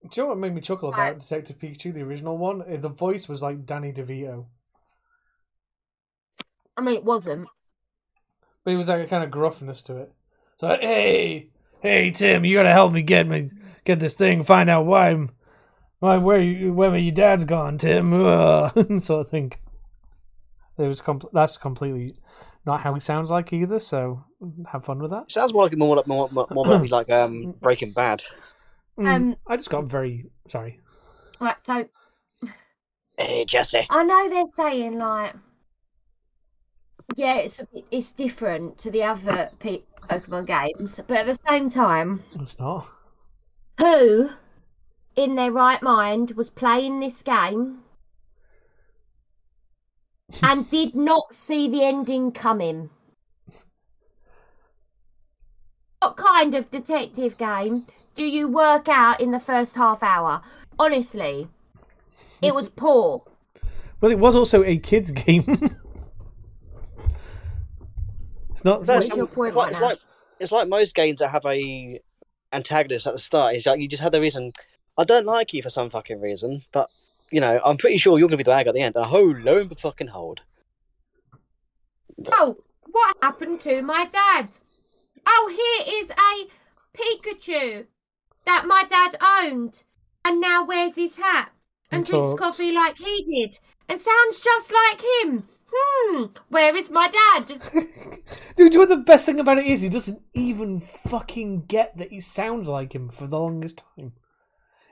Do 0.02 0.08
you 0.20 0.22
know 0.24 0.28
what 0.30 0.38
made 0.38 0.54
me 0.54 0.60
chuckle 0.60 0.88
about 0.88 0.98
Right. 1.00 1.18
Detective 1.20 1.58
Pikachu, 1.58 1.94
the 1.94 2.02
original 2.02 2.36
one? 2.36 2.62
Uh, 2.62 2.76
The 2.76 2.88
voice 2.88 3.28
was 3.28 3.40
like 3.42 3.64
Danny 3.66 3.92
DeVito, 3.92 4.46
I 6.76 6.80
mean, 6.80 6.96
it 6.96 7.04
wasn't. 7.04 7.48
but 8.64 8.72
it 8.72 8.76
was 8.76 8.88
like 8.88 9.04
a 9.04 9.08
kind 9.08 9.24
of 9.24 9.30
gruffness 9.30 9.82
to 9.84 9.96
it. 9.98 10.12
So, 10.60 10.68
like, 10.68 10.80
hey, 10.80 11.48
hey, 11.80 12.10
Tim, 12.10 12.44
you 12.44 12.56
gotta 12.56 12.70
help 12.72 12.92
me 12.92 13.02
get 13.02 13.26
me 13.26 13.48
get 13.84 13.98
this 14.00 14.14
thing, 14.14 14.42
find 14.44 14.70
out 14.70 14.86
why, 14.86 15.08
I'm- 15.08 15.30
why 15.98 16.16
where 16.18 16.40
you, 16.40 16.72
where 16.72 16.96
your 16.96 17.14
dad's 17.14 17.44
gone, 17.44 17.78
Tim, 17.78 18.12
uh, 18.26 18.70
sort 19.00 19.20
of 19.26 19.28
thing. 19.28 19.52
It 20.78 20.86
was 20.88 21.00
com- 21.00 21.20
that's 21.32 21.56
completely 21.56 22.14
not 22.64 22.80
how 22.80 22.94
he 22.94 23.00
sounds 23.00 23.30
like 23.30 23.52
either. 23.52 23.78
So 23.78 24.24
have 24.72 24.84
fun 24.84 24.98
with 25.00 25.10
that. 25.10 25.30
Sounds 25.30 25.52
more 25.52 25.64
like 25.64 25.76
more 25.76 25.96
like 25.96 26.06
more, 26.06 26.28
more, 26.32 26.46
more 26.50 26.66
like, 26.66 26.90
like 26.90 27.10
um, 27.10 27.54
Breaking 27.60 27.92
Bad. 27.92 28.24
Mm, 28.98 29.06
Um, 29.14 29.36
I 29.46 29.56
just 29.56 29.70
got 29.70 29.84
very 29.84 30.26
sorry. 30.48 30.80
Right, 31.40 31.56
so 31.66 31.88
Hey 33.18 33.44
Jesse. 33.44 33.86
I 33.90 34.02
know 34.04 34.28
they're 34.28 34.46
saying 34.46 34.98
like, 34.98 35.34
yeah, 37.16 37.36
it's 37.36 37.58
a 37.58 37.66
bit, 37.72 37.84
it's 37.90 38.12
different 38.12 38.78
to 38.78 38.90
the 38.90 39.02
other 39.02 39.50
P- 39.58 39.84
Pokemon 40.02 40.46
games, 40.46 40.98
but 41.06 41.16
at 41.18 41.26
the 41.26 41.38
same 41.48 41.70
time, 41.70 42.22
It's 42.38 42.58
not. 42.58 42.86
who 43.78 44.30
in 45.16 45.34
their 45.34 45.52
right 45.52 45.82
mind 45.82 46.32
was 46.32 46.48
playing 46.50 47.00
this 47.00 47.22
game 47.22 47.82
and 50.42 50.70
did 50.70 50.94
not 50.94 51.32
see 51.32 51.68
the 51.68 51.84
ending 51.84 52.32
coming? 52.32 52.90
What 56.02 56.16
kind 56.16 56.56
of 56.56 56.68
detective 56.68 57.38
game 57.38 57.86
do 58.16 58.24
you 58.24 58.48
work 58.48 58.88
out 58.88 59.20
in 59.20 59.30
the 59.30 59.38
first 59.38 59.76
half 59.76 60.02
hour? 60.02 60.42
Honestly, 60.76 61.46
it 62.42 62.52
was 62.52 62.68
poor. 62.70 63.22
Well, 64.00 64.10
it 64.10 64.18
was 64.18 64.34
also 64.34 64.64
a 64.64 64.78
kids' 64.78 65.10
game. 65.26 65.44
it's 68.50 68.64
not. 68.64 68.80
It's 68.80 68.88
like, 68.88 68.96
What's 68.96 69.16
your 69.16 69.26
point 69.28 69.46
it's, 69.46 69.54
like, 69.56 69.64
right 69.64 69.70
it's 69.70 69.80
now? 69.80 69.86
like 69.86 69.98
it's 70.40 70.50
like 70.50 70.68
most 70.68 70.96
games 70.96 71.20
that 71.20 71.28
have 71.28 71.46
a 71.46 72.00
antagonist 72.52 73.06
at 73.06 73.12
the 73.12 73.20
start. 73.20 73.54
It's 73.54 73.66
like 73.66 73.78
you 73.78 73.86
just 73.86 74.02
have 74.02 74.10
the 74.10 74.20
reason. 74.20 74.54
I 74.98 75.04
don't 75.04 75.24
like 75.24 75.54
you 75.54 75.62
for 75.62 75.70
some 75.70 75.88
fucking 75.88 76.20
reason, 76.20 76.64
but 76.72 76.90
you 77.30 77.40
know 77.40 77.60
I'm 77.64 77.76
pretty 77.76 77.98
sure 77.98 78.18
you're 78.18 78.26
gonna 78.26 78.38
be 78.38 78.42
the 78.42 78.50
bad 78.50 78.64
guy 78.64 78.70
at 78.70 78.74
the 78.74 78.80
end. 78.80 78.96
And 78.96 79.06
oh, 79.08 79.36
lo 79.40 79.58
and 79.58 79.78
fucking 79.78 80.08
hold. 80.08 80.40
Oh, 82.32 82.56
what 82.90 83.16
happened 83.22 83.60
to 83.60 83.82
my 83.82 84.06
dad? 84.06 84.48
Oh, 85.26 85.48
here 85.48 86.02
is 86.02 86.10
a 86.10 86.48
Pikachu 86.96 87.86
that 88.44 88.66
my 88.66 88.84
dad 88.88 89.16
owned 89.20 89.82
and 90.24 90.40
now 90.40 90.64
wears 90.64 90.96
his 90.96 91.16
hat 91.16 91.52
and 91.90 91.98
And 92.00 92.06
drinks 92.06 92.28
talks. 92.30 92.40
coffee 92.40 92.72
like 92.72 92.98
he 92.98 93.24
did 93.24 93.58
and 93.88 94.00
sounds 94.00 94.40
just 94.40 94.72
like 94.72 95.02
him. 95.22 95.48
Hmm, 95.74 96.24
where 96.48 96.76
is 96.76 96.90
my 96.90 97.08
dad? 97.08 97.46
Dude, 97.72 97.88
you 98.58 98.70
know 98.70 98.80
what 98.80 98.88
the 98.90 98.96
best 98.98 99.24
thing 99.24 99.40
about 99.40 99.58
it 99.58 99.66
is? 99.66 99.80
He 99.80 99.88
doesn't 99.88 100.20
even 100.34 100.80
fucking 100.80 101.64
get 101.66 101.96
that 101.96 102.10
he 102.10 102.20
sounds 102.20 102.68
like 102.68 102.94
him 102.94 103.08
for 103.08 103.26
the 103.26 103.38
longest 103.38 103.82
time. 103.96 104.12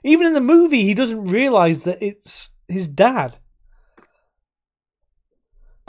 Even 0.03 0.27
in 0.27 0.33
the 0.33 0.41
movie, 0.41 0.85
he 0.85 0.95
doesn't 0.95 1.25
realize 1.25 1.83
that 1.83 2.03
it's 2.03 2.53
his 2.67 2.89
dad. 2.89 3.37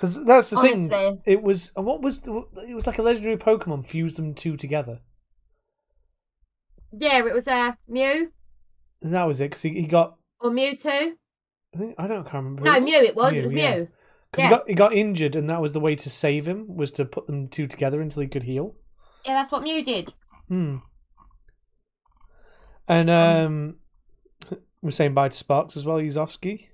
Because 0.01 0.17
that's 0.25 0.47
the 0.47 0.59
thing. 0.59 1.21
It 1.27 1.43
was 1.43 1.71
what 1.75 2.01
was 2.01 2.21
the, 2.21 2.43
it 2.67 2.73
was 2.73 2.87
like 2.87 2.97
a 2.97 3.03
legendary 3.03 3.37
Pokemon 3.37 3.85
fused 3.85 4.17
them 4.17 4.33
two 4.33 4.57
together. 4.57 4.99
Yeah, 6.91 7.19
it 7.19 7.31
was 7.31 7.45
a 7.45 7.77
Mew 7.87 8.31
And 9.03 9.13
that 9.13 9.25
was 9.25 9.39
it. 9.39 9.51
Because 9.51 9.61
he, 9.61 9.69
he 9.69 9.85
got 9.85 10.17
or 10.39 10.49
Mewtwo. 10.49 11.11
I 11.75 11.77
think 11.77 11.95
I 11.99 12.07
don't 12.07 12.23
can't 12.23 12.33
remember. 12.43 12.63
No, 12.63 12.79
Mew 12.79 12.95
it 12.95 13.15
was. 13.15 13.33
Mew, 13.33 13.39
it 13.39 13.43
was 13.43 13.51
yeah. 13.53 13.75
Mew. 13.75 13.87
Because 14.31 14.43
Yeah. 14.43 14.45
he 14.45 14.49
got 14.49 14.67
he 14.69 14.73
got 14.73 14.93
injured, 14.93 15.35
and 15.35 15.47
that 15.51 15.61
was 15.61 15.73
the 15.73 15.79
way 15.79 15.95
to 15.95 16.09
save 16.09 16.47
him 16.47 16.75
was 16.75 16.91
to 16.93 17.05
put 17.05 17.27
them 17.27 17.47
two 17.47 17.67
together 17.67 18.01
until 18.01 18.23
he 18.23 18.27
could 18.27 18.43
heal. 18.43 18.75
Yeah, 19.23 19.35
that's 19.35 19.51
what 19.51 19.61
Mew 19.61 19.83
did. 19.83 20.13
Hmm. 20.47 20.77
And 22.87 23.07
um, 23.11 23.75
we're 24.81 24.89
saying 24.89 25.13
bye 25.13 25.29
to 25.29 25.37
Sparks 25.37 25.77
as 25.77 25.85
well, 25.85 25.97
Yuzovsky. 25.97 26.69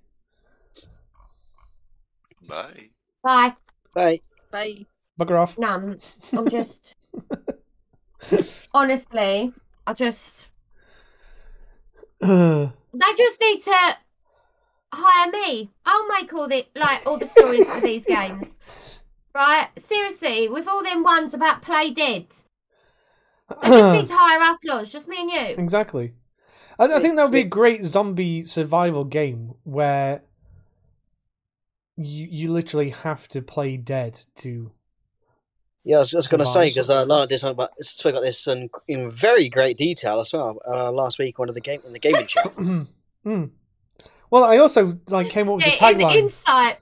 Bye. 2.47 2.91
Bye. 3.27 3.55
Bye. 3.93 4.21
Bye. 4.51 4.85
Bugger 5.19 5.37
off. 5.37 5.57
No, 5.57 5.67
I'm, 5.67 5.99
I'm 6.31 6.49
just. 6.49 6.95
Honestly, 8.73 9.51
I 9.85 9.93
just. 9.93 10.49
Uh, 12.21 12.69
They 12.93 13.13
just 13.17 13.41
need 13.41 13.63
to 13.63 13.97
hire 14.93 15.29
me. 15.29 15.71
I'll 15.85 16.07
make 16.07 16.33
all 16.33 16.47
the 16.47 16.65
like 16.73 17.05
all 17.05 17.17
the 17.17 17.27
stories 17.27 17.69
for 17.69 17.81
these 17.81 18.05
games. 18.05 18.55
Right? 19.35 19.67
Seriously, 19.77 20.47
with 20.47 20.65
all 20.69 20.81
them 20.81 21.03
ones 21.03 21.33
about 21.33 21.61
play 21.61 21.89
dead. 21.93 22.27
They 23.61 23.67
just 23.67 23.93
need 23.93 24.07
to 24.07 24.15
hire 24.17 24.41
us 24.41 24.59
lots, 24.63 24.89
just 24.89 25.09
me 25.09 25.17
and 25.19 25.29
you. 25.31 25.61
exactly. 25.61 26.13
I, 26.79 26.85
I 26.85 27.01
think 27.01 27.17
that 27.17 27.23
would 27.23 27.33
be 27.33 27.41
a 27.41 27.43
great 27.43 27.83
zombie 27.83 28.43
survival 28.43 29.03
game 29.03 29.55
where 29.65 30.21
you 31.97 32.27
you 32.29 32.51
literally 32.53 32.91
have 32.91 33.27
to 33.29 33.41
play 33.41 33.75
dead 33.77 34.19
to. 34.37 34.71
yeah, 35.83 35.97
I 35.97 35.99
was 35.99 36.11
just 36.11 36.29
gonna 36.29 36.45
say 36.45 36.51
Survive. 36.51 36.69
because 36.69 36.89
uh, 36.89 37.05
Lana 37.05 37.27
did 37.27 37.39
something 37.39 37.53
about 37.55 37.71
spoke 37.83 38.11
about 38.13 38.21
this 38.23 38.47
in, 38.47 38.69
in 38.87 39.09
very 39.09 39.49
great 39.49 39.77
detail 39.77 40.19
as 40.19 40.31
well 40.33 40.59
uh, 40.67 40.91
last 40.91 41.17
week. 41.19 41.39
One 41.39 41.49
of 41.49 41.55
the 41.55 41.61
game 41.61 41.81
in 41.85 41.93
the 41.93 41.99
gaming 41.99 42.27
chat. 42.27 42.53
Hmm. 43.23 43.45
Well, 44.31 44.45
I 44.45 44.57
also 44.57 44.99
like 45.09 45.29
came 45.29 45.49
up 45.49 45.55
with 45.55 45.65
the 45.65 45.71
Yeah, 45.71 45.89
in, 45.89 45.97
tagline. 45.99 46.15
insight. 46.15 46.77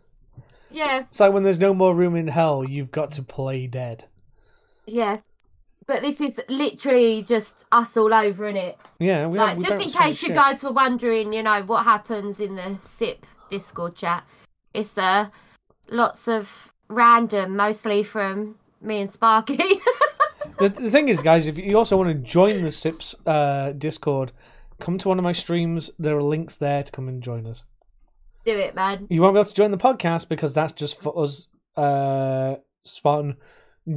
Yeah, 0.70 1.06
It's 1.10 1.20
like 1.20 1.34
when 1.34 1.42
there's 1.44 1.58
no 1.60 1.74
more 1.74 1.96
room 1.96 2.16
in 2.16 2.28
hell, 2.28 2.64
you've 2.64 2.92
got 2.92 3.12
to 3.14 3.24
play 3.24 3.66
dead. 3.68 4.06
yeah. 4.86 5.20
But 5.88 6.02
this 6.02 6.20
is 6.20 6.40
literally 6.50 7.22
just 7.24 7.54
us 7.72 7.96
all 7.96 8.12
over 8.14 8.48
in 8.48 8.58
it. 8.58 8.78
Yeah, 9.00 9.28
we 9.28 9.38
Like, 9.38 9.58
we 9.58 9.64
just 9.64 9.70
don't 9.78 9.82
in 9.84 9.90
case 9.92 10.22
you 10.24 10.30
shit. 10.30 10.36
guys 10.36 10.64
were 10.64 10.72
wondering, 10.72 11.32
you 11.34 11.44
know, 11.44 11.62
what 11.64 11.84
happens 11.84 12.40
in 12.40 12.56
the 12.56 12.78
SIP 12.86 13.26
Discord 13.52 13.96
chat. 13.96 14.24
It's 14.76 14.98
uh 14.98 15.30
lots 15.90 16.28
of 16.28 16.72
random, 16.90 17.56
mostly 17.56 18.04
from 18.04 18.56
me 18.82 19.02
and 19.02 19.12
Sparky. 19.12 19.60
The, 20.60 20.70
the 20.70 20.92
thing 20.92 21.10
is, 21.10 21.22
guys, 21.22 21.48
if 21.48 21.58
you 21.58 21.78
also 21.78 21.98
want 21.98 22.10
to 22.10 22.16
join 22.16 22.62
the 22.62 22.72
SIPS 22.72 23.14
uh, 23.26 23.74
Discord, 23.74 24.32
come 24.80 24.98
to 25.00 25.10
one 25.10 25.20
of 25.20 25.24
my 25.24 25.34
streams. 25.34 25.92
There 26.00 26.16
are 26.16 26.22
links 26.22 26.56
there 26.56 26.82
to 26.84 26.92
come 26.92 27.10
and 27.10 27.22
join 27.22 27.46
us. 27.46 27.66
Do 28.46 28.58
it, 28.58 28.74
man. 28.74 29.08
You 29.10 29.22
won't 29.22 29.34
be 29.34 29.40
able 29.40 29.50
to 29.50 29.56
join 29.56 29.72
the 29.72 29.78
podcast 29.78 30.30
because 30.30 30.54
that's 30.54 30.72
just 30.72 31.02
for 31.02 31.18
us, 31.22 31.48
uh, 31.76 32.56
Spartan 32.82 33.36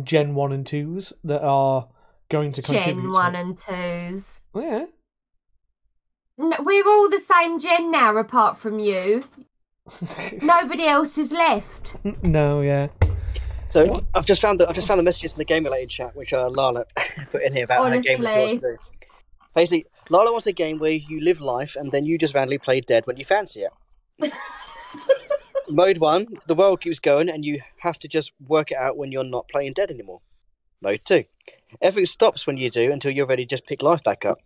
Gen 0.02 0.34
1 0.34 0.52
and 0.52 0.64
2s 0.64 1.12
that 1.24 1.42
are 1.42 1.88
going 2.28 2.52
to 2.52 2.62
contribute. 2.62 3.02
Gen 3.02 3.12
one 3.12 3.34
it. 3.34 3.40
and 3.40 3.58
twos. 3.58 4.40
Yeah. 4.54 4.86
No, 6.38 6.56
we're 6.60 6.88
all 6.88 7.08
the 7.08 7.20
same 7.20 7.60
gen 7.60 7.90
now, 7.90 8.16
apart 8.16 8.58
from 8.58 8.78
you. 8.78 9.24
Nobody 10.42 10.84
else 10.84 11.18
is 11.18 11.32
left. 11.32 11.94
no, 12.22 12.60
yeah. 12.60 12.88
So 13.70 14.02
I've 14.14 14.24
just 14.24 14.40
found 14.40 14.60
the 14.60 14.68
I've 14.68 14.74
just 14.74 14.88
found 14.88 14.98
the 14.98 15.04
messages 15.04 15.34
in 15.34 15.38
the 15.38 15.44
game 15.44 15.64
related 15.64 15.90
chat 15.90 16.16
which 16.16 16.32
uh, 16.32 16.48
Lala 16.48 16.86
put 17.30 17.42
in 17.42 17.52
here 17.52 17.64
about 17.64 17.92
her 17.92 17.98
game 17.98 18.22
that 18.22 18.32
she 18.32 18.38
wants 18.38 18.52
to 18.54 18.60
do. 18.60 18.76
Basically, 19.54 19.86
Lala 20.08 20.32
wants 20.32 20.46
a 20.46 20.52
game 20.52 20.78
where 20.78 20.92
you 20.92 21.20
live 21.20 21.40
life 21.40 21.76
and 21.76 21.90
then 21.92 22.04
you 22.04 22.16
just 22.16 22.34
randomly 22.34 22.58
play 22.58 22.80
dead 22.80 23.06
when 23.06 23.16
you 23.16 23.24
fancy 23.24 23.64
it. 24.20 24.32
Mode 25.68 25.98
one, 25.98 26.28
the 26.46 26.54
world 26.54 26.80
keeps 26.80 26.98
going 26.98 27.28
and 27.28 27.44
you 27.44 27.60
have 27.80 27.98
to 27.98 28.08
just 28.08 28.32
work 28.46 28.70
it 28.70 28.78
out 28.78 28.96
when 28.96 29.12
you're 29.12 29.24
not 29.24 29.48
playing 29.48 29.74
dead 29.74 29.90
anymore. 29.90 30.22
Mode 30.80 31.00
two, 31.04 31.24
everything 31.82 32.06
stops 32.06 32.46
when 32.46 32.56
you 32.56 32.70
do 32.70 32.90
until 32.90 33.10
you're 33.10 33.26
ready 33.26 33.44
to 33.44 33.48
just 33.48 33.66
pick 33.66 33.82
life 33.82 34.02
back 34.02 34.24
up. 34.24 34.38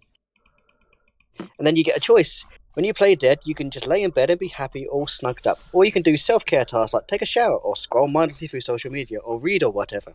And 1.58 1.66
then 1.66 1.76
you 1.76 1.84
get 1.84 1.96
a 1.96 2.00
choice. 2.00 2.44
When 2.74 2.84
you 2.86 2.94
play 2.94 3.14
dead, 3.14 3.40
you 3.44 3.54
can 3.54 3.70
just 3.70 3.86
lay 3.86 4.02
in 4.02 4.12
bed 4.12 4.30
and 4.30 4.40
be 4.40 4.48
happy, 4.48 4.86
all 4.86 5.06
snugged 5.06 5.46
up. 5.46 5.58
Or 5.72 5.84
you 5.84 5.92
can 5.92 6.02
do 6.02 6.16
self 6.16 6.46
care 6.46 6.64
tasks 6.64 6.94
like 6.94 7.06
take 7.06 7.20
a 7.20 7.26
shower, 7.26 7.56
or 7.56 7.76
scroll 7.76 8.08
mindlessly 8.08 8.48
through 8.48 8.60
social 8.60 8.90
media, 8.90 9.18
or 9.18 9.38
read, 9.38 9.62
or 9.62 9.70
whatever. 9.70 10.14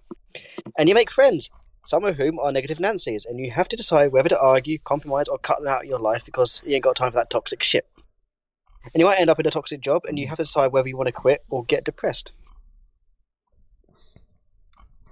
And 0.77 0.89
you 0.89 0.95
make 0.95 1.11
friends, 1.11 1.51
some 1.85 2.03
of 2.03 2.17
whom 2.17 2.39
are 2.39 2.51
negative 2.51 2.79
Nancy's, 2.79 3.25
and 3.25 3.39
you 3.39 3.51
have 3.51 3.69
to 3.69 3.75
decide 3.75 4.11
whether 4.11 4.29
to 4.29 4.41
argue, 4.41 4.79
compromise, 4.79 5.27
or 5.27 5.37
cut 5.37 5.59
them 5.59 5.67
out 5.67 5.83
of 5.83 5.89
your 5.89 5.99
life 5.99 6.25
because 6.25 6.63
you 6.65 6.73
ain't 6.73 6.83
got 6.83 6.95
time 6.95 7.11
for 7.11 7.17
that 7.17 7.29
toxic 7.29 7.61
shit. 7.61 7.87
And 8.93 9.01
you 9.01 9.05
might 9.05 9.19
end 9.19 9.29
up 9.29 9.39
in 9.39 9.45
a 9.45 9.51
toxic 9.51 9.81
job, 9.81 10.03
and 10.05 10.17
you 10.17 10.27
have 10.27 10.37
to 10.37 10.43
decide 10.43 10.71
whether 10.71 10.87
you 10.87 10.97
want 10.97 11.07
to 11.07 11.13
quit 11.13 11.43
or 11.49 11.63
get 11.63 11.83
depressed. 11.83 12.31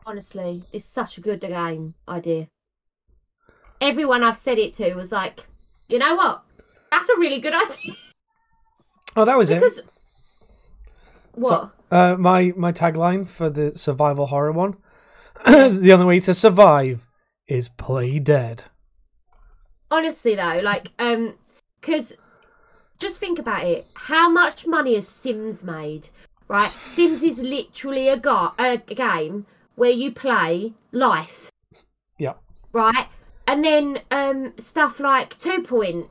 Honestly, 0.05 0.63
it's 0.72 0.85
such 0.85 1.17
a 1.17 1.22
good 1.22 1.41
game 1.41 1.93
idea. 2.07 2.47
Everyone 3.81 4.23
I've 4.23 4.38
said 4.38 4.57
it 4.57 4.76
to 4.77 4.95
was 4.95 5.11
like, 5.11 5.45
you 5.89 5.99
know 5.99 6.15
what? 6.15 6.44
That's 6.95 7.09
a 7.09 7.19
really 7.19 7.41
good 7.41 7.53
idea. 7.53 7.93
Oh, 9.17 9.26
that 9.26 9.38
was 9.38 9.49
it. 9.49 9.55
Because 9.55 9.81
what? 11.34 11.72
Uh, 11.91 12.15
my 12.17 12.53
my 12.55 12.72
tagline 12.72 13.27
for 13.27 13.49
the 13.49 13.77
survival 13.77 14.27
horror 14.27 14.53
one: 14.53 14.77
the 15.45 15.91
only 15.91 16.05
way 16.05 16.22
to 16.22 16.34
survive 16.34 17.05
is 17.47 17.67
play 17.67 18.17
dead. 18.19 18.63
Honestly, 19.91 20.35
though, 20.35 20.61
like, 20.63 20.91
um, 20.97 21.34
because 21.81 22.13
just 22.97 23.19
think 23.19 23.39
about 23.39 23.65
it. 23.65 23.88
How 23.95 24.30
much 24.30 24.65
money 24.65 24.95
has 24.95 25.07
Sims 25.07 25.63
made? 25.63 26.07
Right, 26.47 26.72
Sims 26.93 27.23
is 27.23 27.39
literally 27.39 28.07
a, 28.07 28.17
go- 28.17 28.53
a 28.57 28.77
game 28.77 29.47
where 29.76 29.91
you 29.91 30.13
play 30.13 30.73
life. 30.93 31.51
Yeah. 32.17 32.35
Right, 32.72 33.07
and 33.47 33.65
then 33.65 33.99
um 34.11 34.53
stuff 34.57 34.99
like 34.99 35.38
Two 35.39 35.61
Point, 35.63 36.07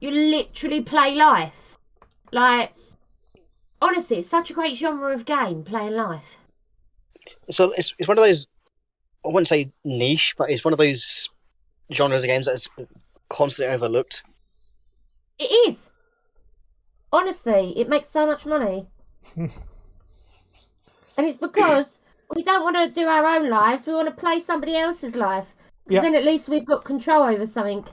you 0.00 0.10
literally 0.10 0.82
play 0.82 1.14
life. 1.14 1.78
Like, 2.32 2.72
honestly, 3.80 4.18
it's 4.18 4.28
such 4.28 4.50
a 4.50 4.54
great 4.54 4.76
genre 4.76 5.12
of 5.12 5.24
game, 5.24 5.64
playing 5.64 5.94
life. 5.94 6.36
So 7.50 7.72
it's 7.72 7.94
it's 7.98 8.08
one 8.08 8.18
of 8.18 8.24
those. 8.24 8.46
I 9.24 9.28
wouldn't 9.28 9.48
say 9.48 9.72
niche, 9.84 10.34
but 10.38 10.50
it's 10.50 10.64
one 10.64 10.72
of 10.72 10.78
those 10.78 11.28
genres 11.92 12.22
of 12.22 12.28
games 12.28 12.46
that's 12.46 12.68
constantly 13.28 13.74
overlooked. 13.74 14.22
It 15.38 15.44
is. 15.68 15.88
Honestly, 17.12 17.74
it 17.76 17.88
makes 17.88 18.10
so 18.10 18.26
much 18.26 18.46
money. 18.46 18.86
and 19.36 19.50
it's 21.18 21.38
because 21.38 21.86
we 22.34 22.42
don't 22.42 22.62
want 22.62 22.76
to 22.76 22.88
do 22.88 23.06
our 23.06 23.26
own 23.26 23.48
lives, 23.48 23.86
we 23.86 23.94
want 23.94 24.08
to 24.08 24.14
play 24.20 24.38
somebody 24.40 24.76
else's 24.76 25.14
life. 25.16 25.54
Because 25.86 25.96
Yeah. 25.96 26.02
then 26.02 26.14
at 26.14 26.24
least 26.24 26.48
we've 26.48 26.66
got 26.66 26.84
control 26.84 27.22
over 27.22 27.46
something. 27.46 27.84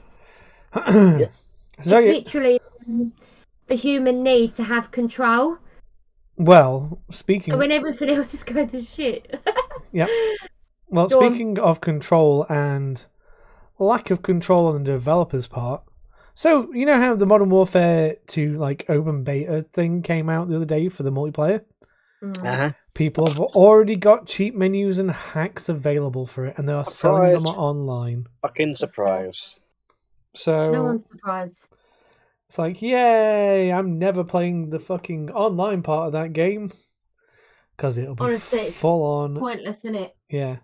So 1.81 1.97
it's 1.99 2.25
literally 2.25 2.59
um, 2.87 3.13
the 3.67 3.75
human 3.75 4.23
need 4.23 4.55
to 4.55 4.63
have 4.63 4.91
control. 4.91 5.57
well, 6.37 7.01
speaking 7.11 7.53
And 7.53 7.59
when 7.59 7.71
everything 7.71 8.09
else 8.15 8.33
is 8.33 8.43
going 8.43 8.69
to 8.69 8.81
shit. 8.81 9.39
Yeah. 9.91 10.07
Well, 10.87 11.07
Go 11.07 11.21
on. 11.23 11.29
speaking 11.31 11.57
of 11.59 11.79
control 11.79 12.45
and 12.49 13.05
lack 13.79 14.09
of 14.11 14.21
control 14.23 14.67
on 14.67 14.83
the 14.83 14.91
developers' 14.91 15.47
part, 15.47 15.83
so 16.33 16.73
you 16.73 16.85
know 16.85 16.99
how 16.99 17.15
the 17.15 17.25
Modern 17.25 17.49
Warfare 17.49 18.17
2 18.27 18.57
like 18.57 18.85
open 18.89 19.23
beta 19.23 19.65
thing 19.71 20.01
came 20.01 20.29
out 20.29 20.49
the 20.49 20.57
other 20.57 20.65
day 20.65 20.89
for 20.89 21.03
the 21.03 21.11
multiplayer? 21.11 21.63
Mm. 22.21 22.45
Uh-huh. 22.45 22.71
People 22.93 23.27
have 23.27 23.39
already 23.39 23.95
got 23.95 24.27
cheat 24.27 24.53
menus 24.55 24.97
and 24.97 25.11
hacks 25.11 25.69
available 25.69 26.25
for 26.25 26.45
it, 26.45 26.57
and 26.57 26.67
they 26.67 26.73
are 26.73 26.83
selling 26.83 27.31
them 27.31 27.45
online. 27.45 28.27
Fucking 28.41 28.75
surprise. 28.75 29.57
So 30.35 30.71
No 30.71 30.83
one's 30.83 31.03
surprised. 31.03 31.67
it's 32.47 32.57
like, 32.57 32.81
yay! 32.81 33.71
I'm 33.71 33.97
never 33.97 34.23
playing 34.23 34.69
the 34.69 34.79
fucking 34.79 35.31
online 35.31 35.81
part 35.81 36.07
of 36.07 36.13
that 36.13 36.33
game 36.33 36.71
because 37.75 37.97
it'll 37.97 38.15
be 38.15 38.23
Honestly, 38.25 38.69
full 38.69 39.03
on. 39.03 39.35
Pointless, 39.37 39.79
isn't 39.79 39.95
it? 39.95 40.15
Yeah. 40.29 40.57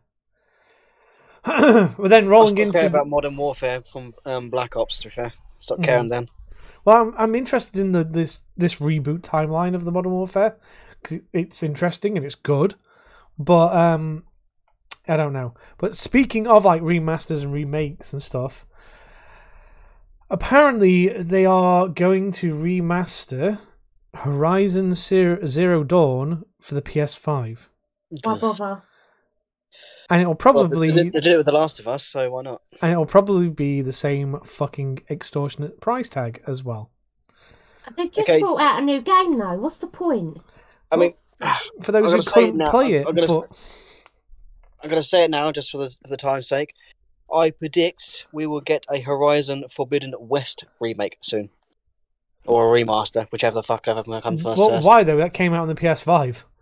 but 1.43 2.09
then 2.09 2.27
rolling 2.27 2.49
stopped 2.49 2.59
into 2.59 2.71
caring 2.79 2.87
about 2.93 3.07
Modern 3.07 3.35
Warfare 3.35 3.81
from 3.81 4.13
um, 4.25 4.49
Black 4.49 4.75
Ops. 4.75 4.99
To 4.99 5.07
be 5.07 5.11
fair, 5.11 5.33
stopped 5.57 5.81
Mhm. 5.81 5.85
caring 5.85 6.07
then. 6.07 6.27
Well, 6.85 7.01
I'm, 7.01 7.13
I'm 7.17 7.35
interested 7.35 7.79
in 7.79 7.91
the 7.93 8.03
this 8.03 8.43
this 8.55 8.75
reboot 8.75 9.21
timeline 9.21 9.73
of 9.73 9.83
the 9.83 9.91
Modern 9.91 10.11
Warfare 10.11 10.57
because 11.01 11.19
it's 11.33 11.63
interesting 11.63 12.15
and 12.15 12.25
it's 12.25 12.35
good, 12.35 12.75
but 13.39 13.75
um, 13.75 14.23
I 15.07 15.17
don't 15.17 15.33
know. 15.33 15.55
But 15.79 15.97
speaking 15.97 16.45
of 16.47 16.63
like 16.65 16.81
remasters 16.83 17.41
and 17.43 17.51
remakes 17.51 18.13
and 18.13 18.21
stuff, 18.21 18.67
apparently 20.31 21.09
they 21.09 21.45
are 21.45 21.87
going 21.87 22.31
to 22.33 22.53
remaster 22.55 23.59
Horizon 24.15 24.95
Zero 24.95 25.83
Dawn 25.83 26.43
for 26.59 26.73
the 26.75 26.81
PS5, 26.81 27.57
Why 28.23 28.37
bother? 28.37 28.83
and 30.09 30.21
it'll 30.21 30.31
Well, 30.31 30.35
probably 30.37 30.89
they, 30.91 31.03
they 31.03 31.09
did 31.21 31.27
it 31.27 31.37
with 31.37 31.45
The 31.45 31.51
Last 31.53 31.79
of 31.79 31.87
Us, 31.87 32.03
so 32.03 32.31
why 32.31 32.41
not? 32.41 32.61
and 32.81 32.91
it'll 32.91 33.05
probably 33.05 33.49
be 33.49 33.81
the 33.81 33.93
same 33.93 34.39
fucking 34.43 34.99
extortionate 35.09 35.79
price 35.79 36.09
tag 36.09 36.41
as 36.47 36.63
well. 36.63 36.91
They've 37.97 38.11
just 38.11 38.29
Okay. 38.29 38.39
brought 38.39 38.61
out 38.61 38.81
a 38.81 38.85
new 38.85 39.01
game, 39.01 39.37
though. 39.39 39.53
What's 39.57 39.77
the 39.77 39.87
point? 39.87 40.37
I 40.91 40.97
mean, 40.97 41.13
For 41.83 41.91
those 41.91 42.05
who 42.05 42.11
gonna 42.11 42.23
say 42.23 42.45
couldn't 42.45 42.61
it 42.61 42.69
play 42.69 42.85
I'm- 42.85 42.93
it, 42.95 43.07
I'm 43.07 43.15
gonna 43.15 43.27
but 43.27 43.47
I'm 44.83 44.89
going 44.89 45.01
to 45.01 45.07
say 45.07 45.23
it 45.23 45.29
now 45.29 45.51
just 45.51 45.69
for 45.71 45.77
the, 45.77 45.89
for 45.89 46.07
the 46.09 46.17
time's 46.17 46.47
sake. 46.47 46.73
I 47.33 47.51
predict 47.51 48.25
we 48.31 48.45
will 48.45 48.61
get 48.61 48.85
a 48.89 48.99
Horizon 48.99 49.65
Forbidden 49.69 50.13
West 50.19 50.65
remake 50.79 51.17
soon. 51.21 51.49
Or 52.45 52.75
a 52.75 52.83
remaster, 52.83 53.27
whichever 53.31 53.55
the 53.55 53.63
fuck 53.63 53.87
ever 53.87 54.03
come 54.03 54.37
first. 54.37 54.59
Well, 54.59 54.69
first. 54.69 54.87
why 54.87 55.03
though? 55.03 55.17
That 55.17 55.33
came 55.33 55.53
out 55.53 55.61
on 55.61 55.67
the 55.67 55.75
PS5. 55.75 56.43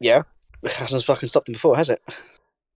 Yeah. 0.00 0.22
It 0.62 0.72
hasn't 0.72 1.04
fucking 1.04 1.28
stopped 1.28 1.46
them 1.46 1.52
before, 1.52 1.76
has 1.76 1.90
it? 1.90 2.02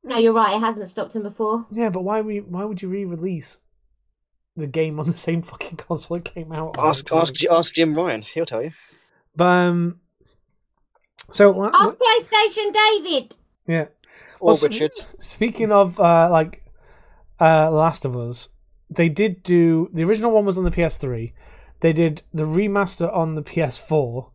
No, 0.03 0.19
you're 0.19 0.33
right. 0.35 0.57
It 0.57 0.61
hasn't 0.61 0.91
stopped 0.91 1.15
him 1.15 1.23
before. 1.23 1.67
Yeah, 1.71 1.89
but 1.89 2.03
why 2.03 2.21
we 2.21 2.41
why 2.41 2.65
would 2.65 2.83
you 2.83 2.89
re-release 2.89 3.61
the 4.57 4.67
game 4.67 5.01
on 5.01 5.11
the 5.11 5.17
same 5.17 5.43
fucking 5.43 5.77
console 5.89 6.19
it 6.19 6.25
came 6.25 6.53
out? 6.53 6.77
on? 6.79 6.87
Ask, 6.87 7.11
ask, 7.13 7.35
ask 7.51 7.75
Jim 7.75 7.95
Ryan. 7.95 8.23
He'll 8.23 8.45
tell 8.47 8.63
you. 8.63 8.73
But 9.35 9.45
um, 9.45 10.01
so 11.33 11.51
la- 11.51 11.71
PlayStation 11.71 12.73
David! 12.73 13.37
yeah. 13.67 13.87
Or 14.41 14.47
Well, 14.49 14.55
s- 14.57 14.63
Richard. 14.63 14.93
Speaking 15.21 15.73
of 15.73 15.99
uh, 16.01 16.29
like 16.31 16.65
uh, 17.41 17.71
Last 17.71 18.05
of 18.05 18.17
Us, 18.17 18.49
they 18.91 19.09
did 19.09 19.43
do 19.43 19.89
the 19.93 20.05
original 20.05 20.31
one 20.33 20.45
was 20.45 20.59
on 20.59 20.65
the 20.65 20.71
PS3. 20.71 21.33
They 21.81 21.93
did 21.93 22.23
the 22.33 22.45
remaster 22.45 23.15
on 23.15 23.35
the 23.35 23.43
PS4, 23.43 24.31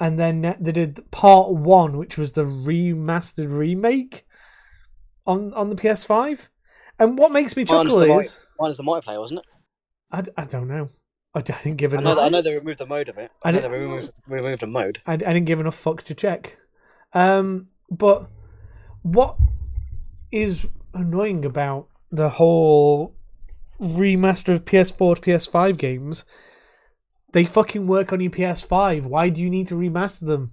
and 0.00 0.18
then 0.18 0.56
they 0.60 0.72
did 0.72 1.10
part 1.10 1.50
one, 1.52 1.98
which 1.98 2.16
was 2.16 2.32
the 2.32 2.44
remastered 2.44 3.56
remake 3.56 4.24
on 5.26 5.52
on 5.54 5.68
the 5.70 5.76
PS5. 5.76 6.48
And 6.98 7.18
what 7.18 7.32
makes 7.32 7.56
me 7.56 7.64
chuckle 7.64 7.98
the 7.98 8.18
is 8.18 8.40
Mine 8.60 8.70
is 8.70 8.76
the 8.76 8.82
multiplayer, 8.84 9.18
wasn't 9.18 9.40
it? 9.40 9.46
I, 10.36 10.42
I 10.42 10.44
don't 10.44 10.68
know. 10.68 10.88
I 11.34 11.40
didn't 11.40 11.76
give 11.76 11.94
I 11.94 11.98
enough. 11.98 12.16
know, 12.16 12.22
I 12.22 12.28
know 12.28 12.42
they 12.42 12.54
removed 12.54 12.78
the 12.78 12.86
mode 12.86 13.08
of 13.08 13.16
it. 13.18 13.30
I 13.42 13.48
I 13.48 13.52
know 13.52 13.60
they 13.62 13.68
removed, 13.70 14.10
removed 14.28 14.60
the 14.62 14.66
mode. 14.66 15.00
I, 15.06 15.14
I 15.14 15.16
didn't 15.16 15.46
give 15.46 15.58
enough 15.60 15.82
fucks 15.82 16.02
to 16.04 16.14
check. 16.14 16.58
Um, 17.14 17.68
but 17.90 18.28
what 19.02 19.36
is 20.30 20.66
annoying 20.94 21.44
about 21.44 21.88
the 22.10 22.28
whole 22.30 23.14
remaster 23.80 24.52
of 24.54 24.64
PS4 24.64 25.16
to 25.16 25.22
PS5 25.22 25.76
games? 25.76 26.24
They 27.32 27.44
fucking 27.44 27.86
work 27.86 28.12
on 28.12 28.20
your 28.20 28.30
PS5. 28.30 29.04
Why 29.04 29.28
do 29.30 29.40
you 29.40 29.48
need 29.50 29.68
to 29.68 29.74
remaster 29.74 30.26
them? 30.26 30.52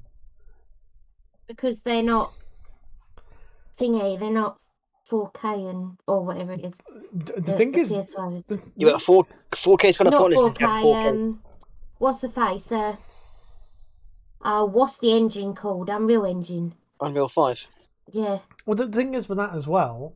Because 1.47 1.81
they're 1.81 2.03
not 2.03 2.31
thingy. 3.77 4.17
They're 4.19 4.31
not 4.31 4.59
4K 5.09 5.69
and 5.69 5.97
or 6.07 6.23
whatever 6.23 6.53
it 6.53 6.63
is. 6.63 6.73
D- 7.17 7.33
The, 7.37 7.51
thing 7.53 7.73
is, 7.75 7.91
PS5 7.91 8.43
is. 8.49 8.69
You 8.75 8.91
got 8.91 9.01
four 9.01 9.25
four 9.55 9.77
K 9.77 9.89
is 9.89 9.97
kind 9.97 10.07
of 10.07 10.11
not 10.13 10.21
pointless. 10.21 10.57
4K. 10.57 11.07
Um, 11.09 11.41
what's 11.97 12.21
the 12.21 12.29
face? 12.29 12.71
Uh, 12.71 12.95
oh, 14.43 14.65
what's 14.65 14.99
the 14.99 15.11
engine 15.17 15.55
called? 15.55 15.89
Unreal 15.89 16.25
Engine. 16.25 16.75
Unreal 17.01 17.27
Five. 17.27 17.65
Yeah. 18.11 18.39
well, 18.65 18.75
the 18.75 18.87
thing 18.87 19.13
is 19.13 19.27
with 19.29 19.37
that 19.37 19.55
as 19.55 19.67
well, 19.67 20.15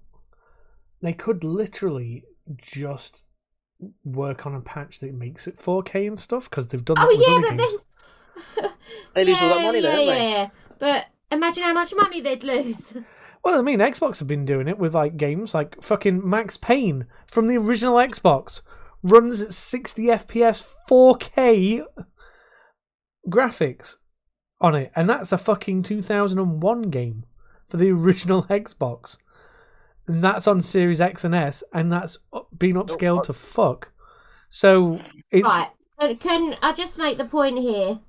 they 1.01 1.13
could 1.13 1.43
literally 1.43 2.23
just 2.57 3.23
work 4.03 4.45
on 4.45 4.55
a 4.55 4.61
patch 4.61 4.99
that 4.99 5.13
makes 5.13 5.47
it 5.47 5.59
4K 5.59 6.07
and 6.07 6.19
stuff 6.19 6.49
because 6.49 6.67
they've 6.69 6.83
done 6.85 6.95
that 6.95 7.07
Oh 7.09 7.17
with 7.17 7.27
yeah, 7.27 7.33
other 7.35 7.41
but 7.41 7.57
games. 7.57 7.77
then. 8.57 8.71
They 9.13 9.25
lose 9.25 9.41
all 9.41 9.49
that 9.49 9.61
money 9.61 9.79
yeah, 9.79 9.89
though, 9.89 9.95
don't 9.97 10.07
yeah, 10.07 10.13
they? 10.13 10.29
yeah. 10.31 10.49
But 10.79 11.05
imagine 11.31 11.63
how 11.63 11.73
much 11.73 11.93
money 11.95 12.19
they'd 12.21 12.43
lose. 12.43 12.93
Well, 13.43 13.59
I 13.59 13.61
mean, 13.61 13.79
Xbox 13.79 14.19
have 14.19 14.27
been 14.29 14.45
doing 14.45 14.69
it 14.69 14.77
with 14.79 14.95
like 14.95 15.17
games 15.17 15.53
like 15.53 15.83
fucking 15.83 16.27
Max 16.27 16.55
Payne 16.55 17.07
from 17.27 17.47
the 17.47 17.57
original 17.57 17.95
Xbox 17.95 18.61
runs 19.03 19.41
at 19.41 19.53
60 19.53 20.03
FPS 20.03 20.71
4K 20.89 21.81
graphics 23.29 23.95
on 24.61 24.75
it, 24.75 24.93
and 24.95 25.09
that's 25.09 25.33
a 25.33 25.37
fucking 25.37 25.83
2001 25.83 26.83
game 26.83 27.25
for 27.73 27.77
the 27.77 27.89
original 27.89 28.43
Xbox. 28.51 29.17
And 30.05 30.23
that's 30.23 30.47
on 30.47 30.61
Series 30.61 31.01
X 31.01 31.23
and 31.23 31.33
S, 31.33 31.63
and 31.73 31.91
that's 31.91 32.19
been 32.55 32.75
upscaled 32.75 33.23
to 33.23 33.33
fuck. 33.33 33.91
So 34.51 34.99
it's 35.31 35.43
Right. 35.43 35.69
Can, 36.19 36.55
I 36.61 36.73
just 36.73 36.99
make 36.99 37.17
the 37.17 37.25
point 37.25 37.57
here? 37.57 37.99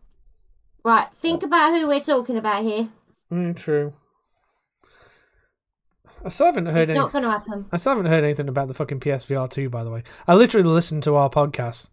Right. 0.84 1.06
Think 1.14 1.42
about 1.42 1.72
who 1.72 1.86
we're 1.86 2.00
talking 2.04 2.36
about 2.36 2.62
here. 2.62 2.88
Mm, 3.32 3.56
true. 3.56 3.94
I 6.22 6.28
still 6.28 6.46
haven't 6.46 6.66
heard 6.66 6.82
It's 6.82 6.88
any. 6.90 6.98
not 6.98 7.12
going 7.12 7.24
to 7.24 7.30
happen. 7.30 7.64
I 7.72 7.76
still 7.78 7.92
haven't 7.94 8.10
heard 8.10 8.24
anything 8.24 8.48
about 8.48 8.68
the 8.68 8.74
fucking 8.74 9.00
PSVR 9.00 9.48
2, 9.48 9.70
by 9.70 9.82
the 9.84 9.90
way. 9.90 10.02
I 10.28 10.34
literally 10.34 10.68
listened 10.68 11.04
to 11.04 11.14
our 11.14 11.30
podcast, 11.30 11.88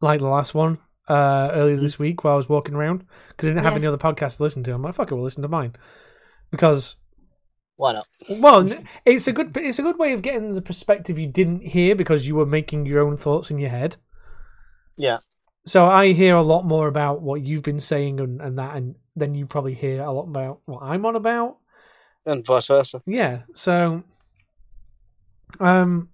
like 0.00 0.20
the 0.20 0.26
last 0.28 0.54
one, 0.54 0.78
uh, 1.08 1.50
earlier 1.52 1.76
this 1.76 1.98
week 1.98 2.22
while 2.24 2.34
I 2.34 2.36
was 2.36 2.48
walking 2.48 2.74
around, 2.74 3.04
because 3.30 3.48
I 3.48 3.52
didn't 3.52 3.64
have 3.64 3.72
Yeah. 3.74 3.78
any 3.78 3.86
other 3.88 3.98
podcasts 3.98 4.36
to 4.38 4.44
listen 4.44 4.62
to. 4.64 4.74
I'm 4.74 4.82
like, 4.82 4.94
fuck 4.94 5.10
it, 5.10 5.14
we'll 5.14 5.24
listen 5.24 5.42
to 5.42 5.48
mine. 5.48 5.74
Because, 6.50 6.94
Why 7.80 7.94
not? 7.94 8.06
well, 8.28 8.68
it's 9.06 9.26
a 9.26 9.32
good 9.32 9.56
it's 9.56 9.78
a 9.78 9.82
good 9.82 9.98
way 9.98 10.12
of 10.12 10.20
getting 10.20 10.52
the 10.52 10.60
perspective 10.60 11.18
you 11.18 11.26
didn't 11.26 11.62
hear 11.62 11.96
because 11.96 12.28
you 12.28 12.34
were 12.34 12.44
making 12.44 12.84
your 12.84 13.00
own 13.00 13.16
thoughts 13.16 13.50
in 13.50 13.58
your 13.58 13.70
head. 13.70 13.96
Yeah. 14.98 15.16
so 15.64 15.86
I 15.86 16.12
hear 16.12 16.36
a 16.36 16.42
lot 16.42 16.66
more 16.66 16.88
about 16.88 17.22
what 17.22 17.40
you've 17.40 17.62
been 17.62 17.80
saying 17.80 18.20
and, 18.20 18.38
and 18.42 18.58
that, 18.58 18.76
and 18.76 18.96
then 19.16 19.34
you 19.34 19.46
probably 19.46 19.72
hear 19.72 20.02
a 20.02 20.12
lot 20.12 20.24
about 20.24 20.60
what 20.66 20.82
I'm 20.82 21.06
on 21.06 21.16
about. 21.16 21.56
And 22.26 22.44
vice 22.44 22.66
versa. 22.66 23.00
Yeah. 23.06 23.44
So, 23.54 24.02
um, 25.58 26.10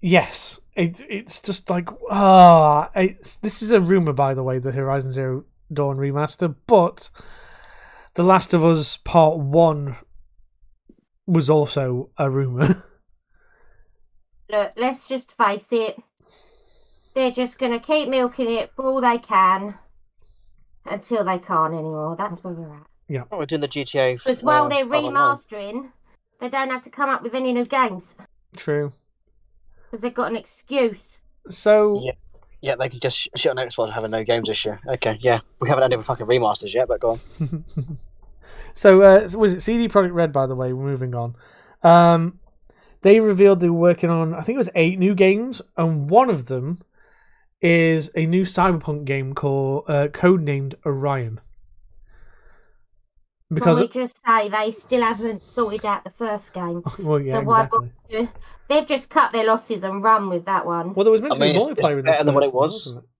yes, 0.00 0.58
it 0.74 1.00
it's 1.08 1.40
just 1.40 1.70
like 1.70 1.88
ah, 2.10 2.90
it's 2.96 3.36
this 3.36 3.62
is 3.62 3.70
a 3.70 3.80
rumor 3.80 4.12
by 4.12 4.34
the 4.34 4.42
way, 4.42 4.58
the 4.58 4.72
Horizon 4.72 5.12
Zero 5.12 5.44
Dawn 5.72 5.96
remaster, 5.96 6.56
but 6.66 7.08
The 8.14 8.24
Last 8.24 8.52
of 8.52 8.64
Us 8.64 8.96
Part 8.96 9.38
One 9.38 9.96
was 11.26 11.50
also 11.50 12.10
a 12.18 12.30
rumor. 12.30 12.82
Look, 14.50 14.72
let's 14.76 15.08
just 15.08 15.32
face 15.36 15.68
it. 15.72 16.00
They're 17.14 17.32
just 17.32 17.58
going 17.58 17.72
to 17.72 17.80
keep 17.80 18.08
milking 18.08 18.52
it 18.52 18.70
for 18.76 18.84
all 18.84 19.00
they 19.00 19.18
can 19.18 19.74
until 20.84 21.24
they 21.24 21.38
can't 21.38 21.74
anymore. 21.74 22.14
That's 22.16 22.44
where 22.44 22.54
we're 22.54 22.74
at. 22.74 23.26
Oh, 23.30 23.38
we're 23.38 23.46
doing 23.46 23.60
the 23.60 23.68
GTA. 23.68 24.22
Because 24.22 24.42
while 24.42 24.64
uh, 24.64 24.68
they're 24.68 24.86
remastering, 24.86 25.90
they 26.40 26.48
don't 26.48 26.70
have 26.70 26.82
to 26.82 26.90
come 26.90 27.08
up 27.08 27.22
with 27.22 27.34
any 27.34 27.52
new 27.52 27.64
games 27.64 28.14
True. 28.56 28.92
because 29.84 30.02
they've 30.02 30.14
got 30.14 30.30
an 30.30 30.36
excuse. 30.36 31.00
So 31.48 32.02
Yeah. 32.04 32.12
Yeah, 32.62 32.74
they 32.74 32.88
can 32.88 32.98
just 33.00 33.18
sh- 33.18 33.28
shit 33.36 33.50
on 33.50 33.58
Xbox 33.58 33.92
having 33.92 34.10
no 34.10 34.24
games 34.24 34.48
this 34.48 34.64
year. 34.64 34.80
Okay, 34.88 35.18
yeah. 35.20 35.40
We 35.60 35.68
haven't 35.68 35.82
had 35.82 35.92
any 35.92 36.02
fucking 36.02 36.26
remasters 36.26 36.72
yet, 36.72 36.88
but 36.88 37.00
go 37.00 37.10
on. 37.10 37.20
so 38.74 39.02
uh, 39.02 39.28
was 39.36 39.54
it 39.54 39.60
CD 39.60 39.88
Projekt 39.88 40.14
Red? 40.14 40.32
By 40.32 40.46
the 40.46 40.54
way, 40.54 40.72
we're 40.72 40.84
moving 40.90 41.14
on. 41.14 41.34
Um, 41.82 42.40
they 43.02 43.20
revealed 43.20 43.60
they 43.60 43.68
were 43.68 43.78
working 43.78 44.10
on 44.10 44.34
I 44.34 44.42
think 44.42 44.56
it 44.56 44.58
was 44.58 44.70
eight 44.74 44.98
new 44.98 45.14
games, 45.14 45.62
and 45.76 46.08
one 46.10 46.30
of 46.30 46.46
them 46.46 46.80
is 47.60 48.10
a 48.14 48.26
new 48.26 48.42
Cyberpunk 48.42 49.04
game 49.04 49.34
called 49.34 49.84
uh, 49.88 50.08
codenamed 50.08 50.74
Orion. 50.84 51.40
Because 53.48 53.78
Can 53.78 53.86
we 53.86 53.92
just 53.92 54.20
say 54.26 54.48
they 54.48 54.72
still 54.72 55.02
haven't 55.02 55.40
sorted 55.40 55.84
out 55.84 56.02
the 56.02 56.10
first 56.10 56.52
game? 56.52 56.82
well, 56.98 57.20
yeah, 57.20 57.38
so 57.38 57.42
why 57.44 57.64
exactly. 57.64 57.90
bother? 58.10 58.32
They've 58.68 58.86
just 58.88 59.08
cut 59.08 59.30
their 59.32 59.44
losses 59.46 59.84
and 59.84 60.02
run 60.02 60.28
with 60.28 60.46
that 60.46 60.66
one. 60.66 60.94
Well, 60.94 61.04
there 61.04 61.12
was 61.12 61.20
meant 61.20 61.34
I 61.34 61.36
to 61.36 61.40
be 61.40 61.46
mean, 61.46 61.56
it's- 61.56 61.64
multiplayer 61.68 61.90
it's 61.90 61.90
in 61.90 61.96
the 61.98 62.02
better 62.02 62.24
than 62.24 62.34
what 62.34 62.42
it 62.44 62.52
was. 62.52 62.72
wasn't 62.72 63.04
it? 63.04 63.10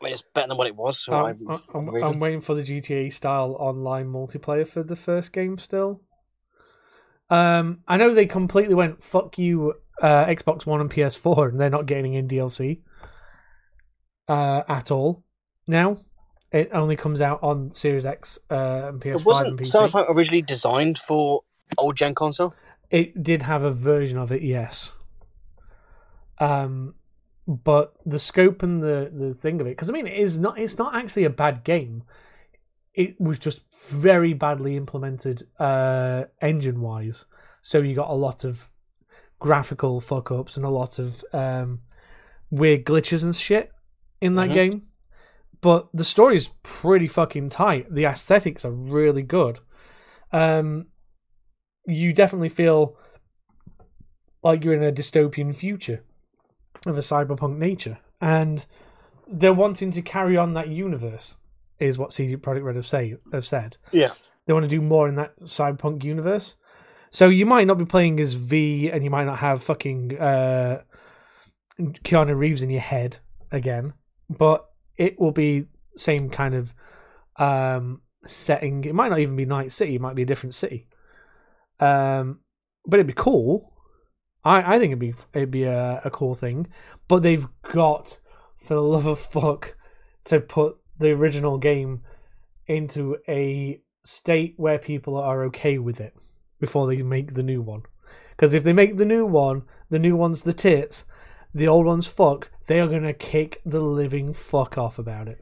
I 0.00 0.04
mean, 0.04 0.12
it's 0.12 0.22
better 0.22 0.48
than 0.48 0.56
what 0.56 0.66
it 0.66 0.76
was. 0.76 0.98
So 0.98 1.12
I'm, 1.14 1.38
I'm, 1.48 1.60
I'm, 1.74 1.88
really- 1.88 2.02
I'm 2.02 2.18
waiting 2.20 2.40
for 2.40 2.54
the 2.54 2.62
GTA 2.62 3.12
style 3.12 3.56
online 3.58 4.06
multiplayer 4.06 4.66
for 4.66 4.82
the 4.82 4.96
first 4.96 5.32
game 5.32 5.56
still. 5.58 6.02
Um, 7.30 7.80
I 7.88 7.96
know 7.96 8.12
they 8.12 8.26
completely 8.26 8.74
went 8.74 9.02
fuck 9.02 9.38
you, 9.38 9.74
uh, 10.02 10.26
Xbox 10.26 10.66
One 10.66 10.80
and 10.80 10.90
PS4, 10.90 11.48
and 11.50 11.60
they're 11.60 11.70
not 11.70 11.86
getting 11.86 12.14
in 12.14 12.28
DLC 12.28 12.80
uh, 14.28 14.62
at 14.68 14.90
all. 14.90 15.24
Now 15.66 15.98
it 16.52 16.70
only 16.72 16.96
comes 16.96 17.20
out 17.20 17.42
on 17.42 17.72
Series 17.74 18.04
X 18.06 18.38
uh, 18.50 18.88
and 18.88 19.00
PS5 19.00 19.14
it 19.20 19.24
wasn't 19.24 19.48
and 19.50 19.58
PC. 19.58 19.90
Cyberpunk 19.90 20.10
originally 20.10 20.42
designed 20.42 20.98
for 20.98 21.42
old 21.78 21.96
gen 21.96 22.14
console. 22.14 22.54
It 22.90 23.22
did 23.22 23.42
have 23.42 23.64
a 23.64 23.70
version 23.70 24.18
of 24.18 24.30
it, 24.30 24.42
yes. 24.42 24.92
Um, 26.38 26.94
but 27.46 27.94
the 28.06 28.18
scope 28.18 28.62
and 28.62 28.82
the 28.82 29.10
the 29.12 29.34
thing 29.34 29.60
of 29.60 29.66
it, 29.66 29.70
because 29.70 29.88
I 29.90 29.92
mean, 29.92 30.06
it 30.06 30.18
is 30.18 30.38
not. 30.38 30.58
It's 30.58 30.78
not 30.78 30.94
actually 30.94 31.24
a 31.24 31.30
bad 31.30 31.64
game. 31.64 32.04
It 32.94 33.20
was 33.20 33.38
just 33.38 33.60
very 33.90 34.34
badly 34.34 34.76
implemented 34.76 35.42
uh, 35.58 36.24
engine 36.40 36.80
wise. 36.80 37.24
So 37.62 37.78
you 37.78 37.94
got 37.94 38.08
a 38.10 38.14
lot 38.14 38.44
of 38.44 38.70
graphical 39.40 40.00
fuck 40.00 40.30
ups 40.30 40.56
and 40.56 40.64
a 40.64 40.70
lot 40.70 40.98
of 40.98 41.24
um, 41.32 41.80
weird 42.50 42.84
glitches 42.84 43.24
and 43.24 43.34
shit 43.34 43.72
in 44.20 44.34
that 44.36 44.50
Mhm. 44.50 44.54
game. 44.54 44.82
But 45.60 45.88
the 45.92 46.04
story 46.04 46.36
is 46.36 46.50
pretty 46.62 47.08
fucking 47.08 47.48
tight. 47.48 47.92
The 47.92 48.04
aesthetics 48.04 48.64
are 48.64 48.70
really 48.70 49.22
good. 49.22 49.60
Um, 50.30 50.86
you 51.86 52.12
definitely 52.12 52.48
feel 52.50 52.96
like 54.42 54.62
you're 54.62 54.74
in 54.74 54.82
a 54.82 54.92
dystopian 54.92 55.54
future 55.54 56.04
of 56.86 56.96
a 56.96 57.00
cyberpunk 57.00 57.56
nature, 57.56 57.98
and 58.20 58.66
they're 59.26 59.54
wanting 59.54 59.90
to 59.92 60.02
carry 60.02 60.36
on 60.36 60.54
that 60.54 60.68
universe. 60.68 61.38
Is 61.80 61.98
what 61.98 62.12
CD 62.12 62.36
Projekt 62.36 62.62
Red 62.62 62.76
have 62.76 62.86
say 62.86 63.16
have 63.32 63.44
said. 63.44 63.78
Yeah. 63.90 64.12
They 64.46 64.52
want 64.52 64.64
to 64.64 64.68
do 64.68 64.80
more 64.80 65.08
in 65.08 65.16
that 65.16 65.38
cyberpunk 65.40 66.04
universe. 66.04 66.54
So 67.10 67.28
you 67.28 67.46
might 67.46 67.66
not 67.66 67.78
be 67.78 67.84
playing 67.84 68.20
as 68.20 68.34
V, 68.34 68.90
and 68.90 69.02
you 69.02 69.10
might 69.10 69.24
not 69.24 69.38
have 69.38 69.62
fucking 69.62 70.18
uh, 70.18 70.82
Keanu 71.78 72.36
Reeves 72.36 72.62
in 72.62 72.70
your 72.70 72.80
head 72.80 73.18
again, 73.50 73.94
but 74.28 74.66
it 74.96 75.20
will 75.20 75.32
be 75.32 75.66
same 75.96 76.28
kind 76.30 76.54
of 76.54 76.74
um, 77.36 78.02
setting. 78.26 78.84
It 78.84 78.94
might 78.94 79.08
not 79.08 79.20
even 79.20 79.36
be 79.36 79.44
Night 79.44 79.72
City. 79.72 79.96
It 79.96 80.00
might 80.00 80.16
be 80.16 80.22
a 80.22 80.26
different 80.26 80.54
city. 80.54 80.86
Um, 81.80 82.40
but 82.86 82.98
it'd 82.98 83.06
be 83.06 83.14
cool. 83.14 83.73
I, 84.44 84.74
I 84.74 84.78
think 84.78 84.90
it'd 84.90 84.98
be 84.98 85.14
it'd 85.32 85.50
be 85.50 85.64
a, 85.64 86.00
a 86.04 86.10
cool 86.10 86.34
thing. 86.34 86.68
But 87.08 87.22
they've 87.22 87.46
got, 87.62 88.18
for 88.58 88.74
the 88.74 88.82
love 88.82 89.06
of 89.06 89.18
fuck, 89.18 89.76
to 90.24 90.40
put 90.40 90.76
the 90.98 91.10
original 91.10 91.58
game 91.58 92.02
into 92.66 93.16
a 93.28 93.80
state 94.04 94.54
where 94.56 94.78
people 94.78 95.16
are 95.16 95.44
okay 95.44 95.78
with 95.78 96.00
it 96.00 96.14
before 96.60 96.86
they 96.86 97.02
make 97.02 97.34
the 97.34 97.42
new 97.42 97.60
one. 97.60 97.82
Because 98.30 98.54
if 98.54 98.64
they 98.64 98.72
make 98.72 98.96
the 98.96 99.04
new 99.04 99.26
one, 99.26 99.62
the 99.90 99.98
new 99.98 100.16
one's 100.16 100.42
the 100.42 100.52
tits, 100.52 101.04
the 101.54 101.68
old 101.68 101.86
one's 101.86 102.06
fucked, 102.06 102.50
they 102.66 102.80
are 102.80 102.88
gonna 102.88 103.12
kick 103.12 103.60
the 103.64 103.80
living 103.80 104.32
fuck 104.32 104.76
off 104.76 104.98
about 104.98 105.28
it. 105.28 105.40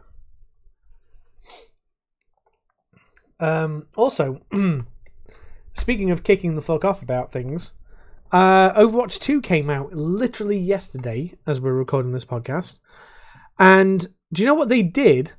Um, 3.40 3.88
also, 3.96 4.40
speaking 5.72 6.10
of 6.10 6.22
kicking 6.22 6.54
the 6.54 6.62
fuck 6.62 6.84
off 6.84 7.02
about 7.02 7.32
things, 7.32 7.72
uh, 8.32 8.72
Overwatch 8.72 9.18
2 9.20 9.42
came 9.42 9.68
out 9.68 9.92
literally 9.92 10.58
yesterday 10.58 11.34
as 11.46 11.60
we're 11.60 11.74
recording 11.74 12.12
this 12.12 12.24
podcast. 12.24 12.78
And 13.58 14.06
do 14.32 14.42
you 14.42 14.46
know 14.46 14.54
what 14.54 14.70
they 14.70 14.82
did? 14.82 15.32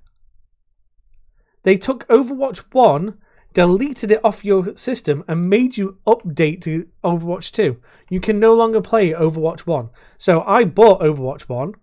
They 1.63 1.75
took 1.75 2.07
Overwatch 2.07 2.59
1, 2.71 3.17
deleted 3.53 4.11
it 4.11 4.23
off 4.23 4.45
your 4.45 4.77
system, 4.77 5.23
and 5.27 5.49
made 5.49 5.75
you 5.75 5.97
update 6.05 6.61
to 6.61 6.87
Overwatch 7.03 7.51
2. 7.51 7.77
You 8.09 8.19
can 8.19 8.39
no 8.39 8.53
longer 8.53 8.81
play 8.81 9.11
Overwatch 9.11 9.61
1. 9.61 9.89
So 10.19 10.41
I 10.43 10.63
bought 10.63 11.01
Overwatch 11.01 11.49
1. 11.49 11.73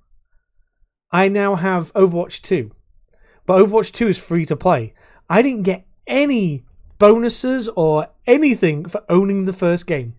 I 1.10 1.26
now 1.26 1.56
have 1.56 1.92
Overwatch 1.94 2.40
2. 2.42 2.70
But 3.46 3.58
Overwatch 3.58 3.90
2 3.92 4.08
is 4.08 4.18
free 4.18 4.46
to 4.46 4.54
play. 4.54 4.94
I 5.28 5.42
didn't 5.42 5.64
get 5.64 5.88
any 6.06 6.64
bonuses 6.98 7.68
or 7.74 8.08
anything 8.28 8.84
for 8.84 9.02
owning 9.08 9.46
the 9.46 9.52
first 9.52 9.88
game. 9.88 10.14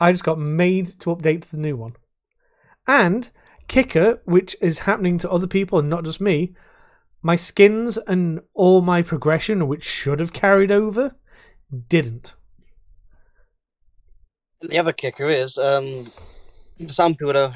I 0.00 0.12
just 0.12 0.24
got 0.24 0.38
made 0.38 0.98
to 1.00 1.10
update 1.10 1.42
to 1.42 1.50
the 1.50 1.58
new 1.58 1.76
one. 1.76 1.94
And 2.86 3.30
kicker, 3.66 4.22
which 4.24 4.56
is 4.60 4.80
happening 4.80 5.18
to 5.18 5.30
other 5.30 5.46
people 5.46 5.78
and 5.78 5.90
not 5.90 6.04
just 6.04 6.20
me, 6.20 6.54
my 7.22 7.36
skins 7.36 7.98
and 7.98 8.40
all 8.54 8.80
my 8.80 9.02
progression, 9.02 9.68
which 9.68 9.84
should 9.84 10.20
have 10.20 10.32
carried 10.32 10.70
over, 10.70 11.16
didn't. 11.88 12.34
The 14.60 14.78
other 14.78 14.92
kicker 14.92 15.28
is, 15.28 15.58
um, 15.58 16.12
some 16.88 17.14
people 17.14 17.36
are 17.36 17.54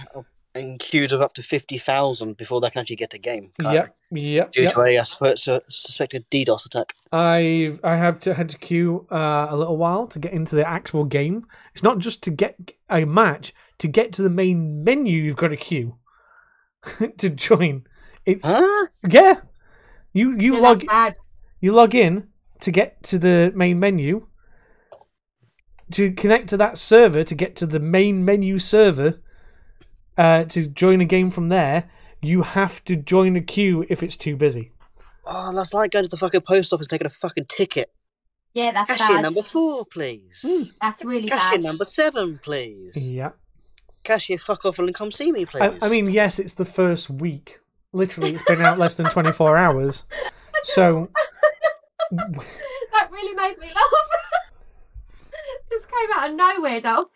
in 0.54 0.78
queues 0.78 1.12
of 1.12 1.20
up 1.20 1.32
to 1.34 1.42
fifty 1.42 1.78
thousand 1.78 2.36
before 2.36 2.60
they 2.60 2.70
can 2.70 2.80
actually 2.80 2.96
get 2.96 3.14
a 3.14 3.18
game. 3.18 3.52
Yep, 3.60 3.96
yep, 4.20 4.52
Due 4.52 4.62
yep. 4.62 4.72
to 4.72 4.80
a, 4.82 4.96
uh, 4.98 5.04
suspected 5.68 6.28
DDoS 6.30 6.66
attack. 6.66 6.94
I've 7.10 7.80
I 7.82 7.96
have 7.96 8.20
to 8.20 8.34
had 8.34 8.50
to 8.50 8.58
queue 8.58 9.06
uh, 9.10 9.46
a 9.48 9.56
little 9.56 9.76
while 9.76 10.06
to 10.08 10.18
get 10.18 10.32
into 10.32 10.56
the 10.56 10.68
actual 10.68 11.04
game. 11.04 11.46
It's 11.72 11.82
not 11.82 11.98
just 11.98 12.22
to 12.24 12.30
get 12.30 12.56
a 12.90 13.04
match; 13.04 13.54
to 13.78 13.88
get 13.88 14.12
to 14.14 14.22
the 14.22 14.30
main 14.30 14.84
menu, 14.84 15.20
you've 15.20 15.36
got 15.36 15.48
to 15.48 15.56
queue 15.56 15.96
to 17.18 17.30
join. 17.30 17.84
It's 18.24 18.44
Huh? 18.44 18.86
yeah. 19.08 19.40
You 20.12 20.36
you 20.38 20.54
Yeah, 20.54 20.60
log 20.60 20.84
you 21.60 21.72
log 21.72 21.94
in 21.94 22.28
to 22.60 22.70
get 22.70 23.02
to 23.04 23.18
the 23.18 23.52
main 23.54 23.80
menu 23.80 24.26
to 25.92 26.12
connect 26.12 26.48
to 26.48 26.56
that 26.56 26.78
server 26.78 27.24
to 27.24 27.34
get 27.34 27.56
to 27.56 27.66
the 27.66 27.80
main 27.80 28.24
menu 28.24 28.58
server 28.58 29.20
uh, 30.16 30.44
to 30.44 30.66
join 30.66 31.00
a 31.00 31.04
game 31.04 31.30
from 31.30 31.48
there. 31.48 31.90
You 32.22 32.42
have 32.42 32.84
to 32.84 32.94
join 32.94 33.34
a 33.36 33.40
queue 33.40 33.84
if 33.88 34.02
it's 34.02 34.16
too 34.16 34.36
busy. 34.36 34.70
Oh, 35.26 35.52
that's 35.54 35.74
like 35.74 35.90
going 35.90 36.04
to 36.04 36.08
the 36.08 36.16
fucking 36.16 36.42
post 36.42 36.72
office 36.72 36.86
taking 36.86 37.06
a 37.06 37.10
fucking 37.10 37.46
ticket. 37.46 37.92
Yeah, 38.54 38.72
that's 38.72 38.90
Cashier 38.90 39.16
bad. 39.16 39.22
number 39.22 39.42
four, 39.42 39.86
please. 39.86 40.44
Hmm, 40.46 40.64
that's 40.80 41.04
really 41.04 41.28
Cashier 41.28 41.58
bad. 41.58 41.64
number 41.64 41.84
seven, 41.84 42.38
please. 42.42 43.10
Yeah. 43.10 43.30
Cashier, 44.04 44.38
fuck 44.38 44.64
off 44.64 44.78
and 44.78 44.94
come 44.94 45.10
see 45.10 45.32
me, 45.32 45.42
I, 45.42 45.44
please. 45.44 45.78
I 45.82 45.88
mean, 45.88 46.10
yes, 46.10 46.38
it's 46.38 46.54
the 46.54 46.64
first 46.64 47.08
week. 47.08 47.60
Literally, 47.92 48.34
it's 48.34 48.44
been 48.44 48.60
out 48.60 48.78
less 48.78 48.96
than 48.96 49.06
24 49.06 49.56
hours. 49.56 50.04
So, 50.64 51.10
that 52.10 53.10
really 53.10 53.34
made 53.34 53.58
me 53.58 53.66
laugh. 53.66 53.84
Just 55.70 55.86
came 55.88 56.10
out 56.14 56.30
of 56.30 56.36
nowhere, 56.36 56.80
though. 56.80 57.10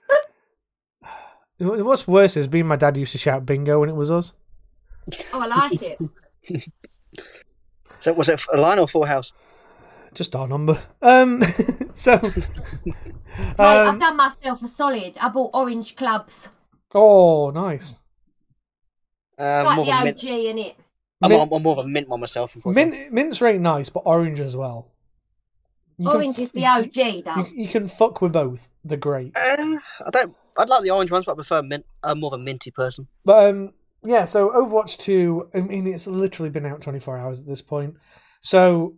what's 1.84 2.08
worse 2.08 2.36
is 2.36 2.48
me 2.50 2.60
and 2.60 2.68
my 2.68 2.76
dad 2.76 2.96
used 2.96 3.12
to 3.12 3.18
shout 3.18 3.46
bingo 3.46 3.80
when 3.80 3.88
it 3.88 3.94
was 3.96 4.10
us. 4.10 4.32
Oh, 5.32 5.40
I 5.42 5.46
like 5.46 5.82
it. 5.82 5.98
So 7.98 8.12
was 8.12 8.28
it 8.28 8.42
a 8.52 8.58
line 8.58 8.78
or 8.78 8.86
full 8.86 9.04
house? 9.04 9.32
Just 10.14 10.36
our 10.36 10.46
number. 10.46 10.80
Um, 11.02 11.42
so. 11.94 12.20
Mate, 13.36 13.54
I've 13.58 13.88
um, 13.88 13.98
done 13.98 14.16
myself 14.16 14.62
a 14.62 14.68
solid. 14.68 15.16
I 15.20 15.28
bought 15.28 15.50
orange 15.54 15.96
clubs. 15.96 16.48
oh, 16.94 17.50
nice. 17.50 18.02
Uh, 19.38 19.62
like 19.64 19.76
more 19.76 19.84
the 19.84 19.92
of 19.92 19.98
a 19.98 20.00
OG 20.00 20.04
mint. 20.04 20.22
in 20.24 20.58
it. 20.58 20.76
I'm, 21.22 21.30
Mint- 21.30 21.52
I'm 21.52 21.62
more 21.62 21.78
of 21.78 21.84
a 21.84 21.88
mint 21.88 22.08
one 22.08 22.20
myself. 22.20 22.56
Mint, 22.64 23.12
mint's 23.12 23.38
very 23.38 23.58
nice, 23.58 23.88
but 23.88 24.02
orange 24.06 24.40
as 24.40 24.54
well. 24.54 24.92
You 25.98 26.10
Orange 26.10 26.38
f- 26.38 26.44
is 26.44 26.52
the 26.52 26.66
OG, 26.66 27.24
though. 27.24 27.46
You, 27.48 27.64
you 27.64 27.68
can 27.68 27.88
fuck 27.88 28.20
with 28.20 28.32
both. 28.32 28.68
They're 28.84 28.98
great. 28.98 29.32
Uh, 29.36 29.78
I 30.06 30.10
don't. 30.10 30.36
I'd 30.58 30.68
like 30.68 30.82
the 30.82 30.90
orange 30.90 31.10
ones, 31.10 31.24
but 31.24 31.32
I 31.32 31.34
prefer 31.36 31.62
mint. 31.62 31.84
I'm 32.02 32.20
more 32.20 32.32
of 32.32 32.40
a 32.40 32.42
minty 32.42 32.70
person. 32.70 33.08
But 33.24 33.46
um, 33.46 33.72
yeah. 34.06 34.24
So 34.24 34.50
Overwatch 34.50 34.96
Two. 34.98 35.48
I 35.54 35.60
mean, 35.60 35.86
it's 35.86 36.06
literally 36.06 36.50
been 36.50 36.64
out 36.66 36.80
twenty 36.80 36.98
four 37.00 37.18
hours 37.18 37.40
at 37.40 37.46
this 37.46 37.62
point. 37.62 37.94
So 38.40 38.94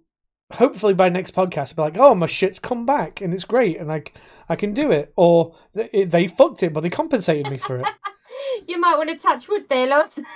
hopefully 0.52 0.94
by 0.94 1.08
next 1.08 1.34
podcast, 1.34 1.70
I'll 1.78 1.90
be 1.90 1.98
like, 1.98 1.98
oh, 1.98 2.14
my 2.14 2.26
shit's 2.26 2.58
come 2.58 2.86
back 2.86 3.20
and 3.20 3.34
it's 3.34 3.44
great, 3.44 3.78
and 3.78 3.90
i 4.48 4.56
can 4.56 4.72
do 4.74 4.90
it. 4.90 5.12
Or 5.16 5.56
they, 5.74 6.04
they 6.04 6.26
fucked 6.26 6.62
it, 6.62 6.72
but 6.72 6.80
they 6.82 6.90
compensated 6.90 7.50
me 7.50 7.58
for 7.58 7.76
it. 7.80 7.86
You 8.66 8.78
might 8.80 8.96
want 8.96 9.08
to 9.08 9.16
touch 9.16 9.48
wood 9.48 9.68
there, 9.68 9.86
Loz. 9.86 10.18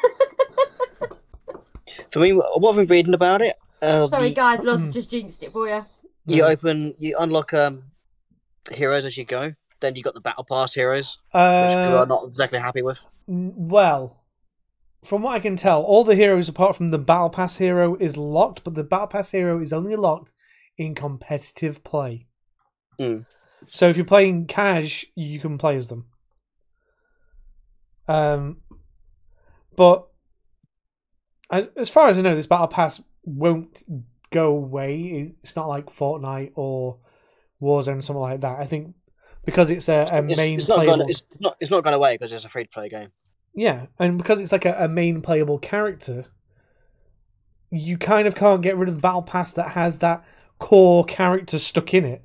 For 2.10 2.18
me, 2.20 2.32
what 2.32 2.70
I've 2.70 2.76
been 2.76 2.86
reading 2.88 3.14
about 3.14 3.42
it, 3.42 3.54
uh, 3.80 4.08
Sorry, 4.08 4.30
the- 4.30 4.34
guys, 4.34 4.60
Loz 4.60 4.80
Mm. 4.80 4.92
just 4.92 5.10
jinxed 5.10 5.42
it 5.42 5.52
for 5.52 5.68
you. 5.68 5.84
you 6.26 6.36
Yeah. 6.38 6.46
open, 6.46 6.94
you 6.98 7.16
unlock 7.18 7.52
um, 7.52 7.84
heroes 8.70 9.04
as 9.04 9.16
you 9.18 9.24
go. 9.24 9.54
Then 9.80 9.96
you 9.96 10.02
got 10.02 10.14
the 10.14 10.20
battle 10.20 10.44
pass 10.44 10.72
heroes, 10.74 11.18
which 11.32 11.32
people 11.32 11.98
Uh, 11.98 12.02
are 12.02 12.06
not 12.06 12.24
exactly 12.28 12.58
happy 12.60 12.82
with. 12.82 12.98
Well, 13.26 14.21
from 15.04 15.22
what 15.22 15.34
I 15.34 15.40
can 15.40 15.56
tell, 15.56 15.82
all 15.82 16.04
the 16.04 16.14
heroes 16.14 16.48
apart 16.48 16.76
from 16.76 16.90
the 16.90 16.98
Battle 16.98 17.30
Pass 17.30 17.56
hero 17.56 17.96
is 17.96 18.16
locked, 18.16 18.62
but 18.62 18.74
the 18.74 18.84
Battle 18.84 19.08
Pass 19.08 19.32
hero 19.32 19.60
is 19.60 19.72
only 19.72 19.96
locked 19.96 20.32
in 20.78 20.94
competitive 20.94 21.82
play. 21.82 22.26
Mm. 23.00 23.26
So 23.66 23.88
if 23.88 23.96
you're 23.96 24.06
playing 24.06 24.46
cash, 24.46 25.04
you 25.14 25.40
can 25.40 25.58
play 25.58 25.76
as 25.76 25.88
them. 25.88 26.06
Um, 28.08 28.58
but 29.76 30.08
as 31.50 31.68
as 31.76 31.90
far 31.90 32.08
as 32.08 32.18
I 32.18 32.22
know, 32.22 32.34
this 32.34 32.46
Battle 32.46 32.68
Pass 32.68 33.00
won't 33.24 33.82
go 34.30 34.46
away. 34.46 35.34
It's 35.42 35.56
not 35.56 35.68
like 35.68 35.86
Fortnite 35.86 36.52
or 36.54 36.98
Warzone, 37.60 37.98
or 37.98 38.02
something 38.02 38.16
like 38.20 38.40
that. 38.40 38.58
I 38.58 38.66
think 38.66 38.94
because 39.44 39.70
it's 39.70 39.88
a, 39.88 40.06
a 40.12 40.24
It's, 40.24 40.38
main 40.38 40.54
it's 40.54 40.68
not 40.68 40.84
gone. 40.84 41.02
It's, 41.08 41.24
it's 41.30 41.40
not. 41.40 41.56
It's 41.60 41.70
not 41.70 41.84
gone 41.84 41.94
away 41.94 42.14
because 42.14 42.32
it's 42.32 42.44
a 42.44 42.48
free 42.48 42.64
to 42.64 42.70
play 42.70 42.88
game. 42.88 43.10
Yeah, 43.54 43.86
and 43.98 44.18
because 44.18 44.40
it's 44.40 44.52
like 44.52 44.64
a, 44.64 44.84
a 44.84 44.88
main 44.88 45.20
playable 45.20 45.58
character, 45.58 46.26
you 47.70 47.98
kind 47.98 48.26
of 48.26 48.34
can't 48.34 48.62
get 48.62 48.76
rid 48.76 48.88
of 48.88 48.96
the 48.96 49.00
battle 49.00 49.22
pass 49.22 49.52
that 49.52 49.72
has 49.72 49.98
that 49.98 50.24
core 50.58 51.04
character 51.04 51.58
stuck 51.58 51.92
in 51.94 52.04
it. 52.04 52.24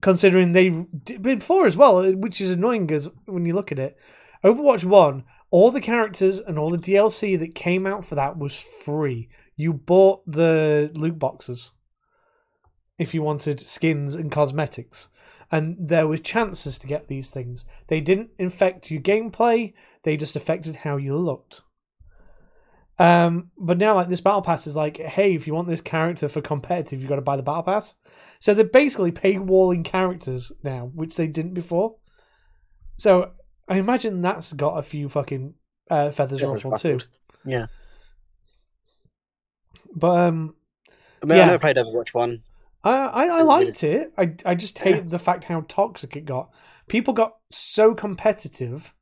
Considering 0.00 0.52
they 0.52 0.68
did 1.04 1.22
before 1.22 1.66
as 1.66 1.76
well, 1.76 2.12
which 2.14 2.40
is 2.40 2.50
annoying 2.50 2.86
because 2.86 3.08
when 3.26 3.46
you 3.46 3.54
look 3.54 3.70
at 3.70 3.78
it, 3.78 3.96
Overwatch 4.44 4.84
One, 4.84 5.24
all 5.50 5.70
the 5.70 5.80
characters 5.80 6.40
and 6.40 6.58
all 6.58 6.70
the 6.70 6.78
DLC 6.78 7.38
that 7.38 7.54
came 7.54 7.86
out 7.86 8.04
for 8.04 8.16
that 8.16 8.36
was 8.36 8.58
free. 8.58 9.28
You 9.54 9.72
bought 9.72 10.22
the 10.26 10.90
loot 10.94 11.18
boxes 11.18 11.70
if 12.98 13.14
you 13.14 13.22
wanted 13.22 13.60
skins 13.60 14.14
and 14.16 14.32
cosmetics, 14.32 15.08
and 15.52 15.76
there 15.78 16.08
was 16.08 16.20
chances 16.20 16.78
to 16.78 16.86
get 16.86 17.06
these 17.06 17.30
things. 17.30 17.64
They 17.86 18.00
didn't 18.00 18.30
infect 18.38 18.90
your 18.90 19.02
gameplay 19.02 19.72
they 20.04 20.16
just 20.16 20.36
affected 20.36 20.76
how 20.76 20.96
you 20.96 21.16
looked. 21.16 21.62
Um, 22.98 23.50
but 23.58 23.78
now, 23.78 23.94
like 23.94 24.08
this 24.08 24.20
battle 24.20 24.42
pass 24.42 24.66
is 24.66 24.76
like, 24.76 24.98
hey, 24.98 25.34
if 25.34 25.46
you 25.46 25.54
want 25.54 25.68
this 25.68 25.80
character 25.80 26.28
for 26.28 26.40
competitive, 26.40 27.00
you've 27.00 27.08
got 27.08 27.16
to 27.16 27.22
buy 27.22 27.36
the 27.36 27.42
battle 27.42 27.62
pass. 27.62 27.94
So 28.38 28.54
they're 28.54 28.64
basically 28.64 29.12
paywalling 29.12 29.84
characters 29.84 30.52
now, 30.62 30.90
which 30.94 31.16
they 31.16 31.26
didn't 31.26 31.54
before. 31.54 31.96
So 32.98 33.32
I 33.68 33.78
imagine 33.78 34.22
that's 34.22 34.52
got 34.52 34.78
a 34.78 34.82
few 34.82 35.08
fucking 35.08 35.54
uh, 35.90 36.10
feathers 36.10 36.42
ruffled 36.42 36.78
too. 36.80 36.98
Yeah. 37.44 37.66
But 39.94 40.18
um, 40.18 40.54
I 41.22 41.26
mean, 41.26 41.38
Yeah. 41.38 41.44
I 41.44 41.46
never 41.46 41.58
played 41.58 41.76
Overwatch 41.76 42.14
One. 42.14 42.42
I, 42.84 42.90
I, 42.90 43.26
I 43.26 43.42
liked 43.42 43.84
it. 43.84 44.12
I, 44.18 44.34
I 44.44 44.54
just 44.54 44.78
hated 44.78 45.10
the 45.10 45.18
fact 45.18 45.44
how 45.44 45.64
toxic 45.68 46.16
it 46.16 46.24
got. 46.24 46.50
People 46.88 47.14
got 47.14 47.36
so 47.50 47.94
competitive 47.94 48.92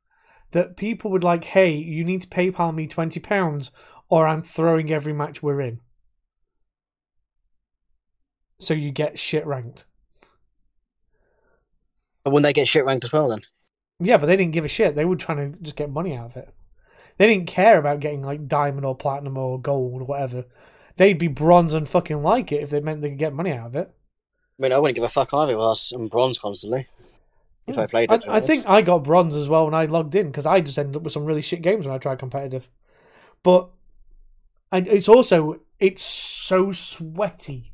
that 0.51 0.77
people 0.77 1.11
would 1.11 1.23
like, 1.23 1.43
hey, 1.45 1.71
you 1.71 2.03
need 2.03 2.21
to 2.23 2.27
PayPal 2.27 2.73
me 2.73 2.87
twenty 2.87 3.19
pounds, 3.19 3.71
or 4.09 4.27
I'm 4.27 4.41
throwing 4.41 4.91
every 4.91 5.13
match 5.13 5.41
we're 5.41 5.61
in. 5.61 5.79
So 8.59 8.73
you 8.73 8.91
get 8.91 9.17
shit 9.17 9.45
ranked. 9.45 9.85
But 12.23 12.31
when 12.31 12.43
they 12.43 12.53
get 12.53 12.67
shit 12.67 12.85
ranked 12.85 13.05
as 13.05 13.11
well, 13.11 13.29
then 13.29 13.41
Yeah, 13.99 14.17
but 14.17 14.27
they 14.27 14.35
didn't 14.35 14.53
give 14.53 14.65
a 14.65 14.69
shit. 14.69 14.95
They 14.95 15.05
were 15.05 15.15
trying 15.15 15.53
to 15.53 15.59
just 15.59 15.75
get 15.75 15.89
money 15.89 16.15
out 16.15 16.27
of 16.31 16.37
it. 16.37 16.53
They 17.17 17.27
didn't 17.27 17.47
care 17.47 17.79
about 17.79 17.99
getting 17.99 18.21
like 18.21 18.47
diamond 18.47 18.85
or 18.85 18.95
platinum 18.95 19.37
or 19.37 19.59
gold 19.59 20.01
or 20.01 20.05
whatever. 20.05 20.45
They'd 20.97 21.17
be 21.17 21.27
bronze 21.27 21.73
and 21.73 21.87
fucking 21.87 22.21
like 22.21 22.51
it 22.51 22.61
if 22.61 22.69
they 22.69 22.79
meant 22.79 23.01
they 23.01 23.09
could 23.09 23.17
get 23.17 23.33
money 23.33 23.51
out 23.51 23.67
of 23.67 23.75
it. 23.75 23.91
I 24.59 24.61
mean, 24.61 24.73
I 24.73 24.77
wouldn't 24.77 24.95
give 24.95 25.03
a 25.03 25.09
fuck 25.09 25.33
either. 25.33 25.53
if 25.53 25.57
I 25.57 25.61
was 25.61 25.91
in 25.91 26.07
bronze 26.07 26.37
constantly. 26.37 26.87
If 27.67 27.77
I 27.77 27.85
played 27.85 28.11
I, 28.11 28.15
it, 28.15 28.27
I 28.27 28.39
think 28.39 28.65
I 28.67 28.81
got 28.81 29.03
bronze 29.03 29.37
as 29.37 29.47
well 29.47 29.65
when 29.65 29.73
I 29.73 29.85
logged 29.85 30.15
in 30.15 30.27
because 30.27 30.45
I 30.45 30.61
just 30.61 30.77
ended 30.77 30.95
up 30.95 31.03
with 31.03 31.13
some 31.13 31.25
really 31.25 31.41
shit 31.41 31.61
games 31.61 31.85
when 31.85 31.95
I 31.95 31.99
tried 31.99 32.19
competitive. 32.19 32.67
But 33.43 33.69
I, 34.71 34.79
it's 34.79 35.09
also 35.09 35.61
it's 35.79 36.03
so 36.03 36.71
sweaty. 36.71 37.71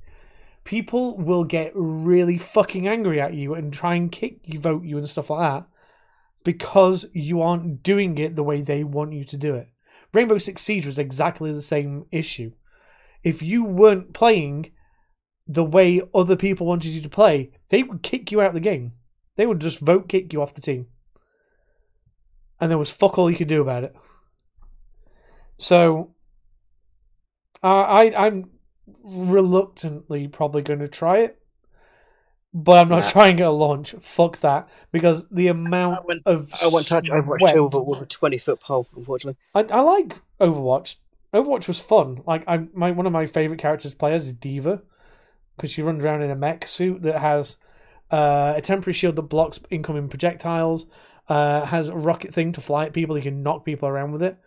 People 0.63 1.17
will 1.17 1.45
get 1.45 1.71
really 1.73 2.37
fucking 2.37 2.87
angry 2.87 3.21
at 3.21 3.33
you 3.33 3.53
and 3.53 3.71
try 3.71 3.95
and 3.95 4.11
kick 4.11 4.39
you, 4.43 4.59
vote 4.59 4.83
you, 4.83 4.97
and 4.97 5.07
stuff 5.07 5.29
like 5.29 5.39
that 5.39 5.67
because 6.43 7.05
you 7.13 7.41
aren't 7.41 7.83
doing 7.83 8.17
it 8.17 8.35
the 8.35 8.43
way 8.43 8.61
they 8.61 8.83
want 8.83 9.13
you 9.13 9.25
to 9.25 9.37
do 9.37 9.55
it. 9.55 9.69
Rainbow 10.13 10.37
Six 10.37 10.61
Siege 10.61 10.85
was 10.85 10.99
exactly 10.99 11.51
the 11.51 11.61
same 11.61 12.05
issue. 12.11 12.51
If 13.23 13.41
you 13.41 13.63
weren't 13.63 14.13
playing 14.13 14.71
the 15.45 15.63
way 15.63 16.01
other 16.13 16.35
people 16.35 16.65
wanted 16.65 16.91
you 16.91 17.01
to 17.01 17.09
play, 17.09 17.51
they 17.69 17.83
would 17.83 18.01
kick 18.01 18.31
you 18.31 18.41
out 18.41 18.47
of 18.47 18.53
the 18.53 18.59
game. 18.59 18.93
They 19.37 19.45
would 19.45 19.61
just 19.61 19.79
vote 19.79 20.09
kick 20.09 20.33
you 20.33 20.41
off 20.41 20.53
the 20.53 20.61
team. 20.61 20.87
And 22.59 22.69
there 22.69 22.77
was 22.77 22.89
fuck 22.91 23.17
all 23.17 23.29
you 23.31 23.37
could 23.37 23.47
do 23.47 23.61
about 23.61 23.83
it. 23.85 23.95
So 25.57 26.11
uh, 27.63 27.67
I 27.67 28.25
I'm 28.27 28.49
reluctantly 29.03 30.27
probably 30.27 30.61
going 30.61 30.79
to 30.79 30.87
try 30.87 31.19
it. 31.19 31.39
But 32.53 32.77
I'm 32.79 32.89
not 32.89 33.03
Nah. 33.03 33.09
trying 33.09 33.39
it 33.39 33.43
at 33.43 33.47
launch. 33.49 33.93
Fuck 33.99 34.39
that. 34.39 34.67
Because 34.91 35.27
the 35.29 35.47
amount 35.49 35.99
I 35.99 36.05
went- 36.05 36.21
of 36.25 36.51
I 36.63 36.67
won't 36.67 36.87
touch 36.87 37.09
Overwatch 37.09 37.53
Two 37.53 37.65
with 37.83 38.01
a 38.01 38.05
twenty 38.05 38.37
foot 38.37 38.59
pole. 38.59 38.87
Unfortunately, 38.95 39.37
I, 39.53 39.61
I 39.69 39.81
like 39.81 40.19
Overwatch. 40.39 40.95
Overwatch 41.33 41.67
was 41.67 41.79
fun. 41.79 42.23
Like 42.25 42.43
I, 42.47 42.67
my 42.73 42.89
one 42.91 43.05
of 43.05 43.11
my 43.13 43.27
favorite 43.27 43.59
characters 43.59 43.93
players 43.93 44.25
is 44.27 44.33
D.Va, 44.33 44.81
because 45.55 45.69
she 45.71 45.83
runs 45.83 46.03
around 46.03 46.23
in 46.23 46.31
a 46.31 46.35
mech 46.35 46.65
suit 46.65 47.01
that 47.03 47.19
has 47.19 47.57
uh, 48.11 48.53
a 48.55 48.61
temporary 48.61 48.93
shield 48.93 49.15
that 49.15 49.23
blocks 49.23 49.59
incoming 49.69 50.07
projectiles. 50.07 50.85
Uh, 51.29 51.65
has 51.65 51.89
a 51.89 51.95
rocket 51.95 52.33
thing 52.33 52.53
to 52.53 52.61
fly 52.61 52.85
at 52.85 52.93
people. 52.93 53.17
You 53.17 53.23
can 53.23 53.43
knock 53.43 53.65
people 53.65 53.89
around 53.89 54.13
with 54.13 54.23
it. 54.23 54.37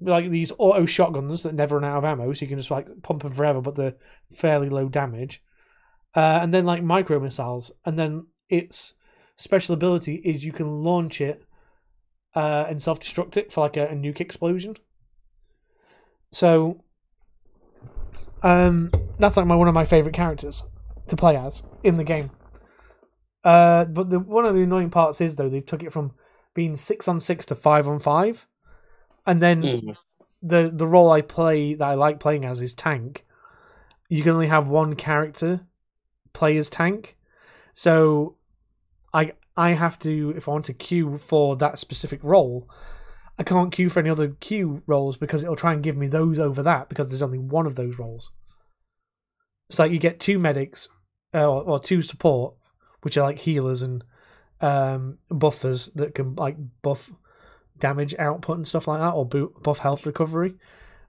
Like 0.00 0.30
these 0.30 0.52
auto 0.56 0.86
shotguns 0.86 1.42
that 1.42 1.54
never 1.54 1.78
run 1.78 1.84
out 1.84 1.98
of 1.98 2.04
ammo, 2.04 2.32
so 2.32 2.40
you 2.40 2.48
can 2.48 2.58
just 2.58 2.70
like 2.70 3.02
pump 3.02 3.22
them 3.22 3.32
forever, 3.32 3.60
but 3.60 3.74
they're 3.74 3.96
fairly 4.32 4.70
low 4.70 4.88
damage. 4.88 5.42
Uh, 6.16 6.38
and 6.40 6.54
then 6.54 6.64
like 6.64 6.82
micro 6.82 7.20
missiles, 7.20 7.72
and 7.84 7.98
then 7.98 8.26
its 8.48 8.94
special 9.36 9.74
ability 9.74 10.16
is 10.24 10.44
you 10.44 10.52
can 10.52 10.82
launch 10.82 11.20
it 11.20 11.44
uh, 12.34 12.64
and 12.68 12.82
self 12.82 13.00
destruct 13.00 13.36
it 13.36 13.52
for 13.52 13.60
like 13.60 13.76
a, 13.76 13.86
a 13.88 13.94
nuke 13.94 14.20
explosion. 14.20 14.76
So, 16.32 16.82
um, 18.42 18.90
that's 19.18 19.36
like 19.36 19.46
my 19.46 19.54
one 19.54 19.68
of 19.68 19.74
my 19.74 19.84
favorite 19.84 20.14
characters 20.14 20.62
to 21.08 21.16
play 21.16 21.36
as 21.36 21.62
in 21.82 21.96
the 21.96 22.04
game. 22.04 22.30
Uh, 23.44 23.84
but 23.84 24.08
the 24.10 24.18
one 24.18 24.46
of 24.46 24.54
the 24.54 24.62
annoying 24.62 24.90
parts 24.90 25.20
is 25.20 25.36
though 25.36 25.48
they've 25.50 25.66
took 25.66 25.82
it 25.82 25.92
from 25.92 26.12
being 26.54 26.76
six 26.76 27.06
on 27.06 27.20
six 27.20 27.44
to 27.46 27.54
five 27.54 27.86
on 27.86 27.98
five, 27.98 28.46
and 29.26 29.42
then 29.42 29.62
Mm. 29.62 30.02
the 30.42 30.70
the 30.72 30.86
role 30.86 31.10
I 31.10 31.20
play 31.20 31.74
that 31.74 31.84
I 31.84 31.94
like 31.94 32.20
playing 32.20 32.44
as 32.44 32.60
is 32.62 32.74
tank. 32.74 33.24
You 34.08 34.22
can 34.22 34.32
only 34.32 34.46
have 34.48 34.68
one 34.68 34.94
character 34.96 35.66
play 36.32 36.56
as 36.56 36.70
tank, 36.70 37.16
so 37.74 38.36
I 39.12 39.32
I 39.56 39.70
have 39.70 39.98
to 40.00 40.32
if 40.36 40.48
I 40.48 40.52
want 40.52 40.64
to 40.66 40.72
queue 40.74 41.18
for 41.18 41.56
that 41.56 41.78
specific 41.78 42.20
role, 42.22 42.68
I 43.38 43.42
can't 43.42 43.72
queue 43.72 43.88
for 43.90 44.00
any 44.00 44.10
other 44.10 44.28
queue 44.28 44.82
roles 44.86 45.16
because 45.16 45.42
it'll 45.42 45.56
try 45.56 45.72
and 45.72 45.82
give 45.82 45.96
me 45.96 46.06
those 46.06 46.38
over 46.38 46.62
that 46.62 46.88
because 46.88 47.08
there's 47.08 47.22
only 47.22 47.38
one 47.38 47.66
of 47.66 47.74
those 47.74 47.98
roles. 47.98 48.30
It's 49.68 49.78
like 49.78 49.92
you 49.92 49.98
get 49.98 50.20
two 50.20 50.38
medics 50.38 50.88
uh, 51.34 51.46
or, 51.46 51.62
or 51.62 51.80
two 51.80 52.02
support, 52.02 52.54
which 53.04 53.18
are 53.18 53.22
like 53.22 53.38
healers 53.38 53.82
and 53.82 54.02
um, 54.60 55.18
buffers 55.28 55.90
that 55.94 56.14
can 56.14 56.34
like 56.36 56.56
buff 56.80 57.12
damage 57.78 58.14
output 58.18 58.56
and 58.56 58.66
stuff 58.66 58.88
like 58.88 59.00
that, 59.00 59.10
or 59.12 59.26
boot, 59.26 59.62
buff 59.62 59.78
health 59.80 60.06
recovery. 60.06 60.54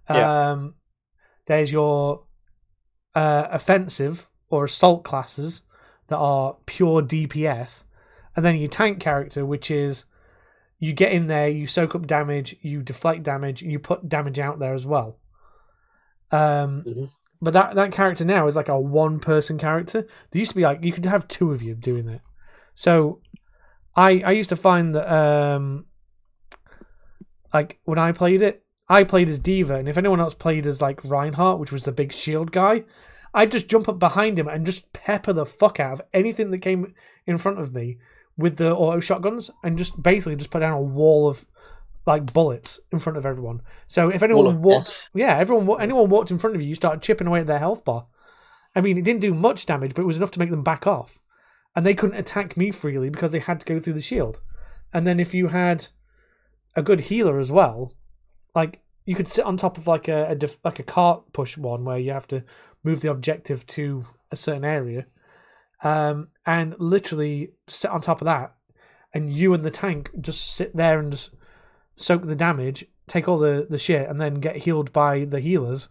Yeah. 0.10 0.52
Um, 0.52 0.76
there's 1.46 1.72
your 1.72 2.24
uh, 3.14 3.48
offensive 3.50 4.30
or 4.50 4.66
assault 4.66 5.04
classes 5.04 5.62
that 6.08 6.18
are 6.18 6.58
pure 6.66 7.02
DPS, 7.02 7.86
and 8.36 8.44
then 8.46 8.56
your 8.56 8.68
tank 8.68 9.00
character, 9.00 9.46
which 9.46 9.72
is 9.72 10.06
you 10.78 10.92
get 10.92 11.14
in 11.14 11.28
there, 11.28 11.48
you 11.48 11.66
soak 11.66 11.96
up 11.96 12.06
damage, 12.06 12.58
you 12.62 12.82
deflect 12.84 13.24
damage, 13.24 13.62
you 13.62 13.80
put 13.80 14.10
damage 14.10 14.38
out 14.40 14.60
there 14.60 14.74
as 14.74 14.86
well. 14.86 15.18
Um, 16.32 16.84
Mhm. 16.84 17.10
But 17.42 17.54
that 17.54 17.76
that 17.76 17.92
character 17.92 18.26
now 18.26 18.48
is 18.48 18.56
like 18.56 18.70
a 18.70 18.80
one 18.80 19.20
person 19.20 19.58
character. 19.58 20.08
There 20.32 20.40
used 20.40 20.52
to 20.52 20.56
be 20.56 20.64
like 20.64 20.84
you 20.84 20.94
could 20.94 21.06
have 21.06 21.28
two 21.28 21.52
of 21.52 21.62
you 21.62 21.76
doing 21.76 22.08
it. 22.08 22.22
So 22.74 23.22
I 23.96 24.22
I 24.26 24.32
used 24.32 24.50
to 24.50 24.56
find 24.56 24.96
that 24.96 25.12
um 25.12 25.86
like 27.54 27.80
when 27.86 28.00
I 28.00 28.12
played 28.12 28.42
it, 28.42 28.64
I 28.90 29.04
played 29.04 29.30
as 29.30 29.40
D.Va, 29.40 29.76
and 29.76 29.90
if 29.90 29.98
anyone 29.98 30.20
else 30.20 30.34
played 30.34 30.68
as 30.68 30.82
like 30.82 31.04
Reinhardt, 31.04 31.60
which 31.60 31.72
was 31.72 31.86
the 31.86 31.92
big 31.92 32.12
shield 32.12 32.52
guy, 32.52 32.84
I'd 33.34 33.52
just 33.52 33.70
jump 33.70 33.88
up 33.88 33.98
behind 33.98 34.38
him 34.38 34.48
and 34.48 34.66
just 34.66 34.92
pepper 34.94 35.34
the 35.34 35.46
fuck 35.46 35.80
out 35.80 35.94
of 35.94 36.02
anything 36.14 36.52
that 36.52 36.60
came 36.60 36.94
in 37.26 37.38
front 37.38 37.60
of 37.60 37.74
me 37.74 37.98
with 38.38 38.58
the 38.58 38.76
auto 38.76 39.00
shotguns 39.00 39.50
and 39.64 39.78
just 39.78 40.02
basically 40.02 40.36
just 40.36 40.52
put 40.52 40.60
down 40.60 40.74
a 40.74 40.82
wall 40.82 41.28
of 41.28 41.46
like 42.06 42.34
bullets 42.34 42.80
in 42.92 43.00
front 43.00 43.18
of 43.18 43.26
everyone. 43.26 43.62
So 43.88 44.10
if 44.10 44.22
anyone 44.22 44.62
walked, 44.62 44.88
death. 44.88 45.10
yeah, 45.14 45.38
everyone 45.38 45.82
anyone 45.82 46.10
walked 46.10 46.32
in 46.32 46.38
front 46.38 46.56
of 46.56 46.62
you, 46.62 46.68
you 46.68 46.76
started 46.76 47.02
chipping 47.02 47.28
away 47.28 47.42
at 47.42 47.48
their 47.48 47.60
health 47.60 47.84
bar. 47.84 48.08
I 48.76 48.82
mean, 48.82 48.98
it 48.98 49.04
didn't 49.04 49.22
do 49.22 49.34
much 49.34 49.66
damage, 49.66 49.96
but 49.96 50.02
it 50.02 50.06
was 50.06 50.18
enough 50.18 50.32
to 50.32 50.40
make 50.40 50.52
them 50.52 50.64
back 50.64 50.86
off, 50.86 51.20
and 51.76 51.86
they 51.86 51.96
couldn't 51.96 52.18
attack 52.18 52.58
me 52.58 52.72
freely 52.72 53.10
because 53.10 53.32
they 53.32 53.40
had 53.40 53.60
to 53.60 53.66
go 53.66 53.80
through 53.80 53.94
the 53.94 54.02
shield. 54.02 54.42
And 54.94 55.08
then 55.08 55.20
if 55.20 55.34
you 55.34 55.48
had 55.48 55.88
a 56.76 56.84
good 56.84 57.02
healer 57.02 57.40
as 57.40 57.52
well, 57.52 57.94
like 58.54 58.82
you 59.06 59.16
could 59.16 59.28
sit 59.28 59.46
on 59.46 59.58
top 59.58 59.78
of 59.78 59.88
like 59.88 60.08
a, 60.08 60.30
a 60.30 60.36
def- 60.36 60.58
like 60.64 60.80
a 60.80 60.84
cart 60.84 61.34
push 61.34 61.58
one 61.58 61.86
where 61.86 61.98
you 61.98 62.12
have 62.12 62.28
to 62.28 62.44
move 62.84 63.02
the 63.02 63.10
objective 63.12 63.66
to 63.68 64.06
a 64.32 64.36
certain 64.36 64.66
area, 64.66 65.06
um, 65.84 66.28
and 66.46 66.76
literally 66.78 67.52
sit 67.68 67.90
on 67.90 68.02
top 68.02 68.22
of 68.22 68.26
that, 68.26 68.54
and 69.14 69.34
you 69.34 69.54
and 69.54 69.64
the 69.64 69.72
tank 69.72 70.12
just 70.22 70.54
sit 70.54 70.76
there 70.76 71.00
and 71.00 71.12
just 71.12 71.32
soak 71.96 72.26
the 72.26 72.36
damage, 72.36 72.86
take 73.08 73.28
all 73.28 73.38
the 73.38 73.68
the 73.70 73.78
shit, 73.78 74.10
and 74.10 74.20
then 74.20 74.36
get 74.36 74.58
healed 74.58 74.92
by 74.94 75.26
the 75.26 75.40
healers 75.40 75.90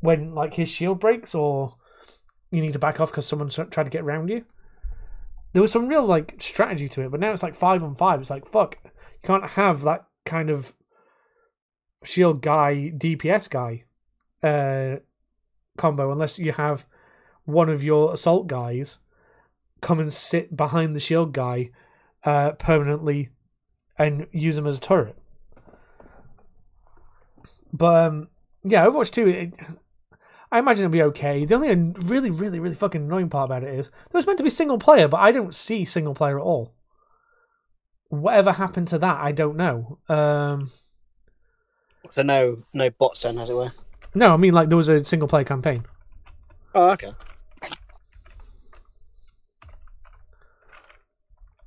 when 0.00 0.34
like 0.34 0.54
his 0.54 0.68
shield 0.68 1.00
breaks 1.00 1.34
or 1.34 1.76
you 2.50 2.60
need 2.60 2.72
to 2.72 2.78
back 2.78 3.00
off 3.00 3.10
because 3.10 3.26
someone 3.26 3.48
tried 3.48 3.70
to 3.84 3.90
get 3.90 4.02
around 4.02 4.28
you. 4.28 4.44
There 5.52 5.62
was 5.62 5.72
some 5.72 5.88
real 5.88 6.04
like 6.04 6.36
strategy 6.40 6.88
to 6.88 7.02
it, 7.02 7.10
but 7.10 7.20
now 7.20 7.32
it's 7.32 7.42
like 7.42 7.54
five 7.54 7.82
on 7.82 7.94
five. 7.94 8.20
It's 8.20 8.30
like 8.30 8.46
fuck, 8.46 8.78
you 8.84 9.26
can't 9.26 9.50
have 9.50 9.82
that 9.82 10.04
kind 10.24 10.50
of 10.50 10.72
shield 12.02 12.42
guy 12.42 12.92
DPS 12.96 13.48
guy 13.48 13.84
uh, 14.42 15.00
combo 15.78 16.12
unless 16.12 16.38
you 16.38 16.52
have 16.52 16.86
one 17.44 17.68
of 17.68 17.82
your 17.82 18.12
assault 18.12 18.46
guys 18.46 18.98
come 19.80 20.00
and 20.00 20.12
sit 20.12 20.56
behind 20.56 20.94
the 20.94 21.00
shield 21.00 21.32
guy 21.32 21.70
uh, 22.24 22.52
permanently 22.52 23.30
and 23.98 24.26
use 24.32 24.56
him 24.56 24.66
as 24.66 24.78
a 24.78 24.80
turret. 24.80 25.16
But 27.76 28.06
um, 28.06 28.28
yeah, 28.62 28.86
Overwatch 28.86 29.10
2, 29.10 29.28
it, 29.28 29.54
I 30.52 30.60
imagine 30.60 30.84
it'll 30.84 30.92
be 30.92 31.02
okay. 31.02 31.44
The 31.44 31.56
only 31.56 31.74
really, 31.74 32.30
really, 32.30 32.60
really 32.60 32.76
fucking 32.76 33.02
annoying 33.02 33.28
part 33.28 33.48
about 33.48 33.64
it 33.64 33.74
is 33.74 33.88
there 33.88 34.18
was 34.18 34.26
meant 34.26 34.38
to 34.38 34.44
be 34.44 34.50
single 34.50 34.78
player, 34.78 35.08
but 35.08 35.16
I 35.18 35.32
don't 35.32 35.52
see 35.54 35.84
single 35.84 36.14
player 36.14 36.38
at 36.38 36.44
all. 36.44 36.72
Whatever 38.10 38.52
happened 38.52 38.86
to 38.88 38.98
that, 38.98 39.18
I 39.20 39.32
don't 39.32 39.56
know. 39.56 39.98
Um, 40.08 40.70
So 42.10 42.22
no, 42.22 42.56
no 42.72 42.90
bots 42.90 43.22
then, 43.22 43.38
as 43.38 43.50
it 43.50 43.54
were. 43.54 43.72
no, 44.14 44.32
I 44.32 44.36
mean 44.36 44.54
like 44.54 44.68
there 44.68 44.76
was 44.76 44.88
a 44.88 45.04
single 45.04 45.26
player 45.26 45.42
campaign. 45.44 45.84
Oh, 46.76 46.90
okay. 46.90 47.10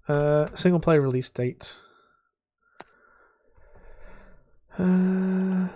Uh, 0.07 0.47
single 0.55 0.79
player 0.79 1.01
release 1.01 1.27
date. 1.29 1.75
Uh, 4.79 5.67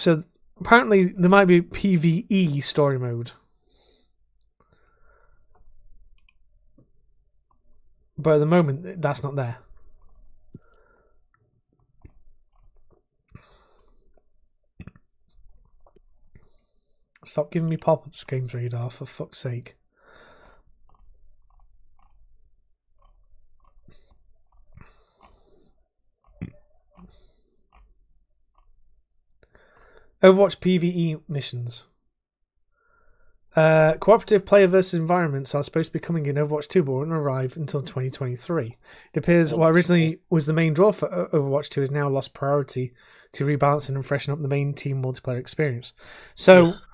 so 0.00 0.24
apparently 0.58 1.12
there 1.16 1.30
might 1.30 1.44
be 1.44 1.60
PVE 1.60 2.64
story 2.64 2.98
mode. 2.98 3.32
But 8.16 8.34
at 8.34 8.38
the 8.38 8.46
moment, 8.46 9.00
that's 9.00 9.22
not 9.22 9.36
there. 9.36 9.58
Stop 17.24 17.50
giving 17.52 17.68
me 17.68 17.76
pop 17.76 18.06
ups, 18.06 18.24
Games 18.24 18.52
Radar, 18.52 18.90
for 18.90 19.06
fuck's 19.06 19.38
sake. 19.38 19.76
Overwatch 30.22 30.58
PvE 30.58 31.20
missions. 31.28 31.84
Uh, 33.56 33.94
cooperative 33.94 34.46
player 34.46 34.68
versus 34.68 34.94
environments 34.94 35.54
are 35.56 35.64
supposed 35.64 35.88
to 35.88 35.92
be 35.92 35.98
coming 35.98 36.26
in 36.26 36.36
Overwatch 36.36 36.68
2, 36.68 36.84
but 36.84 36.92
won't 36.92 37.10
arrive 37.10 37.56
until 37.56 37.82
2023. 37.82 38.76
It 39.12 39.18
appears 39.18 39.52
what 39.52 39.72
originally 39.72 40.20
was 40.30 40.46
the 40.46 40.52
main 40.52 40.72
draw 40.72 40.92
for 40.92 41.28
Overwatch 41.32 41.68
2 41.68 41.80
has 41.80 41.90
now 41.90 42.08
lost 42.08 42.32
priority 42.32 42.92
to 43.32 43.44
rebalancing 43.44 43.96
and 43.96 44.06
freshen 44.06 44.32
up 44.32 44.40
the 44.40 44.46
main 44.48 44.72
team 44.72 45.02
multiplayer 45.02 45.38
experience. 45.38 45.92
So, 46.36 46.62
Yes. 46.64 46.86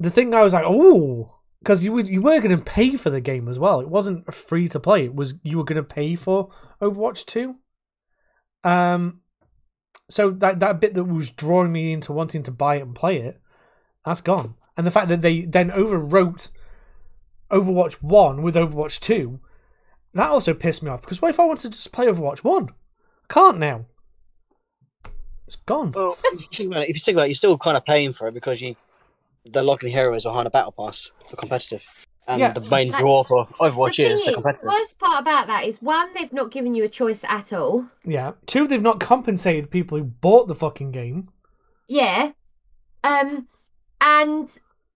the 0.00 0.10
thing 0.10 0.32
I 0.32 0.42
was 0.42 0.54
like, 0.54 0.64
oh, 0.66 1.34
because 1.58 1.84
you 1.84 1.92
would 1.92 2.08
you 2.08 2.22
were 2.22 2.40
going 2.40 2.56
to 2.56 2.62
pay 2.64 2.96
for 2.96 3.10
the 3.10 3.20
game 3.20 3.48
as 3.48 3.58
well. 3.58 3.80
It 3.80 3.88
wasn't 3.88 4.32
free 4.32 4.68
to 4.68 4.80
play. 4.80 5.04
It 5.06 5.14
was 5.14 5.34
you 5.42 5.58
were 5.58 5.64
going 5.64 5.76
to 5.76 5.82
pay 5.82 6.14
for 6.16 6.50
Overwatch 6.80 7.26
2. 7.26 7.56
Um, 8.64 9.20
so 10.08 10.30
that 10.30 10.60
that 10.60 10.80
bit 10.80 10.94
that 10.94 11.04
was 11.04 11.30
drawing 11.30 11.72
me 11.72 11.92
into 11.92 12.12
wanting 12.12 12.42
to 12.44 12.50
buy 12.50 12.76
it 12.76 12.82
and 12.82 12.94
play 12.94 13.18
it, 13.18 13.40
that's 14.04 14.20
gone. 14.20 14.54
And 14.76 14.86
the 14.86 14.90
fact 14.90 15.08
that 15.08 15.22
they 15.22 15.42
then 15.42 15.70
overwrote 15.70 16.48
Overwatch 17.50 17.94
One 18.02 18.42
with 18.42 18.54
Overwatch 18.54 19.00
Two, 19.00 19.40
that 20.14 20.30
also 20.30 20.54
pissed 20.54 20.82
me 20.82 20.90
off. 20.90 21.00
Because 21.00 21.22
what 21.22 21.30
if 21.30 21.40
I 21.40 21.44
wanted 21.44 21.62
to 21.62 21.70
just 21.70 21.92
play 21.92 22.06
Overwatch 22.06 22.38
One? 22.38 22.70
I 23.28 23.32
can't 23.32 23.58
now. 23.58 23.86
It's 25.46 25.56
gone. 25.56 25.92
Well, 25.92 26.18
if 26.24 26.40
you 26.40 26.48
think 26.52 26.70
about 26.72 26.82
it, 26.82 26.90
if 26.90 26.96
you 26.96 27.00
think 27.00 27.16
about 27.16 27.24
it, 27.24 27.28
you're 27.28 27.34
still 27.34 27.56
kind 27.56 27.76
of 27.76 27.84
paying 27.84 28.12
for 28.12 28.26
it 28.28 28.34
because 28.34 28.60
you 28.60 28.76
they're 29.44 29.62
locking 29.62 29.90
heroes 29.90 30.24
behind 30.24 30.46
a 30.46 30.50
battle 30.50 30.72
pass 30.72 31.10
for 31.28 31.36
competitive, 31.36 32.06
and 32.28 32.40
Yeah. 32.40 32.52
the 32.52 32.60
main 32.70 32.90
Like- 32.90 33.00
draw 33.00 33.22
for 33.24 33.46
Overwatch 33.60 33.96
thing 33.96 34.10
is 34.10 34.20
is, 34.20 34.24
the 34.26 34.32
the 34.40 34.66
worst 34.66 34.98
part 34.98 35.20
about 35.20 35.46
that 35.46 35.64
is 35.64 35.80
one, 35.80 36.12
they've 36.14 36.32
not 36.32 36.50
given 36.50 36.74
you 36.74 36.84
a 36.84 36.88
choice 36.88 37.22
at 37.24 37.52
all. 37.52 37.86
Yeah. 38.04 38.32
Two, 38.46 38.66
they've 38.66 38.82
not 38.82 39.00
compensated 39.00 39.70
people 39.70 39.96
who 39.98 40.04
bought 40.04 40.48
the 40.48 40.54
fucking 40.54 40.90
game. 40.92 41.28
Yeah. 41.88 42.32
Um, 43.04 43.46
and 44.00 44.48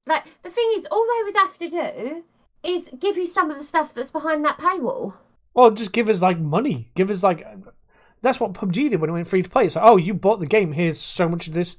like 0.06 0.24
the 0.42 0.50
thing 0.50 0.72
is, 0.76 0.86
all 0.90 1.06
they 1.06 1.24
would 1.24 1.36
have 1.36 1.56
to 1.58 1.68
do 1.70 2.24
is 2.62 2.90
give 2.98 3.16
you 3.16 3.26
some 3.26 3.50
of 3.50 3.58
the 3.58 3.64
stuff 3.64 3.94
that's 3.94 4.10
behind 4.10 4.44
that 4.44 4.58
paywall. 4.58 5.14
Or 5.54 5.70
just 5.70 5.92
give 5.92 6.08
us 6.08 6.20
like 6.22 6.38
money. 6.38 6.90
Give 6.94 7.10
us 7.10 7.22
like 7.22 7.46
that's 8.22 8.38
what 8.40 8.52
PUBG 8.52 8.90
did 8.90 9.00
when 9.00 9.10
it 9.10 9.14
went 9.14 9.28
free 9.28 9.42
to 9.42 9.48
play. 9.48 9.66
It's 9.66 9.76
like, 9.76 9.84
oh, 9.88 9.96
you 9.96 10.14
bought 10.14 10.40
the 10.40 10.46
game. 10.46 10.72
Here's 10.72 11.00
so 11.00 11.28
much 11.28 11.46
of 11.48 11.54
this 11.54 11.76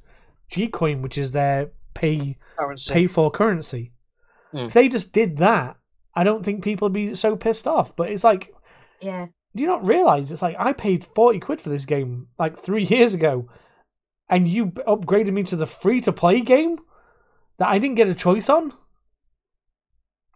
G 0.49 0.67
coin, 0.67 1.01
which 1.01 1.17
is 1.17 1.31
their 1.33 1.71
pay 1.93 2.37
Currency. 2.57 2.93
pay 2.93 3.07
for 3.07 3.29
currency. 3.29 3.91
Hmm. 4.51 4.57
If 4.59 4.73
they 4.73 4.89
just 4.89 5.13
did 5.13 5.37
that, 5.37 5.77
I 6.15 6.23
don't 6.23 6.43
think 6.43 6.63
people 6.63 6.87
would 6.87 6.93
be 6.93 7.15
so 7.15 7.35
pissed 7.35 7.67
off. 7.67 7.95
But 7.95 8.09
it's 8.09 8.23
like, 8.23 8.53
Yeah. 9.01 9.27
do 9.55 9.63
you 9.63 9.67
not 9.67 9.85
realize 9.85 10.31
it's 10.31 10.41
like 10.41 10.55
I 10.59 10.73
paid 10.73 11.05
forty 11.05 11.39
quid 11.39 11.61
for 11.61 11.69
this 11.69 11.85
game 11.85 12.27
like 12.37 12.57
three 12.57 12.83
years 12.95 13.13
ago, 13.13 13.47
and 14.29 14.47
you 14.47 14.67
upgraded 14.67 15.33
me 15.33 15.43
to 15.43 15.55
the 15.55 15.65
free 15.67 16.01
to 16.01 16.11
play 16.11 16.41
game 16.41 16.79
that 17.57 17.67
I 17.69 17.79
didn't 17.79 17.95
get 17.95 18.07
a 18.09 18.15
choice 18.15 18.49
on. 18.49 18.73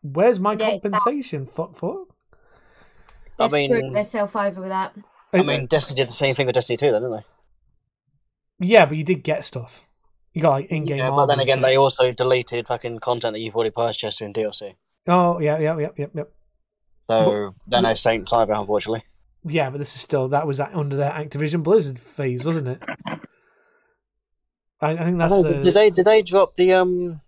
Where's 0.02 0.40
my 0.40 0.54
Yeah, 0.54 0.68
it's 0.68 0.84
that- 0.84 0.92
compensation? 0.92 1.46
Fuck 1.46 1.76
fuck. 1.76 2.08
I 3.40 3.48
They've 3.50 3.66
screwed 3.70 3.84
mean, 3.86 3.94
themselves 3.94 4.34
over 4.36 4.62
with 4.62 4.70
that. 4.70 4.94
I 5.34 5.42
mean, 5.42 5.66
Destiny 5.66 5.98
did 5.98 6.08
the 6.08 6.14
same 6.14 6.36
thing 6.36 6.46
with 6.46 6.54
Destiny 6.54 6.78
2, 6.78 6.92
though, 6.92 7.00
didn't 7.02 7.12
they? 8.60 8.66
yeah, 8.68 8.86
but 8.86 8.96
you 8.96 9.04
did 9.04 9.24
get 9.24 9.44
stuff. 9.44 9.85
You 10.36 10.42
got 10.42 10.52
like 10.52 10.66
in-game. 10.70 10.98
Yeah, 10.98 11.12
but 11.12 11.28
then 11.28 11.40
again, 11.40 11.62
they 11.62 11.78
also 11.78 12.12
deleted 12.12 12.68
fucking 12.68 13.00
content 13.00 13.34
that 13.34 13.40
you've 13.40 13.56
already 13.56 13.72
purchased 13.72 14.20
in 14.20 14.34
DLC. 14.34 14.76
Oh 15.08 15.40
yeah, 15.40 15.58
yeah, 15.58 15.78
yeah, 15.80 15.90
yeah, 15.98 16.06
yeah. 16.14 16.24
So 17.10 17.54
they're 17.66 17.82
no 17.82 17.94
Saint 17.94 18.28
Cyber, 18.28 18.60
unfortunately. 18.60 19.06
Yeah, 19.46 19.70
but 19.70 19.78
this 19.78 19.96
is 19.96 20.02
still 20.02 20.28
that 20.30 20.46
was 20.46 20.58
that 20.58 20.76
under 20.76 20.98
their 20.98 21.12
Activision 21.12 21.64
Blizzard 21.64 22.00
phase, 22.02 22.44
wasn't 22.44 22.68
it? 22.68 22.84
I, 24.82 24.90
I 24.92 25.04
think 25.06 25.20
that's 25.20 25.34
Oh, 25.34 25.44
the. 25.44 25.50
did, 25.54 25.62
did 25.62 25.74
they 25.74 25.90
did 25.90 26.04
they 26.06 26.22
drop 26.22 26.56
the 26.56 26.74
um 26.74 27.22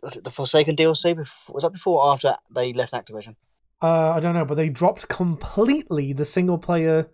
was 0.00 0.16
it 0.16 0.22
the 0.22 0.30
Forsaken 0.30 0.76
DLC? 0.76 1.16
Before, 1.16 1.54
was 1.54 1.64
that 1.64 1.72
before 1.72 2.04
or 2.04 2.10
after 2.10 2.36
they 2.54 2.72
left 2.72 2.92
Activision? 2.92 3.34
Uh, 3.82 4.10
I 4.10 4.20
don't 4.20 4.34
know, 4.34 4.44
but 4.44 4.54
they 4.54 4.68
dropped 4.68 5.08
completely 5.08 6.12
the 6.12 6.24
single 6.24 6.58
player 6.58 7.08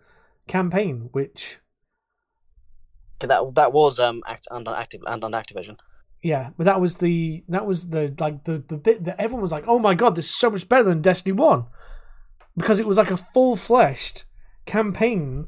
campaign, 0.47 1.09
which 1.11 1.57
That 3.19 3.55
that 3.55 3.73
was 3.73 3.99
um 3.99 4.23
act, 4.27 4.47
under 4.51 4.71
active 4.71 5.01
and 5.07 5.23
on 5.23 5.31
Activision. 5.31 5.79
yeah, 6.21 6.49
but 6.57 6.65
that 6.65 6.81
was 6.81 6.97
the 6.97 7.43
that 7.49 7.65
was 7.65 7.89
the 7.89 8.13
like 8.19 8.43
the 8.43 8.63
the 8.67 8.77
bit 8.77 9.03
that 9.05 9.19
everyone 9.19 9.41
was 9.41 9.51
like, 9.51 9.65
oh 9.67 9.79
my 9.79 9.93
god, 9.93 10.15
this 10.15 10.25
is 10.25 10.35
so 10.35 10.49
much 10.49 10.67
better 10.67 10.83
than 10.83 11.01
Destiny 11.01 11.33
One, 11.33 11.65
because 12.57 12.79
it 12.79 12.87
was 12.87 12.97
like 12.97 13.11
a 13.11 13.17
full 13.17 13.55
fleshed 13.55 14.25
campaign 14.65 15.47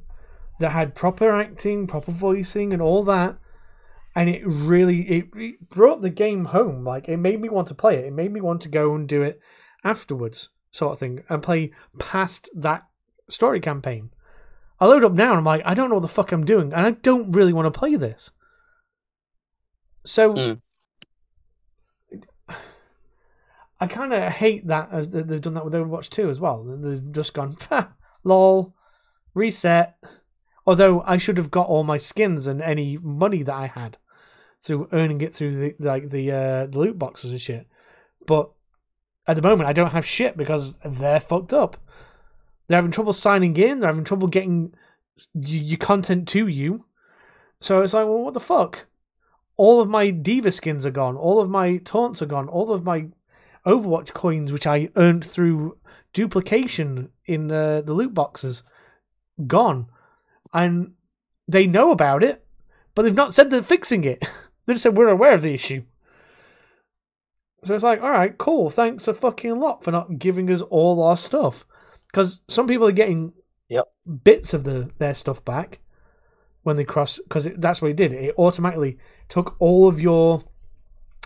that 0.60 0.72
had 0.72 0.95
proper 0.95 1.35
acting, 1.39 1.88
proper 1.88 2.11
voicing, 2.11 2.73
and 2.73 2.81
all 2.81 3.03
that. 3.03 3.38
And 4.15 4.30
it 4.30 4.41
really 4.45 5.02
it, 5.10 5.26
it 5.35 5.69
brought 5.69 6.02
the 6.02 6.10
game 6.10 6.45
home. 6.45 6.84
Like 6.84 7.07
it 7.07 7.18
made 7.18 7.39
me 7.39 7.49
want 7.49 7.68
to 7.68 7.76
play 7.76 7.98
it. 7.98 8.06
It 8.06 8.14
made 8.14 8.31
me 8.31 8.41
want 8.41 8.61
to 8.61 8.69
go 8.69 8.95
and 8.95 9.07
do 9.07 9.22
it 9.22 9.39
afterwards, 9.84 10.49
sort 10.72 10.94
of 10.94 10.99
thing, 10.99 11.23
and 11.30 11.44
play 11.44 11.72
past 11.99 12.49
that 12.56 12.85
story 13.30 13.60
campaign. 13.60 14.10
I 14.80 14.86
load 14.86 15.04
up 15.04 15.14
now 15.14 15.30
and 15.32 15.40
I'm 15.40 15.45
like, 15.45 15.64
I 15.66 15.74
don't 15.74 15.90
know 15.90 15.95
what 15.95 16.02
the 16.02 16.08
fuck 16.08 16.32
I'm 16.32 16.45
doing, 16.45 16.74
and 16.74 16.86
I 16.86 16.91
don't 16.91 17.32
really 17.32 17.54
want 17.54 17.72
to 17.72 17.80
play 17.80 17.95
this. 17.95 18.32
So 20.06 20.34
Mm. 20.34 20.62
I 23.80 23.86
kind 23.88 24.14
of 24.14 24.32
hate 24.34 24.66
that 24.68 24.90
uh, 24.91 25.06
they've 25.08 25.41
done 25.41 25.54
that 25.54 25.66
with 25.66 25.74
Overwatch 25.74 26.10
2 26.10 26.30
as 26.30 26.40
well. 26.40 26.64
They've 26.64 27.12
just 27.12 27.34
gone, 27.34 27.58
lol, 28.24 28.74
reset. 29.34 29.98
Although 30.66 31.02
I 31.02 31.18
should 31.18 31.38
have 31.38 31.52
got 31.52 31.68
all 31.68 31.84
my 31.84 31.98
skins 31.98 32.48
and 32.48 32.62
any 32.62 32.98
money 32.98 33.44
that 33.44 33.54
I 33.54 33.68
had 33.68 33.98
through 34.64 34.90
earning 34.91 35.22
it 35.22 35.34
through 35.34 35.56
the 35.56 35.76
like 35.80 36.10
the 36.10 36.32
uh, 36.32 36.66
the 36.66 36.80
loot 36.80 36.99
boxes 36.99 37.32
and 37.32 37.41
shit. 37.41 37.68
But 38.26 38.52
at 39.28 39.36
the 39.36 39.41
moment, 39.41 39.70
I 39.70 39.74
don't 39.74 39.91
have 39.91 40.06
shit 40.06 40.36
because 40.36 40.78
they're 40.84 41.20
fucked 41.20 41.54
up. 41.54 41.78
They're 42.68 42.77
having 42.77 42.91
trouble 42.91 43.14
signing 43.14 43.56
in. 43.57 43.80
They're 43.80 43.89
having 43.89 44.03
trouble 44.03 44.27
getting 44.27 44.73
your 45.34 45.77
content 45.77 46.27
to 46.30 46.48
you. 46.48 46.85
So 47.61 47.81
it's 47.81 47.94
like, 47.94 48.06
well, 48.06 48.23
what 48.23 48.34
the 48.34 48.39
fuck? 48.39 48.85
All 49.56 49.81
of 49.81 49.89
my 49.89 50.11
D.Va 50.11 50.52
skins 50.52 50.85
are 50.85 50.91
gone. 50.91 51.15
All 51.15 51.39
of 51.39 51.49
my 51.49 51.77
taunts 51.77 52.22
are 52.22 52.27
gone. 52.27 52.48
All 52.48 52.72
of 52.72 52.84
my 52.84 53.07
Overwatch 53.65 54.14
coins, 54.14 54.52
which 54.53 54.68
I 54.68 54.89
earned 54.95 55.26
through 55.26 55.77
duplication 56.14 57.10
in 57.26 57.52
uh, 57.52 57.81
the 57.81 57.94
loot 57.94 58.14
boxes, 58.14 58.64
gone. 59.45 59.88
And 60.53 60.94
they 61.48 61.68
know 61.68 61.91
about 61.91 62.23
it, 62.23 62.45
but 62.95 63.03
they've 63.03 63.14
not 63.14 63.34
said 63.34 63.49
they're 63.49 63.64
fixing 63.64 64.03
it. 64.03 64.23
they 64.65 64.73
just 64.73 64.84
said 64.84 64.95
we're 64.95 65.10
aware 65.10 65.34
of 65.34 65.41
the 65.41 65.53
issue. 65.53 65.84
So 67.64 67.76
it's 67.76 67.84
like, 67.84 68.02
all 68.02 68.11
right, 68.11 68.38
cool. 68.38 68.69
Thanks 68.69 69.07
a 69.07 69.14
fucking 69.14 69.60
lot 69.60 69.84
for 69.84 69.91
not 69.91 70.19
giving 70.19 70.49
us 70.52 70.61
all 70.61 71.03
our 71.03 71.18
stuff, 71.18 71.65
because 72.18 72.41
some 72.48 72.65
people 72.65 72.88
are 72.88 72.91
getting 72.91 73.31
Yep. 73.69 73.91
bits 74.23 74.52
of 74.52 74.64
the 74.64 74.89
their 74.98 75.14
stuff 75.14 75.45
back 75.45 75.81
when 76.64 76.76
they 76.76 76.84
cross. 76.84 77.19
Because 77.19 77.48
that's 77.57 77.80
what 77.80 77.91
it 77.91 77.98
did. 77.98 78.11
It 78.11 78.34
automatically 78.39 78.98
took 79.30 79.56
all 79.60 79.88
of 79.88 80.02
your 80.02 80.44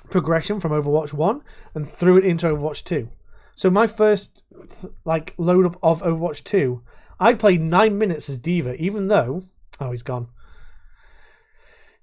progression 0.10 0.60
from 0.60 0.74
Overwatch 0.74 1.14
One 1.14 1.44
and 1.74 1.88
threw 1.88 2.18
it 2.18 2.26
into 2.26 2.48
Overwatch 2.48 2.84
Two. 2.84 3.10
So 3.56 3.70
my 3.70 3.88
first 3.88 4.44
like 5.06 5.34
load 5.38 5.66
up 5.66 5.78
of 5.82 6.02
Overwatch 6.02 6.44
Two, 6.44 6.82
I 7.22 7.36
played 7.36 7.62
nine 7.62 7.98
minutes 7.98 8.30
as 8.30 8.38
D.Va, 8.38 8.76
even 8.76 9.08
though 9.08 9.44
oh 9.80 9.92
he's 9.92 10.04
gone. 10.04 10.28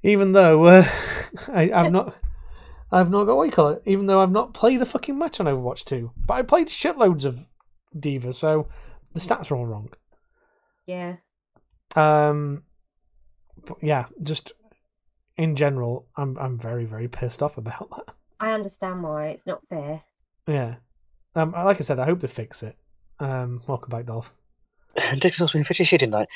Even 0.02 0.32
though 0.32 0.64
uh, 0.64 0.88
I, 1.48 1.70
I've 1.72 1.92
not, 1.92 2.14
I've 2.90 3.10
not 3.10 3.24
got 3.24 3.36
what 3.36 3.44
you 3.44 3.52
call 3.52 3.68
it. 3.68 3.82
Even 3.84 4.06
though 4.06 4.22
I've 4.22 4.32
not 4.32 4.54
played 4.54 4.80
a 4.80 4.86
fucking 4.86 5.18
match 5.18 5.40
on 5.40 5.46
Overwatch 5.46 5.84
Two, 5.84 6.12
but 6.24 6.34
I 6.34 6.42
played 6.42 6.68
shitloads 6.68 7.26
of 7.26 7.44
D.Va, 7.98 8.32
so 8.32 8.68
the 9.14 9.20
stats 9.20 9.50
are 9.50 9.56
all 9.56 9.66
wrong. 9.66 9.90
Yeah. 10.86 11.16
Um, 11.96 12.62
but 13.66 13.78
yeah, 13.82 14.06
just 14.22 14.52
in 15.36 15.56
general, 15.56 16.06
I'm 16.16 16.36
I'm 16.38 16.58
very 16.58 16.84
very 16.84 17.08
pissed 17.08 17.42
off 17.42 17.58
about 17.58 17.90
that. 17.90 18.14
I 18.40 18.52
understand 18.52 19.02
why. 19.02 19.28
It's 19.28 19.46
not 19.46 19.66
fair. 19.68 20.02
Yeah, 20.46 20.76
um, 21.34 21.52
like 21.52 21.78
I 21.78 21.82
said, 21.82 21.98
I 21.98 22.04
hope 22.04 22.20
they 22.20 22.28
fix 22.28 22.62
it. 22.62 22.76
Um, 23.20 23.60
welcome 23.66 23.90
back, 23.90 24.06
Dolph. 24.06 24.32
Dixon's 25.18 25.52
been 25.52 25.64
pretty 25.64 25.84
shit 25.84 26.00
tonight. 26.00 26.28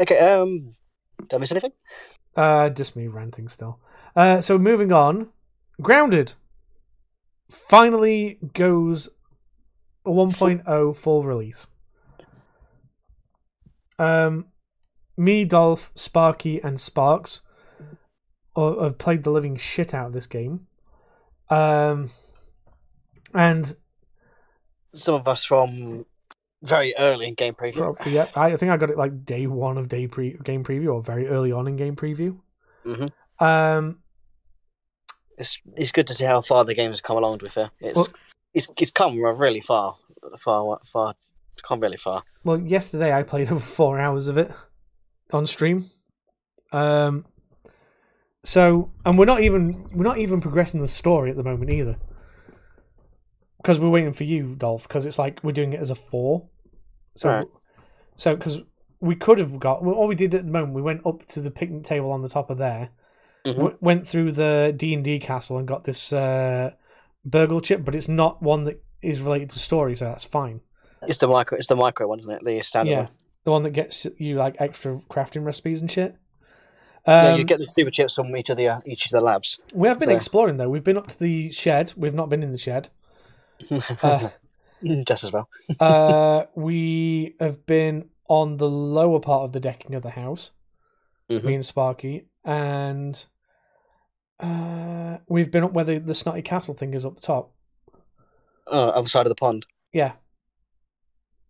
Okay, 0.00 0.18
um, 0.18 0.74
did 1.20 1.34
I 1.34 1.38
miss 1.38 1.50
anything? 1.50 1.72
Uh, 2.36 2.68
just 2.70 2.96
me 2.96 3.08
ranting 3.08 3.48
still. 3.48 3.80
Uh, 4.14 4.40
so 4.40 4.58
moving 4.58 4.92
on, 4.92 5.30
Grounded 5.80 6.34
finally 7.50 8.38
goes 8.54 9.08
a 10.04 10.10
1.0 10.10 10.96
full 10.96 11.22
release. 11.24 11.66
Um, 13.98 14.46
me, 15.16 15.44
Dolph, 15.44 15.92
Sparky, 15.94 16.60
and 16.62 16.80
Sparks 16.80 17.40
uh, 18.56 18.82
have 18.82 18.98
played 18.98 19.24
the 19.24 19.30
living 19.30 19.56
shit 19.56 19.92
out 19.94 20.08
of 20.08 20.12
this 20.12 20.26
game. 20.26 20.66
Um, 21.50 22.10
and 23.34 23.76
Some 24.94 25.14
of 25.16 25.28
us 25.28 25.44
from 25.44 26.06
very 26.62 26.94
early 26.98 27.28
in 27.28 27.34
game 27.34 27.54
preview. 27.54 27.94
Yeah. 28.06 28.28
I 28.34 28.52
I 28.52 28.56
think 28.56 28.70
I 28.72 28.76
got 28.76 28.90
it 28.90 28.98
like 28.98 29.24
day 29.24 29.46
one 29.46 29.78
of 29.78 29.88
day 29.88 30.06
pre 30.06 30.36
game 30.44 30.62
preview 30.64 30.92
or 30.94 31.02
very 31.02 31.26
early 31.26 31.52
on 31.52 31.66
in 31.68 31.76
game 31.76 31.96
preview. 31.96 32.38
Mhm. 32.84 33.08
Um, 33.40 33.98
It's 35.38 35.62
it's 35.76 35.92
good 35.92 36.06
to 36.08 36.14
see 36.14 36.24
how 36.24 36.42
far 36.42 36.64
the 36.64 36.74
game 36.74 36.90
has 36.90 37.00
come 37.00 37.16
along. 37.16 37.38
To 37.38 37.44
be 37.44 37.50
fair, 37.50 37.70
it's 37.80 37.96
Well- 37.96 38.06
it's 38.54 38.68
it's 38.78 38.90
come 38.90 39.18
really 39.20 39.60
far, 39.60 39.94
far, 40.38 40.78
far. 40.84 41.14
It's 41.52 41.60
come 41.62 41.80
really 41.80 41.96
far. 41.96 42.22
well, 42.44 42.58
yesterday 42.60 43.12
I 43.12 43.22
played 43.22 43.48
over 43.52 43.60
four 43.60 43.98
hours 43.98 44.28
of 44.28 44.38
it 44.38 44.50
on 45.32 45.46
stream. 45.46 45.90
Um, 46.72 47.26
so 48.44 48.90
and 49.04 49.18
we're 49.18 49.24
not 49.24 49.40
even 49.42 49.88
we're 49.92 50.04
not 50.04 50.18
even 50.18 50.40
progressing 50.40 50.80
the 50.80 50.88
story 50.88 51.30
at 51.30 51.36
the 51.36 51.42
moment 51.44 51.70
either, 51.70 51.98
because 53.58 53.78
we're 53.78 53.88
waiting 53.90 54.12
for 54.12 54.24
you, 54.24 54.54
Dolph. 54.56 54.86
Because 54.88 55.06
it's 55.06 55.18
like 55.18 55.40
we're 55.42 55.52
doing 55.52 55.72
it 55.72 55.80
as 55.80 55.90
a 55.90 55.94
four. 55.94 56.48
So, 57.16 57.28
Right. 57.28 57.46
so 58.16 58.36
because 58.36 58.60
we 59.00 59.14
could 59.16 59.38
have 59.40 59.58
got 59.58 59.82
well, 59.84 59.94
all 59.94 60.06
we 60.06 60.14
did 60.14 60.34
at 60.34 60.44
the 60.46 60.50
moment, 60.50 60.74
we 60.74 60.82
went 60.82 61.04
up 61.06 61.24
to 61.26 61.40
the 61.40 61.50
picnic 61.50 61.82
table 61.84 62.12
on 62.12 62.22
the 62.22 62.28
top 62.28 62.50
of 62.50 62.58
there. 62.58 62.90
Mhm. 63.46 63.56
w- 63.56 63.76
went 63.80 64.06
through 64.06 64.32
the 64.32 64.72
D 64.76 64.92
and 64.94 65.02
D 65.02 65.18
castle 65.18 65.56
and 65.58 65.66
got 65.66 65.84
this 65.84 66.12
uh, 66.12 66.72
BURG.L 67.24 67.60
chip, 67.60 67.84
but 67.84 67.94
it's 67.94 68.08
not 68.08 68.42
one 68.42 68.64
that 68.64 68.82
is 69.02 69.20
related 69.20 69.50
to 69.50 69.58
story, 69.58 69.96
so 69.96 70.06
that's 70.06 70.24
fine. 70.24 70.60
It's 71.02 71.18
the 71.18 71.28
micro. 71.28 71.56
It's 71.58 71.66
the 71.66 71.76
micro 71.76 72.06
one, 72.08 72.20
isn't 72.20 72.30
it? 72.32 72.44
The 72.44 72.60
standard 72.62 72.90
yeah, 72.90 72.98
one. 73.02 73.08
the 73.44 73.50
one 73.50 73.62
that 73.62 73.70
gets 73.70 74.06
you 74.18 74.36
like 74.36 74.56
extra 74.58 74.96
crafting 75.10 75.44
recipes 75.44 75.80
and 75.80 75.90
shit. 75.90 76.16
Um, 77.06 77.14
yeah, 77.14 77.36
you 77.36 77.44
get 77.44 77.58
the 77.58 77.66
super 77.66 77.90
chips 77.90 78.14
from 78.14 78.36
each 78.36 78.50
of 78.50 78.58
the 78.58 78.68
uh, 78.68 78.80
each 78.84 79.06
of 79.06 79.10
the 79.10 79.20
labs. 79.22 79.58
we 79.72 79.88
have 79.88 79.98
been 79.98 80.10
so- 80.10 80.14
exploring 80.14 80.58
though. 80.58 80.68
We've 80.68 80.84
been 80.84 80.98
up 80.98 81.08
to 81.08 81.18
the 81.18 81.50
shed. 81.52 81.94
We've 81.96 82.14
not 82.14 82.28
been 82.28 82.42
in 82.42 82.52
the 82.52 82.58
shed. 82.58 82.88
Uh, 84.02 84.30
Just 85.06 85.24
as 85.24 85.32
well. 85.32 85.48
uh, 85.80 86.44
we 86.54 87.34
have 87.38 87.66
been 87.66 88.08
on 88.28 88.56
the 88.56 88.68
lower 88.68 89.20
part 89.20 89.42
of 89.42 89.52
the 89.52 89.60
decking 89.60 89.94
of 89.94 90.02
the 90.02 90.10
house. 90.10 90.52
Mhm. 91.28 91.44
Me 91.44 91.54
and 91.56 91.66
Sparky, 91.66 92.26
and 92.44 93.24
uh, 94.42 95.18
we've 95.28 95.50
been 95.50 95.64
up 95.64 95.72
where 95.72 95.84
the, 95.84 95.98
the 95.98 96.14
snotty 96.14 96.42
castle 96.42 96.74
thing 96.74 96.94
is 96.94 97.04
up 97.04 97.16
the 97.16 97.20
top. 97.20 97.52
Oh, 98.66 98.88
other 98.88 99.08
side 99.08 99.26
of 99.26 99.30
the 99.30 99.34
pond. 99.34 99.66
Yeah. 99.92 100.12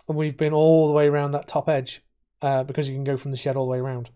And 0.09 0.17
we've 0.17 0.37
been 0.37 0.53
all 0.53 0.89
the 0.89 0.93
way 0.93 1.07
around 1.07 1.33
that 1.33 1.49
top 1.49 1.69
edge 1.69 2.03
uh, 2.43 2.65
because 2.65 2.89
you 2.89 2.95
can 2.95 3.05
go 3.05 3.17
from 3.17 3.31
the 3.31 3.37
shed 3.37 3.57
all 3.57 3.67
the 3.67 3.73
way 3.73 3.79
around. 3.79 4.11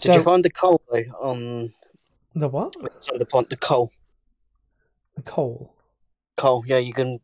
Did 0.00 0.14
you 0.14 0.22
find 0.22 0.42
the 0.42 0.50
coal 0.50 0.80
though 0.90 1.04
on 1.20 1.72
the 2.34 2.48
what? 2.48 2.72
the 2.72 2.90
side 3.02 3.18
the 3.18 3.26
pond? 3.26 3.48
The 3.50 3.56
coal. 3.56 3.92
The 5.16 5.22
coal. 5.22 5.74
Coal. 6.36 6.64
Yeah, 6.66 6.78
you 6.78 6.92
can. 6.92 7.20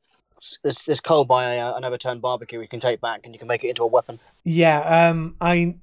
There's, 0.63 0.85
there's 0.85 1.01
coal 1.01 1.25
by 1.25 1.55
a, 1.55 1.75
an 1.75 1.85
overturned 1.85 2.23
barbecue. 2.23 2.61
You 2.61 2.69
can 2.69 2.79
take 2.79 3.01
back 3.01 3.23
and 3.25 3.35
you 3.35 3.39
can 3.39 3.49
make 3.49 3.65
it 3.65 3.71
into 3.71 3.83
a 3.83 3.87
weapon. 3.87 4.21
Yeah, 4.45 5.09
um, 5.09 5.35
I 5.41 5.77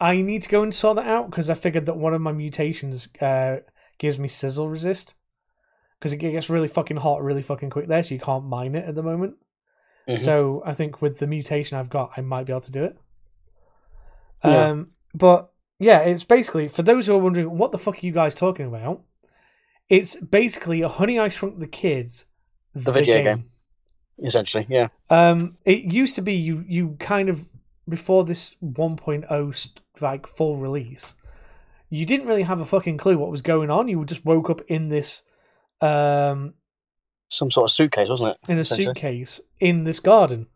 I 0.00 0.22
need 0.22 0.42
to 0.44 0.48
go 0.48 0.62
and 0.62 0.74
sort 0.74 0.96
that 0.96 1.06
out 1.06 1.30
because 1.30 1.50
I 1.50 1.54
figured 1.54 1.86
that 1.86 1.96
one 1.96 2.14
of 2.14 2.20
my 2.20 2.32
mutations 2.32 3.08
uh, 3.20 3.58
gives 3.98 4.18
me 4.18 4.28
sizzle 4.28 4.68
resist 4.68 5.14
because 5.98 6.12
it 6.12 6.18
gets 6.18 6.48
really 6.48 6.68
fucking 6.68 6.98
hot 6.98 7.22
really 7.22 7.42
fucking 7.42 7.70
quick 7.70 7.88
there, 7.88 8.02
so 8.02 8.14
you 8.14 8.20
can't 8.20 8.44
mine 8.44 8.74
it 8.74 8.84
at 8.86 8.94
the 8.94 9.02
moment. 9.02 9.34
Mhm. 10.08 10.18
So 10.18 10.62
I 10.64 10.74
think 10.74 11.02
with 11.02 11.18
the 11.18 11.26
mutation 11.26 11.76
I've 11.76 11.90
got, 11.90 12.12
I 12.16 12.20
might 12.22 12.46
be 12.46 12.52
able 12.52 12.60
to 12.62 12.72
do 12.72 12.84
it. 12.84 12.96
Yeah. 14.44 14.68
Um, 14.68 14.90
but 15.14 15.50
yeah, 15.78 16.00
it's 16.00 16.24
basically 16.24 16.68
for 16.68 16.82
those 16.82 17.06
who 17.06 17.14
are 17.14 17.18
wondering 17.18 17.56
what 17.58 17.72
the 17.72 17.78
fuck 17.78 17.96
are 18.02 18.06
you 18.06 18.12
guys 18.12 18.34
talking 18.34 18.66
about. 18.66 19.02
It's 19.88 20.16
basically 20.16 20.82
a 20.82 20.88
Honey 20.88 21.18
I 21.18 21.28
Shrunk 21.28 21.58
the 21.58 21.66
Kids, 21.66 22.26
The 22.74 22.92
video 22.92 23.22
game. 23.22 23.44
Essentially, 24.22 24.66
yeah. 24.68 24.88
Um, 25.10 25.56
it 25.64 25.92
used 25.92 26.14
to 26.16 26.22
be 26.22 26.34
you 26.34 26.64
you 26.66 26.96
kind 26.98 27.28
of 27.28 27.48
before 27.88 28.24
this 28.24 28.56
1.0 28.62 29.54
st- 29.54 29.80
like 30.00 30.26
full 30.26 30.56
release, 30.56 31.14
you 31.90 32.04
didn't 32.06 32.26
really 32.26 32.42
have 32.42 32.60
a 32.60 32.66
fucking 32.66 32.98
clue 32.98 33.18
what 33.18 33.30
was 33.30 33.42
going 33.42 33.70
on. 33.70 33.88
You 33.88 34.04
just 34.04 34.24
woke 34.24 34.50
up 34.50 34.60
in 34.68 34.88
this 34.88 35.22
um, 35.80 36.54
Some 37.28 37.50
sort 37.50 37.70
of 37.70 37.74
suitcase, 37.74 38.08
wasn't 38.08 38.32
it? 38.32 38.50
in 38.50 38.58
a 38.58 38.64
suitcase 38.64 39.40
in 39.60 39.84
this 39.84 40.00
garden. 40.00 40.46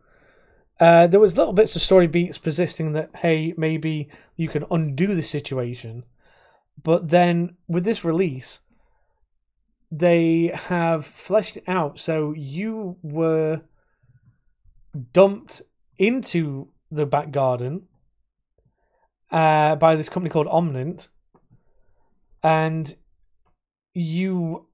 Uh, 0.79 1.07
there 1.07 1.19
was 1.19 1.37
little 1.37 1.53
bits 1.53 1.75
of 1.75 1.81
story 1.81 2.07
beats 2.07 2.37
persisting 2.37 2.93
that 2.93 3.09
hey 3.17 3.53
maybe 3.57 4.09
you 4.35 4.49
can 4.49 4.65
undo 4.71 5.13
the 5.15 5.21
situation, 5.21 6.03
but 6.81 7.09
then 7.09 7.55
with 7.67 7.85
this 7.85 8.03
release, 8.03 8.61
they 9.91 10.51
have 10.53 11.05
fleshed 11.05 11.57
it 11.57 11.63
out 11.67 11.99
so 11.99 12.33
you 12.35 12.97
were 13.03 13.61
dumped 15.13 15.61
into 15.97 16.69
the 16.91 17.05
back 17.05 17.31
garden 17.31 17.83
uh, 19.31 19.75
by 19.75 19.95
this 19.95 20.09
company 20.09 20.31
called 20.31 20.47
Ominent, 20.49 21.07
and 22.43 22.95
you 23.93 24.67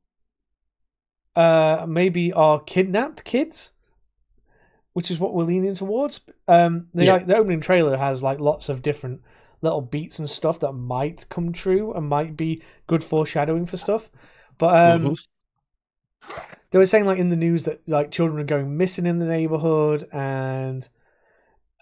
uh, 1.36 1.86
maybe 1.88 2.34
are 2.34 2.60
kidnapped 2.60 3.24
kids, 3.24 3.72
which 4.94 5.12
is 5.12 5.20
what 5.20 5.34
we're 5.34 5.44
leaning 5.44 5.76
towards. 5.76 6.22
Um, 6.48 6.88
the, 6.94 7.06
Yeah. 7.06 7.14
like, 7.14 7.28
the 7.28 7.36
opening 7.38 7.62
trailer 7.62 7.98
has 7.98 8.24
like 8.24 8.40
lots 8.40 8.70
of 8.70 8.82
different 8.82 9.22
little 9.62 9.82
beats 9.82 10.20
and 10.20 10.30
stuff 10.30 10.60
that 10.62 10.74
might 10.74 11.28
come 11.30 11.52
true 11.52 11.94
and 11.94 12.08
might 12.08 12.36
be 12.36 12.64
good 12.88 13.04
foreshadowing 13.04 13.66
for 13.66 13.78
stuff. 13.78 14.10
But 14.58 14.76
um, 14.76 15.04
Mhm. 15.04 15.28
they 16.72 16.78
were 16.80 16.86
saying 16.86 17.06
like 17.06 17.20
in 17.20 17.30
the 17.30 17.36
news 17.36 17.66
that 17.66 17.88
like 17.88 18.12
children 18.12 18.40
are 18.40 18.46
going 18.46 18.78
missing 18.78 19.06
in 19.06 19.20
the 19.20 19.26
neighborhood 19.26 20.08
and 20.12 20.88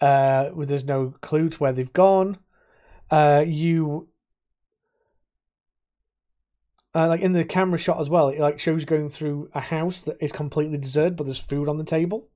uh, 0.00 0.50
there's 0.56 0.84
no 0.84 1.14
clue 1.20 1.48
to 1.48 1.58
where 1.58 1.72
they've 1.72 1.92
gone. 1.92 2.38
Uh, 3.10 3.44
you 3.46 4.08
uh, 6.94 7.08
like 7.08 7.20
in 7.20 7.32
the 7.32 7.44
camera 7.44 7.78
shot 7.78 8.00
as 8.00 8.08
well, 8.08 8.28
it 8.28 8.40
like 8.40 8.58
shows 8.58 8.84
going 8.84 9.10
through 9.10 9.50
a 9.54 9.60
house 9.60 10.02
that 10.02 10.16
is 10.20 10.32
completely 10.32 10.78
deserted, 10.78 11.16
but 11.16 11.24
there's 11.24 11.38
food 11.38 11.68
on 11.68 11.78
the 11.78 11.84
table, 11.84 12.28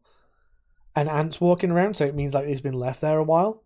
and 0.95 1.09
ants 1.09 1.41
walking 1.41 1.71
around. 1.71 1.97
So 1.97 2.05
it 2.05 2.15
means 2.15 2.35
like 2.35 2.47
it's 2.47 2.61
been 2.61 2.75
left 2.75 3.01
there 3.01 3.19
a 3.19 3.25
while. 3.25 3.65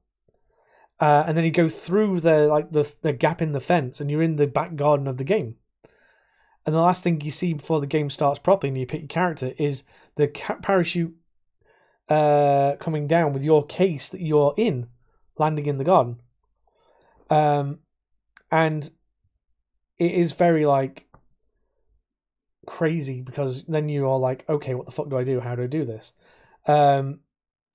Uh, 0.99 1.25
and 1.27 1.37
then 1.37 1.45
you 1.45 1.51
go 1.51 1.69
through 1.69 2.21
the 2.21 2.47
like 2.47 2.71
the 2.71 2.91
the 3.03 3.13
gap 3.13 3.43
in 3.43 3.53
the 3.53 3.61
fence, 3.61 4.01
and 4.01 4.11
you're 4.11 4.23
in 4.23 4.37
the 4.37 4.47
back 4.47 4.77
garden 4.77 5.07
of 5.07 5.17
the 5.17 5.25
game. 5.25 5.57
And 6.65 6.75
the 6.75 6.81
last 6.81 7.05
thing 7.05 7.21
you 7.21 7.31
see 7.31 7.53
before 7.53 7.81
the 7.81 7.87
game 7.87 8.11
starts 8.11 8.41
properly, 8.41 8.71
and 8.71 8.79
you 8.79 8.87
pick 8.87 9.03
your 9.03 9.09
character, 9.09 9.53
is 9.57 9.85
the 10.17 10.27
parachute 10.63 11.15
uh, 12.09 12.75
coming 12.81 13.07
down 13.07 13.33
with 13.33 13.45
your 13.45 13.65
case 13.65 14.09
that 14.09 14.21
you're 14.21 14.55
in, 14.57 14.89
landing 15.39 15.67
in 15.67 15.79
the 15.79 15.85
garden. 15.85 16.21
Um, 17.31 17.81
and 18.51 18.91
it 19.99 20.13
is 20.13 20.33
very 20.33 20.67
like 20.67 21.07
crazy 22.67 23.23
because 23.23 23.65
then 23.65 23.89
you 23.89 24.09
are 24.09 24.19
like, 24.19 24.45
okay, 24.49 24.75
what 24.75 24.87
the 24.87 24.93
fuck 24.93 25.09
do 25.09 25.17
I 25.17 25.25
do? 25.25 25.41
How 25.41 25.55
do 25.55 25.63
I 25.63 25.67
do 25.67 25.85
this? 25.85 26.13
Um, 26.67 27.21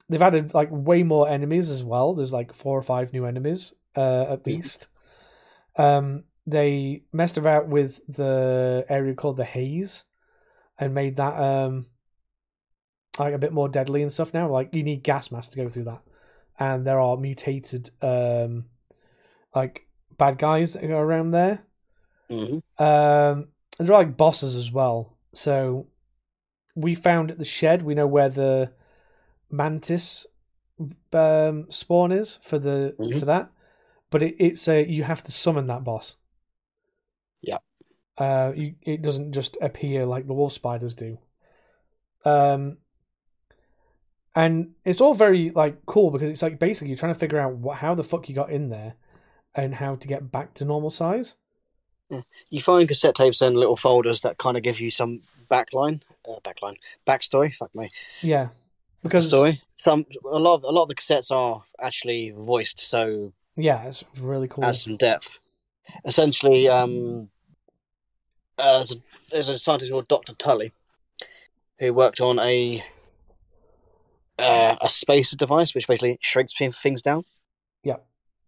they've 0.10 0.22
added 0.22 0.53
like 0.53 0.69
way 0.72 1.03
more 1.03 1.30
enemies 1.30 1.69
as 1.69 1.84
well. 1.84 2.14
There's 2.14 2.34
like 2.34 2.53
four 2.53 2.77
or 2.77 2.84
five 2.84 3.14
new 3.14 3.26
enemies 3.26 3.73
uh, 3.95 4.23
at 4.30 4.45
least. 4.45 4.88
Um, 5.77 6.26
they 6.45 7.03
messed 7.14 7.38
about 7.38 7.68
with 7.68 8.02
the 8.07 8.85
area 8.89 9.14
called 9.14 9.38
the 9.38 9.45
Haze 9.45 10.06
and 10.77 10.93
made 10.93 11.18
that 11.18 11.39
um 11.39 11.85
like 13.19 13.34
a 13.34 13.38
bit 13.38 13.53
more 13.53 13.69
deadly 13.69 14.02
and 14.02 14.11
stuff 14.11 14.34
now. 14.34 14.49
Like 14.49 14.73
you 14.73 14.84
need 14.84 15.03
gas 15.03 15.31
masks 15.31 15.53
to 15.53 15.64
go 15.64 15.69
through 15.69 15.85
that, 15.85 16.02
and 16.60 16.85
there 16.85 16.99
are 16.99 17.18
mutated 17.18 17.91
um 18.02 18.65
like 19.56 19.88
bad 20.18 20.38
guys 20.38 20.76
around 20.76 21.31
there. 21.31 21.64
Mhm. 22.31 22.63
Um, 22.77 23.47
there 23.77 23.93
are 23.93 23.99
like 24.03 24.17
bosses 24.17 24.55
as 24.55 24.71
well. 24.71 25.17
So 25.33 25.87
we 26.75 26.95
found 26.95 27.29
at 27.31 27.37
the 27.37 27.45
shed. 27.45 27.83
We 27.83 27.95
know 27.95 28.07
where 28.07 28.29
the 28.29 28.71
mantis 29.49 30.25
um, 31.13 31.69
spawn 31.69 32.11
is 32.11 32.39
for 32.43 32.57
the 32.57 32.95
Mhm. 32.97 33.19
for 33.19 33.25
that, 33.25 33.51
but 34.09 34.23
it, 34.23 34.35
it's 34.39 34.67
a 34.67 34.83
you 34.87 35.03
have 35.03 35.23
to 35.23 35.31
summon 35.31 35.67
that 35.67 35.83
boss. 35.83 36.15
Yeah. 37.41 37.57
Uh, 38.17 38.53
you, 38.55 38.75
it 38.81 39.01
doesn't 39.01 39.33
just 39.33 39.57
appear 39.61 40.05
like 40.05 40.27
the 40.27 40.33
wolf 40.33 40.53
spiders 40.53 40.95
do. 40.95 41.17
Um, 42.23 42.77
and 44.35 44.75
it's 44.85 45.01
all 45.01 45.13
very 45.13 45.49
like 45.51 45.85
cool 45.85 46.11
because 46.11 46.29
it's 46.29 46.41
like 46.41 46.59
basically 46.59 46.89
you're 46.89 46.97
trying 46.97 47.13
to 47.13 47.19
figure 47.19 47.39
out 47.39 47.55
what, 47.55 47.77
how 47.77 47.95
the 47.95 48.03
fuck 48.03 48.29
you 48.29 48.35
got 48.35 48.51
in 48.51 48.69
there, 48.69 48.95
and 49.53 49.75
how 49.75 49.95
to 49.95 50.07
get 50.07 50.31
back 50.31 50.53
to 50.55 50.65
normal 50.65 50.89
size. 50.89 51.35
You 52.49 52.61
find 52.61 52.88
cassette 52.88 53.15
tapes 53.15 53.41
in 53.41 53.55
little 53.55 53.75
folders 53.75 54.21
that 54.21 54.38
kind 54.38 54.57
of 54.57 54.63
give 54.63 54.79
you 54.79 54.89
some 54.89 55.21
backline, 55.49 56.01
uh, 56.27 56.39
backline, 56.43 56.75
backstory. 57.07 57.53
Fuck 57.53 57.73
me, 57.75 57.89
Yeah, 58.21 58.49
because 59.03 59.27
story. 59.27 59.61
Some 59.75 60.05
a 60.29 60.39
lot 60.39 60.55
of 60.55 60.63
a 60.63 60.71
lot 60.71 60.83
of 60.83 60.88
the 60.89 60.95
cassettes 60.95 61.31
are 61.31 61.63
actually 61.79 62.31
voiced, 62.31 62.79
so 62.79 63.33
yeah, 63.55 63.83
it's 63.83 64.03
really 64.17 64.47
cool. 64.47 64.65
adds 64.65 64.83
some 64.83 64.97
depth. 64.97 65.39
Essentially, 66.05 66.69
um, 66.69 67.29
uh, 68.57 68.75
there's, 68.75 68.91
a, 68.91 68.95
there's 69.31 69.49
a 69.49 69.57
scientist 69.57 69.91
called 69.91 70.07
Doctor 70.07 70.33
Tully 70.33 70.71
who 71.79 71.93
worked 71.93 72.21
on 72.21 72.39
a 72.39 72.83
uh, 74.38 74.75
a 74.81 74.89
spacer 74.89 75.38
device 75.38 75.73
which 75.73 75.88
basically 75.88 76.17
shrinks 76.21 76.53
things 76.53 77.01
down, 77.01 77.25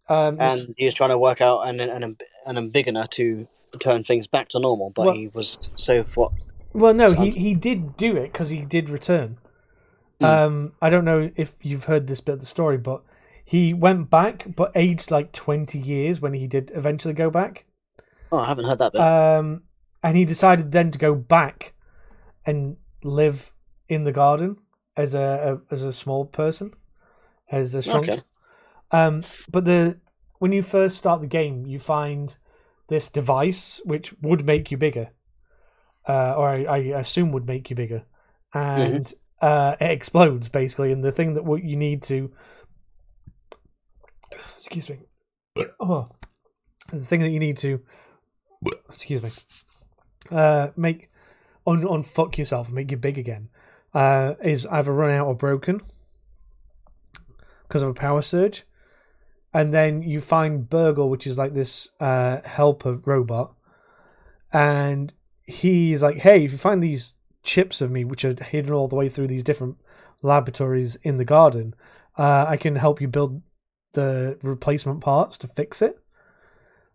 um, 0.08 0.36
and 0.38 0.74
he 0.76 0.84
was 0.84 0.94
trying 0.94 1.10
to 1.10 1.18
work 1.18 1.40
out 1.40 1.62
an 1.62 1.80
an, 1.80 2.16
an, 2.46 2.56
embiggener 2.56 3.08
to 3.10 3.46
turn 3.78 4.04
things 4.04 4.26
back 4.26 4.48
to 4.48 4.58
normal, 4.60 4.90
but 4.90 5.06
Well- 5.06 5.14
he 5.14 5.28
was 5.28 5.70
so 5.76 6.02
what 6.14 6.32
well, 6.72 6.92
no, 6.92 7.12
he 7.12 7.30
he 7.30 7.54
did 7.54 7.96
do 7.96 8.16
it 8.16 8.32
because 8.32 8.50
he 8.50 8.64
did 8.64 8.90
return. 8.90 9.38
Hmm. 10.18 10.24
Um, 10.24 10.72
I 10.82 10.90
don't 10.90 11.04
know 11.04 11.30
if 11.36 11.54
you've 11.62 11.84
heard 11.84 12.08
this 12.08 12.20
bit 12.20 12.32
of 12.32 12.40
the 12.40 12.46
story, 12.46 12.78
but 12.78 13.02
he 13.44 13.72
went 13.72 14.10
back, 14.10 14.46
but 14.56 14.72
aged 14.74 15.10
like 15.10 15.30
twenty 15.32 15.78
years 15.78 16.20
when 16.20 16.34
he 16.34 16.48
did 16.48 16.72
eventually 16.74 17.14
go 17.14 17.30
back. 17.30 17.66
Oh, 18.32 18.38
I 18.38 18.46
haven't 18.46 18.64
heard 18.64 18.78
that 18.78 18.92
bit. 18.92 19.00
Um, 19.00 19.62
and 20.02 20.16
he 20.16 20.24
decided 20.24 20.72
then 20.72 20.90
to 20.90 20.98
go 20.98 21.14
back 21.14 21.74
and 22.44 22.76
live 23.04 23.52
in 23.88 24.02
the 24.02 24.12
garden 24.12 24.56
as 24.96 25.14
a, 25.14 25.60
a 25.70 25.74
as 25.74 25.84
a 25.84 25.92
small 25.92 26.24
person, 26.24 26.72
as 27.52 27.74
a 27.74 27.82
shrunk. 27.82 28.08
okay. 28.08 28.22
Um, 28.90 29.22
but 29.48 29.64
the 29.64 30.00
when 30.40 30.50
you 30.50 30.62
first 30.62 30.96
start 30.96 31.20
the 31.20 31.26
game, 31.28 31.66
you 31.66 31.78
find 31.78 32.36
this 32.88 33.08
device 33.08 33.80
which 33.84 34.14
would 34.20 34.44
make 34.44 34.70
you 34.70 34.76
bigger, 34.76 35.10
uh, 36.08 36.34
or 36.36 36.48
I, 36.48 36.64
I 36.64 36.78
assume 37.00 37.32
would 37.32 37.46
make 37.46 37.70
you 37.70 37.76
bigger, 37.76 38.04
and 38.52 39.12
uh, 39.40 39.76
it 39.80 39.90
explodes 39.90 40.48
basically. 40.48 40.92
And 40.92 41.02
the 41.02 41.12
thing 41.12 41.34
that 41.34 41.44
what 41.44 41.64
you 41.64 41.76
need 41.76 42.02
to, 42.04 42.32
excuse 44.56 44.88
me, 44.88 44.98
oh, 45.80 46.10
the 46.90 47.00
thing 47.00 47.20
that 47.20 47.30
you 47.30 47.40
need 47.40 47.56
to, 47.58 47.80
excuse 48.88 49.22
me, 49.22 49.30
uh, 50.30 50.68
make 50.76 51.08
un 51.66 51.82
unfuck 51.82 52.36
yourself 52.36 52.66
and 52.68 52.76
make 52.76 52.90
you 52.90 52.96
big 52.96 53.18
again, 53.18 53.48
uh, 53.94 54.34
is 54.42 54.66
either 54.66 54.92
run 54.92 55.10
out 55.10 55.26
or 55.26 55.34
broken 55.34 55.80
because 57.62 57.82
of 57.82 57.88
a 57.88 57.94
power 57.94 58.20
surge 58.22 58.64
and 59.54 59.72
then 59.72 60.02
you 60.02 60.20
find 60.20 60.68
BURG.L, 60.68 61.08
which 61.08 61.28
is 61.28 61.38
like 61.38 61.54
this 61.54 61.88
uh, 62.00 62.40
helper 62.44 62.94
robot, 63.06 63.54
and 64.52 65.14
he's 65.44 66.02
like, 66.02 66.18
"Hey, 66.18 66.44
if 66.44 66.52
you 66.52 66.58
find 66.58 66.82
these 66.82 67.14
chips 67.44 67.80
of 67.80 67.90
me, 67.90 68.04
which 68.04 68.24
are 68.24 68.34
hidden 68.42 68.72
all 68.72 68.88
the 68.88 68.96
way 68.96 69.08
through 69.08 69.28
these 69.28 69.44
different 69.44 69.76
laboratories 70.22 70.96
in 70.96 71.18
the 71.18 71.24
garden, 71.24 71.74
uh, 72.18 72.46
I 72.48 72.56
can 72.56 72.74
help 72.76 73.00
you 73.00 73.06
build 73.06 73.42
the 73.92 74.38
replacement 74.42 75.00
parts 75.00 75.38
to 75.38 75.48
fix 75.48 75.80
it." 75.80 76.00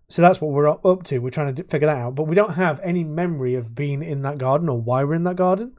So 0.09 0.21
that's 0.21 0.41
what 0.41 0.51
we're 0.51 0.67
up 0.67 0.85
up 0.85 1.03
to. 1.03 1.19
We're 1.19 1.29
trying 1.29 1.55
to 1.55 1.63
figure 1.63 1.87
that 1.87 1.97
out, 1.97 2.15
but 2.15 2.23
we 2.23 2.35
don't 2.35 2.55
have 2.55 2.81
any 2.81 3.05
memory 3.05 3.55
of 3.55 3.73
being 3.73 4.03
in 4.03 4.23
that 4.23 4.37
garden 4.37 4.67
or 4.67 4.81
why 4.81 5.03
we're 5.05 5.13
in 5.13 5.23
that 5.23 5.37
garden, 5.37 5.77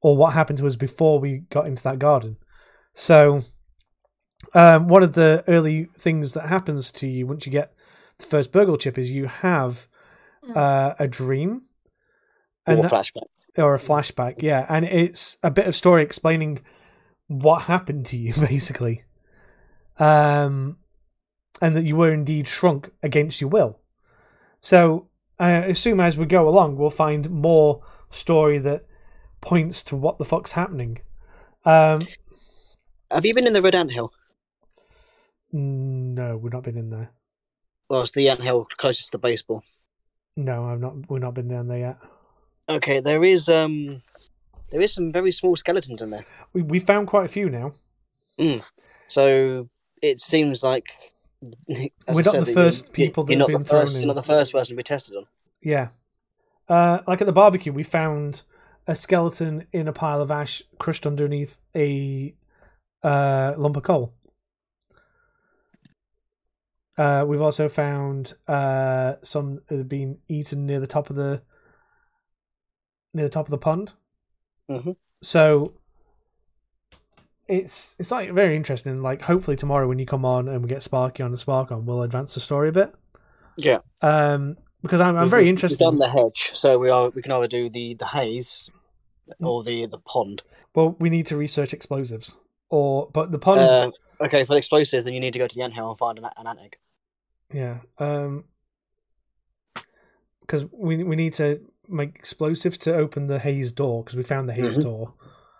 or 0.00 0.16
what 0.16 0.34
happened 0.34 0.58
to 0.58 0.66
us 0.68 0.76
before 0.76 1.18
we 1.18 1.38
got 1.50 1.66
into 1.66 1.82
that 1.82 1.98
garden. 1.98 2.36
So 2.94 3.42
um, 4.56 4.88
one 4.88 5.02
of 5.02 5.12
the 5.12 5.44
early 5.48 5.88
things 5.98 6.32
that 6.34 6.48
happens 6.48 6.90
to 6.92 7.06
you 7.06 7.26
once 7.26 7.46
you 7.46 7.52
get 7.52 7.72
the 8.18 8.24
first 8.26 8.50
BURG.L 8.52 8.76
chip 8.78 8.96
is 8.98 9.10
you 9.10 9.26
have 9.26 9.86
uh, 10.54 10.94
a 10.98 11.06
dream 11.06 11.62
and 12.66 12.78
Or 12.78 12.82
that- 12.82 12.92
flashback. 12.92 13.22
or 13.58 13.74
a 13.74 13.78
flashback, 13.78 14.42
yeah, 14.42 14.64
and 14.68 14.84
it's 14.84 15.36
a 15.42 15.50
bit 15.50 15.66
of 15.66 15.76
story 15.76 16.02
explaining 16.02 16.60
what 17.28 17.62
happened 17.62 18.06
to 18.06 18.16
you, 18.16 18.32
basically, 18.48 19.04
um, 19.98 20.76
and 21.60 21.74
that 21.76 21.84
you 21.84 21.96
were 21.96 22.12
indeed 22.12 22.46
shrunk 22.48 22.90
against 23.02 23.40
your 23.40 23.50
will. 23.50 23.78
So 24.60 25.08
I 25.38 25.50
assume 25.52 26.00
as 26.00 26.16
we 26.16 26.26
go 26.26 26.48
along, 26.48 26.76
we'll 26.76 26.90
find 26.90 27.30
more 27.30 27.82
story 28.10 28.58
that 28.58 28.86
points 29.40 29.82
to 29.84 29.96
what 29.96 30.18
the 30.18 30.24
fuck's 30.24 30.52
happening. 30.52 30.98
Um, 31.64 31.98
Have 33.10 33.24
you 33.26 33.34
been 33.34 33.46
in 33.46 33.52
the 33.52 33.62
Red 33.62 33.74
Ant 33.74 33.92
Hill? 33.92 34.12
No, 35.52 36.36
we've 36.36 36.52
not 36.52 36.64
been 36.64 36.76
in 36.76 36.90
there. 36.90 37.10
Well, 37.88 38.02
it's 38.02 38.10
the 38.10 38.28
ant 38.28 38.42
hill 38.42 38.66
closest 38.76 39.12
to 39.12 39.18
baseball. 39.18 39.62
No, 40.36 40.66
I've 40.66 40.80
not. 40.80 41.08
We've 41.10 41.22
not 41.22 41.34
been 41.34 41.48
down 41.48 41.68
there 41.68 41.78
yet. 41.78 41.98
Okay, 42.68 43.00
there 43.00 43.22
is 43.24 43.48
um, 43.48 44.02
there 44.70 44.80
is 44.80 44.92
some 44.92 45.12
very 45.12 45.30
small 45.30 45.56
skeletons 45.56 46.02
in 46.02 46.10
there. 46.10 46.26
We 46.52 46.62
we 46.62 46.78
found 46.78 47.06
quite 47.06 47.24
a 47.24 47.28
few 47.28 47.48
now. 47.48 47.72
So 49.08 49.68
it 50.02 50.20
seems 50.20 50.62
like 50.62 50.88
We're 51.68 51.88
I 52.08 52.12
not 52.12 52.24
said, 52.26 52.44
the 52.44 52.52
first 52.52 52.86
you- 52.86 52.92
people 52.92 53.24
that 53.24 53.32
You're 53.32 53.38
not 53.38 53.48
been 53.48 53.58
the 53.60 53.64
first. 53.64 53.98
You're 53.98 54.06
not 54.08 54.16
the 54.16 54.22
first 54.22 54.52
person 54.52 54.72
to 54.72 54.76
be 54.76 54.82
tested 54.82 55.16
on. 55.16 55.26
Yeah. 55.62 55.88
Uh, 56.68 56.98
like 57.06 57.20
at 57.20 57.26
the 57.26 57.32
barbecue, 57.32 57.72
we 57.72 57.84
found 57.84 58.42
a 58.88 58.96
skeleton 58.96 59.66
in 59.72 59.86
a 59.88 59.92
pile 59.92 60.20
of 60.20 60.30
ash 60.30 60.62
crushed 60.78 61.06
underneath 61.06 61.58
a 61.74 62.34
uh, 63.04 63.54
lump 63.56 63.76
of 63.76 63.84
coal. 63.84 64.12
Uh, 66.98 67.24
we've 67.26 67.42
also 67.42 67.68
found 67.68 68.34
uh, 68.48 69.14
some 69.22 69.60
that 69.68 69.76
have 69.78 69.88
been 69.88 70.18
eaten 70.28 70.64
near 70.66 70.80
the 70.80 70.86
top 70.86 71.10
of 71.10 71.16
the 71.16 71.42
near 73.12 73.24
the 73.26 73.30
top 73.30 73.46
of 73.46 73.50
the 73.50 73.58
pond. 73.58 73.92
Mhm. 74.70 74.96
So 75.22 75.74
it's 77.48 77.94
it's 77.98 78.10
like 78.10 78.32
very 78.32 78.56
interesting. 78.56 79.02
Like 79.02 79.22
hopefully 79.22 79.56
tomorrow 79.56 79.86
when 79.88 79.98
you 79.98 80.06
come 80.06 80.24
on 80.24 80.48
and 80.48 80.62
we 80.62 80.68
get 80.68 80.82
Sparky 80.82 81.22
on 81.22 81.30
and 81.30 81.38
Spark 81.38 81.70
on, 81.70 81.86
we'll 81.86 82.02
advance 82.02 82.34
the 82.34 82.40
story 82.40 82.68
a 82.68 82.72
bit. 82.72 82.94
Yeah. 83.56 83.78
Um, 84.02 84.56
because 84.82 85.00
I'm 85.00 85.16
I'm 85.16 85.22
We've- 85.22 85.30
very 85.30 85.42
we've 85.44 85.50
interested. 85.50 85.78
done 85.78 85.96
the 85.98 86.08
hedge, 86.08 86.50
so 86.54 86.78
we 86.78 86.90
are 86.90 87.10
we 87.10 87.22
can 87.22 87.32
either 87.32 87.48
do 87.48 87.68
the 87.68 87.94
the 87.94 88.06
haze 88.06 88.70
or 89.40 89.62
the 89.62 89.86
the 89.86 89.98
pond. 89.98 90.42
Well, 90.74 90.96
we 90.98 91.10
need 91.10 91.26
to 91.26 91.36
research 91.36 91.72
explosives, 91.72 92.36
or 92.68 93.08
but 93.12 93.32
the 93.32 93.38
pond. 93.38 93.60
Uh, 93.60 93.90
okay, 94.20 94.44
for 94.44 94.52
the 94.54 94.58
explosives, 94.58 95.06
then 95.06 95.14
you 95.14 95.20
need 95.20 95.32
to 95.32 95.38
go 95.38 95.46
to 95.46 95.54
the 95.54 95.62
anthill 95.62 95.90
and 95.90 95.98
find 95.98 96.18
an, 96.18 96.26
an 96.36 96.46
ant 96.46 96.60
egg. 96.60 96.78
Yeah. 97.52 97.78
Um. 97.98 98.44
Because 100.40 100.64
we 100.72 101.02
we 101.02 101.16
need 101.16 101.34
to 101.34 101.60
make 101.88 102.14
explosives 102.16 102.78
to 102.78 102.94
open 102.94 103.26
the 103.26 103.38
haze 103.38 103.72
door 103.72 104.02
because 104.02 104.16
we 104.16 104.22
found 104.22 104.48
the 104.48 104.52
haze 104.54 104.76
Mhm. 104.76 104.82
door. 104.82 105.14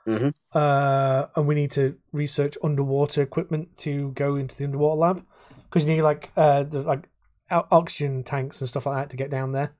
Mhm. 0.07 0.33
Uh, 0.53 1.27
and 1.35 1.47
we 1.49 1.55
need 1.57 1.73
to 1.73 1.97
research 2.13 2.57
underwater 2.63 3.23
equipment 3.23 3.77
to 3.79 4.11
go 4.13 4.37
into 4.37 4.57
the 4.57 4.65
underwater 4.65 4.99
lab 4.99 5.27
because 5.65 5.85
you 5.87 5.95
need 5.97 6.03
like 6.03 6.31
uh 6.37 6.63
the 6.63 6.83
like 6.83 7.09
oxygen 7.51 8.23
tanks 8.25 8.61
and 8.61 8.69
stuff 8.69 8.87
like 8.87 8.97
that 8.97 9.11
to 9.11 9.17
get 9.17 9.31
down 9.31 9.53
there. 9.53 9.73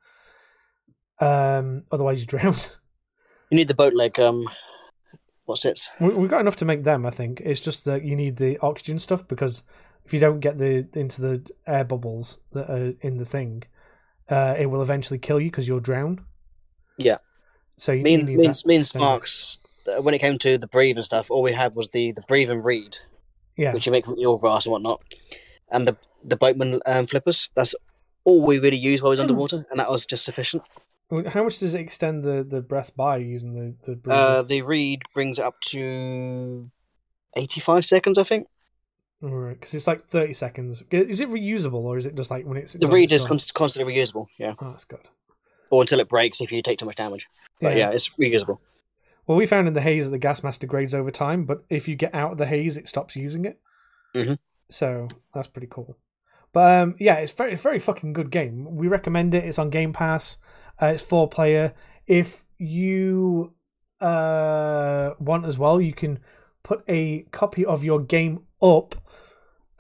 Um. 1.20 1.85
Otherwise, 1.93 2.20
you 2.20 2.27
drown. 2.27 2.55
You 3.51 3.57
need 3.57 3.69
the 3.69 3.74
boat 3.74 3.95
leg. 3.95 4.19
Um, 4.19 4.45
what's 5.45 5.65
it? 5.65 5.78
We, 6.01 6.09
we've 6.09 6.28
got 6.28 6.41
enough 6.41 6.57
to 6.57 6.65
make 6.65 6.83
them. 6.83 7.07
I 7.07 7.11
think 7.11 7.41
it's 7.41 7.61
just 7.61 7.85
that 7.85 8.03
you 8.05 8.16
need 8.16 8.37
the 8.39 8.59
oxygen 8.59 8.99
stuff 8.99 9.27
because 9.28 9.62
if 10.07 10.15
you 10.15 10.20
don't 10.20 10.41
get 10.41 10.57
the 10.57 10.87
into 10.95 11.20
the 11.20 11.51
air 11.66 11.85
bubbles 11.85 12.39
that 12.53 12.70
are 12.70 12.95
in 13.01 13.16
the 13.16 13.24
thing, 13.24 13.65
uh, 14.31 14.55
it 14.57 14.66
will 14.66 14.81
eventually 14.81 15.19
kill 15.19 15.41
you 15.41 15.51
because 15.51 15.66
you'll 15.66 15.81
drown. 15.81 16.24
Yeah. 16.97 17.19
So 17.77 17.93
you, 17.93 18.05
Me 18.05 18.15
and, 18.15 18.27
need 18.27 18.39
me 18.39 18.47
and, 18.47 18.62
me 18.65 18.77
and. 18.77 18.87
Sparks, 18.87 19.59
uh, 19.87 20.01
when 20.01 20.15
it 20.15 20.19
came 20.20 20.39
to 20.39 20.57
the 20.59 20.69
breathe 20.69 20.97
and 20.97 21.05
stuff, 21.05 21.31
all 21.31 21.43
we 21.43 21.53
had 21.53 21.74
was 21.74 21.89
the 21.91 22.12
the 22.12 22.23
breathe 22.23 22.51
and 22.51 22.65
read, 22.65 22.99
Yeah. 23.57 23.73
which 23.74 23.85
you 23.85 23.93
make 23.93 24.07
from 24.07 24.16
eelgrass 24.16 24.65
and 24.65 24.73
whatnot, 24.73 25.03
and 25.70 25.87
the 25.89 25.97
the 26.24 26.37
boatman 26.37 26.81
um, 26.87 27.07
flippers. 27.07 27.51
That's 27.57 27.74
all 28.24 28.47
we 28.47 28.59
really 28.61 28.77
used 28.78 29.03
while 29.03 29.11
we 29.11 29.15
was 29.15 29.20
underwater, 29.20 29.66
and 29.70 29.81
that 29.81 29.91
was 29.91 30.07
just 30.07 30.24
sufficient. 30.24 30.62
How 31.28 31.45
much 31.45 31.61
does 31.61 31.74
it 31.74 31.81
extend 31.81 32.24
the, 32.24 32.43
the 32.43 32.61
breath 32.61 32.93
by 32.97 33.19
using 33.19 33.55
the 33.55 33.93
the? 33.93 34.11
Uh, 34.11 34.43
the 34.43 34.62
read 34.62 35.03
brings 35.15 35.39
it 35.39 35.45
up 35.45 35.61
to 35.66 36.70
eighty 37.37 37.61
five 37.61 37.85
seconds, 37.85 38.19
I 38.19 38.23
think. 38.23 38.47
Alright, 39.24 39.59
because 39.59 39.74
it's 39.74 39.86
like 39.86 40.06
thirty 40.06 40.32
seconds. 40.34 40.82
Is 40.90 41.20
it 41.20 41.30
reusable 41.30 41.82
or 41.84 41.97
is 41.97 42.06
it 42.06 42.14
just 42.14 42.30
like 42.30 42.44
when 42.47 42.59
it's 42.59 42.74
The 42.74 42.88
it's 42.94 43.12
is 43.12 43.24
const- 43.24 43.55
constantly 43.55 43.94
reusable, 43.94 44.26
yeah, 44.38 44.55
Oh, 44.60 44.70
that's 44.70 44.84
good. 44.84 45.01
or 45.70 45.80
until 45.82 46.01
it 46.01 46.09
breaks 46.09 46.40
if 46.40 46.52
you 46.52 46.60
take 46.62 46.78
too 46.78 46.84
much 46.86 46.97
damage. 46.97 47.28
But 47.60 47.76
yeah, 47.76 47.90
it's 47.90 48.10
reusable. 48.10 48.59
Well, 49.26 49.38
we 49.38 49.47
found 49.47 49.66
in 49.66 49.74
the 49.74 49.80
haze 49.80 50.05
that 50.05 50.10
the 50.10 50.18
gas 50.18 50.43
mask 50.43 50.60
degrades 50.60 50.94
over 50.94 51.10
time, 51.10 51.44
but 51.47 51.64
if 51.70 51.88
you 51.88 51.97
get 51.97 52.14
out 52.14 52.32
of 52.32 52.38
the 52.38 52.47
haze, 52.47 52.76
it 52.76 52.88
stops 52.88 53.16
using 53.16 53.44
it. 53.47 53.59
Mhm. 54.14 54.38
So 54.70 55.09
that's 55.34 55.48
pretty 55.48 55.66
cool. 55.70 55.97
But 56.52 56.82
um, 56.82 56.94
yeah, 57.01 57.14
it's 57.16 57.32
very, 57.32 57.55
very 57.55 57.78
fucking 57.80 58.12
good 58.12 58.30
game. 58.30 58.76
We 58.76 58.86
recommend 58.86 59.34
it. 59.34 59.44
It's 59.44 59.59
on 59.59 59.70
Game 59.70 59.93
Pass. 59.93 60.36
Uh, 60.80 60.86
it's 60.86 61.02
four 61.02 61.28
player. 61.28 61.74
If 62.06 62.44
you 62.59 63.52
uh, 64.01 65.14
want 65.18 65.47
as 65.47 65.59
well, 65.59 65.80
you 65.80 65.93
can 65.93 66.18
put 66.62 66.82
a 66.88 67.22
copy 67.32 67.64
of 67.64 67.82
your 67.84 68.01
game 68.01 68.44
up 68.62 68.94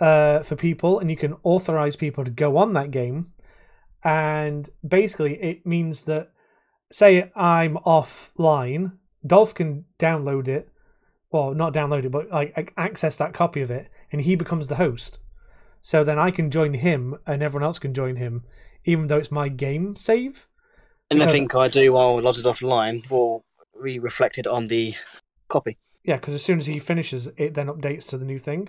uh, 0.00 0.40
for 0.40 0.56
people, 0.56 0.98
and 0.98 1.10
you 1.10 1.16
can 1.16 1.36
authorize 1.42 1.96
people 1.96 2.24
to 2.24 2.30
go 2.30 2.56
on 2.56 2.72
that 2.74 2.90
game. 2.90 3.32
And 4.04 4.68
basically, 4.86 5.34
it 5.42 5.66
means 5.66 6.02
that 6.02 6.30
say 6.92 7.30
I'm 7.34 7.76
offline, 7.78 8.92
Dolph 9.26 9.54
can 9.54 9.84
download 9.98 10.48
it, 10.48 10.68
well, 11.30 11.54
not 11.54 11.74
download 11.74 12.04
it, 12.04 12.10
but 12.10 12.30
like 12.30 12.72
access 12.76 13.16
that 13.16 13.34
copy 13.34 13.60
of 13.62 13.70
it, 13.70 13.88
and 14.12 14.22
he 14.22 14.36
becomes 14.36 14.68
the 14.68 14.76
host. 14.76 15.18
So 15.80 16.04
then 16.04 16.18
I 16.18 16.30
can 16.30 16.50
join 16.50 16.74
him, 16.74 17.16
and 17.26 17.42
everyone 17.42 17.64
else 17.64 17.78
can 17.78 17.94
join 17.94 18.16
him, 18.16 18.44
even 18.84 19.06
though 19.08 19.18
it's 19.18 19.30
my 19.30 19.48
game 19.48 19.96
save. 19.96 20.46
And 21.10 21.18
Because- 21.20 21.32
Anything 21.32 21.56
I 21.56 21.68
do 21.68 21.92
while 21.92 22.20
logged 22.20 22.38
offline 22.44 23.08
will 23.10 23.44
be 23.82 23.98
reflected 23.98 24.46
on 24.46 24.66
the 24.66 24.94
copy. 25.48 25.78
Yeah, 26.04 26.16
because 26.16 26.34
as 26.34 26.42
soon 26.42 26.58
as 26.58 26.66
he 26.66 26.78
finishes, 26.78 27.28
it 27.36 27.54
then 27.54 27.66
updates 27.66 28.08
to 28.08 28.18
the 28.18 28.24
new 28.24 28.38
thing. 28.38 28.68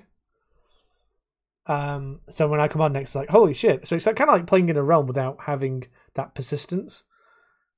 Um, 1.67 2.21
so 2.29 2.47
when 2.47 2.59
I 2.61 2.67
come 2.67 2.81
on 2.81 2.93
next, 2.93 3.13
like 3.15 3.29
holy 3.29 3.53
shit! 3.53 3.87
So 3.87 3.95
it's 3.95 4.05
like, 4.05 4.15
kind 4.15 4.29
of 4.29 4.35
like 4.35 4.47
playing 4.47 4.69
in 4.69 4.77
a 4.77 4.83
realm 4.83 5.05
without 5.07 5.37
having 5.43 5.83
that 6.13 6.33
persistence. 6.33 7.03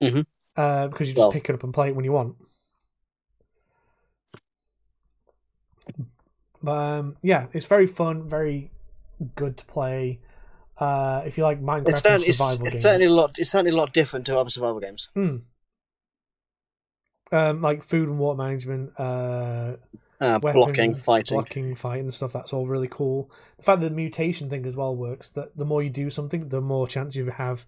Mhm. 0.01 0.25
Uh, 0.55 0.87
because 0.87 1.07
you 1.09 1.13
just 1.15 1.19
Well- 1.23 1.31
pick 1.31 1.49
it 1.49 1.53
up 1.55 1.63
and 1.63 1.73
play 1.73 1.87
it 1.89 1.95
when 1.95 2.05
you 2.05 2.11
want. 2.11 2.35
But 6.61 6.71
um, 6.71 7.17
yeah, 7.21 7.47
it's 7.53 7.65
very 7.65 7.87
fun, 7.87 8.27
very 8.27 8.71
good 9.35 9.57
to 9.57 9.65
play. 9.65 10.19
Uh, 10.77 11.23
if 11.25 11.37
you 11.37 11.43
like 11.43 11.61
Minecraft 11.61 11.89
It's, 11.89 12.01
certainly, 12.01 12.31
survival 12.31 12.67
it's 12.67 12.75
games, 12.75 12.81
certainly 12.81 13.05
a 13.05 13.11
lot. 13.11 13.39
It's 13.39 13.49
certainly 13.49 13.71
a 13.71 13.75
lot 13.75 13.93
different 13.93 14.25
to 14.27 14.37
other 14.37 14.49
survival 14.49 14.79
games. 14.79 15.09
Hmm. 15.13 15.37
Um, 17.31 17.61
like 17.61 17.83
food 17.83 18.09
and 18.09 18.17
water 18.17 18.37
management, 18.37 18.91
uh, 18.99 19.73
Uh, 20.21 20.37
weapons, 20.41 20.65
blocking, 20.65 20.95
fighting. 20.95 21.37
blocking, 21.37 21.75
fighting, 21.75 22.05
and 22.05 22.13
stuff. 22.13 22.33
That's 22.33 22.51
all 22.51 22.67
really 22.67 22.89
cool. 22.89 23.31
The 23.57 23.63
fact 23.63 23.81
that 23.81 23.89
the 23.89 23.95
mutation 23.95 24.49
thing 24.49 24.65
as 24.65 24.75
well 24.75 24.95
works. 24.95 25.31
That 25.31 25.55
the 25.55 25.65
more 25.65 25.81
you 25.81 25.89
do 25.89 26.09
something, 26.09 26.49
the 26.49 26.59
more 26.61 26.87
chance 26.87 27.15
you 27.15 27.29
have 27.29 27.65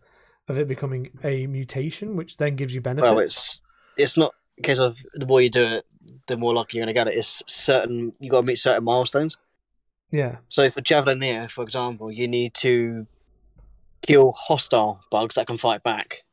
of 0.48 0.57
it 0.57 0.68
becoming 0.68 1.11
a 1.23 1.48
mutation, 1.48 2.15
which 2.15 2.38
then 2.38 2.56
gives 2.57 2.73
you 2.73 2.82
benefits. 2.82 3.10
Well, 3.10 3.19
it's 3.19 3.61
it's 3.98 4.18
not 4.18 4.34
a 4.60 4.61
case 4.61 4.80
of 4.80 5.06
the 5.14 5.26
more 5.26 5.41
you 5.41 5.49
do 5.49 5.64
it, 5.64 5.86
the 6.28 6.38
more 6.38 6.53
lucky 6.53 6.78
you're 6.78 6.86
going 6.86 6.94
to 6.94 6.99
get 6.99 7.07
it. 7.07 7.18
It's 7.18 7.41
certain 7.48 8.14
you 8.19 8.30
got 8.30 8.41
to 8.41 8.48
meet 8.48 8.60
certain 8.60 8.84
milestones. 8.84 9.38
yeah, 10.11 10.38
So 10.49 10.69
for 10.72 10.82
Javelineer, 10.82 11.49
for 11.49 11.64
example, 11.64 12.11
you 12.11 12.28
need 12.28 12.53
to 12.56 13.07
kill 14.02 14.34
hostile 14.34 15.02
bugs 15.10 15.36
that 15.36 15.48
can 15.48 15.57
fight 15.57 15.84
back 15.84 16.23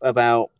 about 0.00 0.50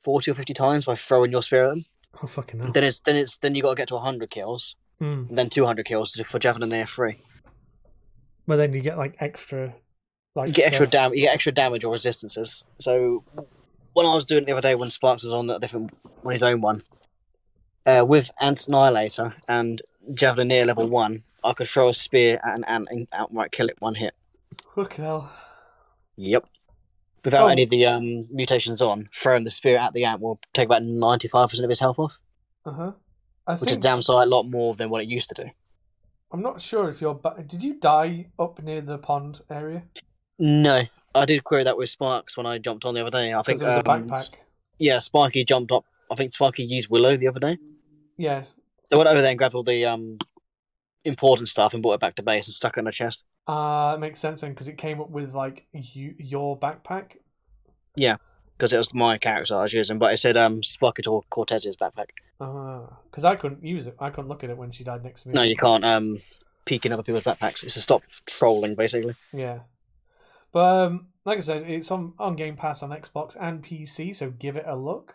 forty 0.00 0.30
or 0.30 0.34
fifty 0.34 0.54
times 0.54 0.84
by 0.86 0.94
throwing 0.94 1.30
your 1.30 1.42
spear 1.42 1.66
at 1.66 1.70
them. 1.70 1.84
Oh 2.22 2.26
fucking 2.26 2.60
hell. 2.60 2.72
Then 2.72 2.84
it's 2.84 3.00
then 3.00 3.16
it's 3.16 3.38
then 3.38 3.54
you 3.54 3.62
got 3.62 3.70
to 3.70 3.76
get 3.76 3.88
to 3.88 3.98
hundred 3.98 4.30
kills, 4.30 4.76
Mm. 5.00 5.28
and 5.28 5.38
then 5.38 5.48
two 5.48 5.64
hundred 5.66 5.86
kills 5.86 6.14
for 6.26 6.38
Javelineer 6.38 6.88
free. 6.88 7.18
But 8.46 8.56
then 8.56 8.72
you 8.72 8.80
get 8.80 8.96
like 8.98 9.16
extra, 9.20 9.74
like 10.34 10.48
You 10.48 10.54
get 10.54 10.66
extra 10.68 10.86
dam- 10.86 11.14
you 11.14 11.20
get 11.22 11.34
extra 11.34 11.52
damage 11.52 11.84
or 11.84 11.92
resistances. 11.92 12.64
So 12.80 13.22
when 13.92 14.06
I 14.06 14.14
was 14.14 14.24
doing 14.24 14.42
it 14.42 14.46
the 14.46 14.52
other 14.52 14.60
day, 14.62 14.74
when 14.74 14.90
Sparks 14.90 15.22
was 15.24 15.32
on 15.34 15.48
a 15.50 15.58
different 15.58 15.92
on 16.24 16.32
his 16.32 16.42
own 16.42 16.60
one, 16.60 16.82
uh, 17.86 18.04
with 18.06 18.30
Ant 18.40 18.66
Annihilator 18.66 19.34
and 19.48 19.82
javelin 20.14 20.48
Javelineer 20.48 20.66
level 20.66 20.88
one, 20.88 21.22
I 21.44 21.52
could 21.52 21.68
throw 21.68 21.88
a 21.88 21.94
spear 21.94 22.40
at 22.42 22.56
an 22.56 22.64
ant 22.64 22.88
and 22.90 23.06
outright 23.12 23.52
kill 23.52 23.68
it 23.68 23.76
one 23.80 23.94
hit. 23.96 24.14
Fucking 24.74 25.04
hell. 25.04 25.30
Yep. 26.16 26.46
Without 27.24 27.44
Oh. 27.46 27.48
any 27.48 27.62
of 27.62 27.70
the 27.70 27.84
um, 27.86 28.26
mutations 28.30 28.80
on, 28.80 29.08
throwing 29.14 29.44
the 29.44 29.50
spear 29.50 29.76
at 29.78 29.92
the 29.92 30.04
ant 30.04 30.20
will 30.20 30.40
take 30.54 30.66
about 30.66 30.82
ninety 30.82 31.28
five 31.28 31.48
percent 31.50 31.64
of 31.64 31.68
his 31.70 31.80
health 31.80 31.98
off, 31.98 32.18
Uh 32.64 32.72
huh. 32.72 32.92
Which 33.46 33.62
is 33.70 33.74
think 33.74 33.82
downside 33.82 34.26
a 34.26 34.30
lot 34.30 34.44
more 34.44 34.74
than 34.74 34.90
what 34.90 35.02
it 35.02 35.08
used 35.08 35.28
to 35.30 35.34
do. 35.44 35.50
I'm 36.30 36.42
not 36.42 36.60
sure 36.60 36.90
if 36.90 37.00
you're. 37.00 37.14
Ba- 37.14 37.42
Did 37.46 37.62
you 37.62 37.80
die 37.80 38.26
up 38.38 38.62
near 38.62 38.80
the 38.82 38.98
pond 38.98 39.40
area? 39.50 39.84
No, 40.38 40.82
I 41.14 41.24
did 41.24 41.42
query 41.44 41.64
that 41.64 41.76
with 41.78 41.88
Sparks 41.88 42.36
when 42.36 42.46
I 42.46 42.58
jumped 42.58 42.84
on 42.84 42.94
the 42.94 43.00
other 43.00 43.10
day. 43.10 43.32
I 43.32 43.42
think 43.42 43.60
it 43.60 43.64
was 43.64 43.82
um, 43.88 44.10
yeah, 44.78 44.98
Sparky 44.98 45.44
jumped 45.44 45.72
up. 45.72 45.84
I 46.10 46.14
think 46.14 46.32
Sparky 46.32 46.62
used 46.64 46.90
Willow 46.90 47.16
the 47.16 47.26
other 47.28 47.40
day. 47.40 47.56
Yeah. 48.16 48.44
So 48.84 48.96
I 48.96 48.98
went 48.98 49.08
over 49.10 49.20
there 49.22 49.30
and 49.30 49.38
grabbed 49.38 49.54
all 49.54 49.62
the 49.62 49.84
um, 49.86 50.18
important 51.04 51.48
stuff 51.48 51.72
and 51.74 51.82
brought 51.82 51.94
it 51.94 52.00
back 52.00 52.14
to 52.16 52.22
base 52.22 52.46
and 52.46 52.54
stuck 52.54 52.76
it 52.76 52.80
in 52.80 52.86
a 52.86 52.92
chest. 52.92 53.24
Uh, 53.48 53.94
it 53.96 54.00
makes 54.00 54.20
sense 54.20 54.42
then 54.42 54.50
because 54.50 54.68
it 54.68 54.76
came 54.76 55.00
up 55.00 55.08
with 55.08 55.34
like 55.34 55.66
you, 55.72 56.14
your 56.18 56.58
backpack. 56.58 57.16
Yeah, 57.96 58.16
because 58.56 58.74
it 58.74 58.76
was 58.76 58.92
my 58.92 59.16
character 59.16 59.56
I 59.56 59.62
was 59.62 59.72
using, 59.72 59.98
but 59.98 60.12
it 60.12 60.18
said 60.18 60.36
um, 60.36 60.62
Sparky 60.62 61.02
or 61.06 61.22
Cortez's 61.30 61.76
backpack. 61.76 62.10
because 62.38 63.24
I 63.24 63.36
couldn't 63.36 63.64
use 63.64 63.86
it. 63.86 63.96
I 63.98 64.10
couldn't 64.10 64.28
look 64.28 64.44
at 64.44 64.50
it 64.50 64.58
when 64.58 64.70
she 64.70 64.84
died 64.84 65.02
next 65.02 65.22
to 65.22 65.30
me. 65.30 65.34
No, 65.34 65.42
you 65.42 65.56
can't 65.56 65.84
um, 65.84 66.20
peek 66.66 66.84
in 66.84 66.92
other 66.92 67.02
people's 67.02 67.24
backpacks. 67.24 67.64
It's 67.64 67.74
to 67.74 67.80
stop 67.80 68.02
trolling, 68.26 68.74
basically. 68.74 69.14
Yeah, 69.32 69.60
But 70.52 70.64
um, 70.64 71.06
like 71.24 71.38
I 71.38 71.40
said, 71.40 71.62
it's 71.62 71.90
on 71.90 72.12
on 72.18 72.36
Game 72.36 72.54
Pass 72.56 72.82
on 72.82 72.90
Xbox 72.90 73.34
and 73.40 73.64
PC, 73.64 74.14
so 74.14 74.30
give 74.30 74.56
it 74.56 74.64
a 74.66 74.76
look. 74.76 75.14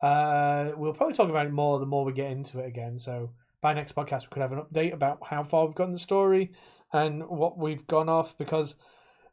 Uh, 0.00 0.70
we'll 0.76 0.94
probably 0.94 1.14
talk 1.14 1.28
about 1.28 1.46
it 1.46 1.52
more 1.52 1.78
the 1.78 1.86
more 1.86 2.06
we 2.06 2.12
get 2.12 2.30
into 2.30 2.60
it 2.60 2.66
again. 2.66 2.98
So 2.98 3.32
by 3.60 3.74
next 3.74 3.94
podcast, 3.94 4.22
we 4.22 4.28
could 4.30 4.40
have 4.42 4.52
an 4.52 4.62
update 4.62 4.94
about 4.94 5.18
how 5.24 5.42
far 5.42 5.66
we've 5.66 5.74
gotten 5.74 5.92
the 5.92 5.98
story 5.98 6.52
and 6.92 7.26
what 7.28 7.58
we've 7.58 7.86
gone 7.86 8.08
off 8.08 8.36
because 8.38 8.74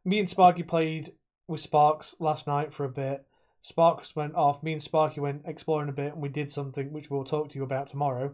me 0.03 0.19
and 0.19 0.29
Sparky 0.29 0.63
played 0.63 1.11
with 1.47 1.61
Sparks 1.61 2.15
last 2.19 2.47
night 2.47 2.73
for 2.73 2.83
a 2.85 2.89
bit. 2.89 3.25
Sparks 3.61 4.15
went 4.15 4.35
off. 4.35 4.61
Me 4.61 4.73
and 4.73 4.83
Sparky 4.83 5.19
went 5.19 5.43
exploring 5.45 5.89
a 5.89 5.93
bit, 5.93 6.13
and 6.13 6.21
we 6.21 6.29
did 6.29 6.51
something 6.51 6.91
which 6.93 7.09
we'll 7.09 7.23
talk 7.23 7.49
to 7.49 7.57
you 7.57 7.63
about 7.63 7.87
tomorrow 7.87 8.33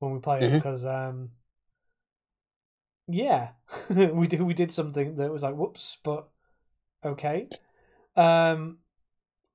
when 0.00 0.12
we 0.12 0.18
play 0.18 0.40
it 0.40 0.50
Mhm. 0.50 0.54
because 0.54 0.84
um, 0.84 1.30
yeah, 3.08 3.50
we 3.88 4.26
did 4.26 4.42
we 4.42 4.54
did 4.54 4.72
something 4.72 5.16
that 5.16 5.30
was 5.32 5.42
like 5.42 5.54
whoops, 5.54 5.98
but 6.04 6.28
okay. 7.04 7.48
Um, 8.16 8.78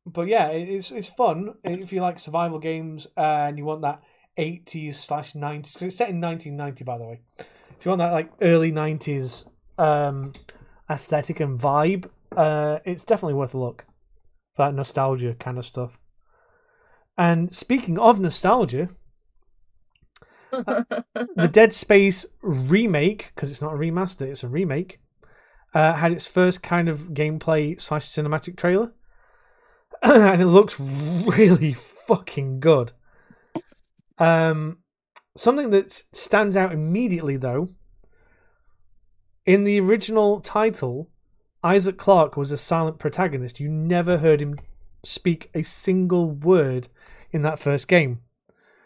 but 0.05 0.27
yeah, 0.27 0.47
it's 0.47 0.91
it's 0.91 1.09
fun 1.09 1.55
if 1.63 1.91
you 1.91 2.01
like 2.01 2.19
survival 2.19 2.59
games 2.59 3.07
and 3.17 3.57
you 3.57 3.65
want 3.65 3.81
that 3.81 4.01
eighties 4.37 4.99
slash 4.99 5.35
nineties 5.35 5.73
because 5.73 5.87
it's 5.87 5.97
set 5.97 6.09
in 6.09 6.19
nineteen 6.19 6.55
ninety 6.55 6.83
by 6.83 6.97
the 6.97 7.03
way. 7.05 7.21
If 7.77 7.85
you 7.85 7.89
want 7.89 7.99
that 7.99 8.11
like 8.11 8.31
early 8.41 8.71
nineties 8.71 9.45
um 9.77 10.33
aesthetic 10.89 11.39
and 11.39 11.59
vibe, 11.59 12.09
uh, 12.35 12.79
it's 12.85 13.03
definitely 13.03 13.33
worth 13.33 13.53
a 13.53 13.57
look 13.57 13.85
for 14.55 14.65
that 14.65 14.73
nostalgia 14.73 15.35
kind 15.39 15.57
of 15.57 15.65
stuff. 15.65 15.99
And 17.17 17.55
speaking 17.55 17.97
of 17.97 18.19
nostalgia, 18.19 18.89
the 20.51 21.49
Dead 21.51 21.73
Space 21.73 22.25
remake, 22.41 23.31
because 23.35 23.51
it's 23.51 23.61
not 23.61 23.73
a 23.73 23.77
remaster, 23.77 24.21
it's 24.21 24.43
a 24.43 24.47
remake, 24.47 24.99
uh, 25.73 25.93
had 25.93 26.11
its 26.11 26.27
first 26.27 26.63
kind 26.63 26.87
of 26.87 27.09
gameplay 27.09 27.79
slash 27.79 28.07
cinematic 28.07 28.55
trailer, 28.55 28.93
and 30.01 30.41
it 30.41 30.45
looks 30.47 30.79
really 30.79 31.73
fucking 31.73 32.59
good. 32.59 32.93
Um, 34.19 34.79
something 35.37 35.69
that 35.69 36.03
stands 36.11 36.57
out 36.57 36.73
immediately, 36.73 37.37
though, 37.37 37.69
in 39.45 39.63
the 39.63 39.79
original 39.79 40.41
title, 40.41 41.09
Isaac 41.63 41.97
Clarke 41.97 42.35
was 42.35 42.51
a 42.51 42.57
silent 42.57 42.99
protagonist. 42.99 43.59
You 43.59 43.69
never 43.69 44.17
heard 44.17 44.41
him 44.41 44.59
speak 45.03 45.49
a 45.53 45.63
single 45.63 46.29
word 46.31 46.89
in 47.31 47.43
that 47.43 47.59
first 47.59 47.87
game. 47.87 48.19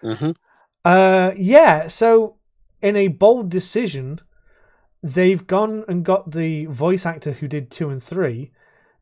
hmm 0.02 0.32
Uh, 0.86 1.32
yeah. 1.36 1.88
So, 1.88 2.38
in 2.82 2.96
a 2.96 3.08
bold 3.08 3.50
decision, 3.50 4.20
they've 5.02 5.46
gone 5.46 5.86
and 5.88 6.06
got 6.06 6.32
the 6.32 6.66
voice 6.66 7.06
actor 7.06 7.34
who 7.34 7.48
did 7.48 7.72
two 7.72 7.90
and 7.90 8.02
three 8.02 8.52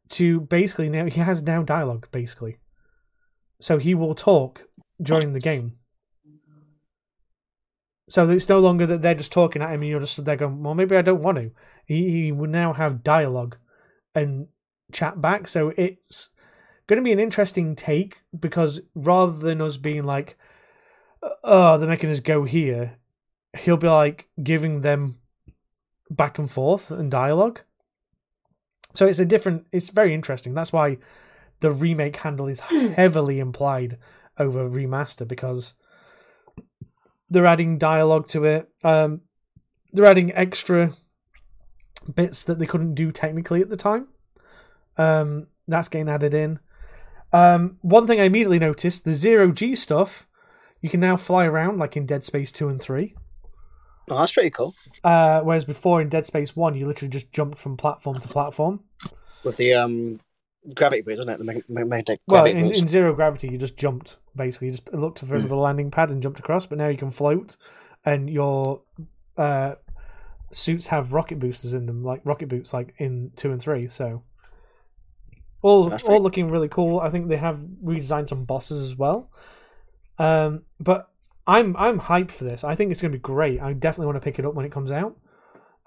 to 0.10 0.42
basically 0.42 0.90
now 0.90 1.06
he 1.06 1.20
has 1.20 1.42
now 1.42 1.62
dialogue 1.62 2.08
basically, 2.12 2.58
so 3.60 3.78
he 3.78 3.94
will 3.94 4.16
talk 4.16 4.64
during 5.02 5.34
the 5.34 5.40
game. 5.40 5.79
So 8.10 8.28
it's 8.30 8.50
no 8.50 8.60
longer 8.60 8.88
that 8.88 9.02
they're 9.02 9.16
just 9.16 9.32
talking 9.32 9.62
at 9.62 9.70
him 9.70 9.82
and 9.82 9.90
you're 9.90 10.00
just 10.00 10.24
they're 10.26 10.36
going, 10.36 10.64
well, 10.64 10.74
maybe 10.74 10.98
I 10.98 11.04
don't 11.04 11.22
want 11.22 11.38
to. 11.38 11.52
He, 11.86 12.10
he 12.10 12.32
will 12.32 12.50
now 12.50 12.74
have 12.74 13.04
dialogue 13.04 13.58
and 14.16 14.48
chat 14.92 15.22
back. 15.22 15.48
So 15.48 15.74
it's 15.78 16.30
going 16.88 16.98
to 16.98 17.04
be 17.04 17.12
an 17.12 17.20
interesting 17.20 17.76
take 17.76 18.18
because 18.38 18.82
rather 18.96 19.38
than 19.38 19.62
us 19.62 19.78
being 19.78 20.04
like, 20.04 20.38
oh, 21.44 21.78
they're 21.78 21.88
making 21.88 22.10
us 22.10 22.20
go 22.20 22.46
here, 22.46 22.96
he'll 23.58 23.78
be 23.78 23.88
like 23.88 24.28
giving 24.42 24.82
them 24.82 25.20
back 26.10 26.40
and 26.40 26.50
forth 26.50 26.90
and 26.90 27.12
dialogue. 27.12 27.62
So 28.96 29.06
it's 29.06 29.20
a 29.20 29.26
different, 29.26 29.68
it's 29.72 29.90
very 29.90 30.16
interesting. 30.16 30.56
That's 30.56 30.74
why 30.74 30.98
the 31.60 31.72
remake 31.72 32.16
handle 32.18 32.48
is 32.48 32.60
hmm. 32.64 32.88
heavily 32.88 33.40
implied 33.40 33.98
over 34.40 34.68
remaster 34.68 35.28
because 35.28 35.76
they're 37.30 37.46
adding 37.46 37.78
dialogue 37.78 38.28
to 38.30 38.46
it. 38.46 38.70
Um, 38.84 39.22
they're 39.92 40.06
adding 40.06 40.34
extra 40.34 40.94
bits 42.14 42.44
that 42.44 42.60
they 42.60 42.66
couldn't 42.66 42.96
do 42.96 43.12
technically 43.12 43.62
at 43.62 43.70
the 43.70 43.78
time. 43.78 44.08
Um, 44.98 45.48
that's 45.68 45.90
getting 45.90 46.10
added 46.10 46.34
in. 46.34 46.60
Um, 47.32 47.78
one 47.82 48.08
thing 48.08 48.20
I 48.20 48.26
immediately 48.26 48.60
noticed 48.60 49.06
the 49.06 49.14
zero 49.14 49.52
G 49.52 49.76
stuff, 49.76 50.28
you 50.82 50.90
can 50.90 51.00
now 51.00 51.18
fly 51.18 51.46
around 51.46 51.78
like 51.78 51.96
in 51.96 52.06
Dead 52.06 52.24
Space 52.24 52.52
2 52.52 52.70
and 52.70 52.82
3. 52.82 53.14
Oh, 54.10 54.18
that's 54.18 54.32
pretty 54.32 54.50
cool. 54.50 54.74
Uh, 55.04 55.42
whereas 55.42 55.66
before 55.66 56.02
in 56.02 56.10
Dead 56.10 56.26
Space 56.26 56.56
1, 56.56 56.76
you 56.76 56.86
literally 56.86 57.10
just 57.10 57.32
jumped 57.32 57.60
from 57.60 57.78
platform 57.78 58.20
to 58.20 58.28
platform. 58.28 58.82
With 59.44 59.58
the 59.58 59.76
um, 59.76 60.20
gravity 60.76 61.02
boots, 61.02 61.18
wasn't 61.18 61.36
it? 61.36 61.38
The 61.40 61.46
mag- 61.46 61.64
mag- 61.70 61.88
magnetic 61.88 62.22
Well, 62.28 62.44
gravity 62.44 62.60
in, 62.60 62.68
boots. 62.68 62.80
in 62.80 62.88
zero 62.88 63.14
gravity, 63.14 63.50
you 63.50 63.58
just 63.58 63.78
jumped. 63.78 64.18
Basically, 64.36 64.68
you 64.68 64.74
just 64.74 64.94
looked 64.94 65.20
for 65.20 65.40
the 65.40 65.56
landing 65.56 65.92
pad 65.92 66.10
and 66.10 66.22
jumped 66.22 66.40
across. 66.40 66.66
But 66.66 66.78
now 66.78 66.88
you 66.88 66.98
can 66.98 67.12
float, 67.12 67.58
and 68.06 68.30
your 68.30 68.82
uh, 69.38 69.76
suits 70.52 70.88
have 70.88 71.14
rocket 71.14 71.40
boosters 71.40 71.74
in 71.74 71.86
them, 71.86 72.04
like 72.04 72.22
rocket 72.24 72.50
boots, 72.50 72.74
like 72.74 72.94
in 72.98 73.32
two 73.36 73.52
and 73.52 73.62
three. 73.62 73.88
So 73.88 74.24
all 75.62 75.90
That's 75.90 76.04
all 76.04 76.22
looking 76.22 76.50
really 76.50 76.70
cool. 76.70 77.00
I 77.00 77.10
think 77.10 77.28
they 77.28 77.38
have 77.38 77.60
redesigned 77.84 78.30
some 78.30 78.46
bosses 78.46 78.82
as 78.82 78.98
well. 78.98 79.30
Um, 80.18 80.64
but 80.80 81.10
I'm 81.48 81.76
I'm 81.78 82.00
hyped 82.00 82.32
for 82.32 82.44
this. 82.44 82.64
I 82.64 82.76
think 82.76 82.92
it's 82.92 83.02
going 83.02 83.12
to 83.12 83.18
be 83.18 83.22
great. 83.22 83.62
I 83.62 83.74
definitely 83.74 84.06
want 84.08 84.18
to 84.18 84.22
pick 84.22 84.40
it 84.40 84.46
up 84.46 84.54
when 84.54 84.66
it 84.66 84.72
comes 84.72 84.92
out. 84.92 85.18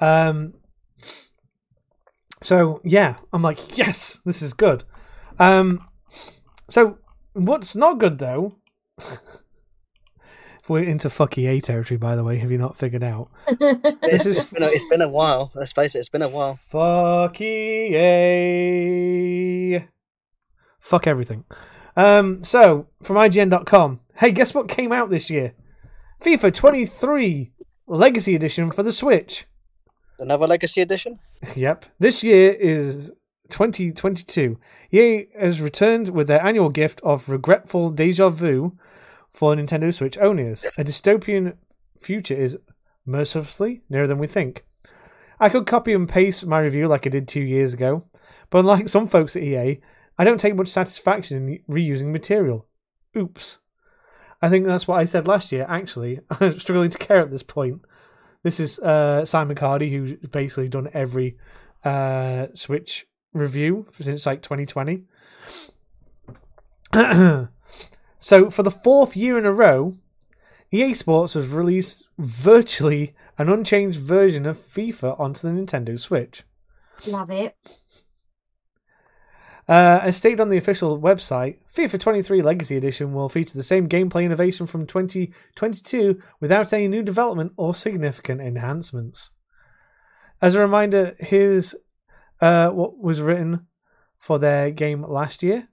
Um, 0.00 0.54
so 2.42 2.80
yeah, 2.84 3.16
I'm 3.32 3.42
like, 3.42 3.76
yes, 3.78 4.20
this 4.24 4.42
is 4.42 4.52
good. 4.54 4.84
Um, 5.38 5.76
so 6.68 6.98
what's 7.32 7.74
not 7.74 7.98
good 7.98 8.18
though? 8.18 8.56
We're 10.68 10.84
into 10.84 11.08
fucky 11.08 11.48
A 11.48 11.60
territory, 11.60 11.98
by 11.98 12.14
the 12.14 12.22
way. 12.22 12.38
Have 12.38 12.52
you 12.52 12.58
not 12.58 12.76
figured 12.78 13.02
out? 13.02 13.28
This 13.58 14.24
is- 14.26 14.36
it's 14.36 14.46
been 14.46 14.62
a, 14.62 14.66
it's 14.68 14.84
been 14.86 15.02
a 15.02 15.08
while. 15.08 15.50
Let's 15.54 15.72
face 15.72 15.94
it, 15.96 15.98
it's 15.98 16.08
been 16.08 16.22
a 16.22 16.28
while. 16.28 16.60
Fucky 16.72 17.92
A. 17.94 19.88
Fuck 20.78 21.06
everything. 21.06 21.44
Um, 21.96 22.44
so 22.44 22.86
from 23.02 23.16
IGN.com. 23.16 24.00
Hey, 24.16 24.30
guess 24.30 24.54
what 24.54 24.68
came 24.68 24.92
out 24.92 25.10
this 25.10 25.28
year? 25.30 25.54
FIFA 26.22 26.54
23 26.54 27.52
Legacy 27.88 28.34
Edition 28.36 28.70
for 28.70 28.82
the 28.84 28.92
Switch. 28.92 29.46
Another 30.22 30.46
Legacy 30.46 30.80
Edition? 30.80 31.18
Yep. 31.56 31.86
This 31.98 32.22
year 32.22 32.52
is 32.52 33.10
2022. 33.50 34.56
EA 34.92 35.26
has 35.38 35.60
returned 35.60 36.10
with 36.10 36.28
their 36.28 36.44
annual 36.44 36.68
gift 36.68 37.00
of 37.02 37.28
regretful 37.28 37.90
deja 37.90 38.28
vu 38.28 38.78
for 39.32 39.54
Nintendo 39.54 39.92
Switch 39.92 40.16
owners. 40.18 40.64
A 40.78 40.84
dystopian 40.84 41.54
future 42.00 42.34
is 42.34 42.56
mercilessly 43.04 43.82
nearer 43.90 44.06
than 44.06 44.18
we 44.18 44.28
think. 44.28 44.64
I 45.40 45.48
could 45.48 45.66
copy 45.66 45.92
and 45.92 46.08
paste 46.08 46.46
my 46.46 46.60
review 46.60 46.86
like 46.86 47.04
I 47.04 47.10
did 47.10 47.26
two 47.26 47.40
years 47.40 47.74
ago, 47.74 48.04
but 48.48 48.60
unlike 48.60 48.88
some 48.88 49.08
folks 49.08 49.34
at 49.34 49.42
EA, 49.42 49.80
I 50.16 50.24
don't 50.24 50.38
take 50.38 50.54
much 50.54 50.68
satisfaction 50.68 51.48
in 51.48 51.58
reusing 51.68 52.12
material. 52.12 52.66
Oops. 53.16 53.58
I 54.40 54.48
think 54.48 54.66
that's 54.66 54.86
what 54.86 55.00
I 55.00 55.04
said 55.04 55.26
last 55.26 55.50
year, 55.50 55.66
actually. 55.68 56.20
I'm 56.40 56.60
struggling 56.60 56.90
to 56.90 56.98
care 56.98 57.20
at 57.20 57.32
this 57.32 57.42
point. 57.42 57.82
This 58.42 58.58
is 58.58 58.78
uh, 58.80 59.24
Simon 59.24 59.56
Cardy, 59.56 59.90
who's 59.90 60.16
basically 60.30 60.68
done 60.68 60.88
every 60.92 61.36
uh, 61.84 62.48
Switch 62.54 63.06
review 63.32 63.86
since 64.00 64.26
like 64.26 64.42
2020. 64.42 65.04
so, 68.18 68.50
for 68.50 68.62
the 68.62 68.70
fourth 68.70 69.16
year 69.16 69.38
in 69.38 69.46
a 69.46 69.52
row, 69.52 69.94
EA 70.72 70.92
Sports 70.94 71.34
has 71.34 71.48
released 71.48 72.08
virtually 72.18 73.14
an 73.38 73.48
unchanged 73.48 74.00
version 74.00 74.46
of 74.46 74.58
FIFA 74.58 75.18
onto 75.20 75.40
the 75.46 75.54
Nintendo 75.54 75.98
Switch. 75.98 76.42
Love 77.06 77.30
it. 77.30 77.56
Uh, 79.72 80.00
as 80.02 80.18
stated 80.18 80.38
on 80.38 80.50
the 80.50 80.58
official 80.58 81.00
website, 81.00 81.56
FIFA 81.74 81.98
23 81.98 82.42
Legacy 82.42 82.76
Edition 82.76 83.14
will 83.14 83.30
feature 83.30 83.56
the 83.56 83.62
same 83.62 83.88
gameplay 83.88 84.22
innovation 84.22 84.66
from 84.66 84.86
2022 84.86 86.20
without 86.40 86.74
any 86.74 86.88
new 86.88 87.02
development 87.02 87.54
or 87.56 87.74
significant 87.74 88.42
enhancements. 88.42 89.30
As 90.42 90.54
a 90.54 90.60
reminder, 90.60 91.16
here's 91.18 91.74
uh, 92.42 92.68
what 92.68 92.98
was 92.98 93.22
written 93.22 93.66
for 94.18 94.38
their 94.38 94.70
game 94.70 95.06
last 95.08 95.42
year. 95.42 95.68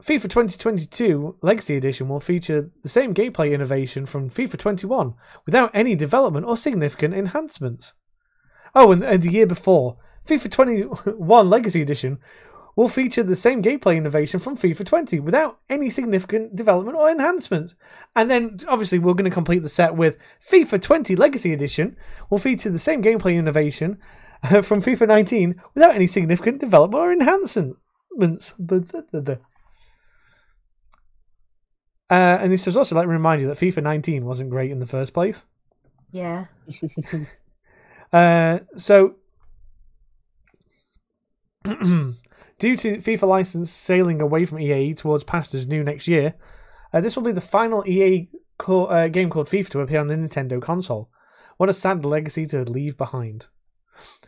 FIFA 0.00 0.22
2022 0.22 1.38
Legacy 1.42 1.76
Edition 1.76 2.08
will 2.08 2.20
feature 2.20 2.70
the 2.84 2.88
same 2.88 3.14
gameplay 3.14 3.52
innovation 3.52 4.06
from 4.06 4.30
FIFA 4.30 4.58
21 4.58 5.14
without 5.44 5.72
any 5.74 5.96
development 5.96 6.46
or 6.46 6.56
significant 6.56 7.14
enhancements. 7.14 7.94
Oh, 8.76 8.92
and, 8.92 9.02
and 9.02 9.24
the 9.24 9.32
year 9.32 9.48
before, 9.48 9.96
FIFA 10.26 10.50
21 10.50 11.50
Legacy 11.50 11.82
Edition 11.82 12.18
will 12.76 12.88
feature 12.88 13.22
the 13.22 13.36
same 13.36 13.62
gameplay 13.62 13.96
innovation 13.96 14.40
from 14.40 14.56
FIFA 14.56 14.84
20 14.84 15.20
without 15.20 15.58
any 15.70 15.90
significant 15.90 16.56
development 16.56 16.96
or 16.96 17.08
enhancement. 17.08 17.74
And 18.16 18.30
then, 18.30 18.58
obviously, 18.68 18.98
we're 18.98 19.14
going 19.14 19.30
to 19.30 19.34
complete 19.34 19.62
the 19.62 19.68
set 19.68 19.96
with 19.96 20.16
FIFA 20.50 20.82
20 20.82 21.16
Legacy 21.16 21.52
Edition 21.52 21.96
will 22.30 22.38
feature 22.38 22.70
the 22.70 22.78
same 22.78 23.02
gameplay 23.02 23.36
innovation 23.36 23.98
from 24.62 24.82
FIFA 24.82 25.08
19 25.08 25.62
without 25.74 25.94
any 25.94 26.06
significant 26.06 26.58
development 26.58 27.00
or 27.00 27.12
enhancements. 27.12 27.78
Uh, 32.10 32.38
and 32.40 32.52
this 32.52 32.66
is 32.66 32.76
also 32.76 32.94
like 32.94 33.04
to 33.04 33.08
remind 33.08 33.40
you 33.40 33.48
that 33.48 33.58
FIFA 33.58 33.82
19 33.82 34.24
wasn't 34.24 34.50
great 34.50 34.70
in 34.70 34.78
the 34.80 34.86
first 34.86 35.14
place. 35.14 35.44
Yeah. 36.10 36.46
Uh, 38.12 38.60
so, 38.76 39.16
due 42.58 42.76
to 42.76 42.98
FIFA 42.98 43.28
license 43.28 43.70
sailing 43.70 44.20
away 44.20 44.44
from 44.44 44.60
EA 44.60 44.94
towards 44.94 45.24
pastors 45.24 45.66
new 45.66 45.82
next 45.82 46.06
year, 46.06 46.34
uh, 46.92 47.00
this 47.00 47.16
will 47.16 47.22
be 47.22 47.32
the 47.32 47.40
final 47.40 47.86
EA 47.86 48.28
co- 48.58 48.86
uh, 48.86 49.08
game 49.08 49.30
called 49.30 49.48
FIFA 49.48 49.70
to 49.70 49.80
appear 49.80 50.00
on 50.00 50.06
the 50.06 50.14
Nintendo 50.14 50.60
console. 50.60 51.10
What 51.56 51.68
a 51.68 51.72
sad 51.72 52.04
legacy 52.04 52.46
to 52.46 52.64
leave 52.64 52.96
behind. 52.96 53.46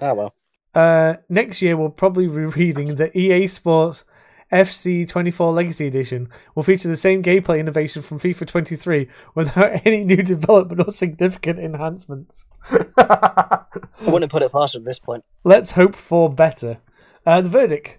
Oh 0.01 0.15
well. 0.15 0.35
Uh, 0.75 1.17
next 1.29 1.63
year, 1.63 1.77
we'll 1.77 1.89
probably 1.89 2.27
be 2.27 2.45
reading 2.45 2.97
the 2.97 3.17
EA 3.19 3.47
Sports 3.49 4.05
FC 4.53 5.09
24 5.09 5.53
Legacy 5.53 5.87
Edition. 5.87 6.29
Will 6.55 6.63
feature 6.63 6.89
the 6.89 6.97
same 6.97 7.23
gameplay 7.23 7.59
innovation 7.59 8.03
from 8.03 8.21
FIFA 8.21 8.47
23 8.47 9.09
without 9.35 9.81
any 9.85 10.05
new 10.05 10.23
development 10.23 10.87
or 10.87 10.91
significant 10.91 11.59
enhancements. 11.59 12.47
I 12.99 13.65
wouldn't 14.07 14.31
put 14.31 14.43
it 14.43 14.53
past 14.53 14.75
at 14.77 14.85
this 14.85 14.99
point. 14.99 15.25
Let's 15.45 15.73
hope 15.73 15.97
for 15.97 16.33
better. 16.33 16.79
Uh, 17.27 17.41
the 17.41 17.49
verdict. 17.49 17.99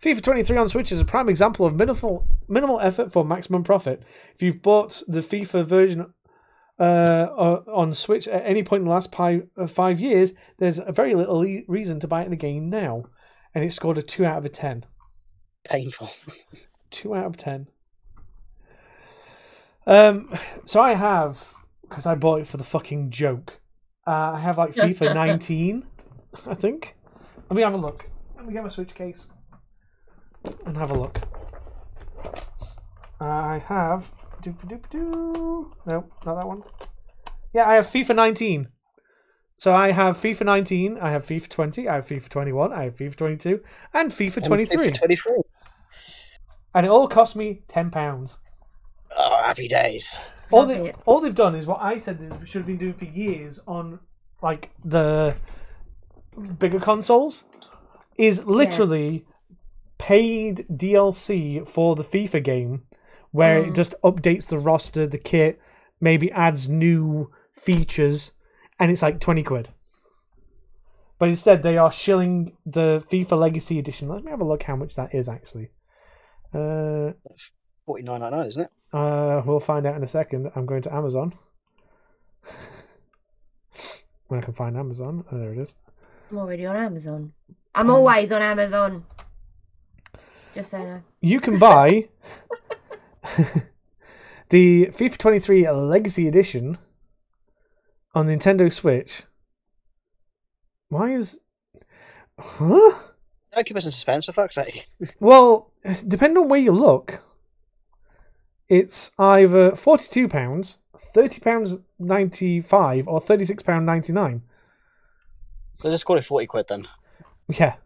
FIFA 0.00 0.22
23 0.22 0.56
on 0.56 0.68
Switch 0.68 0.92
is 0.92 1.00
a 1.00 1.04
prime 1.04 1.28
example 1.28 1.66
of 1.66 1.74
minimal 1.74 2.26
minimal 2.48 2.80
effort 2.80 3.12
for 3.12 3.22
maximum 3.24 3.62
profit. 3.62 4.02
If 4.34 4.40
you've 4.40 4.62
bought 4.62 5.02
the 5.06 5.20
FIFA 5.20 5.66
version 5.66 6.14
uh, 6.78 7.26
on 7.66 7.92
Switch 7.92 8.26
at 8.26 8.42
any 8.46 8.62
point 8.62 8.80
in 8.80 8.86
the 8.86 8.94
last 8.94 9.14
uh, 9.18 9.66
five 9.66 10.00
years, 10.00 10.32
there's 10.58 10.78
very 10.88 11.14
little 11.14 11.44
e- 11.44 11.64
reason 11.68 12.00
to 12.00 12.08
buy 12.08 12.22
it 12.22 12.32
again 12.32 12.70
now. 12.70 13.04
And 13.54 13.62
it 13.62 13.74
scored 13.74 13.98
a 13.98 14.02
2 14.02 14.24
out 14.24 14.38
of 14.38 14.44
a 14.46 14.48
10. 14.48 14.86
Painful. 15.64 16.08
2 16.92 17.14
out 17.14 17.26
of 17.26 17.36
10. 17.36 17.66
Um, 19.86 20.34
so 20.64 20.80
I 20.80 20.94
have, 20.94 21.52
because 21.82 22.06
I 22.06 22.14
bought 22.14 22.40
it 22.40 22.46
for 22.46 22.56
the 22.56 22.64
fucking 22.64 23.10
joke, 23.10 23.60
uh, 24.06 24.32
I 24.34 24.40
have 24.40 24.56
like 24.56 24.72
FIFA 24.74 25.14
19, 25.14 25.84
I 26.46 26.54
think. 26.54 26.96
Let 27.50 27.56
me 27.56 27.62
have 27.62 27.74
a 27.74 27.76
look. 27.76 28.09
Let 28.40 28.46
me 28.46 28.54
get 28.54 28.62
my 28.62 28.70
Switch 28.70 28.94
case 28.94 29.26
and 30.64 30.74
have 30.74 30.90
a 30.90 30.94
look. 30.94 31.20
I 33.20 33.62
have. 33.66 34.10
Doop 34.42 34.66
doop 34.66 34.88
doo. 34.88 35.74
No, 35.84 36.06
not 36.24 36.40
that 36.40 36.48
one. 36.48 36.62
Yeah, 37.52 37.68
I 37.68 37.74
have 37.74 37.86
FIFA 37.86 38.16
19. 38.16 38.68
So 39.58 39.74
I 39.74 39.90
have 39.90 40.16
FIFA 40.16 40.46
19, 40.46 40.98
I 41.02 41.10
have 41.10 41.26
FIFA 41.26 41.48
20, 41.50 41.86
I 41.86 41.96
have 41.96 42.06
FIFA 42.06 42.28
21, 42.30 42.72
I 42.72 42.84
have 42.84 42.96
FIFA 42.96 43.16
22, 43.16 43.60
and 43.92 44.10
FIFA 44.10 44.46
23. 44.46 44.90
Twenty-three. 44.90 45.36
And 46.74 46.86
it 46.86 46.90
all 46.90 47.08
cost 47.08 47.36
me 47.36 47.60
£10. 47.68 48.36
Oh, 49.18 49.42
happy 49.42 49.68
days. 49.68 50.18
all 50.50 50.64
they 50.64 50.92
all 51.04 51.20
they've 51.20 51.34
done 51.34 51.54
is 51.54 51.66
what 51.66 51.82
I 51.82 51.98
said 51.98 52.18
they 52.18 52.46
should 52.46 52.60
have 52.60 52.66
been 52.66 52.78
doing 52.78 52.94
for 52.94 53.04
years 53.04 53.60
on 53.66 53.98
like 54.42 54.70
the 54.82 55.36
bigger 56.58 56.80
consoles 56.80 57.44
is 58.20 58.44
literally 58.44 59.24
paid 59.98 60.66
DLC 60.70 61.66
for 61.68 61.94
the 61.94 62.02
FIFA 62.04 62.42
game 62.44 62.82
where 63.32 63.58
it 63.58 63.70
Mm. 63.72 63.76
just 63.76 63.94
updates 64.02 64.46
the 64.48 64.58
roster, 64.58 65.06
the 65.06 65.18
kit, 65.18 65.60
maybe 66.00 66.30
adds 66.32 66.68
new 66.68 67.30
features, 67.52 68.32
and 68.78 68.90
it's 68.90 69.02
like 69.02 69.20
twenty 69.20 69.42
quid. 69.42 69.70
But 71.18 71.28
instead, 71.28 71.62
they 71.62 71.76
are 71.76 71.92
shilling 71.92 72.56
the 72.64 73.04
FIFA 73.10 73.38
Legacy 73.38 73.78
Edition. 73.78 74.08
Let 74.08 74.24
me 74.24 74.30
have 74.30 74.40
a 74.40 74.44
look 74.44 74.62
how 74.64 74.74
much 74.76 74.94
that 74.96 75.14
is 75.14 75.28
actually. 75.28 75.68
Uh, 76.54 77.12
Forty 77.86 78.02
nine 78.02 78.20
ninety 78.20 78.36
nine, 78.36 78.46
isn't 78.46 78.62
it? 78.62 78.70
uh, 78.92 79.42
we'll 79.44 79.60
find 79.60 79.86
out 79.86 79.96
in 79.96 80.02
a 80.02 80.06
second. 80.08 80.50
I'm 80.56 80.66
going 80.66 80.82
to 80.82 80.92
Amazon. 80.94 81.32
when 84.28 84.40
I 84.40 84.42
can 84.42 84.54
find 84.54 84.76
Amazon. 84.76 85.24
Oh, 85.30 85.38
there 85.38 85.52
it 85.52 85.58
is. 85.58 85.74
I'm 86.30 86.38
already 86.38 86.64
on 86.66 86.76
Amazon. 86.76 87.32
I'm 87.74 87.90
always 87.90 88.32
on 88.32 88.42
Amazon. 88.42 89.04
Just 90.54 90.70
so 90.70 90.78
you 90.78 90.84
know. 90.84 91.02
You 91.20 91.40
can 91.40 91.58
buy 91.58 92.08
the 94.50 94.86
FIFA 94.86 95.18
23 95.18 95.70
Legacy 95.70 96.26
Edition 96.26 96.78
on 98.14 98.26
Nintendo 98.26 98.72
Switch. 98.72 99.22
Why 100.88 101.12
is. 101.14 101.38
Huh? 102.38 102.94
Don't 103.52 103.66
keep 103.66 103.76
us 103.76 103.86
in 103.86 103.92
suspense, 103.92 104.26
for 104.26 104.32
fuck's 104.32 104.56
sake. 104.56 104.86
Well, 105.20 105.72
depending 106.06 106.38
on 106.38 106.48
where 106.48 106.60
you 106.60 106.72
look, 106.72 107.22
it's 108.68 109.10
either 109.18 109.76
forty-two 109.76 110.28
pounds, 110.28 110.78
thirty 110.96 111.40
pounds 111.40 111.76
ninety-five, 111.98 113.06
or 113.06 113.20
thirty-six 113.20 113.62
pound 113.62 113.86
ninety-nine. 113.86 114.42
So 115.76 115.90
just 115.90 116.04
call 116.04 116.18
it 116.18 116.24
forty 116.24 116.46
quid 116.46 116.66
then. 116.68 116.88
Yeah, 117.50 117.76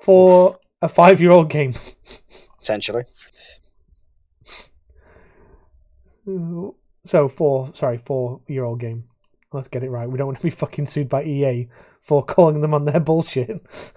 for 0.00 0.58
a 0.80 0.88
five-year-old 0.88 1.50
game. 1.50 1.74
Essentially. 2.60 3.04
So 7.06 7.28
four, 7.28 7.70
sorry, 7.74 7.98
four-year-old 7.98 8.80
game. 8.80 9.04
Let's 9.52 9.68
get 9.68 9.82
it 9.82 9.90
right. 9.90 10.08
We 10.08 10.18
don't 10.18 10.26
want 10.26 10.38
to 10.38 10.42
be 10.42 10.50
fucking 10.50 10.86
sued 10.86 11.08
by 11.08 11.24
EA 11.24 11.68
for 12.00 12.22
calling 12.22 12.60
them 12.60 12.74
on 12.74 12.84
their 12.84 13.00
bullshit. 13.00 13.62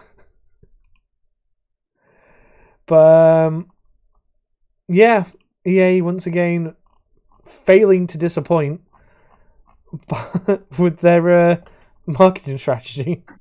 but 2.86 3.48
um, 3.48 3.72
yeah, 4.88 5.26
EA 5.68 6.02
once 6.02 6.26
again 6.26 6.76
failing 7.46 8.08
to 8.08 8.18
disappoint 8.18 8.82
with 10.78 11.00
their 11.00 11.50
uh, 11.50 11.58
marketing 12.06 12.58
strategy. 12.58 13.24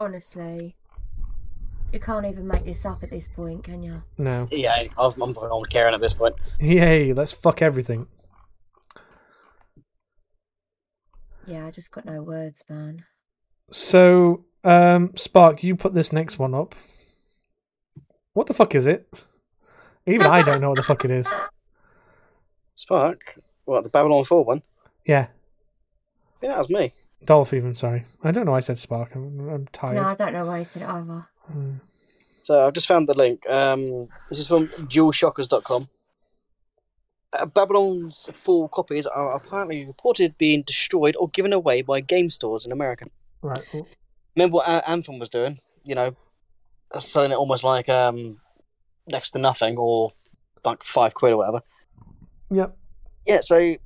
Honestly. 0.00 0.76
You 1.92 2.00
can't 2.00 2.26
even 2.26 2.46
make 2.46 2.64
this 2.64 2.84
up 2.84 3.02
at 3.02 3.10
this 3.10 3.28
point, 3.28 3.64
can 3.64 3.82
you? 3.82 4.02
No, 4.18 4.46
Yeah, 4.50 4.84
I'm, 4.98 5.22
I'm 5.22 5.34
on 5.36 5.64
caring 5.66 5.94
at 5.94 6.00
this 6.00 6.12
point. 6.12 6.34
EA, 6.60 7.14
let's 7.14 7.32
fuck 7.32 7.62
everything. 7.62 8.06
Yeah, 11.46 11.66
I 11.66 11.70
just 11.70 11.90
got 11.90 12.04
no 12.04 12.22
words, 12.22 12.62
man. 12.68 13.04
So, 13.70 14.44
um, 14.64 15.16
Spark, 15.16 15.64
you 15.64 15.76
put 15.76 15.94
this 15.94 16.12
next 16.12 16.38
one 16.38 16.54
up. 16.54 16.74
What 18.34 18.46
the 18.48 18.54
fuck 18.54 18.74
is 18.74 18.86
it? 18.86 19.08
Even 20.06 20.26
I 20.26 20.42
don't 20.42 20.60
know 20.60 20.68
what 20.68 20.76
the 20.76 20.82
fuck 20.82 21.06
it 21.06 21.10
is. 21.10 21.26
Spark. 22.74 23.40
What 23.64 23.82
the 23.82 23.90
Babylon's 23.90 24.28
Fall 24.28 24.44
one? 24.44 24.62
Yeah, 25.06 25.28
Yeah, 26.42 26.50
that 26.50 26.58
was 26.58 26.68
me. 26.70 26.92
Dolph. 27.24 27.52
Even 27.52 27.74
sorry, 27.74 28.04
I 28.22 28.30
don't 28.30 28.44
know. 28.46 28.52
why 28.52 28.58
I 28.58 28.60
said 28.60 28.78
Spark. 28.78 29.14
I'm, 29.14 29.48
I'm 29.48 29.68
No, 29.94 30.02
I 30.02 30.14
don't 30.14 30.32
know 30.32 30.46
why 30.46 30.60
you 30.60 30.64
said 30.64 30.82
it 30.82 30.88
either. 30.88 31.26
Mm. 31.52 31.80
So 32.42 32.66
I've 32.66 32.72
just 32.72 32.86
found 32.86 33.08
the 33.08 33.14
link. 33.14 33.48
Um, 33.48 34.08
this 34.28 34.38
is 34.38 34.48
from 34.48 34.68
dualshockers.com. 34.68 35.88
Uh, 37.30 37.44
Babylon's 37.44 38.28
Fall 38.32 38.68
copies 38.68 39.06
are 39.06 39.36
apparently 39.36 39.84
reported 39.84 40.38
being 40.38 40.62
destroyed 40.62 41.14
or 41.20 41.28
given 41.28 41.52
away 41.52 41.82
by 41.82 42.00
game 42.00 42.30
stores 42.30 42.64
in 42.64 42.72
America. 42.72 43.06
Right. 43.42 43.62
cool. 43.70 43.86
Remember 44.34 44.54
what 44.54 44.68
A- 44.68 44.88
Anthem 44.88 45.18
was 45.18 45.28
doing? 45.28 45.58
You 45.84 45.94
know, 45.94 46.16
selling 46.98 47.32
it 47.32 47.36
almost 47.36 47.64
like 47.64 47.88
um, 47.90 48.40
next 49.06 49.32
to 49.32 49.38
nothing 49.38 49.76
or 49.76 50.12
like 50.64 50.82
five 50.84 51.12
quid 51.12 51.32
or 51.34 51.36
whatever. 51.38 51.62
Yep. 52.50 52.76
Yeah, 53.26 53.40
so 53.42 53.76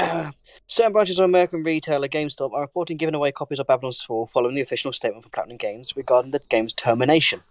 certain 0.66 0.92
branches 0.92 1.18
of 1.18 1.24
American 1.24 1.62
retailer 1.62 2.08
GameStop 2.08 2.52
are 2.52 2.62
reporting 2.62 2.96
giving 2.96 3.14
away 3.14 3.32
copies 3.32 3.58
of 3.58 3.66
Babylon's 3.66 4.00
Fall 4.00 4.26
following 4.26 4.54
the 4.54 4.60
official 4.60 4.92
statement 4.92 5.22
from 5.24 5.30
Platinum 5.30 5.58
Games 5.58 5.94
regarding 5.96 6.30
the 6.30 6.40
game's 6.48 6.72
termination. 6.72 7.42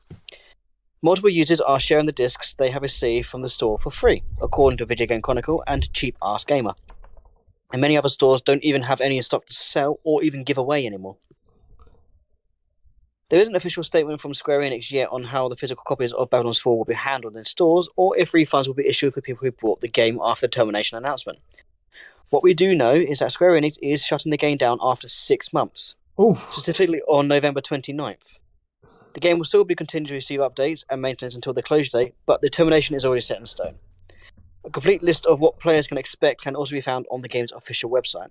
Multiple 1.01 1.29
users 1.29 1.61
are 1.61 1.79
sharing 1.79 2.05
the 2.05 2.11
discs 2.11 2.53
they 2.53 2.71
have 2.71 2.81
received 2.81 3.27
from 3.27 3.41
the 3.41 3.49
store 3.49 3.77
for 3.77 3.91
free, 3.91 4.23
according 4.41 4.77
to 4.77 4.85
Video 4.85 5.05
Game 5.05 5.21
Chronicle 5.21 5.63
and 5.67 5.91
Cheap 5.93 6.17
Ass 6.21 6.43
Gamer. 6.43 6.73
And 7.71 7.81
many 7.81 7.95
other 7.95 8.09
stores 8.09 8.41
don't 8.41 8.63
even 8.63 8.81
have 8.83 8.99
any 8.99 9.17
in 9.17 9.23
stock 9.23 9.45
to 9.45 9.53
sell 9.53 9.99
or 10.03 10.23
even 10.23 10.43
give 10.43 10.57
away 10.57 10.85
anymore. 10.85 11.17
There 13.29 13.39
isn't 13.39 13.53
an 13.53 13.57
official 13.57 13.83
statement 13.83 14.19
from 14.19 14.33
Square 14.33 14.61
Enix 14.61 14.91
yet 14.91 15.09
on 15.11 15.25
how 15.25 15.49
the 15.49 15.55
physical 15.55 15.83
copies 15.85 16.11
of 16.11 16.31
Babylon's 16.31 16.57
Fall 16.57 16.79
will 16.79 16.85
be 16.85 16.95
handled 16.95 17.37
in 17.37 17.45
stores, 17.45 17.87
or 17.95 18.17
if 18.17 18.31
refunds 18.31 18.65
will 18.65 18.73
be 18.73 18.87
issued 18.87 19.13
for 19.13 19.21
people 19.21 19.45
who 19.45 19.51
bought 19.51 19.81
the 19.81 19.87
game 19.87 20.19
after 20.23 20.47
the 20.47 20.51
termination 20.51 20.97
announcement. 20.97 21.37
What 22.29 22.43
we 22.43 22.53
do 22.53 22.75
know 22.75 22.93
is 22.93 23.19
that 23.19 23.31
Square 23.31 23.53
Enix 23.53 23.77
is 23.81 24.03
shutting 24.03 24.29
the 24.29 24.37
game 24.37 24.57
down 24.57 24.77
after 24.81 25.09
six 25.09 25.51
months, 25.51 25.95
Oh, 26.17 26.41
specifically 26.47 27.01
on 27.07 27.27
November 27.27 27.61
29th. 27.61 28.39
The 29.13 29.19
game 29.19 29.37
will 29.37 29.45
still 29.45 29.63
be 29.63 29.75
continuing 29.75 30.09
to 30.09 30.13
receive 30.13 30.39
updates 30.39 30.83
and 30.89 31.01
maintenance 31.01 31.33
until 31.33 31.53
the 31.53 31.63
closure 31.63 31.89
date, 31.91 32.13
but 32.25 32.41
the 32.41 32.49
termination 32.49 32.95
is 32.95 33.05
already 33.05 33.21
set 33.21 33.39
in 33.39 33.45
stone. 33.47 33.75
A 34.63 34.69
complete 34.69 35.01
list 35.01 35.25
of 35.25 35.39
what 35.39 35.59
players 35.59 35.87
can 35.87 35.97
expect 35.97 36.43
can 36.43 36.55
also 36.55 36.75
be 36.75 36.81
found 36.81 37.07
on 37.09 37.21
the 37.21 37.27
game's 37.27 37.51
official 37.51 37.89
website. 37.89 38.29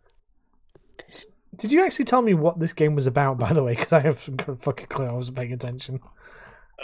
Did 1.57 1.73
you 1.73 1.85
actually 1.85 2.05
tell 2.05 2.23
me 2.23 2.35
what 2.35 2.61
this 2.61 2.73
game 2.73 2.95
was 2.95 3.07
about, 3.07 3.39
by 3.39 3.53
the 3.53 3.65
way? 3.65 3.75
Because 3.75 3.93
I 3.93 4.01
have 4.01 4.21
some 4.21 4.37
fucking 4.37 4.87
clue. 4.87 5.07
I 5.07 5.13
wasn't 5.13 5.37
paying 5.39 5.53
attention. 5.53 6.01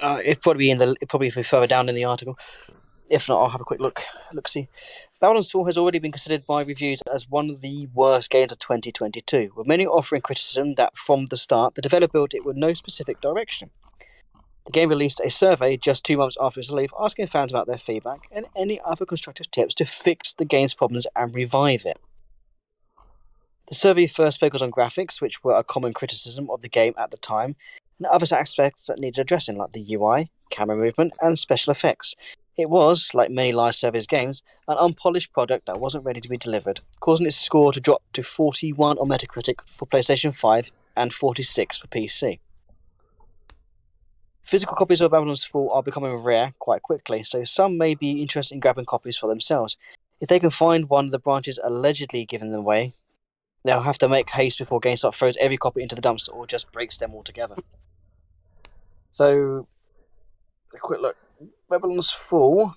Uh, 0.01 0.21
it'd 0.25 0.43
probably 0.43 0.65
be 0.65 0.71
in 0.71 0.79
the 0.79 0.97
probably 1.09 1.31
be 1.31 1.43
further 1.43 1.69
down 1.69 1.89
in 1.89 1.95
the 1.95 2.05
article. 2.05 2.37
If 3.09 3.29
not, 3.29 3.41
I'll 3.41 3.51
have 3.51 3.61
a 3.61 3.65
quick 3.65 3.81
look. 3.81 4.03
Look, 4.33 4.49
see. 4.49 4.69
Babylon's 5.21 5.51
Fall 5.51 5.65
has 5.67 5.79
already 5.79 6.01
been 6.01 6.13
considered 6.13 6.47
by 6.47 6.63
reviews 6.63 7.01
as 7.13 7.31
one 7.31 7.49
of 7.49 7.61
the 7.61 7.87
worst 7.95 8.31
games 8.31 8.53
of 8.53 8.59
2022, 8.59 9.53
with 9.55 9.67
many 9.67 9.87
offering 9.87 10.21
criticism 10.21 10.75
that 10.75 10.97
from 10.97 11.27
the 11.27 11.37
start 11.37 11.77
the 11.77 11.83
developer 11.83 12.13
built 12.13 12.35
it 12.35 12.45
with 12.45 12.57
no 12.57 12.75
specific 12.75 13.21
direction. 13.21 13.71
The 14.67 14.73
game 14.73 14.89
released 14.89 15.21
a 15.21 15.31
survey 15.31 15.77
just 15.77 16.05
two 16.05 16.17
months 16.17 16.37
after 16.41 16.59
its 16.59 16.71
release, 16.71 16.91
asking 16.99 17.29
fans 17.29 17.53
about 17.53 17.67
their 17.67 17.79
feedback 17.79 18.23
and 18.33 18.47
any 18.57 18.81
other 18.81 19.07
constructive 19.07 19.51
tips 19.51 19.75
to 19.77 19.85
fix 19.85 20.33
the 20.33 20.45
game's 20.45 20.75
problems 20.75 21.07
and 21.15 21.35
revive 21.35 21.85
it. 21.87 21.99
The 23.69 23.75
survey 23.75 24.07
first 24.07 24.41
focused 24.41 24.65
on 24.65 24.73
graphics, 24.73 25.21
which 25.21 25.45
were 25.45 25.55
a 25.55 25.65
common 25.65 25.93
criticism 25.93 26.51
of 26.51 26.61
the 26.61 26.69
game 26.69 26.95
at 26.99 27.11
the 27.11 27.17
time, 27.19 27.57
and 27.99 28.07
other 28.07 28.27
aspects 28.35 28.87
that 28.87 28.99
needed 28.99 29.21
addressing, 29.21 29.57
like 29.57 29.73
the 29.73 29.95
UI, 29.95 30.31
camera 30.51 30.77
movement, 30.77 31.13
and 31.21 31.39
special 31.39 31.71
effects. 31.71 32.15
It 32.57 32.71
was, 32.71 33.11
like 33.15 33.31
many 33.31 33.53
live 33.53 33.75
service 33.75 34.07
games, 34.07 34.43
an 34.69 34.77
unpolished 34.79 35.33
product 35.33 35.67
that 35.67 35.81
wasn't 35.81 36.05
ready 36.05 36.21
to 36.21 36.29
be 36.29 36.37
delivered, 36.37 36.81
causing 37.01 37.27
its 37.27 37.37
score 37.37 37.73
to 37.73 37.81
drop 37.81 38.03
to 38.13 38.23
41 38.23 38.99
on 38.99 39.09
Metacritic 39.09 39.57
for 39.67 39.87
PlayStation 39.87 40.35
5 40.35 40.71
and 40.97 41.13
46 41.13 41.81
for 41.81 41.89
PC. 41.89 42.39
Physical 44.45 44.77
copies 44.77 45.01
of 45.01 45.11
Babylon's 45.11 45.45
Fall 45.45 45.73
are 45.73 45.83
becoming 45.83 46.15
rare 46.15 46.55
quite 46.61 46.83
quickly, 46.83 47.25
so 47.25 47.43
some 47.43 47.77
may 47.77 47.95
be 47.95 48.23
interested 48.23 48.55
in 48.55 48.61
grabbing 48.61 48.85
copies 48.85 49.17
for 49.17 49.27
themselves. 49.27 49.77
If 50.21 50.29
they 50.29 50.39
can 50.39 50.51
find 50.51 50.89
one 50.89 51.07
of 51.07 51.11
the 51.11 51.19
branches 51.19 51.59
allegedly 51.65 52.25
given 52.25 52.51
them 52.51 52.61
away, 52.61 52.93
they'll 53.65 53.81
have 53.81 53.99
to 53.99 54.09
make 54.09 54.31
haste 54.31 54.59
before 54.59 54.81
GameStop 54.81 55.15
throws 55.15 55.37
every 55.39 55.57
copy 55.57 55.83
into 55.83 55.97
the 55.97 56.03
dumpster 56.03 56.33
or 56.33 56.47
just 56.47 56.71
breaks 56.71 56.99
them 56.99 57.15
altogether. 57.15 57.57
So, 59.11 59.67
a 60.73 60.79
quick 60.79 61.01
look. 61.01 61.17
Babylon's 61.69 62.11
Fall. 62.11 62.75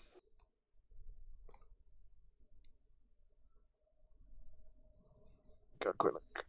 A 5.85 5.93
quick 5.93 6.13
look. 6.13 6.45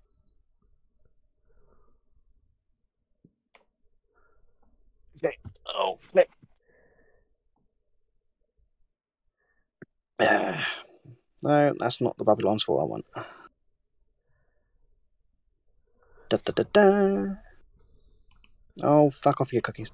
Okay. 5.16 5.36
Oh, 5.66 5.98
flip. 6.10 6.28
No, 11.44 11.72
that's 11.78 12.00
not 12.00 12.18
the 12.18 12.24
Babylon's 12.24 12.64
Fall 12.64 12.80
I 12.80 12.84
want. 12.84 13.04
Da 16.28 16.36
da 16.44 16.52
da 16.52 16.64
da. 16.72 17.34
Oh, 18.82 19.10
fuck 19.12 19.40
off 19.40 19.52
your 19.52 19.62
cookies. 19.62 19.92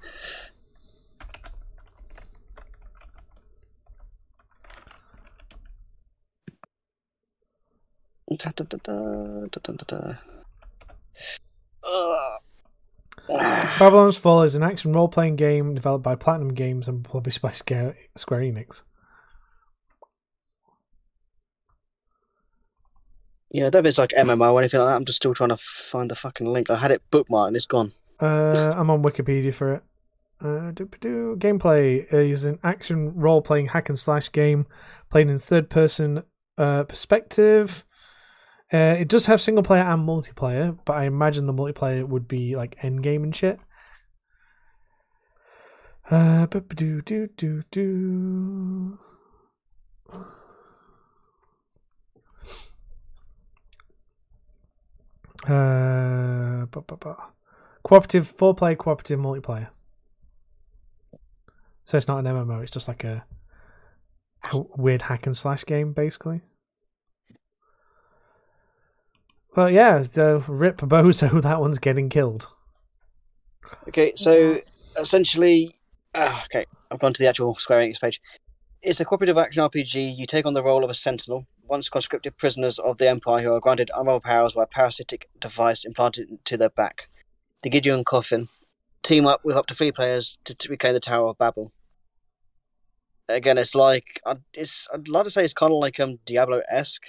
Da, 8.27 8.51
da, 8.55 8.65
da. 8.65 10.15
Babylon's 13.79 14.17
Fall 14.17 14.43
is 14.43 14.55
an 14.55 14.63
action 14.63 14.93
role 14.93 15.07
playing 15.07 15.35
game 15.35 15.75
developed 15.75 16.03
by 16.03 16.15
Platinum 16.15 16.53
Games 16.53 16.87
and 16.87 17.03
published 17.03 17.41
by 17.41 17.51
Square, 17.51 17.95
Enix. 18.17 18.83
Yeah, 23.51 23.67
I 23.67 23.69
don't 23.69 23.83
know 23.83 23.87
if 23.87 23.91
it's 23.91 23.97
like 23.99 24.11
MMO 24.17 24.53
or 24.53 24.59
anything 24.59 24.79
like 24.79 24.89
that. 24.89 24.95
I'm 24.95 25.05
just 25.05 25.17
still 25.17 25.33
trying 25.33 25.49
to 25.49 25.57
find 25.57 26.09
the 26.09 26.15
fucking 26.15 26.47
link. 26.47 26.69
I 26.69 26.77
had 26.77 26.91
it 26.91 27.03
bookmarked 27.11 27.47
and 27.47 27.55
it's 27.55 27.65
gone. 27.67 27.93
Uh, 28.19 28.73
I'm 28.75 28.89
on 28.89 29.03
Wikipedia 29.03 29.53
for 29.53 29.75
it. 29.75 29.83
Uh, 30.41 30.71
gameplay 30.71 32.11
is 32.11 32.45
an 32.45 32.59
action 32.63 33.13
role 33.15 33.41
playing 33.41 33.67
hack 33.67 33.87
and 33.87 33.97
slash 33.97 34.31
game 34.31 34.65
played 35.09 35.29
in 35.29 35.39
third 35.39 35.69
person 35.69 36.23
uh, 36.57 36.83
perspective. 36.83 37.85
Uh, 38.73 38.95
it 38.99 39.07
does 39.07 39.27
have 39.27 39.39
single 39.39 39.63
player 39.63 39.83
and 39.83 40.07
multiplayer, 40.07 40.77
but 40.85 40.93
I 40.93 41.03
imagine 41.03 41.45
the 41.45 41.53
multiplayer 41.53 42.07
would 42.07 42.27
be 42.27 42.55
like 42.55 42.83
end 42.83 43.03
game 43.03 43.23
and 43.23 43.35
shit. 43.35 43.59
Uh, 46.09 46.45
do 46.45 47.01
do 47.01 47.27
do 47.27 47.61
do. 47.71 48.99
Uh, 55.47 56.65
cooperative, 57.83 58.27
four 58.27 58.55
player 58.55 58.75
cooperative 58.75 59.19
multiplayer. 59.19 59.69
So 61.85 61.97
it's 61.97 62.07
not 62.07 62.19
an 62.19 62.25
MMO; 62.25 62.63
it's 62.63 62.71
just 62.71 62.87
like 62.87 63.03
a 63.03 63.25
weird 64.75 65.03
hack 65.03 65.27
and 65.27 65.37
slash 65.37 65.65
game, 65.65 65.93
basically. 65.93 66.41
Well, 69.55 69.69
yeah, 69.69 70.01
so 70.01 70.43
Rip 70.47 70.77
Bozo, 70.77 71.41
that 71.43 71.59
one's 71.61 71.79
getting 71.79 72.09
killed. 72.09 72.47
Okay, 73.87 74.11
so 74.15 74.59
essentially, 74.99 75.75
uh, 76.13 76.41
okay, 76.45 76.65
I've 76.91 76.99
gone 76.99 77.13
to 77.13 77.21
the 77.23 77.27
actual 77.29 77.55
Square 77.55 77.81
Enix 77.81 78.01
page. 78.01 78.21
It's 78.81 78.99
a 78.99 79.05
cooperative 79.05 79.37
action 79.37 79.63
RPG. 79.63 80.15
You 80.17 80.25
take 80.25 80.45
on 80.45 80.53
the 80.53 80.63
role 80.63 80.83
of 80.83 80.89
a 80.89 80.93
sentinel, 80.93 81.45
once 81.63 81.89
conscripted 81.89 82.37
prisoners 82.37 82.77
of 82.77 82.97
the 82.97 83.09
Empire 83.09 83.41
who 83.43 83.51
are 83.51 83.59
granted 83.59 83.89
unreal 83.95 84.19
powers 84.19 84.53
by 84.53 84.63
a 84.63 84.67
parasitic 84.67 85.27
device 85.39 85.83
implanted 85.85 86.29
into 86.29 86.57
their 86.57 86.69
back. 86.69 87.09
The 87.63 87.69
Gideon 87.69 88.03
Coffin 88.03 88.47
team 89.01 89.25
up 89.25 89.41
with 89.43 89.55
up 89.55 89.65
to 89.67 89.73
three 89.75 89.91
players 89.91 90.37
to, 90.45 90.53
to 90.53 90.69
reclaim 90.69 90.93
the 90.93 90.99
Tower 90.99 91.29
of 91.29 91.37
Babel. 91.37 91.71
Again, 93.27 93.57
it's 93.57 93.73
like 93.73 94.19
I'd- 94.25 94.41
it's. 94.53 94.87
I'd 94.93 95.07
like 95.07 95.23
to 95.23 95.31
say 95.31 95.43
it's 95.43 95.53
kind 95.53 95.71
of 95.73 95.79
like 95.79 95.99
um 95.99 96.19
Diablo 96.25 96.61
esque, 96.69 97.05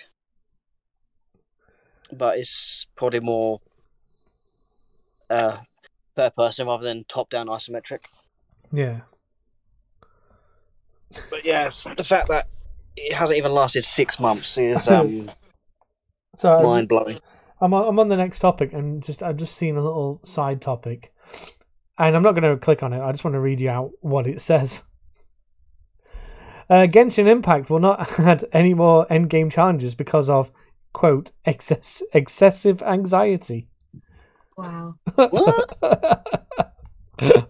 but 2.13 2.39
it's 2.39 2.87
probably 2.97 3.21
more 3.21 3.61
uh 5.31 5.59
per 6.15 6.31
person 6.31 6.67
rather 6.67 6.85
than 6.85 7.05
top 7.05 7.31
down 7.31 7.47
isometric. 7.47 8.01
Yeah. 8.73 9.01
But 11.31 11.45
yes, 11.45 11.87
the 11.97 12.05
fact 12.05 12.29
that 12.29 12.49
it 12.97 13.13
hasn't 13.13 13.39
even 13.39 13.53
lasted 13.53 13.85
six 13.85 14.19
months 14.19 14.59
is 14.59 14.89
um, 14.89 15.31
So 16.37 16.63
mind 16.63 16.89
blowing. 16.89 17.19
I'm 17.61 17.73
on, 17.73 17.89
I'm 17.89 17.99
on 17.99 18.09
the 18.09 18.17
next 18.17 18.41
topic, 18.41 18.73
and 18.73 19.03
just 19.03 19.23
I've 19.23 19.37
just 19.37 19.57
seen 19.57 19.77
a 19.77 19.83
little 19.83 20.21
side 20.25 20.61
topic, 20.61 21.13
and 21.99 22.17
I'm 22.17 22.23
not 22.23 22.33
going 22.35 22.51
to 22.51 22.57
click 22.59 22.83
on 22.83 22.93
it. 22.93 23.01
I 23.01 23.13
just 23.13 23.25
want 23.25 23.35
to 23.35 23.41
read 23.41 23.61
you 23.61 23.71
out 23.71 23.93
what 24.01 24.27
it 24.27 24.41
says. 24.43 24.83
Uh, 26.69 26.87
Genshin 26.89 27.29
Impact 27.29 27.71
will 27.71 27.79
not 27.79 28.19
add 28.19 28.45
any 28.53 28.75
more 28.75 29.07
endgame 29.07 29.53
challenges 29.53 29.95
because 29.95 30.29
of 30.29 30.51
quote 30.97 31.31
excess 31.45 32.03
excessive 32.15 32.83
anxiety. 32.83 33.69
Wow. 34.57 34.95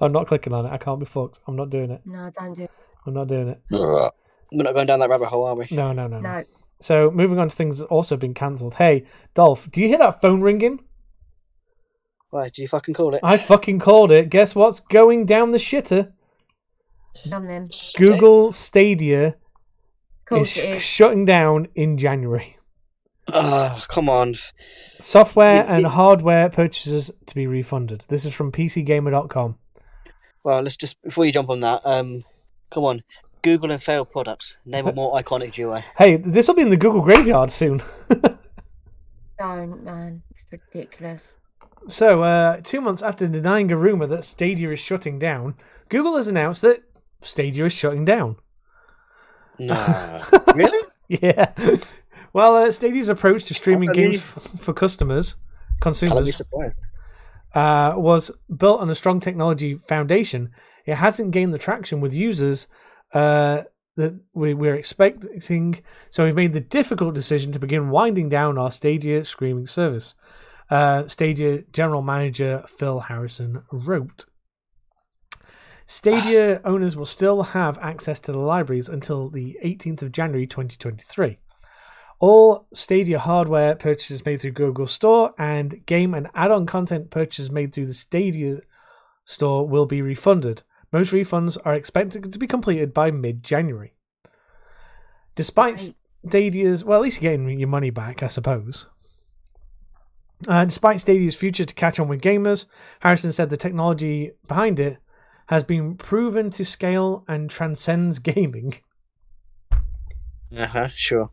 I'm 0.01 0.11
not 0.11 0.27
clicking 0.27 0.53
on 0.53 0.67
it. 0.67 0.73
I 0.73 0.79
can't 0.79 0.99
be 0.99 1.07
fucked. 1.07 1.39
I'm 1.47 1.55
not 1.55 1.71
doing 1.71 1.93
it. 1.93 2.01
No, 2.05 2.29
don't 2.37 2.55
do 2.55 2.65
it. 2.65 2.71
I'm 3.07 3.15
not 3.15 3.29
doing 3.29 3.47
it. 3.51 3.61
We're 3.71 4.11
not 4.65 4.75
going 4.75 4.89
down 4.89 4.99
that 4.99 5.11
rabbit 5.11 5.29
hole, 5.29 5.45
are 5.45 5.55
we? 5.55 5.69
No, 5.71 5.93
no, 5.93 6.09
no, 6.09 6.19
no. 6.19 6.29
No. 6.29 6.43
So 6.81 7.13
moving 7.13 7.39
on 7.39 7.49
to 7.49 7.55
things 7.55 7.79
that 7.79 7.87
also 7.87 8.17
been 8.17 8.35
cancelled. 8.35 8.75
Hey, 8.75 9.07
Dolph, 9.35 9.71
do 9.71 9.81
you 9.81 9.87
hear 9.87 9.99
that 9.99 10.21
phone 10.21 10.41
ringing? 10.41 10.81
Why 12.31 12.47
did 12.47 12.59
you 12.59 12.67
fucking 12.67 12.95
call 12.95 13.15
it? 13.15 13.21
I 13.23 13.37
fucking 13.37 13.79
called 13.79 14.11
it. 14.11 14.29
Guess 14.29 14.57
what's 14.57 14.81
going 14.81 15.25
down 15.25 15.53
the 15.53 15.59
shitter? 15.59 16.15
None 17.31 17.47
them. 17.47 17.67
Google 17.97 18.51
Stadia 18.51 19.37
is 20.33 20.57
it 20.57 20.65
is. 20.65 20.83
shutting 20.83 21.25
down 21.25 21.69
in 21.77 21.97
January. 21.97 22.56
Ah, 23.33 23.85
come 23.89 24.09
on. 24.09 24.37
Software 25.01 25.57
Yeah, 25.57 25.75
and 25.77 25.87
it- 25.87 25.91
hardware 25.91 26.49
purchases 26.49 27.11
to 27.27 27.35
be 27.35 27.47
refunded. 27.47 28.05
This 28.09 28.25
is 28.25 28.35
from 28.35 28.53
PCGamer.com. 28.53 29.57
Well, 30.45 30.63
let's 30.63 30.77
just 30.77 31.03
before 31.03 31.25
you 31.27 31.33
jump 31.33 31.51
on 31.51 31.61
that. 31.61 31.81
Um, 31.85 32.21
come 32.71 32.85
on. 32.85 33.03
Google 33.43 33.71
and 33.71 33.83
failed 33.83 34.11
products. 34.11 34.57
Name 34.65 34.87
a 34.89 34.93
more 34.93 35.13
iconic 35.21 35.53
duo. 35.53 35.83
Hey, 35.99 36.17
this 36.17 36.47
will 36.49 36.55
be 36.55 36.63
in 36.63 36.71
the 36.71 36.77
Google 36.77 37.01
graveyard 37.03 37.51
soon. 37.51 37.83
Don't, 39.39 39.85
man. 39.85 40.23
It's 40.51 40.63
ridiculous. 40.73 41.21
so, 41.89 42.23
uh, 42.23 42.61
two 42.63 42.81
months 42.81 43.03
after 43.03 43.27
denying 43.29 43.71
a 43.71 43.77
rumor 43.77 44.07
that 44.07 44.25
Stadia 44.25 44.71
is 44.71 44.81
shutting 44.81 45.19
down, 45.19 45.55
Google 45.89 46.17
has 46.17 46.27
announced 46.29 46.63
that 46.63 46.83
Stadia 47.23 47.65
is 47.67 47.73
shutting 47.75 48.05
down. 48.05 48.37
No, 49.59 50.23
really? 50.55 50.87
Yeah. 51.09 51.53
Well, 52.37 52.55
uh, 52.55 52.71
Stadia's 52.71 53.09
approach 53.09 53.45
to 53.45 53.55
streaming 53.55 53.93
games 53.93 54.35
f- 54.37 54.61
for 54.61 54.75
customers, 54.75 55.37
consumers, 55.81 56.43
uh, 57.55 57.95
was 57.97 58.31
built 58.55 58.83
on 58.83 58.91
a 58.91 58.95
strong 58.95 59.21
technology 59.21 59.77
foundation. 59.77 60.51
It 60.85 60.97
hasn't 60.97 61.31
gained 61.31 61.55
the 61.55 61.59
traction 61.59 62.03
with 62.03 62.13
users 62.13 62.67
uh, 63.15 63.63
that 63.97 64.21
we, 64.35 64.53
we're 64.53 64.75
expecting, 64.75 65.83
so 66.11 66.27
we've 66.27 66.35
made 66.35 66.53
the 66.53 66.61
difficult 66.61 67.15
decision 67.15 67.53
to 67.53 67.59
begin 67.59 67.89
winding 67.89 68.29
down 68.29 68.59
our 68.59 68.71
Stadia 68.71 69.25
streaming 69.25 69.67
service. 69.67 70.15
uh, 70.69 71.09
Stadia 71.09 71.63
general 71.73 72.03
manager 72.03 72.65
Phil 72.69 73.01
Harrison 73.01 73.63
wrote. 73.73 74.27
Stadia 75.87 76.61
owners 76.67 76.99
will 76.99 77.07
still 77.07 77.45
have 77.45 77.79
access 77.79 78.21
to 78.21 78.33
the 78.33 78.41
libraries 78.41 78.91
until 78.91 79.31
the 79.31 79.57
18th 79.65 80.03
of 80.03 80.13
January 80.13 80.47
2023. 80.47 81.39
All 82.19 82.67
Stadia 82.73 83.19
hardware 83.19 83.75
purchases 83.75 84.25
made 84.25 84.41
through 84.41 84.53
Google 84.53 84.87
Store 84.87 85.35
and 85.39 85.85
game 85.85 86.15
and 86.15 86.29
add 86.35 86.51
on 86.51 86.65
content 86.65 87.11
purchases 87.11 87.51
made 87.51 87.75
through 87.75 87.87
the 87.87 87.95
Stadia 87.95 88.61
Store 89.25 89.69
will 89.69 89.87
be 89.87 90.01
refunded. 90.01 90.63
Most 90.93 91.13
refunds 91.13 91.59
are 91.65 91.75
expected 91.75 92.33
to 92.33 92.39
be 92.39 92.47
completed 92.47 92.95
by 92.95 93.11
mid 93.11 93.43
January. 93.43 93.93
Despite 95.35 95.93
Stadia's, 96.27 96.85
well, 96.85 96.99
at 96.99 97.03
least 97.03 97.21
you're 97.21 97.37
getting 97.37 97.59
your 97.59 97.69
money 97.69 97.91
back, 97.91 98.23
I 98.23 98.29
suppose. 98.29 98.87
Uh, 100.49 100.65
despite 100.65 101.01
Stadia's 101.01 101.37
future 101.37 101.65
to 101.65 101.75
catch 101.75 101.99
on 101.99 102.09
with 102.09 102.21
gamers, 102.21 102.67
Harrison 103.01 103.33
said 103.33 103.51
the 103.51 103.57
technology 103.57 104.33
behind 104.49 104.81
it 104.81 104.99
has 105.49 105.65
been 105.65 105.97
proven 105.97 106.51
to 106.51 106.65
scale 106.65 107.25
and 107.29 107.51
transcends 107.51 108.19
gaming. 108.21 108.75
Uh 110.57 110.67
huh. 110.67 110.89
Sure. 110.95 111.31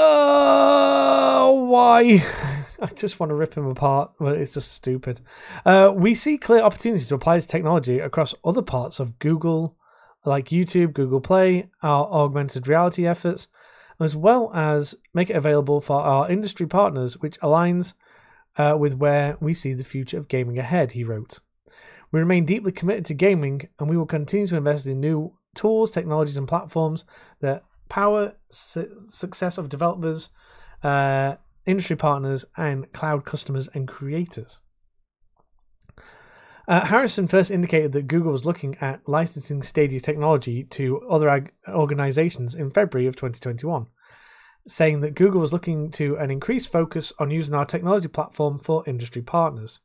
Uh, 0.00 1.50
why? 1.52 2.00
I 2.80 2.86
just 2.94 3.20
want 3.20 3.28
to 3.30 3.34
rip 3.34 3.54
him 3.54 3.66
apart, 3.66 4.12
but 4.18 4.38
it's 4.38 4.54
just 4.54 4.72
stupid. 4.72 5.20
Uh, 5.66 5.92
we 5.94 6.14
see 6.14 6.38
clear 6.38 6.62
opportunities 6.62 7.08
to 7.08 7.16
apply 7.16 7.36
this 7.36 7.44
technology 7.44 7.98
across 7.98 8.34
other 8.42 8.62
parts 8.62 8.98
of 8.98 9.18
Google, 9.18 9.76
like 10.24 10.48
YouTube, 10.48 10.94
Google 10.94 11.20
Play, 11.20 11.68
our 11.82 12.06
augmented 12.06 12.66
reality 12.66 13.06
efforts, 13.06 13.48
as 14.00 14.16
well 14.16 14.50
as 14.54 14.94
make 15.12 15.28
it 15.28 15.36
available 15.36 15.82
for 15.82 16.00
our 16.00 16.30
industry 16.30 16.66
partners, 16.66 17.18
which 17.18 17.38
aligns 17.40 17.92
uh, 18.56 18.74
with 18.78 18.94
where 18.94 19.36
we 19.40 19.52
see 19.52 19.74
the 19.74 19.84
future 19.84 20.16
of 20.16 20.28
gaming 20.28 20.58
ahead, 20.58 20.92
he 20.92 21.04
wrote. 21.04 21.40
We 22.10 22.20
remain 22.20 22.46
deeply 22.46 22.72
committed 22.72 23.04
to 23.06 23.14
gaming, 23.14 23.68
and 23.78 23.90
we 23.90 23.98
will 23.98 24.06
continue 24.06 24.46
to 24.46 24.56
invest 24.56 24.86
in 24.86 25.00
new 25.00 25.34
tools, 25.54 25.90
technologies, 25.90 26.38
and 26.38 26.48
platforms 26.48 27.04
that 27.40 27.64
power 27.90 28.32
su- 28.50 28.96
success 29.10 29.58
of 29.58 29.68
developers, 29.68 30.30
uh, 30.82 31.34
industry 31.66 31.96
partners, 31.96 32.46
and 32.56 32.90
cloud 32.92 33.26
customers 33.26 33.68
and 33.74 33.86
creators. 33.86 34.60
Uh, 36.66 36.86
Harrison 36.86 37.26
first 37.26 37.50
indicated 37.50 37.92
that 37.92 38.06
Google 38.06 38.32
was 38.32 38.46
looking 38.46 38.76
at 38.80 39.06
licensing 39.08 39.60
Stadia 39.60 40.00
technology 40.00 40.62
to 40.64 41.00
other 41.10 41.28
ag- 41.28 41.52
organizations 41.68 42.54
in 42.54 42.70
February 42.70 43.08
of 43.08 43.16
2021, 43.16 43.86
saying 44.68 45.00
that 45.00 45.16
Google 45.16 45.40
was 45.40 45.52
looking 45.52 45.90
to 45.90 46.16
an 46.16 46.30
increased 46.30 46.70
focus 46.70 47.12
on 47.18 47.30
using 47.30 47.54
our 47.54 47.66
technology 47.66 48.06
platform 48.08 48.58
for 48.58 48.84
industry 48.86 49.20
partners. 49.20 49.80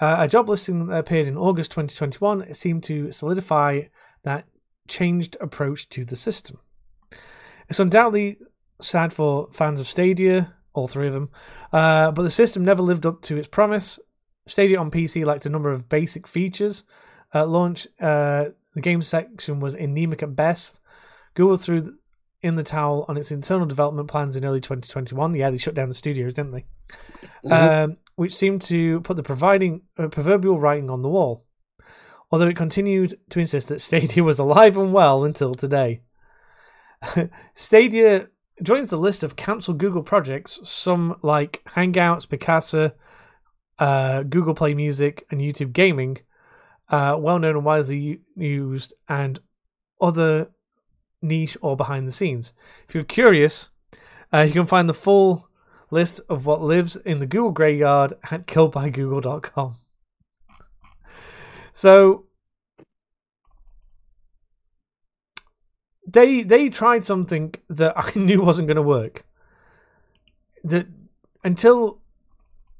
Uh, 0.00 0.16
a 0.18 0.28
job 0.28 0.48
listing 0.48 0.86
that 0.86 0.98
appeared 0.98 1.28
in 1.28 1.36
August 1.36 1.70
2021 1.70 2.54
seemed 2.54 2.82
to 2.82 3.12
solidify 3.12 3.82
that 4.24 4.46
changed 4.88 5.36
approach 5.40 5.88
to 5.90 6.04
the 6.04 6.16
system. 6.16 6.58
It's 7.70 7.80
undoubtedly 7.80 8.38
sad 8.80 9.12
for 9.12 9.48
fans 9.52 9.80
of 9.80 9.88
Stadia, 9.88 10.52
all 10.74 10.88
three 10.88 11.06
of 11.06 11.14
them, 11.14 11.30
uh, 11.72 12.10
but 12.10 12.22
the 12.22 12.30
system 12.30 12.64
never 12.64 12.82
lived 12.82 13.06
up 13.06 13.22
to 13.22 13.36
its 13.36 13.48
promise. 13.48 13.98
Stadia 14.46 14.78
on 14.78 14.90
PC 14.90 15.24
lacked 15.24 15.46
a 15.46 15.50
number 15.50 15.70
of 15.70 15.88
basic 15.88 16.26
features. 16.26 16.82
At 17.32 17.48
launch, 17.48 17.86
uh, 18.00 18.46
the 18.74 18.80
game 18.80 19.02
section 19.02 19.60
was 19.60 19.74
anemic 19.74 20.22
at 20.22 20.34
best. 20.34 20.80
Google 21.34 21.56
threw 21.56 21.96
in 22.42 22.56
the 22.56 22.62
towel 22.64 23.04
on 23.08 23.16
its 23.16 23.30
internal 23.30 23.66
development 23.66 24.08
plans 24.08 24.34
in 24.34 24.44
early 24.44 24.60
2021. 24.60 25.34
Yeah, 25.34 25.50
they 25.50 25.58
shut 25.58 25.74
down 25.74 25.88
the 25.88 25.94
studios, 25.94 26.34
didn't 26.34 26.52
they? 26.52 26.64
Um, 27.48 27.98
which 28.16 28.34
seemed 28.34 28.62
to 28.62 29.00
put 29.02 29.16
the 29.16 29.22
providing 29.22 29.82
uh, 29.96 30.08
proverbial 30.08 30.58
writing 30.58 30.90
on 30.90 31.02
the 31.02 31.08
wall. 31.08 31.46
Although 32.32 32.48
it 32.48 32.56
continued 32.56 33.18
to 33.30 33.40
insist 33.40 33.68
that 33.68 33.80
Stadia 33.80 34.24
was 34.24 34.38
alive 34.38 34.76
and 34.76 34.92
well 34.92 35.24
until 35.24 35.54
today. 35.54 36.02
Stadia 37.54 38.28
joins 38.62 38.90
the 38.90 38.96
list 38.96 39.22
of 39.22 39.36
cancelled 39.36 39.78
Google 39.78 40.02
projects, 40.02 40.58
some 40.64 41.16
like 41.22 41.62
Hangouts, 41.64 42.26
Picasa, 42.26 42.92
uh, 43.78 44.22
Google 44.24 44.54
Play 44.54 44.74
Music, 44.74 45.26
and 45.30 45.40
YouTube 45.40 45.72
Gaming, 45.72 46.18
uh, 46.88 47.16
well 47.18 47.38
known 47.38 47.56
and 47.56 47.64
widely 47.64 48.20
used, 48.36 48.94
and 49.08 49.40
other 50.00 50.50
niche 51.22 51.56
or 51.60 51.76
behind 51.76 52.06
the 52.06 52.12
scenes. 52.12 52.52
If 52.88 52.94
you're 52.94 53.04
curious, 53.04 53.70
uh, 54.32 54.40
you 54.40 54.52
can 54.52 54.66
find 54.66 54.88
the 54.88 54.94
full 54.94 55.48
list 55.90 56.20
of 56.28 56.46
what 56.46 56.62
lives 56.62 56.96
in 56.96 57.18
the 57.18 57.26
Google 57.26 57.50
graveyard 57.50 58.14
at 58.30 58.46
killedbygoogle.com. 58.46 59.76
So 61.72 62.26
they 66.12 66.42
they 66.42 66.68
tried 66.68 67.04
something 67.04 67.54
that 67.68 67.94
I 67.96 68.10
knew 68.18 68.42
wasn't 68.42 68.68
going 68.68 68.76
to 68.76 68.82
work. 68.82 69.24
That 70.64 70.86
until 71.44 72.00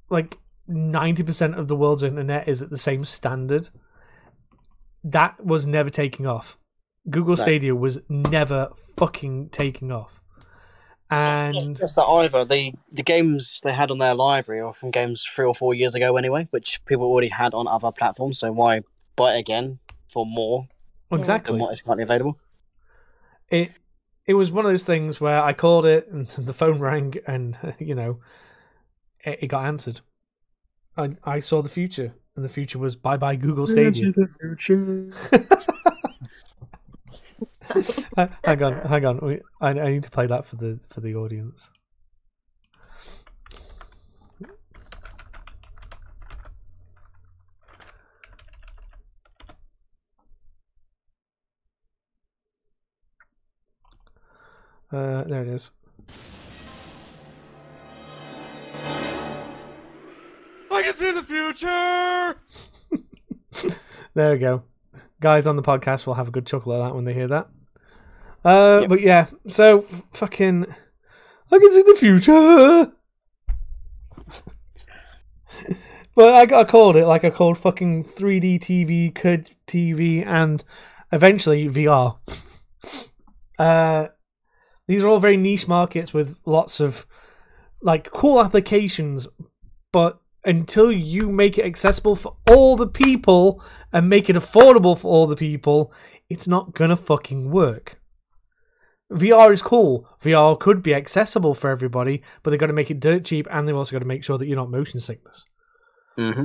like 0.08 0.38
ninety 0.66 1.22
percent 1.22 1.54
of 1.54 1.68
the 1.68 1.76
world's 1.76 2.02
internet 2.02 2.48
is 2.48 2.62
at 2.62 2.70
the 2.70 2.78
same 2.78 3.04
standard, 3.04 3.68
that 5.04 5.44
was 5.44 5.66
never 5.66 5.90
taking 5.90 6.26
off. 6.26 6.58
Google 7.08 7.36
No. 7.36 7.42
Stadia 7.42 7.74
was 7.74 7.98
never 8.08 8.70
fucking 8.96 9.48
taking 9.50 9.90
off, 9.90 10.20
and 11.10 11.76
Just 11.76 11.96
that 11.96 12.04
either 12.04 12.44
the 12.44 12.74
the 12.92 13.02
games 13.02 13.60
they 13.62 13.72
had 13.72 13.90
on 13.90 13.98
their 13.98 14.14
library 14.14 14.60
are 14.60 14.74
from 14.74 14.90
games 14.90 15.24
three 15.24 15.46
or 15.46 15.54
four 15.54 15.74
years 15.74 15.94
ago 15.94 16.16
anyway, 16.16 16.46
which 16.50 16.84
people 16.84 17.06
already 17.06 17.28
had 17.28 17.54
on 17.54 17.66
other 17.66 17.90
platforms. 17.90 18.38
So 18.38 18.52
why 18.52 18.82
buy 19.16 19.36
it 19.36 19.38
again 19.38 19.78
for 20.08 20.26
more 20.26 20.68
exactly 21.10 21.52
than 21.52 21.62
what 21.62 21.72
is 21.72 21.80
currently 21.80 22.02
available? 22.02 22.38
It 23.50 23.72
it 24.26 24.34
was 24.34 24.52
one 24.52 24.64
of 24.64 24.70
those 24.70 24.84
things 24.84 25.20
where 25.20 25.42
I 25.42 25.52
called 25.52 25.86
it 25.86 26.08
and 26.08 26.28
the 26.38 26.52
phone 26.52 26.78
rang 26.78 27.14
and 27.26 27.56
you 27.78 27.94
know 27.94 28.20
it, 29.24 29.40
it 29.42 29.46
got 29.48 29.66
answered. 29.66 30.00
I 30.96 31.16
I 31.24 31.40
saw 31.40 31.62
the 31.62 31.68
future 31.68 32.14
and 32.36 32.44
the 32.44 32.48
future 32.48 32.78
was 32.78 32.96
bye 32.96 33.16
bye 33.16 33.36
Google 33.36 33.66
Stadia. 33.66 34.12
the 34.12 34.28
future. 34.28 35.10
Hang 38.44 38.62
on, 38.64 38.80
hang 38.88 39.04
on. 39.04 39.40
I, 39.60 39.68
I 39.68 39.90
need 39.92 40.02
to 40.02 40.10
play 40.10 40.26
that 40.26 40.44
for 40.44 40.56
the 40.56 40.80
for 40.88 41.00
the 41.00 41.14
audience. 41.14 41.70
Uh, 54.92 55.24
there 55.24 55.42
it 55.42 55.48
is. 55.48 55.70
I 60.72 60.82
can 60.82 60.94
see 60.94 61.10
the 61.12 61.22
future. 61.22 62.36
There 64.14 64.32
we 64.32 64.38
go. 64.38 64.64
Guys 65.20 65.46
on 65.46 65.54
the 65.54 65.62
podcast 65.62 66.04
will 66.04 66.14
have 66.14 66.26
a 66.26 66.30
good 66.32 66.44
chuckle 66.44 66.72
at 66.74 66.78
that 66.78 66.96
when 66.96 67.04
they 67.04 67.14
hear 67.14 67.28
that. 67.28 67.48
Uh, 68.44 68.78
Yep. 68.80 68.88
But 68.88 69.00
yeah, 69.02 69.26
so 69.50 69.82
fucking, 70.12 70.66
I 71.52 71.58
can 71.58 71.70
see 71.72 71.82
the 71.82 71.94
future. 71.96 72.92
but 76.16 76.52
I, 76.52 76.60
I 76.60 76.64
called 76.64 76.96
it 76.96 77.06
like 77.06 77.24
I 77.24 77.30
called 77.30 77.56
fucking 77.58 78.02
3D 78.04 78.58
TV, 78.60 79.14
Kid 79.14 79.52
TV, 79.66 80.26
and 80.26 80.64
eventually 81.12 81.68
VR. 81.68 82.18
Uh, 83.58 84.08
these 84.90 85.04
are 85.04 85.08
all 85.08 85.20
very 85.20 85.36
niche 85.36 85.68
markets 85.68 86.12
with 86.12 86.36
lots 86.44 86.80
of 86.80 87.06
like 87.80 88.10
cool 88.10 88.42
applications, 88.42 89.28
but 89.92 90.20
until 90.44 90.90
you 90.90 91.30
make 91.30 91.58
it 91.58 91.64
accessible 91.64 92.16
for 92.16 92.36
all 92.50 92.74
the 92.74 92.88
people 92.88 93.62
and 93.92 94.08
make 94.08 94.28
it 94.28 94.34
affordable 94.34 94.98
for 94.98 95.06
all 95.06 95.28
the 95.28 95.36
people, 95.36 95.92
it's 96.28 96.48
not 96.48 96.74
gonna 96.74 96.96
fucking 96.96 97.52
work. 97.52 98.00
VR 99.12 99.52
is 99.52 99.62
cool. 99.62 100.08
VR 100.20 100.58
could 100.58 100.82
be 100.82 100.92
accessible 100.92 101.54
for 101.54 101.70
everybody, 101.70 102.24
but 102.42 102.50
they've 102.50 102.58
got 102.58 102.66
to 102.66 102.72
make 102.72 102.90
it 102.90 102.98
dirt 102.98 103.24
cheap 103.24 103.46
and 103.48 103.68
they've 103.68 103.76
also 103.76 103.92
got 103.92 104.00
to 104.00 104.04
make 104.04 104.24
sure 104.24 104.38
that 104.38 104.46
you're 104.46 104.56
not 104.56 104.70
motion 104.70 104.98
sickness. 104.98 105.44
hmm 106.16 106.44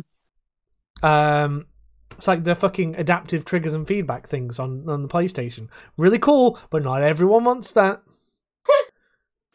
Um, 1.01 1.65
it's 2.11 2.27
like 2.27 2.43
the 2.43 2.53
fucking 2.53 2.95
adaptive 2.95 3.43
triggers 3.43 3.73
and 3.73 3.88
feedback 3.88 4.27
things 4.27 4.59
on, 4.59 4.88
on 4.88 5.01
the 5.01 5.07
PlayStation. 5.07 5.67
Really 5.97 6.19
cool, 6.19 6.59
but 6.69 6.84
not 6.84 7.01
everyone 7.01 7.43
wants 7.43 7.72
that. 7.72 8.03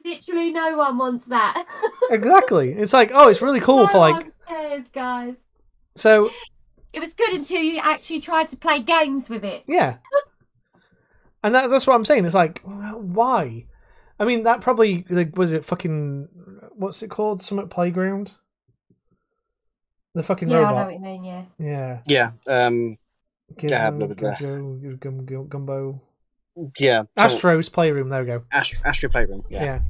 Literally, 0.05 0.51
no 0.51 0.77
one 0.77 0.98
wants 0.98 1.27
that. 1.27 1.64
Exactly. 2.10 2.72
It's 2.72 2.93
like, 2.93 3.10
oh, 3.14 3.28
it's 3.28 3.43
really 3.43 3.60
cool 3.60 3.82
no 3.82 3.86
for 3.89 3.98
like. 3.98 4.14
one 4.14 4.32
cares, 4.48 4.85
guys. 4.93 5.36
So, 5.97 6.31
It 6.93 7.01
was 7.01 7.12
good 7.14 7.31
until 7.35 7.60
you 7.62 7.78
actually 7.78 8.20
tried 8.20 8.48
to 8.51 8.56
play 8.56 8.81
games 8.81 9.28
with 9.28 9.44
it. 9.44 9.62
Yeah. 9.66 9.98
And 11.44 11.55
that, 11.55 11.68
that's 11.70 11.86
what 11.86 11.94
I'm 11.94 12.05
saying. 12.05 12.24
It's 12.24 12.35
like, 12.35 12.60
why? 12.64 13.66
I 14.18 14.24
mean, 14.24 14.43
that 14.44 14.60
probably 14.60 15.05
like, 15.09 15.36
was 15.36 15.52
it 15.52 15.64
fucking 15.64 16.28
what's 16.72 17.02
it 17.02 17.09
called? 17.10 17.43
Summit 17.43 17.70
Playground. 17.70 18.35
The 20.14 20.22
fucking 20.22 20.48
Yeah, 20.48 20.59
I 20.59 20.60
know 20.60 20.66
robot. 20.68 20.86
what 20.86 20.94
you 20.94 21.01
mean. 21.01 21.24
Yeah. 21.24 21.44
Yeah. 21.59 22.01
Yeah, 22.06 22.31
um, 22.66 22.98
Yeah, 23.62 23.89
Gim- 23.90 23.98
blah, 23.98 24.06
blah, 24.09 24.14
blah. 24.16 24.35
Gum- 24.39 24.97
Gum- 24.98 25.24
Gum- 25.27 25.48
Gumbo. 25.48 26.01
Yeah. 26.78 27.03
so- 27.19 27.24
Astro's 27.24 27.69
Playroom. 27.69 28.09
There 28.09 28.20
we 28.20 28.27
go. 28.27 28.43
Ast- 28.53 28.82
Astro 28.85 29.09
Playroom. 29.11 29.45
Yeah. 29.51 29.65
Yeah. 29.65 29.81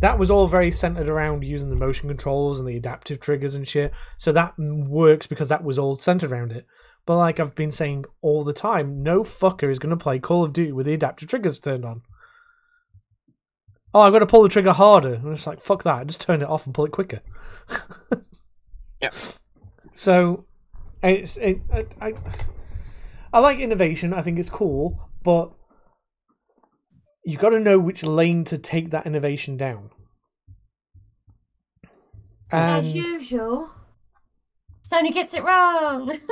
That 0.00 0.18
was 0.18 0.30
all 0.30 0.46
very 0.46 0.72
centered 0.72 1.08
around 1.08 1.44
using 1.44 1.68
the 1.68 1.76
motion 1.76 2.08
controls 2.08 2.58
and 2.58 2.68
the 2.68 2.76
adaptive 2.76 3.20
triggers 3.20 3.54
and 3.54 3.68
shit. 3.68 3.92
So 4.18 4.32
that 4.32 4.54
works 4.58 5.26
because 5.26 5.48
that 5.48 5.62
was 5.62 5.78
all 5.78 5.98
centered 5.98 6.32
around 6.32 6.52
it. 6.52 6.66
But 7.06 7.16
like 7.18 7.38
I've 7.38 7.54
been 7.54 7.72
saying 7.72 8.04
all 8.22 8.42
the 8.42 8.52
time, 8.54 9.02
no 9.02 9.22
fucker 9.22 9.70
is 9.70 9.78
going 9.78 9.90
to 9.90 10.02
play 10.02 10.18
Call 10.18 10.42
of 10.44 10.52
Duty 10.52 10.72
with 10.72 10.86
the 10.86 10.94
adaptive 10.94 11.28
triggers 11.28 11.58
turned 11.58 11.84
on. 11.84 12.02
Oh, 13.92 14.00
I've 14.00 14.12
got 14.12 14.20
to 14.20 14.26
pull 14.26 14.42
the 14.42 14.48
trigger 14.48 14.72
harder. 14.72 15.14
And 15.14 15.32
it's 15.32 15.46
like, 15.46 15.60
fuck 15.60 15.82
that. 15.82 16.06
Just 16.06 16.20
turn 16.20 16.40
it 16.42 16.48
off 16.48 16.64
and 16.64 16.74
pull 16.74 16.86
it 16.86 16.92
quicker. 16.92 17.20
Yep. 19.00 19.14
So, 19.94 20.44
it's 21.02 21.36
it, 21.38 21.60
I, 21.72 21.86
I, 22.00 22.12
I 23.32 23.38
like 23.40 23.58
innovation. 23.58 24.12
I 24.12 24.22
think 24.22 24.38
it's 24.38 24.50
cool, 24.50 25.08
but 25.22 25.52
you've 27.30 27.40
got 27.40 27.50
to 27.50 27.60
know 27.60 27.78
which 27.78 28.02
lane 28.02 28.44
to 28.44 28.58
take 28.58 28.90
that 28.90 29.06
innovation 29.06 29.56
down. 29.56 29.90
And 32.50 32.84
As 32.84 32.94
usual, 32.94 33.70
Sony 34.90 35.12
gets 35.12 35.34
it 35.34 35.44
wrong. 35.44 36.18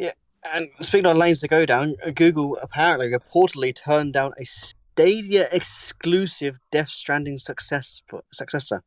Yeah, 0.00 0.12
and 0.54 0.68
speaking 0.80 1.06
of 1.06 1.16
lanes 1.16 1.40
to 1.40 1.48
go 1.48 1.66
down, 1.66 1.96
uh, 2.06 2.10
Google 2.10 2.56
apparently 2.62 3.08
reportedly 3.08 3.74
turned 3.74 4.12
down 4.12 4.32
a 4.38 4.44
Stadia 4.44 5.48
exclusive 5.50 6.60
Death 6.70 6.88
Stranding 6.88 7.36
success 7.38 8.00
successor. 8.32 8.84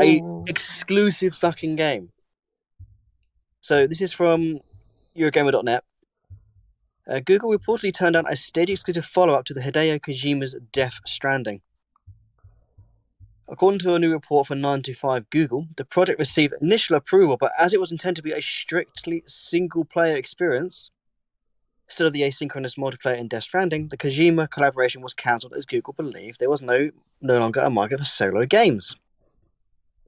A 0.00 0.22
exclusive 0.48 1.34
fucking 1.34 1.76
game. 1.76 2.08
So 3.60 3.86
this 3.86 4.00
is 4.00 4.14
from 4.14 4.60
Eurogamer.net. 5.14 5.84
Uh, 7.10 7.18
Google 7.18 7.50
reportedly 7.50 7.92
turned 7.92 8.14
down 8.14 8.26
a 8.28 8.36
Stadia 8.36 8.74
exclusive 8.74 9.04
follow-up 9.04 9.44
to 9.46 9.52
the 9.52 9.62
Hideo 9.62 9.98
Kojima's 9.98 10.54
Death 10.70 11.00
Stranding. 11.04 11.60
According 13.48 13.80
to 13.80 13.94
a 13.94 13.98
new 13.98 14.12
report 14.12 14.46
from 14.46 14.60
9to5 14.60 15.28
Google, 15.30 15.66
the 15.76 15.84
project 15.84 16.20
received 16.20 16.54
initial 16.60 16.94
approval, 16.94 17.36
but 17.36 17.50
as 17.58 17.74
it 17.74 17.80
was 17.80 17.90
intended 17.90 18.18
to 18.18 18.22
be 18.22 18.30
a 18.30 18.40
strictly 18.40 19.24
single-player 19.26 20.16
experience, 20.16 20.92
instead 21.86 22.06
of 22.06 22.12
the 22.12 22.22
asynchronous 22.22 22.78
multiplayer 22.78 23.18
in 23.18 23.26
Death 23.26 23.42
Stranding, 23.42 23.88
the 23.88 23.96
Kojima 23.96 24.48
collaboration 24.48 25.02
was 25.02 25.12
cancelled 25.12 25.54
as 25.56 25.66
Google 25.66 25.94
believed 25.94 26.38
there 26.38 26.48
was 26.48 26.62
no 26.62 26.90
no 27.20 27.40
longer 27.40 27.60
a 27.60 27.70
market 27.70 27.98
for 27.98 28.04
solo 28.04 28.46
games. 28.46 28.94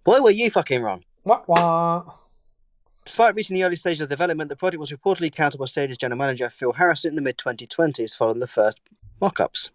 Boy, 0.04 0.20
were 0.20 0.30
you 0.30 0.50
fucking 0.50 0.82
wrong. 0.82 1.02
Wah, 1.24 1.42
wah. 1.48 2.04
Despite 3.04 3.34
reaching 3.34 3.54
the 3.54 3.64
early 3.64 3.74
stages 3.74 4.00
of 4.00 4.08
development, 4.08 4.48
the 4.48 4.56
project 4.56 4.78
was 4.78 4.92
reportedly 4.92 5.34
cancelled 5.34 5.58
by 5.58 5.64
Stadia's 5.64 5.98
general 5.98 6.18
manager 6.18 6.48
Phil 6.48 6.74
Harrison 6.74 7.10
in 7.10 7.16
the 7.16 7.22
mid 7.22 7.36
2020s 7.36 8.16
following 8.16 8.38
the 8.38 8.46
first 8.46 8.80
mock 9.20 9.40
ups. 9.40 9.70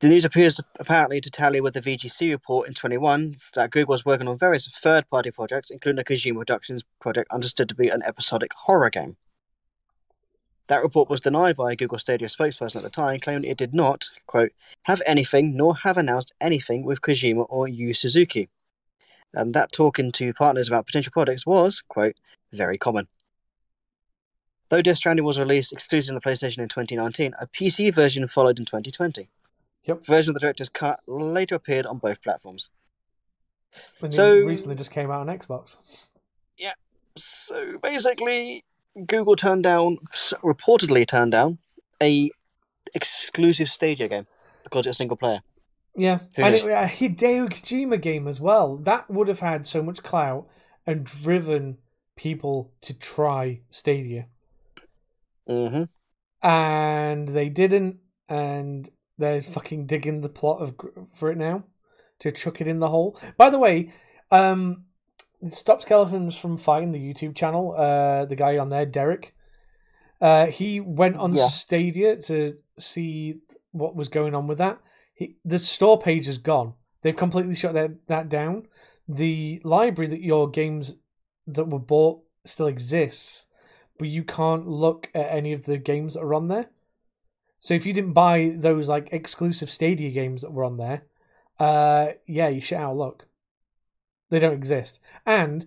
The 0.00 0.08
news 0.08 0.26
appears 0.26 0.60
apparently 0.78 1.22
to 1.22 1.30
tally 1.30 1.60
with 1.60 1.74
the 1.74 1.80
VGC 1.80 2.30
report 2.30 2.68
in 2.68 2.74
21 2.74 3.36
that 3.54 3.70
Google 3.70 3.92
was 3.92 4.04
working 4.04 4.28
on 4.28 4.38
various 4.38 4.68
third 4.68 5.08
party 5.08 5.30
projects, 5.30 5.70
including 5.70 5.96
the 5.96 6.04
Kojima 6.04 6.36
Productions 6.36 6.84
project 7.00 7.32
understood 7.32 7.68
to 7.70 7.74
be 7.74 7.88
an 7.88 8.02
episodic 8.06 8.52
horror 8.52 8.90
game. 8.90 9.16
That 10.68 10.82
report 10.82 11.08
was 11.08 11.20
denied 11.20 11.56
by 11.56 11.72
a 11.72 11.76
Google 11.76 11.98
Stadia 11.98 12.28
spokesperson 12.28 12.76
at 12.76 12.82
the 12.82 12.90
time, 12.90 13.20
claiming 13.20 13.48
it 13.48 13.56
did 13.56 13.72
not, 13.72 14.10
quote, 14.26 14.52
have 14.82 15.00
anything 15.06 15.56
nor 15.56 15.76
have 15.76 15.96
announced 15.96 16.32
anything 16.40 16.84
with 16.84 17.00
Kojima 17.00 17.46
or 17.48 17.68
Yu 17.68 17.92
Suzuki. 17.92 18.50
And 19.34 19.54
that 19.54 19.72
talking 19.72 20.12
to 20.12 20.32
partners 20.32 20.68
about 20.68 20.86
potential 20.86 21.12
products 21.12 21.46
was, 21.46 21.82
quote, 21.86 22.16
very 22.52 22.78
common. 22.78 23.08
Though 24.68 24.82
Death 24.82 24.96
Stranding 24.96 25.24
was 25.24 25.38
released 25.38 25.72
exclusively 25.72 26.16
on 26.16 26.20
the 26.24 26.28
PlayStation 26.30 26.58
in 26.58 26.68
2019, 26.68 27.34
a 27.38 27.46
PC 27.46 27.94
version 27.94 28.26
followed 28.26 28.58
in 28.58 28.64
2020. 28.64 29.28
Yep. 29.84 30.02
The 30.04 30.12
version 30.12 30.30
of 30.30 30.34
the 30.34 30.40
director's 30.40 30.68
cut 30.68 31.00
later 31.06 31.54
appeared 31.54 31.86
on 31.86 31.98
both 31.98 32.22
platforms. 32.22 32.70
And 34.00 34.12
So- 34.12 34.34
recently 34.34 34.74
just 34.74 34.90
came 34.90 35.10
out 35.10 35.28
on 35.28 35.38
Xbox. 35.38 35.76
Yeah. 36.56 36.74
So 37.16 37.78
basically, 37.78 38.64
Google 39.06 39.36
turned 39.36 39.62
down, 39.62 39.98
reportedly 40.42 41.06
turned 41.06 41.32
down, 41.32 41.58
a 42.02 42.30
exclusive 42.94 43.68
Stadia 43.68 44.08
game 44.08 44.26
because 44.64 44.86
it's 44.86 44.96
a 44.96 44.98
single 44.98 45.16
player. 45.16 45.40
Yeah, 45.96 46.18
Who 46.36 46.42
and 46.42 46.54
it, 46.54 46.64
a 46.64 46.86
Hideo 46.86 47.48
Kojima 47.48 48.00
game 48.00 48.28
as 48.28 48.40
well. 48.40 48.76
That 48.76 49.10
would 49.10 49.28
have 49.28 49.40
had 49.40 49.66
so 49.66 49.82
much 49.82 50.02
clout 50.02 50.46
and 50.86 51.04
driven 51.04 51.78
people 52.16 52.72
to 52.82 52.94
try 52.94 53.60
Stadia, 53.70 54.26
hmm 55.46 55.84
and 56.42 57.28
they 57.28 57.48
didn't. 57.48 57.96
And 58.28 58.88
they're 59.18 59.40
fucking 59.40 59.86
digging 59.86 60.20
the 60.20 60.28
plot 60.28 60.60
of 60.60 60.74
for 61.14 61.30
it 61.30 61.38
now 61.38 61.64
to 62.18 62.32
chuck 62.32 62.60
it 62.60 62.66
in 62.68 62.80
the 62.80 62.88
hole. 62.88 63.18
By 63.36 63.50
the 63.50 63.58
way, 63.58 63.92
um, 64.30 64.84
Stop 65.48 65.82
Skeletons 65.82 66.36
from 66.36 66.56
Fighting 66.58 66.92
the 66.92 66.98
YouTube 66.98 67.36
channel. 67.36 67.74
Uh, 67.76 68.24
the 68.24 68.36
guy 68.36 68.58
on 68.58 68.68
there, 68.68 68.86
Derek. 68.86 69.34
Uh, 70.20 70.46
he 70.46 70.80
went 70.80 71.16
on 71.16 71.34
Yeah. 71.34 71.46
Stadia 71.48 72.16
to 72.22 72.56
see 72.78 73.40
what 73.72 73.94
was 73.94 74.08
going 74.08 74.34
on 74.34 74.46
with 74.46 74.58
that. 74.58 74.78
He, 75.16 75.36
the 75.46 75.58
store 75.58 75.98
page 75.98 76.28
is 76.28 76.38
gone. 76.38 76.74
They've 77.02 77.16
completely 77.16 77.54
shut 77.54 77.72
that, 77.72 78.06
that 78.06 78.28
down. 78.28 78.68
The 79.08 79.60
library 79.64 80.10
that 80.10 80.20
your 80.20 80.48
games 80.48 80.96
that 81.46 81.68
were 81.68 81.78
bought 81.78 82.22
still 82.44 82.66
exists, 82.66 83.46
but 83.98 84.08
you 84.08 84.22
can't 84.22 84.68
look 84.68 85.08
at 85.14 85.32
any 85.32 85.54
of 85.54 85.64
the 85.64 85.78
games 85.78 86.14
that 86.14 86.20
are 86.20 86.34
on 86.34 86.48
there. 86.48 86.66
So 87.60 87.72
if 87.72 87.86
you 87.86 87.94
didn't 87.94 88.12
buy 88.12 88.54
those 88.56 88.90
like 88.90 89.08
exclusive 89.10 89.70
Stadia 89.70 90.10
games 90.10 90.42
that 90.42 90.52
were 90.52 90.64
on 90.64 90.76
there, 90.76 91.04
uh, 91.58 92.08
yeah, 92.26 92.48
you 92.48 92.60
shit 92.60 92.78
out 92.78 92.96
luck. 92.96 93.26
They 94.28 94.38
don't 94.38 94.52
exist. 94.52 95.00
And 95.24 95.66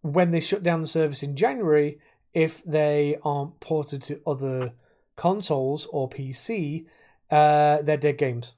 when 0.00 0.30
they 0.30 0.40
shut 0.40 0.62
down 0.62 0.80
the 0.80 0.86
service 0.86 1.22
in 1.22 1.36
January, 1.36 2.00
if 2.32 2.64
they 2.64 3.18
aren't 3.22 3.60
ported 3.60 4.02
to 4.04 4.22
other 4.26 4.72
consoles 5.16 5.86
or 5.90 6.08
PC, 6.08 6.86
uh, 7.30 7.82
they're 7.82 7.98
dead 7.98 8.16
games 8.16 8.54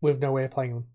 with 0.00 0.20
no 0.20 0.32
way 0.32 0.44
of 0.44 0.50
playing 0.50 0.74
them. 0.74 0.86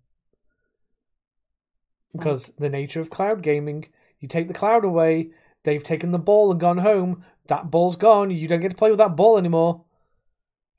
Because 2.12 2.54
the 2.58 2.70
nature 2.70 3.02
of 3.02 3.10
cloud 3.10 3.42
gaming, 3.42 3.90
you 4.20 4.28
take 4.28 4.48
the 4.48 4.54
cloud 4.54 4.86
away, 4.86 5.30
they've 5.64 5.84
taken 5.84 6.12
the 6.12 6.20
ball 6.20 6.52
and 6.52 6.60
gone 6.60 6.78
home, 6.80 7.26
that 7.48 7.70
ball's 7.70 7.96
gone, 7.96 8.32
you 8.32 8.48
don't 8.48 8.62
get 8.62 8.72
to 8.72 8.78
play 8.78 8.90
with 8.90 9.00
that 9.00 9.16
ball 9.16 9.38
anymore. 9.38 9.84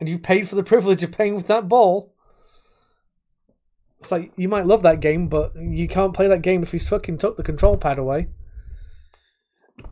And 0.00 0.08
you've 0.08 0.22
paid 0.22 0.48
for 0.48 0.55
the 0.55 0.62
privilege 0.72 1.02
of 1.02 1.12
playing 1.12 1.34
with 1.34 1.46
that 1.46 1.68
ball. 1.68 2.14
It's 4.00 4.12
like 4.12 4.32
you 4.36 4.48
might 4.48 4.66
love 4.66 4.82
that 4.82 5.00
game, 5.00 5.28
but 5.28 5.52
you 5.56 5.88
can't 5.88 6.14
play 6.14 6.28
that 6.28 6.42
game 6.42 6.62
if 6.62 6.72
he's 6.72 6.88
fucking 6.88 7.18
took 7.18 7.36
the 7.36 7.42
control 7.42 7.76
pad 7.76 7.98
away. 7.98 8.28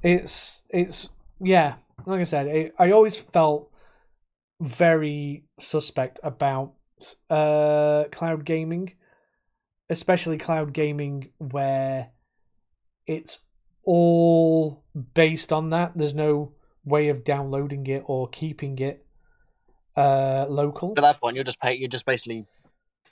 It's 0.03 0.63
it's 0.71 1.09
yeah, 1.41 1.75
like 2.07 2.21
I 2.21 2.25
said, 2.25 2.47
it, 2.47 2.75
I 2.79 2.91
always 2.91 3.17
felt 3.17 3.71
very 4.61 5.45
suspect 5.59 6.21
about 6.23 6.73
uh 7.31 8.05
cloud 8.11 8.45
gaming, 8.45 8.95
especially 9.89 10.39
cloud 10.39 10.73
gaming 10.73 11.31
where 11.39 12.11
it's 13.07 13.41
all 13.85 14.85
based 15.15 15.53
on 15.53 15.71
that. 15.71 15.93
There's 15.97 16.15
no 16.15 16.53
way 16.85 17.09
of 17.09 17.25
downloading 17.25 17.87
it 17.87 18.03
or 18.07 18.29
keeping 18.29 18.79
it 18.79 19.07
uh 19.97 20.47
local. 20.49 20.95
At 20.97 21.03
that 21.03 21.21
point, 21.21 21.37
you're 21.37 21.45
just 21.45 21.61
pay. 21.61 21.75
You're 21.75 21.89
just 21.89 22.07
basically 22.07 22.47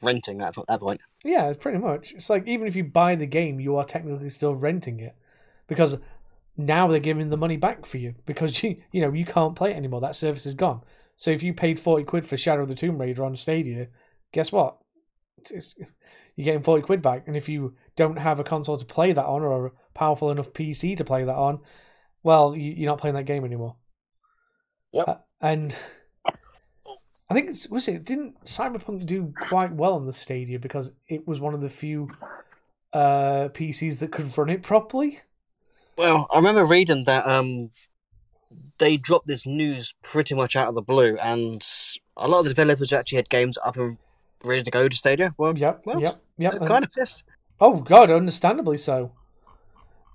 renting 0.03 0.43
at 0.43 0.55
that 0.69 0.81
point. 0.81 1.01
Yeah, 1.25 1.53
pretty 1.59 1.79
much. 1.79 2.13
It's 2.13 2.29
like 2.29 2.47
even 2.47 2.67
if 2.67 2.77
you 2.77 2.85
buy 2.85 3.15
the 3.15 3.27
game, 3.27 3.61
you 3.61 3.77
are 3.77 3.85
technically 3.85 4.29
still 4.29 4.55
renting 4.55 5.01
it 5.01 5.17
because 5.69 5.99
now 6.57 6.87
they're 6.87 7.01
giving 7.01 7.31
the 7.31 7.37
money 7.37 7.57
back 7.57 7.87
for 7.87 7.99
you 7.99 8.15
because 8.27 8.63
you 8.63 8.77
you 8.91 9.01
know 9.01 9.13
you 9.13 9.25
can't 9.25 9.57
play 9.57 9.73
it 9.73 9.77
anymore. 9.77 10.01
That 10.01 10.17
service 10.17 10.47
is 10.47 10.55
gone. 10.55 10.83
So 11.23 11.31
if 11.31 11.41
you 11.45 11.55
paid 11.55 11.79
forty 11.79 12.03
quid 12.03 12.27
for 12.27 12.37
Shadow 12.37 12.63
of 12.63 12.69
the 12.69 12.75
Tomb 12.75 13.01
Raider 13.01 13.25
on 13.25 13.37
Stadia, 13.37 13.87
guess 14.33 14.51
what? 14.51 14.79
It's- 15.39 15.77
You're 16.35 16.45
getting 16.45 16.65
forty 16.65 16.83
quid 16.83 17.01
back. 17.01 17.29
And 17.29 17.37
if 17.37 17.49
you 17.49 17.77
don't 17.95 18.19
have 18.19 18.41
a 18.41 18.45
console 18.45 18.77
to 18.77 18.85
play 18.85 19.13
that 19.13 19.25
on 19.25 19.43
or 19.43 19.67
a 19.67 19.71
powerful 19.95 20.33
enough 20.33 20.53
PC 20.53 20.97
to 20.97 21.05
play 21.05 21.23
that 21.23 21.37
on, 21.37 21.61
well, 22.25 22.57
you, 22.57 22.73
you're 22.73 22.91
not 22.91 23.01
playing 23.01 23.15
that 23.15 23.27
game 23.27 23.45
anymore. 23.45 23.77
Yep. 24.91 25.09
Uh, 25.09 25.15
and 25.41 25.77
I 27.31 27.35
think 27.35 27.57
was 27.71 27.87
it 27.87 28.05
didn't 28.05 28.45
Cyberpunk 28.45 29.07
do 29.07 29.33
quite 29.43 29.73
well 29.73 29.95
on 29.95 30.07
the 30.07 30.13
Stadia 30.13 30.59
because 30.59 30.91
it 31.07 31.29
was 31.29 31.39
one 31.39 31.55
of 31.55 31.61
the 31.61 31.71
few 31.71 32.11
uh, 32.93 33.49
PCs 33.53 34.01
that 34.01 34.11
could 34.11 34.37
run 34.37 34.51
it 34.51 34.65
properly. 34.65 35.21
Well, 35.97 36.27
I 36.33 36.39
remember 36.39 36.65
reading 36.65 37.05
that 37.05 37.25
um, 37.29 37.71
they 38.79 38.97
dropped 38.97 39.27
this 39.27 39.47
news 39.47 39.95
pretty 40.03 40.35
much 40.35 40.57
out 40.57 40.69
of 40.69 40.75
the 40.75 40.83
blue, 40.83 41.17
and 41.19 41.65
a 42.17 42.29
lot 42.29 42.41
of 42.41 42.45
the 42.45 42.51
developers 42.51 42.93
actually 42.93 43.17
had 43.17 43.29
games 43.29 43.59
up 43.65 43.77
and 43.77 43.99
ready 44.45 44.63
to 44.63 44.71
go 44.71 44.89
to 44.89 44.97
Stadia. 44.97 45.35
Well, 45.39 45.57
Yep, 45.57 45.83
well, 45.87 46.01
yep. 46.01 46.19
they're 46.37 46.67
kind 46.67 46.85
of 46.85 46.93
pissed. 46.93 47.25
Oh 47.61 47.77
God, 47.81 48.11
understandably 48.11 48.77
so. 48.79 49.13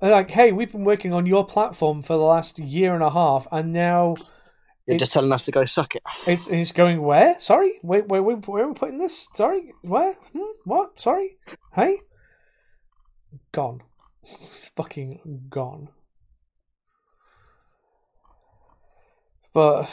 They're 0.01 0.11
like, 0.11 0.29
hey, 0.31 0.51
we've 0.51 0.71
been 0.71 0.83
working 0.83 1.13
on 1.13 1.25
your 1.25 1.45
platform 1.45 2.03
for 2.03 2.13
the 2.17 2.23
last 2.23 2.59
year 2.59 2.93
and 2.93 3.01
a 3.01 3.09
half, 3.09 3.47
and 3.51 3.73
now 3.73 4.15
you're 4.85 4.97
just 4.97 5.11
telling 5.11 5.31
us 5.31 5.43
to 5.45 5.51
go 5.51 5.65
suck 5.65 5.95
it. 5.95 6.03
it's 6.27 6.47
it's 6.47 6.71
going 6.71 7.01
where? 7.01 7.39
Sorry, 7.39 7.79
where 7.81 8.03
wait, 8.03 8.21
wait 8.21 8.47
where 8.47 8.63
are 8.63 8.67
we 8.67 8.73
putting 8.73 8.99
this? 8.99 9.27
Sorry, 9.33 9.73
where? 9.81 10.13
Hmm? 10.33 10.51
What? 10.65 10.99
Sorry, 10.99 11.37
hey, 11.73 11.97
gone, 13.51 13.81
it's 14.23 14.69
fucking 14.75 15.47
gone. 15.49 15.89
But 19.57 19.89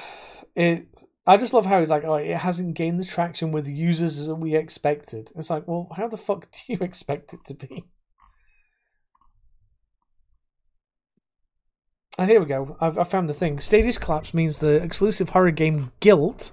it, 0.54 0.88
I 1.26 1.38
just 1.38 1.54
love 1.54 1.64
how 1.64 1.80
he's 1.80 1.88
like, 1.88 2.04
oh, 2.04 2.16
it 2.16 2.36
hasn't 2.36 2.74
gained 2.74 3.00
the 3.00 3.04
traction 3.06 3.50
with 3.50 3.66
users 3.66 4.20
as 4.20 4.28
we 4.28 4.54
expected. 4.54 5.32
It's 5.36 5.48
like, 5.48 5.66
well, 5.66 5.88
how 5.96 6.06
the 6.06 6.18
fuck 6.18 6.48
do 6.52 6.74
you 6.74 6.78
expect 6.82 7.32
it 7.32 7.46
to 7.46 7.54
be? 7.54 7.86
Oh, 12.18 12.26
here 12.26 12.40
we 12.40 12.44
go. 12.44 12.76
I've, 12.78 12.98
I 12.98 13.04
found 13.04 13.26
the 13.26 13.32
thing. 13.32 13.58
Stadia's 13.58 13.96
collapse 13.96 14.34
means 14.34 14.58
the 14.58 14.82
exclusive 14.82 15.30
horror 15.30 15.50
game 15.50 15.92
Guilt. 16.00 16.52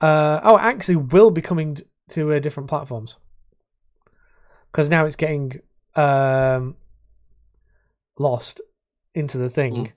Uh, 0.00 0.38
oh, 0.44 0.56
actually, 0.56 0.94
will 0.94 1.32
be 1.32 1.42
coming 1.42 1.78
to 2.10 2.32
uh, 2.32 2.38
different 2.38 2.68
platforms 2.68 3.16
because 4.70 4.88
now 4.88 5.04
it's 5.04 5.16
getting 5.16 5.58
um, 5.96 6.76
lost 8.20 8.60
into 9.16 9.36
the 9.36 9.50
thing. 9.50 9.74
Mm. 9.74 9.92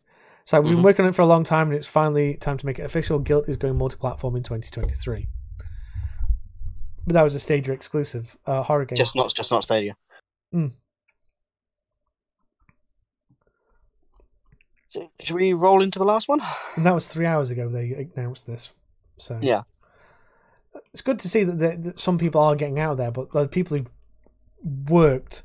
So 0.48 0.61
we've 0.61 0.72
been 0.72 0.80
Mhm. 0.80 0.84
working 0.85 1.03
on 1.03 1.09
it 1.09 1.16
for 1.16 1.24
a 1.24 1.26
long 1.26 1.43
time, 1.43 1.67
and 1.67 1.76
it's 1.76 1.88
finally 1.88 2.35
time 2.35 2.58
to 2.58 2.66
make 2.66 2.80
it 2.80 2.84
official. 2.84 3.19
Guilt 3.19 3.50
is 3.50 3.58
going 3.58 3.77
multi-platform 3.77 4.38
in 4.38 4.43
2023. 4.43 5.27
But 7.06 7.14
that 7.16 7.24
was 7.24 7.35
a 7.35 7.40
Stadia 7.40 7.74
exclusive 7.74 8.38
uh, 8.45 8.64
horror 8.64 8.85
game. 8.85 8.95
Just 8.95 9.14
not, 9.14 9.34
just 9.34 9.51
not 9.51 9.66
Stadia. 9.66 9.95
Mm. 10.56 10.72
Sh- 14.90 14.98
Should 15.19 15.35
we 15.35 15.51
roll 15.51 15.82
into 15.82 16.00
the 16.00 16.06
last 16.06 16.30
one? 16.30 16.42
And 16.77 16.85
that 16.85 16.93
was 16.93 17.08
three 17.08 17.26
hours 17.26 17.50
ago 17.50 17.67
they 17.67 18.09
announced 18.16 18.48
this. 18.48 18.74
So 19.17 19.40
Yeah. 19.42 19.64
it's 20.93 21.01
good 21.01 21.19
to 21.19 21.30
see 21.30 21.43
that, 21.43 21.82
that 21.84 22.00
some 22.00 22.17
people 22.17 22.40
are 22.42 22.56
getting 22.56 22.80
out 22.80 22.95
there, 22.95 23.11
but 23.11 23.34
the 23.34 23.50
people 23.50 23.77
who've 23.77 23.92
worked 24.90 25.43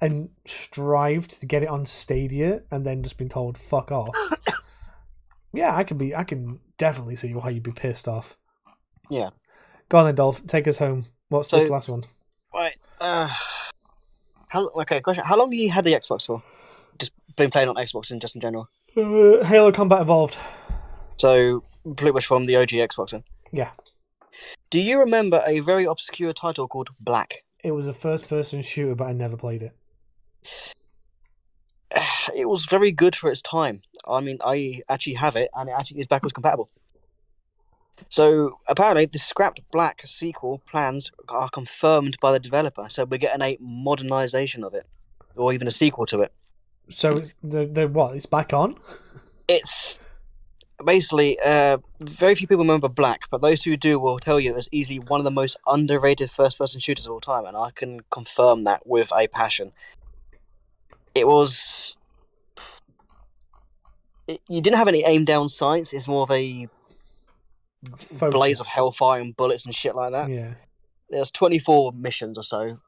and 0.00 0.28
strived 0.46 1.40
to 1.40 1.46
get 1.46 1.62
it 1.62 1.68
on 1.68 1.86
Stadia 1.86 2.62
and 2.70 2.84
then 2.86 3.02
just 3.02 3.18
been 3.18 3.28
told 3.28 3.56
"fuck 3.58 3.90
off." 3.92 4.08
yeah, 5.52 5.74
I 5.74 5.84
can 5.84 5.98
be. 5.98 6.14
I 6.14 6.24
can 6.24 6.60
definitely 6.78 7.16
see 7.16 7.32
why 7.34 7.50
you'd 7.50 7.62
be 7.62 7.72
pissed 7.72 8.08
off. 8.08 8.36
Yeah. 9.10 9.30
Go 9.88 9.98
on 9.98 10.06
then, 10.06 10.14
Dolph. 10.16 10.46
Take 10.46 10.66
us 10.68 10.78
home. 10.78 11.06
What's 11.28 11.48
So- 11.50 11.58
this 11.58 11.68
last 11.70 11.88
one? 11.88 12.04
Right. 12.54 12.74
Uh, 13.00 13.28
how, 14.48 14.68
okay, 14.68 15.00
question. 15.00 15.24
How 15.26 15.36
long 15.36 15.48
have 15.52 15.58
you 15.60 15.70
had 15.70 15.84
the 15.84 15.92
Xbox 15.92 16.26
for? 16.26 16.42
Just 16.98 17.12
been 17.36 17.50
playing 17.50 17.68
on 17.68 17.74
Xbox 17.76 18.10
and 18.10 18.20
just 18.20 18.34
in 18.34 18.40
general. 18.40 18.68
Uh, 18.96 19.44
Halo 19.44 19.70
Combat 19.72 20.00
Evolved. 20.00 20.38
So, 21.18 21.64
pretty 21.96 22.12
much 22.12 22.24
from 22.26 22.46
the 22.46 22.56
OG 22.56 22.70
Xbox 22.70 23.10
then. 23.10 23.24
Yeah, 23.52 23.70
Do 24.70 24.78
you 24.80 24.98
remember 24.98 25.42
a 25.46 25.60
very 25.60 25.84
obscure 25.84 26.32
title 26.32 26.66
called 26.68 26.90
Black? 26.98 27.34
it 27.62 27.72
was 27.72 27.88
a 27.88 27.92
first-person 27.92 28.62
shooter, 28.62 28.94
but 28.94 29.08
I 29.08 29.12
never 29.12 29.36
played 29.36 29.62
it. 29.62 29.72
It 32.34 32.48
was 32.48 32.66
very 32.66 32.92
good 32.92 33.14
for 33.16 33.30
its 33.30 33.40
time. 33.40 33.82
I 34.06 34.20
mean, 34.20 34.38
I 34.44 34.82
actually 34.88 35.14
have 35.14 35.36
it, 35.36 35.48
and 35.54 35.68
it 35.68 35.74
actually 35.78 36.00
is 36.00 36.06
backwards 36.06 36.32
compatible. 36.32 36.68
So 38.08 38.58
apparently, 38.68 39.06
the 39.06 39.18
scrapped 39.18 39.60
Black 39.72 40.02
sequel 40.04 40.60
plans 40.70 41.10
are 41.28 41.48
confirmed 41.48 42.18
by 42.20 42.32
the 42.32 42.40
developer. 42.40 42.86
So 42.88 43.04
we're 43.04 43.18
getting 43.18 43.42
a 43.42 43.56
modernization 43.60 44.64
of 44.64 44.74
it, 44.74 44.86
or 45.34 45.52
even 45.52 45.66
a 45.66 45.70
sequel 45.70 46.06
to 46.06 46.22
it. 46.22 46.32
So 46.88 47.10
it's 47.10 47.34
the 47.42 47.88
what? 47.90 48.16
It's 48.16 48.26
back 48.26 48.52
on. 48.52 48.76
It's 49.48 50.00
basically 50.84 51.38
uh, 51.40 51.78
very 52.04 52.34
few 52.34 52.46
people 52.46 52.64
remember 52.64 52.88
Black, 52.88 53.22
but 53.30 53.40
those 53.40 53.62
who 53.62 53.76
do 53.76 53.98
will 53.98 54.18
tell 54.18 54.38
you 54.38 54.54
it's 54.54 54.68
easily 54.70 54.98
one 54.98 55.20
of 55.20 55.24
the 55.24 55.30
most 55.30 55.56
underrated 55.66 56.30
first-person 56.30 56.80
shooters 56.80 57.06
of 57.06 57.12
all 57.12 57.20
time, 57.20 57.46
and 57.46 57.56
I 57.56 57.70
can 57.70 58.00
confirm 58.10 58.64
that 58.64 58.86
with 58.86 59.12
a 59.16 59.26
passion. 59.28 59.72
It 61.16 61.26
was. 61.26 61.96
It, 64.28 64.40
you 64.48 64.60
didn't 64.60 64.76
have 64.76 64.88
any 64.88 65.02
aim 65.06 65.24
down 65.24 65.48
sights. 65.48 65.92
It's 65.92 66.08
more 66.08 66.22
of 66.22 66.30
a 66.30 66.68
blaze 68.30 68.60
of 68.60 68.66
hellfire 68.66 69.20
and 69.20 69.34
bullets 69.36 69.64
and 69.64 69.74
shit 69.74 69.94
like 69.94 70.12
that. 70.12 70.28
Yeah. 70.28 70.54
There's 71.08 71.30
24 71.30 71.92
missions 71.92 72.36
or 72.36 72.42
so. 72.42 72.78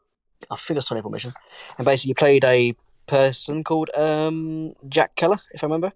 I 0.51 0.57
think 0.57 0.77
it's 0.77 0.89
24 0.89 1.11
missions, 1.11 1.35
and 1.79 1.85
basically 1.85 2.11
you 2.11 2.15
played 2.15 2.45
a 2.45 2.75
person 3.07 3.65
called 3.65 3.91
um, 3.97 4.75
Jack 4.89 5.17
Keller, 5.17 5.39
if 5.53 5.65
I 5.65 5.67
remember, 5.67 5.93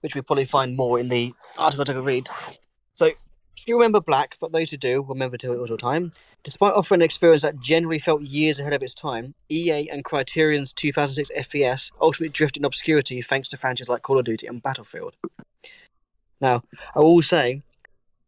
which 0.00 0.14
we 0.14 0.20
probably 0.20 0.44
find 0.44 0.76
more 0.76 1.00
in 1.00 1.08
the 1.08 1.32
article 1.58 1.82
I 1.82 1.84
took 1.84 1.96
a 1.96 2.02
read. 2.02 2.28
So 2.94 3.10
you 3.66 3.76
remember 3.76 4.00
Black, 4.00 4.36
but 4.40 4.52
those 4.52 4.70
who 4.70 4.76
do 4.76 5.04
remember 5.08 5.36
to 5.38 5.52
it 5.52 5.58
was 5.58 5.70
all 5.70 5.76
the 5.76 5.82
time. 5.82 6.12
Despite 6.42 6.74
offering 6.74 7.00
an 7.00 7.04
experience 7.04 7.42
that 7.42 7.60
generally 7.60 7.98
felt 7.98 8.22
years 8.22 8.58
ahead 8.58 8.72
of 8.72 8.82
its 8.82 8.94
time, 8.94 9.34
EA 9.48 9.88
and 9.88 10.04
Criterion's 10.04 10.72
2006 10.72 11.30
FPS 11.48 11.90
ultimately 12.00 12.30
drifted 12.30 12.60
in 12.60 12.64
obscurity 12.64 13.22
thanks 13.22 13.48
to 13.50 13.56
franchises 13.56 13.88
like 13.88 14.02
Call 14.02 14.18
of 14.18 14.24
Duty 14.24 14.46
and 14.46 14.62
Battlefield. 14.62 15.14
Now, 16.40 16.62
I 16.94 17.00
will 17.00 17.22
say, 17.22 17.62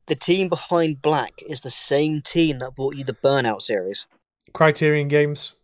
the 0.06 0.14
team 0.14 0.48
behind 0.48 1.02
Black 1.02 1.42
is 1.48 1.60
the 1.60 1.70
same 1.70 2.20
team 2.20 2.60
that 2.60 2.76
brought 2.76 2.96
you 2.96 3.04
the 3.04 3.12
Burnout 3.12 3.62
series. 3.62 4.06
Criterion 4.52 5.08
Games. 5.08 5.54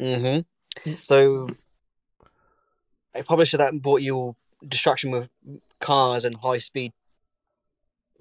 Mm-hmm. 0.00 0.92
So, 1.02 1.48
a 3.14 3.22
publisher 3.22 3.56
that 3.56 3.80
brought 3.80 4.02
you 4.02 4.36
destruction 4.66 5.10
with 5.10 5.30
cars 5.80 6.24
and 6.24 6.36
high 6.36 6.58
speed 6.58 6.92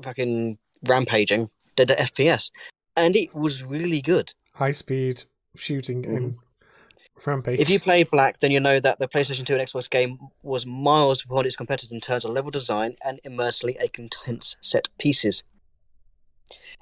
fucking 0.01 0.57
rampaging 0.87 1.49
did 1.75 1.89
the 1.89 1.95
FPS. 1.95 2.51
And 2.95 3.15
it 3.15 3.33
was 3.35 3.63
really 3.63 4.01
good. 4.01 4.33
high 4.53 4.71
speed 4.71 5.23
shooting 5.55 6.05
and 6.05 6.35
mm. 6.35 7.25
rampage. 7.25 7.59
If 7.59 7.69
you 7.69 7.79
play 7.79 8.03
Black, 8.03 8.39
then 8.39 8.51
you 8.51 8.59
know 8.59 8.79
that 8.79 8.99
the 8.99 9.07
PlayStation 9.07 9.45
2 9.45 9.55
and 9.55 9.67
Xbox 9.67 9.89
game 9.89 10.17
was 10.43 10.65
miles 10.65 11.23
behind 11.23 11.45
its 11.45 11.55
competitors 11.55 11.91
in 11.91 11.99
terms 11.99 12.25
of 12.25 12.31
level 12.31 12.51
design 12.51 12.95
and 13.03 13.19
immersely 13.23 13.77
a 13.79 13.89
intense 13.97 14.55
set 14.61 14.87
pieces. 14.97 15.43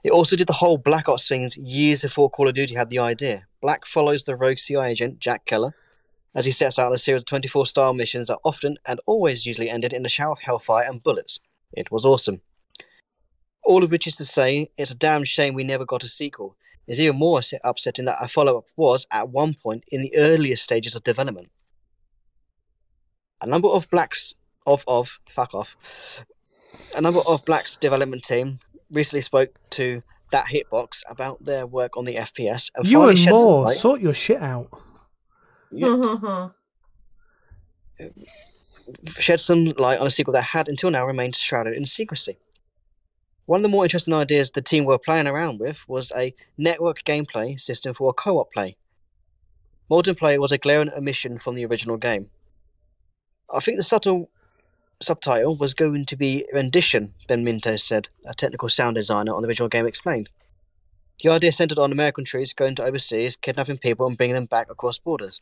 It 0.04 0.12
also 0.12 0.36
did 0.36 0.48
the 0.48 0.54
whole 0.54 0.78
Black 0.78 1.08
Ops 1.08 1.28
things 1.28 1.58
years 1.58 2.02
before 2.02 2.30
Call 2.30 2.50
of 2.50 2.56
Duty 2.56 2.76
had 2.76 2.90
the 2.90 3.00
idea. 3.00 3.48
Black 3.62 3.86
follows 3.86 4.24
the 4.24 4.36
rogue 4.36 4.58
CIA 4.58 4.92
agent, 4.92 5.20
Jack 5.20 5.46
Keller, 5.46 5.76
as 6.36 6.46
he 6.46 6.52
sets 6.52 6.78
out 6.78 6.92
a 6.92 6.98
series 6.98 7.22
of 7.22 7.26
24 7.26 7.66
star 7.66 7.94
missions 7.94 8.28
that 8.28 8.40
often 8.44 8.78
and 8.86 9.00
always 9.06 9.46
usually 9.46 9.70
ended 9.70 9.94
in 9.94 10.06
a 10.06 10.10
shower 10.10 10.34
of 10.34 10.40
hellfire 10.40 10.84
and 10.84 11.02
bullets. 11.02 11.40
It 11.72 11.90
was 11.92 12.06
awesome. 12.06 12.42
All 13.66 13.84
of 13.84 13.92
which 13.92 14.08
is 14.08 14.16
to 14.18 14.26
say, 14.26 14.70
it's 14.78 14.92
a 14.92 14.96
damn 14.96 15.24
shame 15.24 15.54
we 15.54 15.64
never 15.64 15.86
got 15.86 16.04
a 16.04 16.08
sequel. 16.08 16.56
It's 16.86 17.00
even 17.00 17.18
more 17.18 17.42
upsetting 17.64 18.06
that 18.06 18.18
a 18.20 18.28
follow 18.28 18.58
up 18.58 18.66
was, 18.76 19.08
at 19.12 19.30
one 19.30 19.54
point, 19.54 19.86
in 19.88 20.02
the 20.02 20.14
earliest 20.18 20.64
stages 20.64 20.96
of 20.96 21.04
development. 21.04 21.50
A 23.42 23.48
number 23.48 23.68
of 23.70 23.90
blacks 23.90 24.36
of 24.66 24.84
of 24.88 25.20
fuck 25.30 25.54
off. 25.54 25.76
A 26.96 27.02
number 27.02 27.22
of 27.28 27.46
blacks 27.46 27.78
development 27.78 28.24
team 28.24 28.60
recently 28.92 29.22
spoke 29.22 29.58
to 29.72 30.02
that 30.32 30.48
hitbox 30.48 31.04
about 31.08 31.44
their 31.46 31.66
work 31.66 31.96
on 31.96 32.06
the 32.06 32.16
FPS 32.16 32.72
and 32.76 32.88
you 32.88 33.00
and 33.10 33.20
shed 33.20 33.34
more 33.34 33.64
light- 33.66 33.78
sort 33.78 34.02
your 34.02 34.14
shit 34.14 34.42
out. 34.42 34.68
shed 39.18 39.40
some 39.40 39.66
light 39.78 40.00
on 40.00 40.08
a 40.08 40.10
sequel 40.10 40.34
that 40.34 40.42
had 40.42 40.68
until 40.68 40.92
now 40.92 41.06
remained 41.06 41.36
shrouded 41.36 41.74
in 41.74 41.86
secrecy. 41.86 42.38
One 43.46 43.60
of 43.60 43.64
the 43.64 43.70
more 43.70 43.84
interesting 43.84 44.14
ideas 44.14 44.52
the 44.52 44.62
team 44.62 44.86
were 44.86 44.98
playing 44.98 45.28
around 45.28 45.60
with 45.60 45.88
was 45.88 46.12
a 46.16 46.34
network 46.58 47.04
gameplay 47.04 47.60
system 47.60 47.94
for 47.94 48.14
co 48.14 48.40
op 48.40 48.52
play. 48.54 48.78
Multiplayer 49.92 50.40
was 50.40 50.52
a 50.52 50.58
glaring 50.58 50.90
omission 50.90 51.38
from 51.38 51.56
the 51.56 51.66
original 51.66 51.98
game. 51.98 52.30
I 53.54 53.60
think 53.60 53.78
the 53.78 53.84
subtle 53.84 54.30
subtitle 55.02 55.58
was 55.58 55.74
going 55.74 56.06
to 56.06 56.16
be 56.16 56.46
rendition, 56.54 57.14
Ben 57.28 57.44
Minto 57.44 57.76
said, 57.76 58.08
a 58.26 58.34
technical 58.34 58.70
sound 58.70 58.96
designer 58.96 59.34
on 59.34 59.42
the 59.42 59.48
original 59.48 59.68
game 59.68 59.86
explained. 59.86 60.30
The 61.22 61.30
idea 61.30 61.52
centered 61.52 61.78
on 61.78 61.92
American 61.92 62.24
troops 62.24 62.54
going 62.54 62.76
to 62.76 62.86
overseas, 62.86 63.36
kidnapping 63.36 63.78
people 63.78 64.08
and 64.08 64.18
bringing 64.18 64.36
them 64.36 64.46
back 64.46 64.72
across 64.72 64.98
borders. 64.98 65.42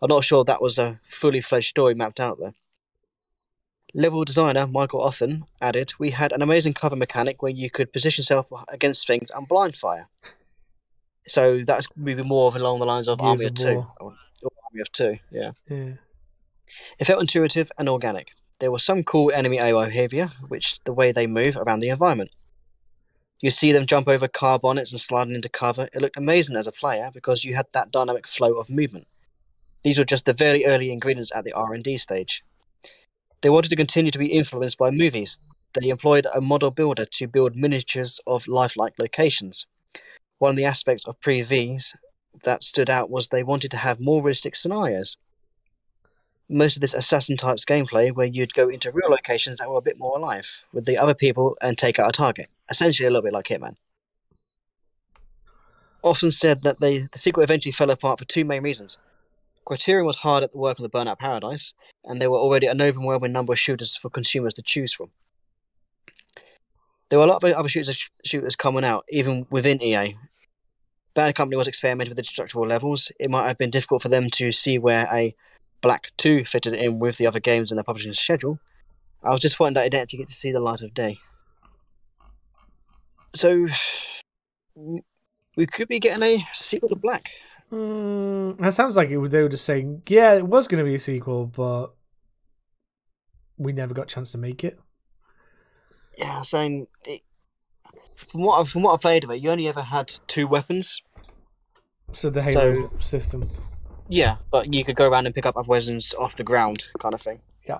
I'm 0.00 0.08
not 0.08 0.24
sure 0.24 0.44
that 0.44 0.62
was 0.62 0.78
a 0.78 1.00
fully 1.04 1.40
fledged 1.40 1.68
story 1.68 1.94
mapped 1.94 2.20
out 2.20 2.38
there. 2.40 2.54
Level 3.94 4.24
designer 4.24 4.66
Michael 4.66 5.02
Othen 5.02 5.44
added, 5.60 5.92
We 5.98 6.10
had 6.10 6.32
an 6.32 6.40
amazing 6.40 6.74
cover 6.74 6.96
mechanic 6.96 7.42
where 7.42 7.52
you 7.52 7.68
could 7.68 7.92
position 7.92 8.22
yourself 8.22 8.46
against 8.68 9.06
things 9.06 9.30
and 9.30 9.46
blind 9.46 9.76
fire. 9.76 10.08
So 11.26 11.62
that's 11.64 11.88
maybe 11.94 12.22
more 12.22 12.48
of 12.48 12.56
along 12.56 12.80
the 12.80 12.86
lines 12.86 13.08
of 13.08 13.18
Gears 13.18 13.30
Army 13.30 13.44
of 13.44 13.54
Two. 13.54 13.86
Or, 14.00 14.14
or 14.42 14.50
Army 14.70 14.80
of 14.80 14.90
Two, 14.92 15.18
yeah. 15.30 15.52
Yeah. 15.68 15.94
It 16.98 17.04
felt 17.04 17.20
intuitive 17.20 17.70
and 17.78 17.88
organic. 17.88 18.32
There 18.60 18.70
was 18.70 18.82
some 18.82 19.04
cool 19.04 19.30
enemy 19.32 19.58
AI 19.58 19.86
behavior, 19.86 20.32
which 20.48 20.80
the 20.84 20.92
way 20.92 21.12
they 21.12 21.26
move 21.26 21.56
around 21.56 21.80
the 21.80 21.90
environment. 21.90 22.30
You 23.40 23.50
see 23.50 23.72
them 23.72 23.86
jump 23.86 24.08
over 24.08 24.28
car 24.28 24.58
bonnets 24.58 24.92
and 24.92 25.00
sliding 25.00 25.34
into 25.34 25.48
cover. 25.48 25.88
It 25.92 26.00
looked 26.00 26.16
amazing 26.16 26.56
as 26.56 26.68
a 26.68 26.72
player 26.72 27.10
because 27.12 27.44
you 27.44 27.54
had 27.56 27.66
that 27.72 27.90
dynamic 27.90 28.26
flow 28.26 28.54
of 28.54 28.70
movement. 28.70 29.08
These 29.82 29.98
were 29.98 30.04
just 30.04 30.26
the 30.26 30.32
very 30.32 30.64
early 30.64 30.92
ingredients 30.92 31.32
at 31.34 31.44
the 31.44 31.52
R&D 31.52 31.96
stage. 31.96 32.44
They 33.42 33.50
wanted 33.50 33.68
to 33.70 33.76
continue 33.76 34.10
to 34.10 34.18
be 34.18 34.32
influenced 34.32 34.78
by 34.78 34.90
movies. 34.90 35.38
They 35.74 35.88
employed 35.88 36.26
a 36.32 36.40
model 36.40 36.70
builder 36.70 37.04
to 37.04 37.26
build 37.26 37.56
miniatures 37.56 38.20
of 38.26 38.48
lifelike 38.48 38.94
locations. 38.98 39.66
One 40.38 40.50
of 40.50 40.56
the 40.56 40.64
aspects 40.64 41.06
of 41.06 41.20
Pre-V's 41.20 41.94
that 42.44 42.64
stood 42.64 42.88
out 42.88 43.10
was 43.10 43.28
they 43.28 43.42
wanted 43.42 43.70
to 43.72 43.76
have 43.76 44.00
more 44.00 44.22
realistic 44.22 44.56
scenarios. 44.56 45.16
Most 46.48 46.76
of 46.76 46.80
this 46.80 46.94
assassin 46.94 47.36
types 47.36 47.64
gameplay 47.64 48.12
where 48.12 48.26
you'd 48.26 48.54
go 48.54 48.68
into 48.68 48.92
real 48.92 49.10
locations 49.10 49.58
that 49.58 49.70
were 49.70 49.78
a 49.78 49.82
bit 49.82 49.98
more 49.98 50.16
alive 50.16 50.62
with 50.72 50.84
the 50.84 50.98
other 50.98 51.14
people 51.14 51.56
and 51.60 51.76
take 51.76 51.98
out 51.98 52.08
a 52.08 52.12
target. 52.12 52.48
Essentially 52.70 53.06
a 53.06 53.10
little 53.10 53.22
bit 53.22 53.32
like 53.32 53.46
Hitman. 53.46 53.76
Othen 56.04 56.32
said 56.32 56.62
that 56.62 56.80
they, 56.80 57.08
the 57.12 57.18
sequel 57.18 57.42
eventually 57.42 57.72
fell 57.72 57.90
apart 57.90 58.18
for 58.18 58.24
two 58.24 58.44
main 58.44 58.62
reasons. 58.62 58.98
Criterion 59.64 60.06
was 60.06 60.18
hard 60.18 60.42
at 60.42 60.52
the 60.52 60.58
work 60.58 60.78
on 60.80 60.82
the 60.82 60.90
Burnout 60.90 61.18
Paradise, 61.18 61.74
and 62.04 62.20
there 62.20 62.30
were 62.30 62.38
already 62.38 62.66
an 62.66 62.82
overwhelming 62.82 63.32
number 63.32 63.52
of 63.52 63.58
shooters 63.58 63.96
for 63.96 64.10
consumers 64.10 64.54
to 64.54 64.62
choose 64.62 64.92
from. 64.92 65.10
There 67.08 67.18
were 67.18 67.26
a 67.26 67.28
lot 67.28 67.44
of 67.44 67.52
other 67.52 67.68
shooters, 67.68 68.10
shooters 68.24 68.56
coming 68.56 68.84
out, 68.84 69.04
even 69.10 69.46
within 69.50 69.82
EA. 69.82 70.16
Bad 71.14 71.34
Company 71.34 71.56
was 71.56 71.68
experimenting 71.68 72.10
with 72.10 72.16
the 72.16 72.22
destructible 72.22 72.66
levels. 72.66 73.12
It 73.20 73.30
might 73.30 73.46
have 73.46 73.58
been 73.58 73.70
difficult 73.70 74.02
for 74.02 74.08
them 74.08 74.30
to 74.30 74.50
see 74.50 74.78
where 74.78 75.06
a 75.12 75.34
Black 75.82 76.12
2 76.16 76.44
fitted 76.44 76.72
in 76.72 76.98
with 76.98 77.18
the 77.18 77.26
other 77.26 77.40
games 77.40 77.70
in 77.70 77.76
their 77.76 77.84
publishing 77.84 78.14
schedule. 78.14 78.58
I 79.22 79.30
was 79.30 79.40
disappointed 79.40 79.76
that 79.76 79.86
it 79.86 79.90
didn't 79.90 80.04
actually 80.04 80.20
get 80.20 80.28
to 80.28 80.34
see 80.34 80.52
the 80.52 80.60
light 80.60 80.80
of 80.80 80.94
day. 80.94 81.18
So, 83.34 83.66
we 84.74 85.66
could 85.66 85.88
be 85.88 86.00
getting 86.00 86.22
a 86.22 86.46
sequel 86.52 86.88
to 86.88 86.96
Black. 86.96 87.30
Mm, 87.72 88.58
that 88.58 88.74
sounds 88.74 88.96
like 88.96 89.10
it. 89.10 89.30
They 89.30 89.42
were 89.42 89.48
just 89.48 89.64
saying, 89.64 90.02
yeah, 90.08 90.34
it 90.34 90.46
was 90.46 90.68
going 90.68 90.84
to 90.84 90.88
be 90.88 90.94
a 90.94 90.98
sequel, 90.98 91.46
but 91.46 91.94
we 93.56 93.72
never 93.72 93.94
got 93.94 94.02
a 94.02 94.14
chance 94.14 94.32
to 94.32 94.38
make 94.38 94.62
it. 94.62 94.78
Yeah, 96.18 96.42
saying 96.42 96.88
it, 97.06 97.22
from 98.14 98.42
what 98.42 98.60
I've, 98.60 98.68
from 98.68 98.82
what 98.82 98.92
I 98.92 98.96
played 98.98 99.24
of 99.24 99.30
it, 99.30 99.40
you 99.40 99.50
only 99.50 99.68
ever 99.68 99.82
had 99.82 100.12
two 100.26 100.46
weapons. 100.46 101.00
So 102.12 102.28
the 102.28 102.42
Halo 102.42 102.90
system. 102.98 103.48
Yeah, 104.08 104.36
but 104.50 104.72
you 104.74 104.84
could 104.84 104.96
go 104.96 105.08
around 105.08 105.24
and 105.24 105.34
pick 105.34 105.46
up 105.46 105.56
other 105.56 105.66
weapons 105.66 106.12
off 106.18 106.36
the 106.36 106.44
ground, 106.44 106.86
kind 106.98 107.14
of 107.14 107.22
thing. 107.22 107.40
Yeah. 107.66 107.78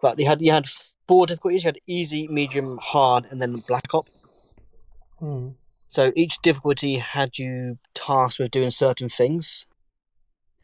But 0.00 0.18
you 0.18 0.26
had 0.26 0.40
you 0.40 0.52
had 0.52 0.66
four 1.06 1.26
difficulties. 1.26 1.64
You 1.64 1.68
had 1.68 1.80
easy, 1.86 2.26
medium, 2.28 2.78
hard, 2.80 3.26
and 3.30 3.42
then 3.42 3.62
black 3.66 3.92
op. 3.92 4.06
Hmm. 5.18 5.48
So 5.88 6.12
each 6.16 6.40
difficulty 6.42 6.98
had 6.98 7.38
you 7.38 7.78
tasked 7.94 8.38
with 8.38 8.50
doing 8.50 8.70
certain 8.70 9.08
things. 9.08 9.66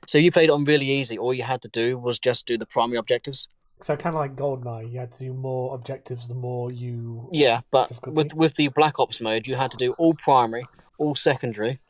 So 0.06 0.18
you 0.18 0.32
played 0.32 0.50
on 0.50 0.64
really 0.64 0.90
easy. 0.90 1.16
All 1.16 1.32
you 1.32 1.44
had 1.44 1.62
to 1.62 1.68
do 1.68 1.96
was 1.96 2.18
just 2.18 2.46
do 2.46 2.58
the 2.58 2.66
primary 2.66 2.98
objectives. 2.98 3.48
So 3.80 3.96
kind 3.96 4.14
of 4.14 4.20
like 4.20 4.36
Goldeneye, 4.36 4.92
you 4.92 4.98
had 5.00 5.12
to 5.12 5.18
do 5.18 5.32
more 5.32 5.74
objectives 5.74 6.28
the 6.28 6.34
more 6.34 6.70
you. 6.70 7.28
Yeah, 7.32 7.60
but 7.70 7.88
Difficulty. 7.88 8.16
with 8.16 8.34
with 8.34 8.54
the 8.56 8.68
black 8.68 8.98
ops 9.00 9.20
mode, 9.20 9.46
you 9.46 9.56
had 9.56 9.70
to 9.72 9.76
do 9.76 9.92
all 9.94 10.14
primary, 10.14 10.66
all 10.98 11.14
secondary, 11.14 11.80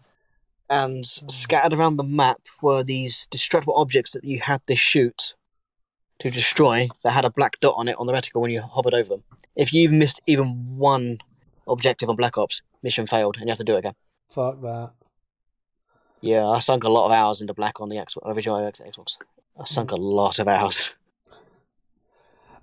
and 0.70 1.04
Mm. 1.04 1.30
scattered 1.30 1.74
around 1.74 1.96
the 1.96 2.04
map 2.04 2.40
were 2.62 2.82
these 2.82 3.26
destructible 3.30 3.74
objects 3.76 4.12
that 4.12 4.24
you 4.24 4.40
had 4.40 4.66
to 4.68 4.76
shoot 4.76 5.34
to 6.20 6.30
destroy 6.30 6.88
that 7.02 7.10
had 7.12 7.24
a 7.26 7.30
black 7.30 7.60
dot 7.60 7.74
on 7.76 7.88
it 7.88 7.96
on 7.98 8.06
the 8.06 8.12
reticle 8.12 8.40
when 8.40 8.50
you 8.50 8.62
hovered 8.62 8.94
over 8.94 9.08
them. 9.08 9.24
If 9.56 9.72
you 9.74 9.90
missed 9.90 10.20
even 10.26 10.76
one 10.78 11.18
objective 11.66 12.08
on 12.08 12.16
Black 12.16 12.36
Ops, 12.38 12.62
mission 12.82 13.06
failed, 13.06 13.36
and 13.36 13.46
you 13.46 13.50
have 13.50 13.58
to 13.58 13.64
do 13.64 13.74
it 13.76 13.78
again. 13.80 13.94
Fuck 14.30 14.60
that. 14.62 14.90
Yeah, 16.20 16.46
I 16.48 16.58
sunk 16.60 16.84
a 16.84 16.88
lot 16.88 17.06
of 17.06 17.12
hours 17.12 17.40
into 17.40 17.52
Black 17.54 17.80
on 17.80 17.88
the 17.88 17.96
Xbox, 17.96 18.18
original 18.24 18.58
Xbox. 18.58 19.18
I 19.58 19.64
sunk 19.64 19.90
a 19.90 19.96
lot 19.96 20.38
of 20.38 20.48
hours. 20.48 20.94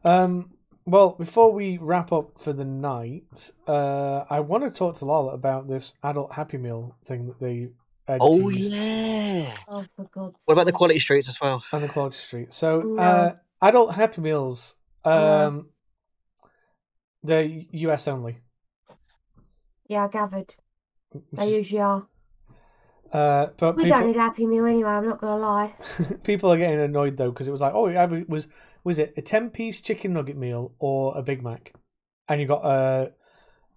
Um. 0.03 0.51
Well, 0.85 1.11
before 1.11 1.51
we 1.51 1.77
wrap 1.77 2.11
up 2.11 2.39
for 2.39 2.51
the 2.51 2.65
night, 2.65 3.51
uh, 3.67 4.23
I 4.27 4.39
want 4.39 4.63
to 4.63 4.71
talk 4.75 4.95
to 4.97 5.05
Lala 5.05 5.33
about 5.33 5.67
this 5.67 5.93
adult 6.01 6.31
Happy 6.33 6.57
Meal 6.57 6.95
thing 7.05 7.27
that 7.27 7.39
they. 7.39 7.69
Oh 8.07 8.49
yeah. 8.49 9.53
Oh, 9.67 9.85
for 9.95 10.05
God's 10.05 10.37
What 10.45 10.53
about 10.53 10.65
the 10.65 10.71
quality 10.71 10.97
streets 10.97 11.27
as 11.29 11.39
well? 11.39 11.63
and 11.71 11.83
the 11.83 11.89
Quality 11.89 12.17
Street. 12.17 12.51
So, 12.53 12.81
No. 12.81 13.01
uh, 13.03 13.35
adult 13.61 13.93
Happy 13.93 14.19
Meals, 14.21 14.77
Yeah. 15.05 15.45
um, 15.45 15.69
they're 17.21 17.43
US 17.43 18.07
only. 18.07 18.39
Yeah, 19.89 20.05
I 20.05 20.07
gathered. 20.07 20.55
They 21.33 21.55
usually 21.55 21.81
are. 21.81 22.07
Uh, 23.11 23.47
but 23.57 23.75
We 23.75 23.83
people, 23.83 23.97
don't 23.97 24.07
need 24.07 24.15
Happy 24.15 24.45
Meal 24.45 24.65
anyway, 24.67 24.89
I'm 24.89 25.07
not 25.09 25.19
going 25.19 25.39
to 25.39 25.45
lie. 25.45 25.73
people 26.23 26.51
are 26.53 26.57
getting 26.57 26.79
annoyed 26.79 27.17
though 27.17 27.31
because 27.31 27.47
it 27.47 27.51
was 27.51 27.59
like, 27.59 27.73
oh, 27.73 27.87
it 27.87 28.29
was 28.29 28.47
was 28.83 28.99
it 28.99 29.13
a 29.17 29.21
ten 29.21 29.49
piece 29.49 29.81
chicken 29.81 30.13
nugget 30.13 30.37
meal 30.37 30.73
or 30.79 31.17
a 31.17 31.23
Big 31.23 31.43
Mac, 31.43 31.73
and 32.27 32.39
you 32.39 32.45
got 32.47 32.63
a, 32.63 33.11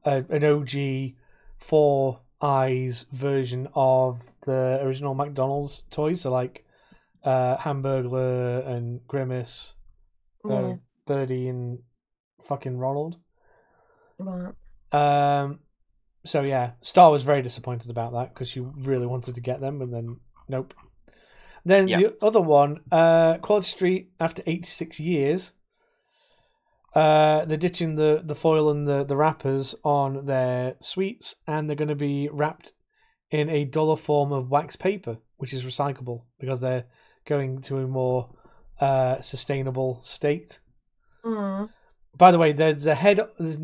a 0.04 0.24
an 0.28 0.44
OG 0.44 1.14
four 1.56 2.20
eyes 2.42 3.06
version 3.10 3.68
of 3.74 4.20
the 4.44 4.80
original 4.82 5.14
McDonald's 5.14 5.84
toys, 5.90 6.20
so 6.20 6.30
like 6.30 6.66
uh, 7.24 7.56
Hamburglar 7.56 8.66
and 8.66 9.00
Grimace, 9.06 9.76
Yeah, 10.44 10.54
uh, 10.54 10.74
Birdie 11.06 11.48
and 11.48 11.78
fucking 12.44 12.76
Ronald. 12.76 13.16
right. 14.18 14.52
Um, 14.92 15.60
so 16.24 16.42
yeah, 16.42 16.72
Star 16.80 17.10
was 17.10 17.22
very 17.22 17.42
disappointed 17.42 17.90
about 17.90 18.12
that 18.12 18.34
because 18.34 18.48
she 18.48 18.60
really 18.60 19.06
wanted 19.06 19.34
to 19.34 19.40
get 19.40 19.60
them, 19.60 19.80
and 19.80 19.92
then 19.92 20.16
nope. 20.48 20.74
Then 21.64 21.86
Yeah. 21.86 21.98
the 21.98 22.16
other 22.26 22.40
one, 22.40 22.80
uh, 22.90 23.38
Quality 23.38 23.66
Street, 23.66 24.12
after 24.18 24.42
eighty 24.46 24.66
six 24.66 24.98
years, 24.98 25.52
uh, 26.94 27.44
they're 27.44 27.56
ditching 27.56 27.94
the, 27.94 28.20
the 28.24 28.34
foil 28.34 28.70
and 28.70 28.86
the, 28.86 29.04
the 29.04 29.16
wrappers 29.16 29.74
on 29.84 30.26
their 30.26 30.74
sweets, 30.80 31.36
and 31.46 31.68
they're 31.68 31.76
going 31.76 31.88
to 31.88 31.94
be 31.94 32.28
wrapped 32.32 32.72
in 33.30 33.48
a 33.48 33.64
dollar 33.64 33.96
form 33.96 34.32
of 34.32 34.50
wax 34.50 34.76
paper, 34.76 35.18
which 35.36 35.54
is 35.54 35.64
recyclable 35.64 36.24
because 36.38 36.60
they're 36.60 36.84
going 37.26 37.62
to 37.62 37.78
a 37.78 37.86
more 37.86 38.30
uh, 38.80 39.20
sustainable 39.20 40.00
state. 40.02 40.60
Mm. 41.24 41.70
By 42.16 42.30
the 42.30 42.38
way, 42.38 42.52
there's 42.52 42.86
a 42.86 42.94
head. 42.94 43.20
There's, 43.38 43.58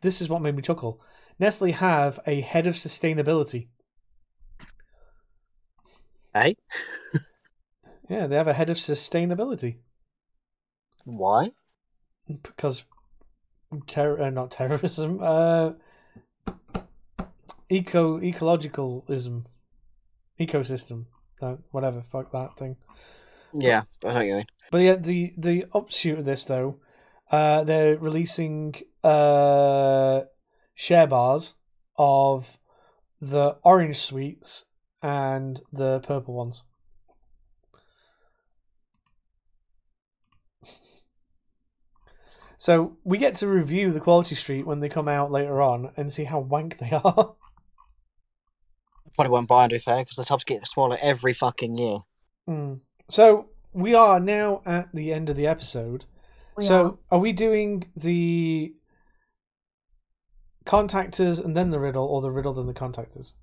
this 0.00 0.20
is 0.20 0.28
what 0.28 0.42
made 0.42 0.56
me 0.56 0.62
chuckle. 0.62 1.00
Nestle 1.42 1.72
have 1.72 2.20
a 2.24 2.40
head 2.40 2.68
of 2.68 2.76
sustainability. 2.76 3.66
Hey, 6.32 6.54
Yeah, 8.08 8.28
they 8.28 8.36
have 8.36 8.46
a 8.46 8.52
head 8.54 8.70
of 8.70 8.76
sustainability 8.76 9.78
why? 11.04 11.50
because 12.28 12.84
terror, 13.88 14.22
uh, 14.22 14.30
not 14.30 14.52
terrorism, 14.52 15.18
uh, 15.20 15.72
eco 17.68 18.20
ecologicalism, 18.20 19.44
ecosystem, 20.38 21.06
uh, 21.40 21.56
whatever, 21.72 22.04
fuck 22.12 22.30
that 22.30 22.56
thing. 22.56 22.76
Yeah, 23.52 23.82
I 24.04 24.12
know 24.14 24.20
you 24.20 24.34
mean. 24.36 24.46
But 24.70 24.78
yeah, 24.78 24.94
the 24.94 25.32
the 25.36 25.64
offshoot 25.72 26.20
of 26.20 26.24
this 26.24 26.44
though, 26.44 26.76
uh, 27.32 27.64
they're 27.64 27.96
releasing 27.98 28.76
uh, 29.02 30.20
share 30.74 31.06
bars 31.06 31.54
of 31.96 32.58
the 33.20 33.56
orange 33.62 33.98
sweets 33.98 34.64
and 35.02 35.62
the 35.72 36.00
purple 36.00 36.34
ones. 36.34 36.62
So 42.62 42.96
we 43.02 43.18
get 43.18 43.34
to 43.36 43.48
review 43.48 43.90
the 43.90 43.98
Quality 43.98 44.36
Street 44.36 44.64
when 44.64 44.78
they 44.78 44.88
come 44.88 45.08
out 45.08 45.32
later 45.32 45.60
on 45.60 45.90
and 45.96 46.12
see 46.12 46.22
how 46.22 46.38
wank 46.38 46.78
they 46.78 46.90
are. 47.04 47.34
Probably 49.16 49.32
won't 49.32 49.48
buy 49.48 49.66
to 49.66 49.74
be 49.74 49.78
fair 49.80 49.98
because 49.98 50.16
the 50.16 50.24
tubs 50.24 50.44
get 50.44 50.64
smaller 50.68 50.96
every 51.02 51.32
fucking 51.32 51.76
year. 51.76 51.98
Mm. 52.48 52.80
So 53.10 53.48
we 53.72 53.94
are 53.94 54.20
now 54.20 54.62
at 54.64 54.94
the 54.94 55.12
end 55.12 55.28
of 55.28 55.34
the 55.34 55.46
episode. 55.46 56.04
We 56.56 56.66
so 56.66 57.00
are. 57.10 57.18
we 57.18 57.32
doing 57.32 57.90
the 57.96 58.74
contactors 60.64 61.42
and 61.44 61.56
then 61.56 61.70
the 61.70 61.80
riddle, 61.80 62.04
or 62.04 62.20
the 62.20 62.30
riddle 62.30 62.54
then 62.54 62.66
the 62.66 62.74
contactors? 62.74 63.34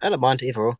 I 0.00 0.08
don't 0.08 0.20
mind 0.20 0.42
either 0.42 0.62
or. 0.62 0.78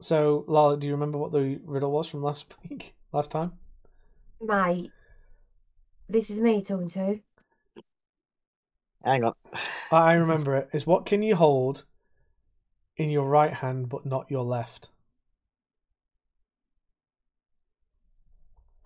So 0.00 0.44
Lala, 0.48 0.76
do 0.78 0.86
you 0.86 0.92
remember 0.92 1.18
what 1.18 1.32
the 1.32 1.60
riddle 1.64 1.92
was 1.92 2.08
from 2.08 2.22
last 2.22 2.54
week, 2.68 2.94
last 3.12 3.30
time? 3.30 3.52
Mate, 4.40 4.92
this 6.08 6.30
is 6.30 6.40
me 6.40 6.62
talking 6.62 6.88
to. 6.90 7.20
Hang 9.04 9.24
on. 9.24 9.34
I 9.90 10.12
I 10.12 10.12
remember 10.14 10.56
it. 10.56 10.70
Is 10.72 10.86
what 10.86 11.04
can 11.06 11.22
you 11.22 11.36
hold 11.36 11.84
in 12.96 13.10
your 13.10 13.26
right 13.26 13.54
hand 13.54 13.88
but 13.88 14.06
not 14.06 14.30
your 14.30 14.44
left? 14.44 14.90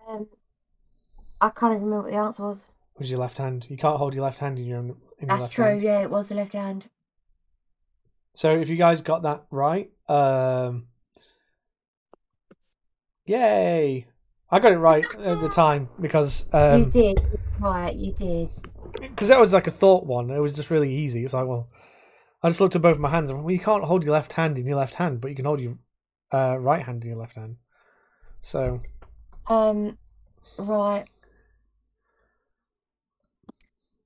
Um, 0.07 0.27
I 1.39 1.49
can't 1.49 1.73
even 1.73 1.85
remember 1.85 2.03
what 2.09 2.11
the 2.11 2.17
answer 2.17 2.43
was. 2.43 2.65
Was 2.97 3.09
your 3.11 3.19
left 3.19 3.37
hand? 3.37 3.67
You 3.69 3.77
can't 3.77 3.97
hold 3.97 4.13
your 4.13 4.23
left 4.23 4.39
hand 4.39 4.57
in 4.57 4.65
your 4.65 4.77
own. 4.77 4.95
In 5.19 5.27
your 5.27 5.37
That's 5.37 5.41
left 5.43 5.53
true. 5.53 5.65
Hand. 5.65 5.83
Yeah, 5.83 6.01
it 6.01 6.09
was 6.09 6.29
the 6.29 6.35
left 6.35 6.53
hand. 6.53 6.89
So 8.33 8.51
if 8.55 8.69
you 8.69 8.75
guys 8.75 9.01
got 9.01 9.23
that 9.23 9.45
right, 9.49 9.91
um, 10.09 10.87
yay! 13.25 14.07
I 14.49 14.59
got 14.59 14.71
it 14.71 14.77
right 14.77 15.05
at 15.19 15.41
the 15.41 15.49
time 15.49 15.89
because 15.99 16.45
you 16.53 16.59
um, 16.59 16.89
did. 16.89 17.17
Right, 17.59 17.95
you 17.95 18.13
did. 18.13 18.49
because 19.01 19.29
that 19.29 19.39
was 19.39 19.53
like 19.53 19.67
a 19.67 19.71
thought 19.71 20.05
one. 20.05 20.29
It 20.29 20.39
was 20.39 20.55
just 20.55 20.69
really 20.69 20.93
easy. 20.93 21.23
It's 21.23 21.33
like, 21.33 21.47
well, 21.47 21.69
I 22.43 22.49
just 22.49 22.61
looked 22.61 22.75
at 22.75 22.81
both 22.81 22.99
my 22.99 23.09
hands. 23.09 23.31
and 23.31 23.43
Well, 23.43 23.51
you 23.51 23.59
can't 23.59 23.83
hold 23.83 24.03
your 24.03 24.13
left 24.13 24.33
hand 24.33 24.57
in 24.57 24.65
your 24.65 24.77
left 24.77 24.95
hand, 24.95 25.19
but 25.21 25.29
you 25.29 25.35
can 25.35 25.45
hold 25.45 25.61
your 25.61 25.77
uh, 26.31 26.57
right 26.59 26.85
hand 26.85 27.03
in 27.03 27.09
your 27.09 27.19
left 27.19 27.35
hand. 27.35 27.55
So 28.41 28.81
Um, 29.47 29.97
right. 30.57 31.05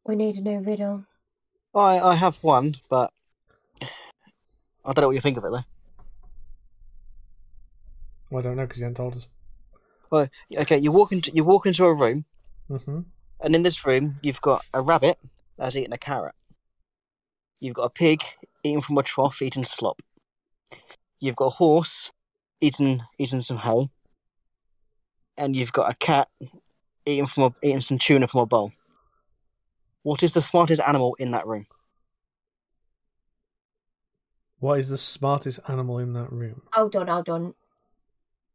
We 0.10 0.16
need 0.16 0.38
a 0.38 0.42
new 0.42 0.60
riddle. 0.62 1.06
I 1.76 2.00
I 2.00 2.16
have 2.16 2.38
one, 2.38 2.78
but 2.90 3.14
I 4.84 4.92
don't 4.92 5.04
know 5.04 5.10
what 5.10 5.14
you 5.14 5.22
think 5.22 5.38
of 5.38 5.44
it 5.44 5.52
though. 5.52 5.66
well, 8.32 8.40
I 8.40 8.42
don't 8.42 8.58
know 8.58 8.66
because 8.66 8.80
you 8.80 8.86
haven't 8.86 8.96
told 8.96 9.14
us. 9.14 9.28
Well, 10.10 10.28
okay, 10.58 10.80
you 10.82 10.92
walk 10.92 11.12
into 11.12 11.32
you 11.32 11.44
walk 11.44 11.68
into 11.68 11.86
a 11.86 11.94
room, 11.94 12.26
hmm 12.68 13.02
and 13.40 13.54
in 13.54 13.62
this 13.62 13.86
room 13.86 14.18
you've 14.24 14.42
got 14.42 14.66
a 14.74 14.82
rabbit 14.82 15.20
that's 15.60 15.76
eating 15.76 15.94
a 15.94 15.98
carrot. 16.00 16.34
You've 17.60 17.76
got 17.76 17.84
a 17.84 17.92
pig 17.92 18.24
eating 18.64 18.82
from 18.82 18.98
a 18.98 19.04
trough, 19.04 19.44
eating 19.44 19.64
slop. 19.64 20.02
You've 21.20 21.36
got 21.36 21.46
a 21.46 21.58
horse 21.62 22.12
eating 22.60 23.04
eating 23.20 23.44
some 23.44 23.60
hay, 23.60 23.92
and 25.38 25.56
you've 25.56 25.72
got 25.72 25.92
a 25.92 25.96
cat 25.96 26.30
eating 27.06 27.28
from 27.28 27.44
a, 27.44 27.54
eating 27.62 27.82
some 27.82 28.00
tuna 28.00 28.28
from 28.28 28.42
a 28.42 28.48
bowl. 28.48 28.72
What 30.04 30.24
is 30.24 30.34
the 30.34 30.42
smartest 30.42 30.82
animal 30.86 31.16
in 31.20 31.32
that 31.32 31.46
room? 31.46 31.68
What 34.60 34.80
is 34.80 34.90
the 34.90 34.98
smartest 34.98 35.60
animal 35.68 36.00
in 36.00 36.14
that 36.14 36.32
room? 36.32 36.62
Hold 36.74 36.96
on, 36.96 37.08
hold 37.08 37.30
on. 37.30 37.54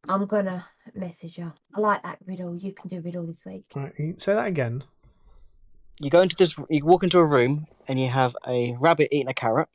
I'm 0.07 0.25
gonna 0.27 0.65
message 0.93 1.37
you. 1.37 1.51
I 1.73 1.79
like 1.79 2.03
that 2.03 2.19
riddle. 2.25 2.55
You 2.55 2.73
can 2.73 2.89
do 2.89 3.01
riddle 3.01 3.25
this 3.25 3.43
week. 3.45 3.65
Right, 3.75 3.93
you 3.97 4.15
say 4.19 4.35
that 4.35 4.47
again. 4.47 4.83
You 5.99 6.09
go 6.09 6.21
into 6.21 6.35
this. 6.35 6.55
You 6.69 6.85
walk 6.85 7.03
into 7.03 7.19
a 7.19 7.25
room, 7.25 7.65
and 7.87 7.99
you 7.99 8.09
have 8.09 8.35
a 8.47 8.75
rabbit 8.79 9.09
eating 9.11 9.29
a 9.29 9.33
carrot. 9.33 9.69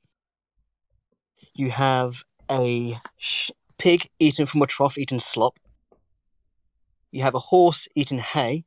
You 1.54 1.70
have 1.70 2.24
a 2.50 2.98
sh- 3.16 3.50
pig 3.78 4.08
eating 4.18 4.46
from 4.46 4.62
a 4.62 4.66
trough, 4.66 4.98
eating 4.98 5.18
slop. 5.18 5.58
You 7.10 7.22
have 7.22 7.34
a 7.34 7.38
horse 7.40 7.88
eating 7.96 8.18
hay. 8.18 8.66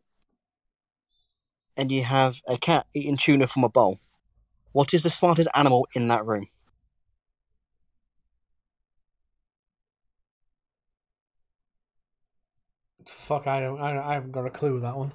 And 1.75 1.91
you 1.91 2.03
have 2.03 2.41
a 2.47 2.57
cat 2.57 2.85
eating 2.93 3.17
tuna 3.17 3.47
from 3.47 3.63
a 3.63 3.69
bowl. 3.69 3.99
What 4.71 4.93
is 4.93 5.03
the 5.03 5.09
smartest 5.09 5.49
animal 5.55 5.87
in 5.93 6.07
that 6.07 6.25
room? 6.25 6.47
Fuck, 13.07 13.47
I 13.47 13.59
don't, 13.59 13.79
I 13.81 13.93
don't, 13.93 14.03
I 14.03 14.13
haven't 14.13 14.31
got 14.31 14.45
a 14.45 14.49
clue 14.49 14.73
with 14.73 14.83
that 14.83 14.95
one. 14.95 15.11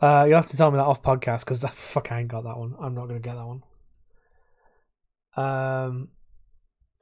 Uh, 0.00 0.24
you'll 0.28 0.36
have 0.36 0.46
to 0.46 0.56
tell 0.56 0.70
me 0.70 0.76
that 0.76 0.84
off 0.84 1.02
podcast 1.02 1.40
because 1.40 1.62
fuck, 1.74 2.12
I 2.12 2.20
ain't 2.20 2.28
got 2.28 2.44
that 2.44 2.56
one. 2.56 2.74
I'm 2.80 2.94
not 2.94 3.06
gonna 3.06 3.18
get 3.18 3.34
that 3.34 3.46
one. 3.46 3.62
Um, 5.36 6.08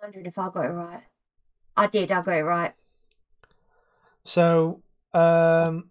wondering 0.02 0.26
if 0.26 0.38
I 0.38 0.48
got 0.50 0.64
it 0.64 0.68
right. 0.68 1.02
I 1.76 1.86
did. 1.86 2.10
I 2.10 2.22
got 2.22 2.36
it 2.36 2.42
right. 2.42 2.72
so 4.24 4.82
um, 5.12 5.90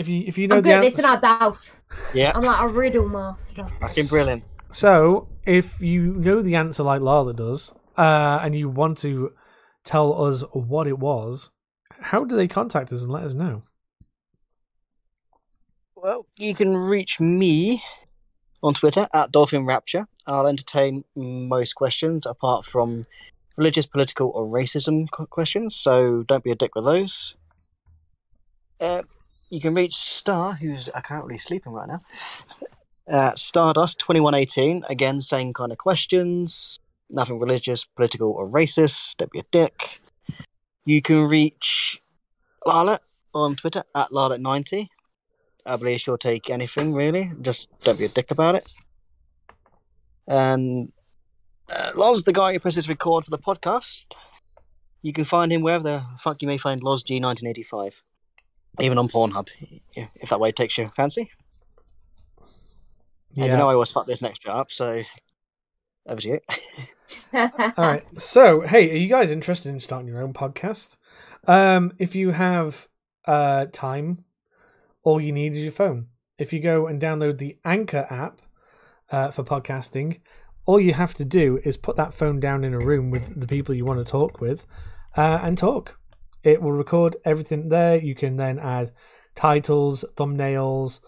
if 0.00 0.08
you 0.08 0.24
if 0.26 0.38
you 0.38 0.48
know 0.48 0.56
I'm 0.56 0.62
the 0.62 0.70
good 0.70 0.76
at 0.76 0.80
this, 0.80 0.94
answer, 0.94 1.12
and 1.12 1.24
I 1.24 1.38
both. 1.38 1.80
Yeah, 2.14 2.32
I'm 2.34 2.42
like 2.42 2.62
a 2.62 2.68
riddle 2.68 3.08
master. 3.08 3.66
fucking 3.80 4.06
brilliant. 4.06 4.42
so 4.72 5.28
if 5.44 5.80
you 5.82 6.14
know 6.14 6.40
the 6.40 6.56
answer 6.56 6.82
like 6.82 7.02
Lala 7.02 7.34
does, 7.34 7.74
uh, 7.98 8.40
and 8.42 8.56
you 8.56 8.70
want 8.70 8.96
to 8.98 9.32
tell 9.84 10.24
us 10.24 10.42
what 10.52 10.86
it 10.86 10.98
was, 10.98 11.50
how 12.00 12.24
do 12.24 12.34
they 12.34 12.48
contact 12.48 12.92
us 12.92 13.02
and 13.02 13.12
let 13.12 13.24
us 13.24 13.34
know? 13.34 13.62
Well, 15.94 16.26
you 16.38 16.54
can 16.54 16.74
reach 16.74 17.20
me 17.20 17.82
on 18.62 18.72
Twitter 18.72 19.06
at 19.12 19.30
Dolphin 19.30 19.66
Rapture. 19.66 20.06
I'll 20.26 20.46
entertain 20.46 21.04
most 21.14 21.74
questions 21.74 22.24
apart 22.24 22.64
from 22.64 23.06
religious, 23.58 23.84
political, 23.84 24.30
or 24.30 24.46
racism 24.46 25.10
questions, 25.10 25.76
so 25.76 26.22
don't 26.22 26.42
be 26.42 26.52
a 26.52 26.54
dick 26.54 26.74
with 26.74 26.86
those. 26.86 27.36
Uh, 28.80 29.02
you 29.50 29.60
can 29.60 29.74
reach 29.74 29.94
Star, 29.94 30.54
who's 30.54 30.88
currently 31.04 31.36
sleeping 31.36 31.72
right 31.72 31.88
now, 31.88 32.02
at 33.06 33.36
Stardust2118. 33.36 34.88
Again, 34.88 35.20
same 35.20 35.52
kind 35.52 35.72
of 35.72 35.78
questions. 35.78 36.78
Nothing 37.10 37.40
religious, 37.40 37.84
political, 37.84 38.30
or 38.30 38.48
racist. 38.48 39.16
Don't 39.16 39.32
be 39.32 39.40
a 39.40 39.44
dick. 39.50 40.00
You 40.84 41.02
can 41.02 41.28
reach 41.28 42.00
Lala 42.66 43.00
on 43.34 43.56
Twitter 43.56 43.82
at 43.94 44.10
Lala90. 44.10 44.88
I 45.66 45.76
believe 45.76 46.00
she'll 46.00 46.16
take 46.16 46.48
anything 46.48 46.94
really. 46.94 47.32
Just 47.40 47.68
don't 47.80 47.98
be 47.98 48.04
a 48.04 48.08
dick 48.08 48.30
about 48.30 48.54
it. 48.54 48.72
And 50.26 50.92
uh, 51.68 51.92
Loz, 51.94 52.24
the 52.24 52.32
guy 52.32 52.52
who 52.52 52.60
presses 52.60 52.88
record 52.88 53.24
for 53.24 53.30
the 53.30 53.38
podcast, 53.38 54.14
you 55.02 55.12
can 55.12 55.24
find 55.24 55.52
him 55.52 55.62
wherever 55.62 55.82
the 55.82 56.04
fuck 56.18 56.40
you 56.40 56.48
may 56.48 56.56
find 56.56 56.82
Loz 56.82 57.02
G 57.02 57.14
1985, 57.20 58.02
even 58.78 58.98
on 58.98 59.08
Pornhub, 59.08 59.48
if 59.94 60.28
that 60.28 60.40
way 60.40 60.52
takes 60.52 60.78
your 60.78 60.88
fancy. 60.90 61.30
And 63.36 63.46
you 63.46 63.56
know 63.56 63.68
I 63.68 63.74
always 63.74 63.90
fuck 63.90 64.06
this 64.06 64.22
next 64.22 64.42
job, 64.42 64.70
so 64.70 65.02
over 66.06 66.20
to 66.20 66.28
you. 66.28 66.40
All 67.32 67.72
right. 67.76 68.04
So, 68.20 68.62
hey, 68.62 68.90
are 68.90 68.96
you 68.96 69.08
guys 69.08 69.30
interested 69.30 69.70
in 69.70 69.80
starting 69.80 70.08
your 70.08 70.22
own 70.22 70.32
podcast? 70.32 70.96
Um, 71.46 71.92
if 71.98 72.14
you 72.14 72.30
have 72.30 72.88
uh, 73.26 73.66
time, 73.72 74.24
all 75.02 75.20
you 75.20 75.32
need 75.32 75.52
is 75.52 75.62
your 75.62 75.72
phone. 75.72 76.06
If 76.38 76.52
you 76.52 76.60
go 76.60 76.86
and 76.86 77.00
download 77.00 77.38
the 77.38 77.56
Anchor 77.64 78.06
app 78.10 78.40
uh, 79.10 79.30
for 79.30 79.44
podcasting, 79.44 80.20
all 80.66 80.80
you 80.80 80.94
have 80.94 81.14
to 81.14 81.24
do 81.24 81.60
is 81.64 81.76
put 81.76 81.96
that 81.96 82.14
phone 82.14 82.40
down 82.40 82.64
in 82.64 82.74
a 82.74 82.78
room 82.78 83.10
with 83.10 83.40
the 83.40 83.46
people 83.46 83.74
you 83.74 83.84
want 83.84 84.04
to 84.04 84.10
talk 84.10 84.40
with 84.40 84.66
uh, 85.16 85.40
and 85.42 85.56
talk. 85.56 85.99
It 86.42 86.62
will 86.62 86.72
record 86.72 87.16
everything 87.24 87.68
there. 87.68 87.96
You 87.96 88.14
can 88.14 88.36
then 88.36 88.58
add 88.58 88.92
titles, 89.34 90.04
thumbnails, 90.16 91.00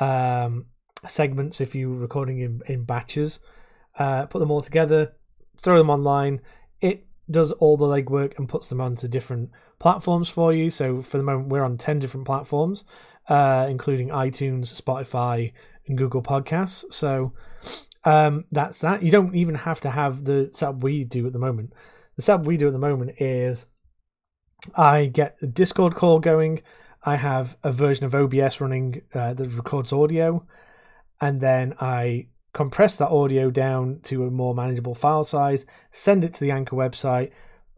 um, 0.00 0.66
segments 1.06 1.60
if 1.60 1.74
you're 1.74 1.90
recording 1.94 2.40
in, 2.40 2.62
in 2.66 2.84
batches. 2.84 3.40
Uh, 3.98 4.26
put 4.26 4.40
them 4.40 4.50
all 4.50 4.62
together, 4.62 5.12
throw 5.62 5.78
them 5.78 5.90
online. 5.90 6.40
It 6.80 7.06
does 7.30 7.52
all 7.52 7.76
the 7.76 7.86
legwork 7.86 8.36
and 8.38 8.48
puts 8.48 8.68
them 8.68 8.80
onto 8.80 9.08
different 9.08 9.50
platforms 9.78 10.28
for 10.28 10.52
you. 10.52 10.70
So 10.70 11.02
for 11.02 11.18
the 11.18 11.24
moment, 11.24 11.48
we're 11.48 11.64
on 11.64 11.78
10 11.78 11.98
different 11.98 12.26
platforms, 12.26 12.84
uh, 13.28 13.66
including 13.68 14.08
iTunes, 14.08 14.80
Spotify, 14.80 15.52
and 15.86 15.96
Google 15.96 16.22
Podcasts. 16.22 16.84
So 16.92 17.32
um, 18.04 18.44
that's 18.52 18.78
that. 18.78 19.02
You 19.02 19.10
don't 19.10 19.34
even 19.34 19.54
have 19.54 19.80
to 19.82 19.90
have 19.90 20.24
the 20.24 20.50
setup 20.52 20.82
we 20.82 21.04
do 21.04 21.26
at 21.26 21.32
the 21.32 21.38
moment. 21.38 21.72
The 22.16 22.22
setup 22.22 22.46
we 22.46 22.56
do 22.56 22.66
at 22.66 22.72
the 22.72 22.78
moment 22.78 23.20
is 23.20 23.66
I 24.74 25.06
get 25.06 25.36
a 25.42 25.46
Discord 25.46 25.94
call 25.94 26.20
going. 26.20 26.62
I 27.02 27.16
have 27.16 27.56
a 27.62 27.72
version 27.72 28.06
of 28.06 28.14
OBS 28.14 28.60
running 28.60 29.02
uh, 29.14 29.34
that 29.34 29.48
records 29.48 29.92
audio, 29.92 30.46
and 31.20 31.40
then 31.40 31.74
I 31.80 32.28
compress 32.54 32.96
that 32.96 33.08
audio 33.08 33.50
down 33.50 34.00
to 34.04 34.24
a 34.24 34.30
more 34.30 34.54
manageable 34.54 34.94
file 34.94 35.24
size, 35.24 35.66
send 35.90 36.24
it 36.24 36.32
to 36.34 36.40
the 36.40 36.52
Anchor 36.52 36.76
website, 36.76 37.32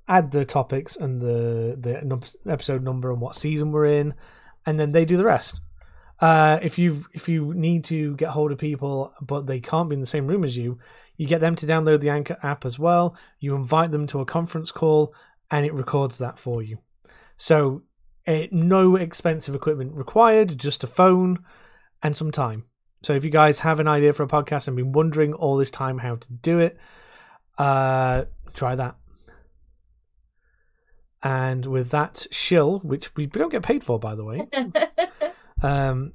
add 0.06 0.30
the 0.30 0.44
topics 0.44 0.96
and 0.96 1.20
the 1.20 1.76
the 1.80 2.50
episode 2.50 2.84
number 2.84 3.10
and 3.10 3.20
what 3.20 3.34
season 3.34 3.72
we're 3.72 3.86
in, 3.86 4.14
and 4.64 4.78
then 4.78 4.92
they 4.92 5.04
do 5.04 5.16
the 5.16 5.24
rest. 5.24 5.60
Uh, 6.20 6.58
if 6.62 6.78
you 6.78 7.04
if 7.12 7.28
you 7.28 7.52
need 7.54 7.84
to 7.84 8.14
get 8.16 8.30
hold 8.30 8.50
of 8.50 8.56
people 8.56 9.12
but 9.20 9.46
they 9.46 9.60
can't 9.60 9.90
be 9.90 9.94
in 9.94 10.00
the 10.00 10.06
same 10.06 10.26
room 10.26 10.44
as 10.44 10.56
you, 10.56 10.78
you 11.16 11.26
get 11.26 11.40
them 11.40 11.56
to 11.56 11.66
download 11.66 12.00
the 12.00 12.10
Anchor 12.10 12.38
app 12.42 12.64
as 12.64 12.78
well. 12.78 13.16
You 13.40 13.54
invite 13.54 13.90
them 13.90 14.06
to 14.08 14.20
a 14.20 14.24
conference 14.24 14.70
call, 14.70 15.14
and 15.50 15.64
it 15.66 15.72
records 15.74 16.18
that 16.18 16.38
for 16.38 16.62
you. 16.62 16.78
So, 17.36 17.82
eh, 18.26 18.48
no 18.50 18.96
expensive 18.96 19.54
equipment 19.54 19.92
required, 19.94 20.58
just 20.58 20.82
a 20.84 20.86
phone 20.86 21.44
and 22.02 22.16
some 22.16 22.30
time. 22.30 22.64
So, 23.02 23.12
if 23.14 23.24
you 23.24 23.30
guys 23.30 23.60
have 23.60 23.78
an 23.80 23.88
idea 23.88 24.12
for 24.12 24.22
a 24.24 24.28
podcast 24.28 24.66
and 24.68 24.76
been 24.76 24.92
wondering 24.92 25.32
all 25.34 25.56
this 25.56 25.70
time 25.70 25.98
how 25.98 26.16
to 26.16 26.32
do 26.32 26.58
it, 26.58 26.76
uh, 27.58 28.24
try 28.54 28.74
that. 28.74 28.96
And 31.22 31.66
with 31.66 31.90
that 31.90 32.26
shill, 32.30 32.78
which 32.80 33.14
we 33.16 33.26
don't 33.26 33.50
get 33.50 33.62
paid 33.62 33.82
for, 33.82 33.98
by 33.98 34.14
the 34.14 34.24
way, 34.24 34.46
um, 35.62 36.12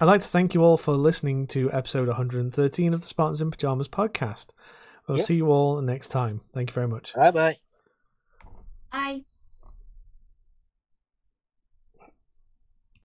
I'd 0.00 0.06
like 0.06 0.20
to 0.20 0.26
thank 0.26 0.54
you 0.54 0.62
all 0.62 0.76
for 0.76 0.92
listening 0.94 1.46
to 1.48 1.70
episode 1.72 2.08
113 2.08 2.94
of 2.94 3.00
the 3.00 3.06
Spartans 3.06 3.40
in 3.40 3.50
Pajamas 3.50 3.88
podcast. 3.88 4.48
We'll 5.08 5.18
Yep. 5.18 5.26
see 5.26 5.34
you 5.36 5.48
all 5.50 5.80
next 5.82 6.08
time. 6.08 6.40
Thank 6.54 6.70
you 6.70 6.74
very 6.74 6.88
much. 6.88 7.14
Bye 7.14 7.30
bye. 7.32 7.71
Bye. 8.92 9.24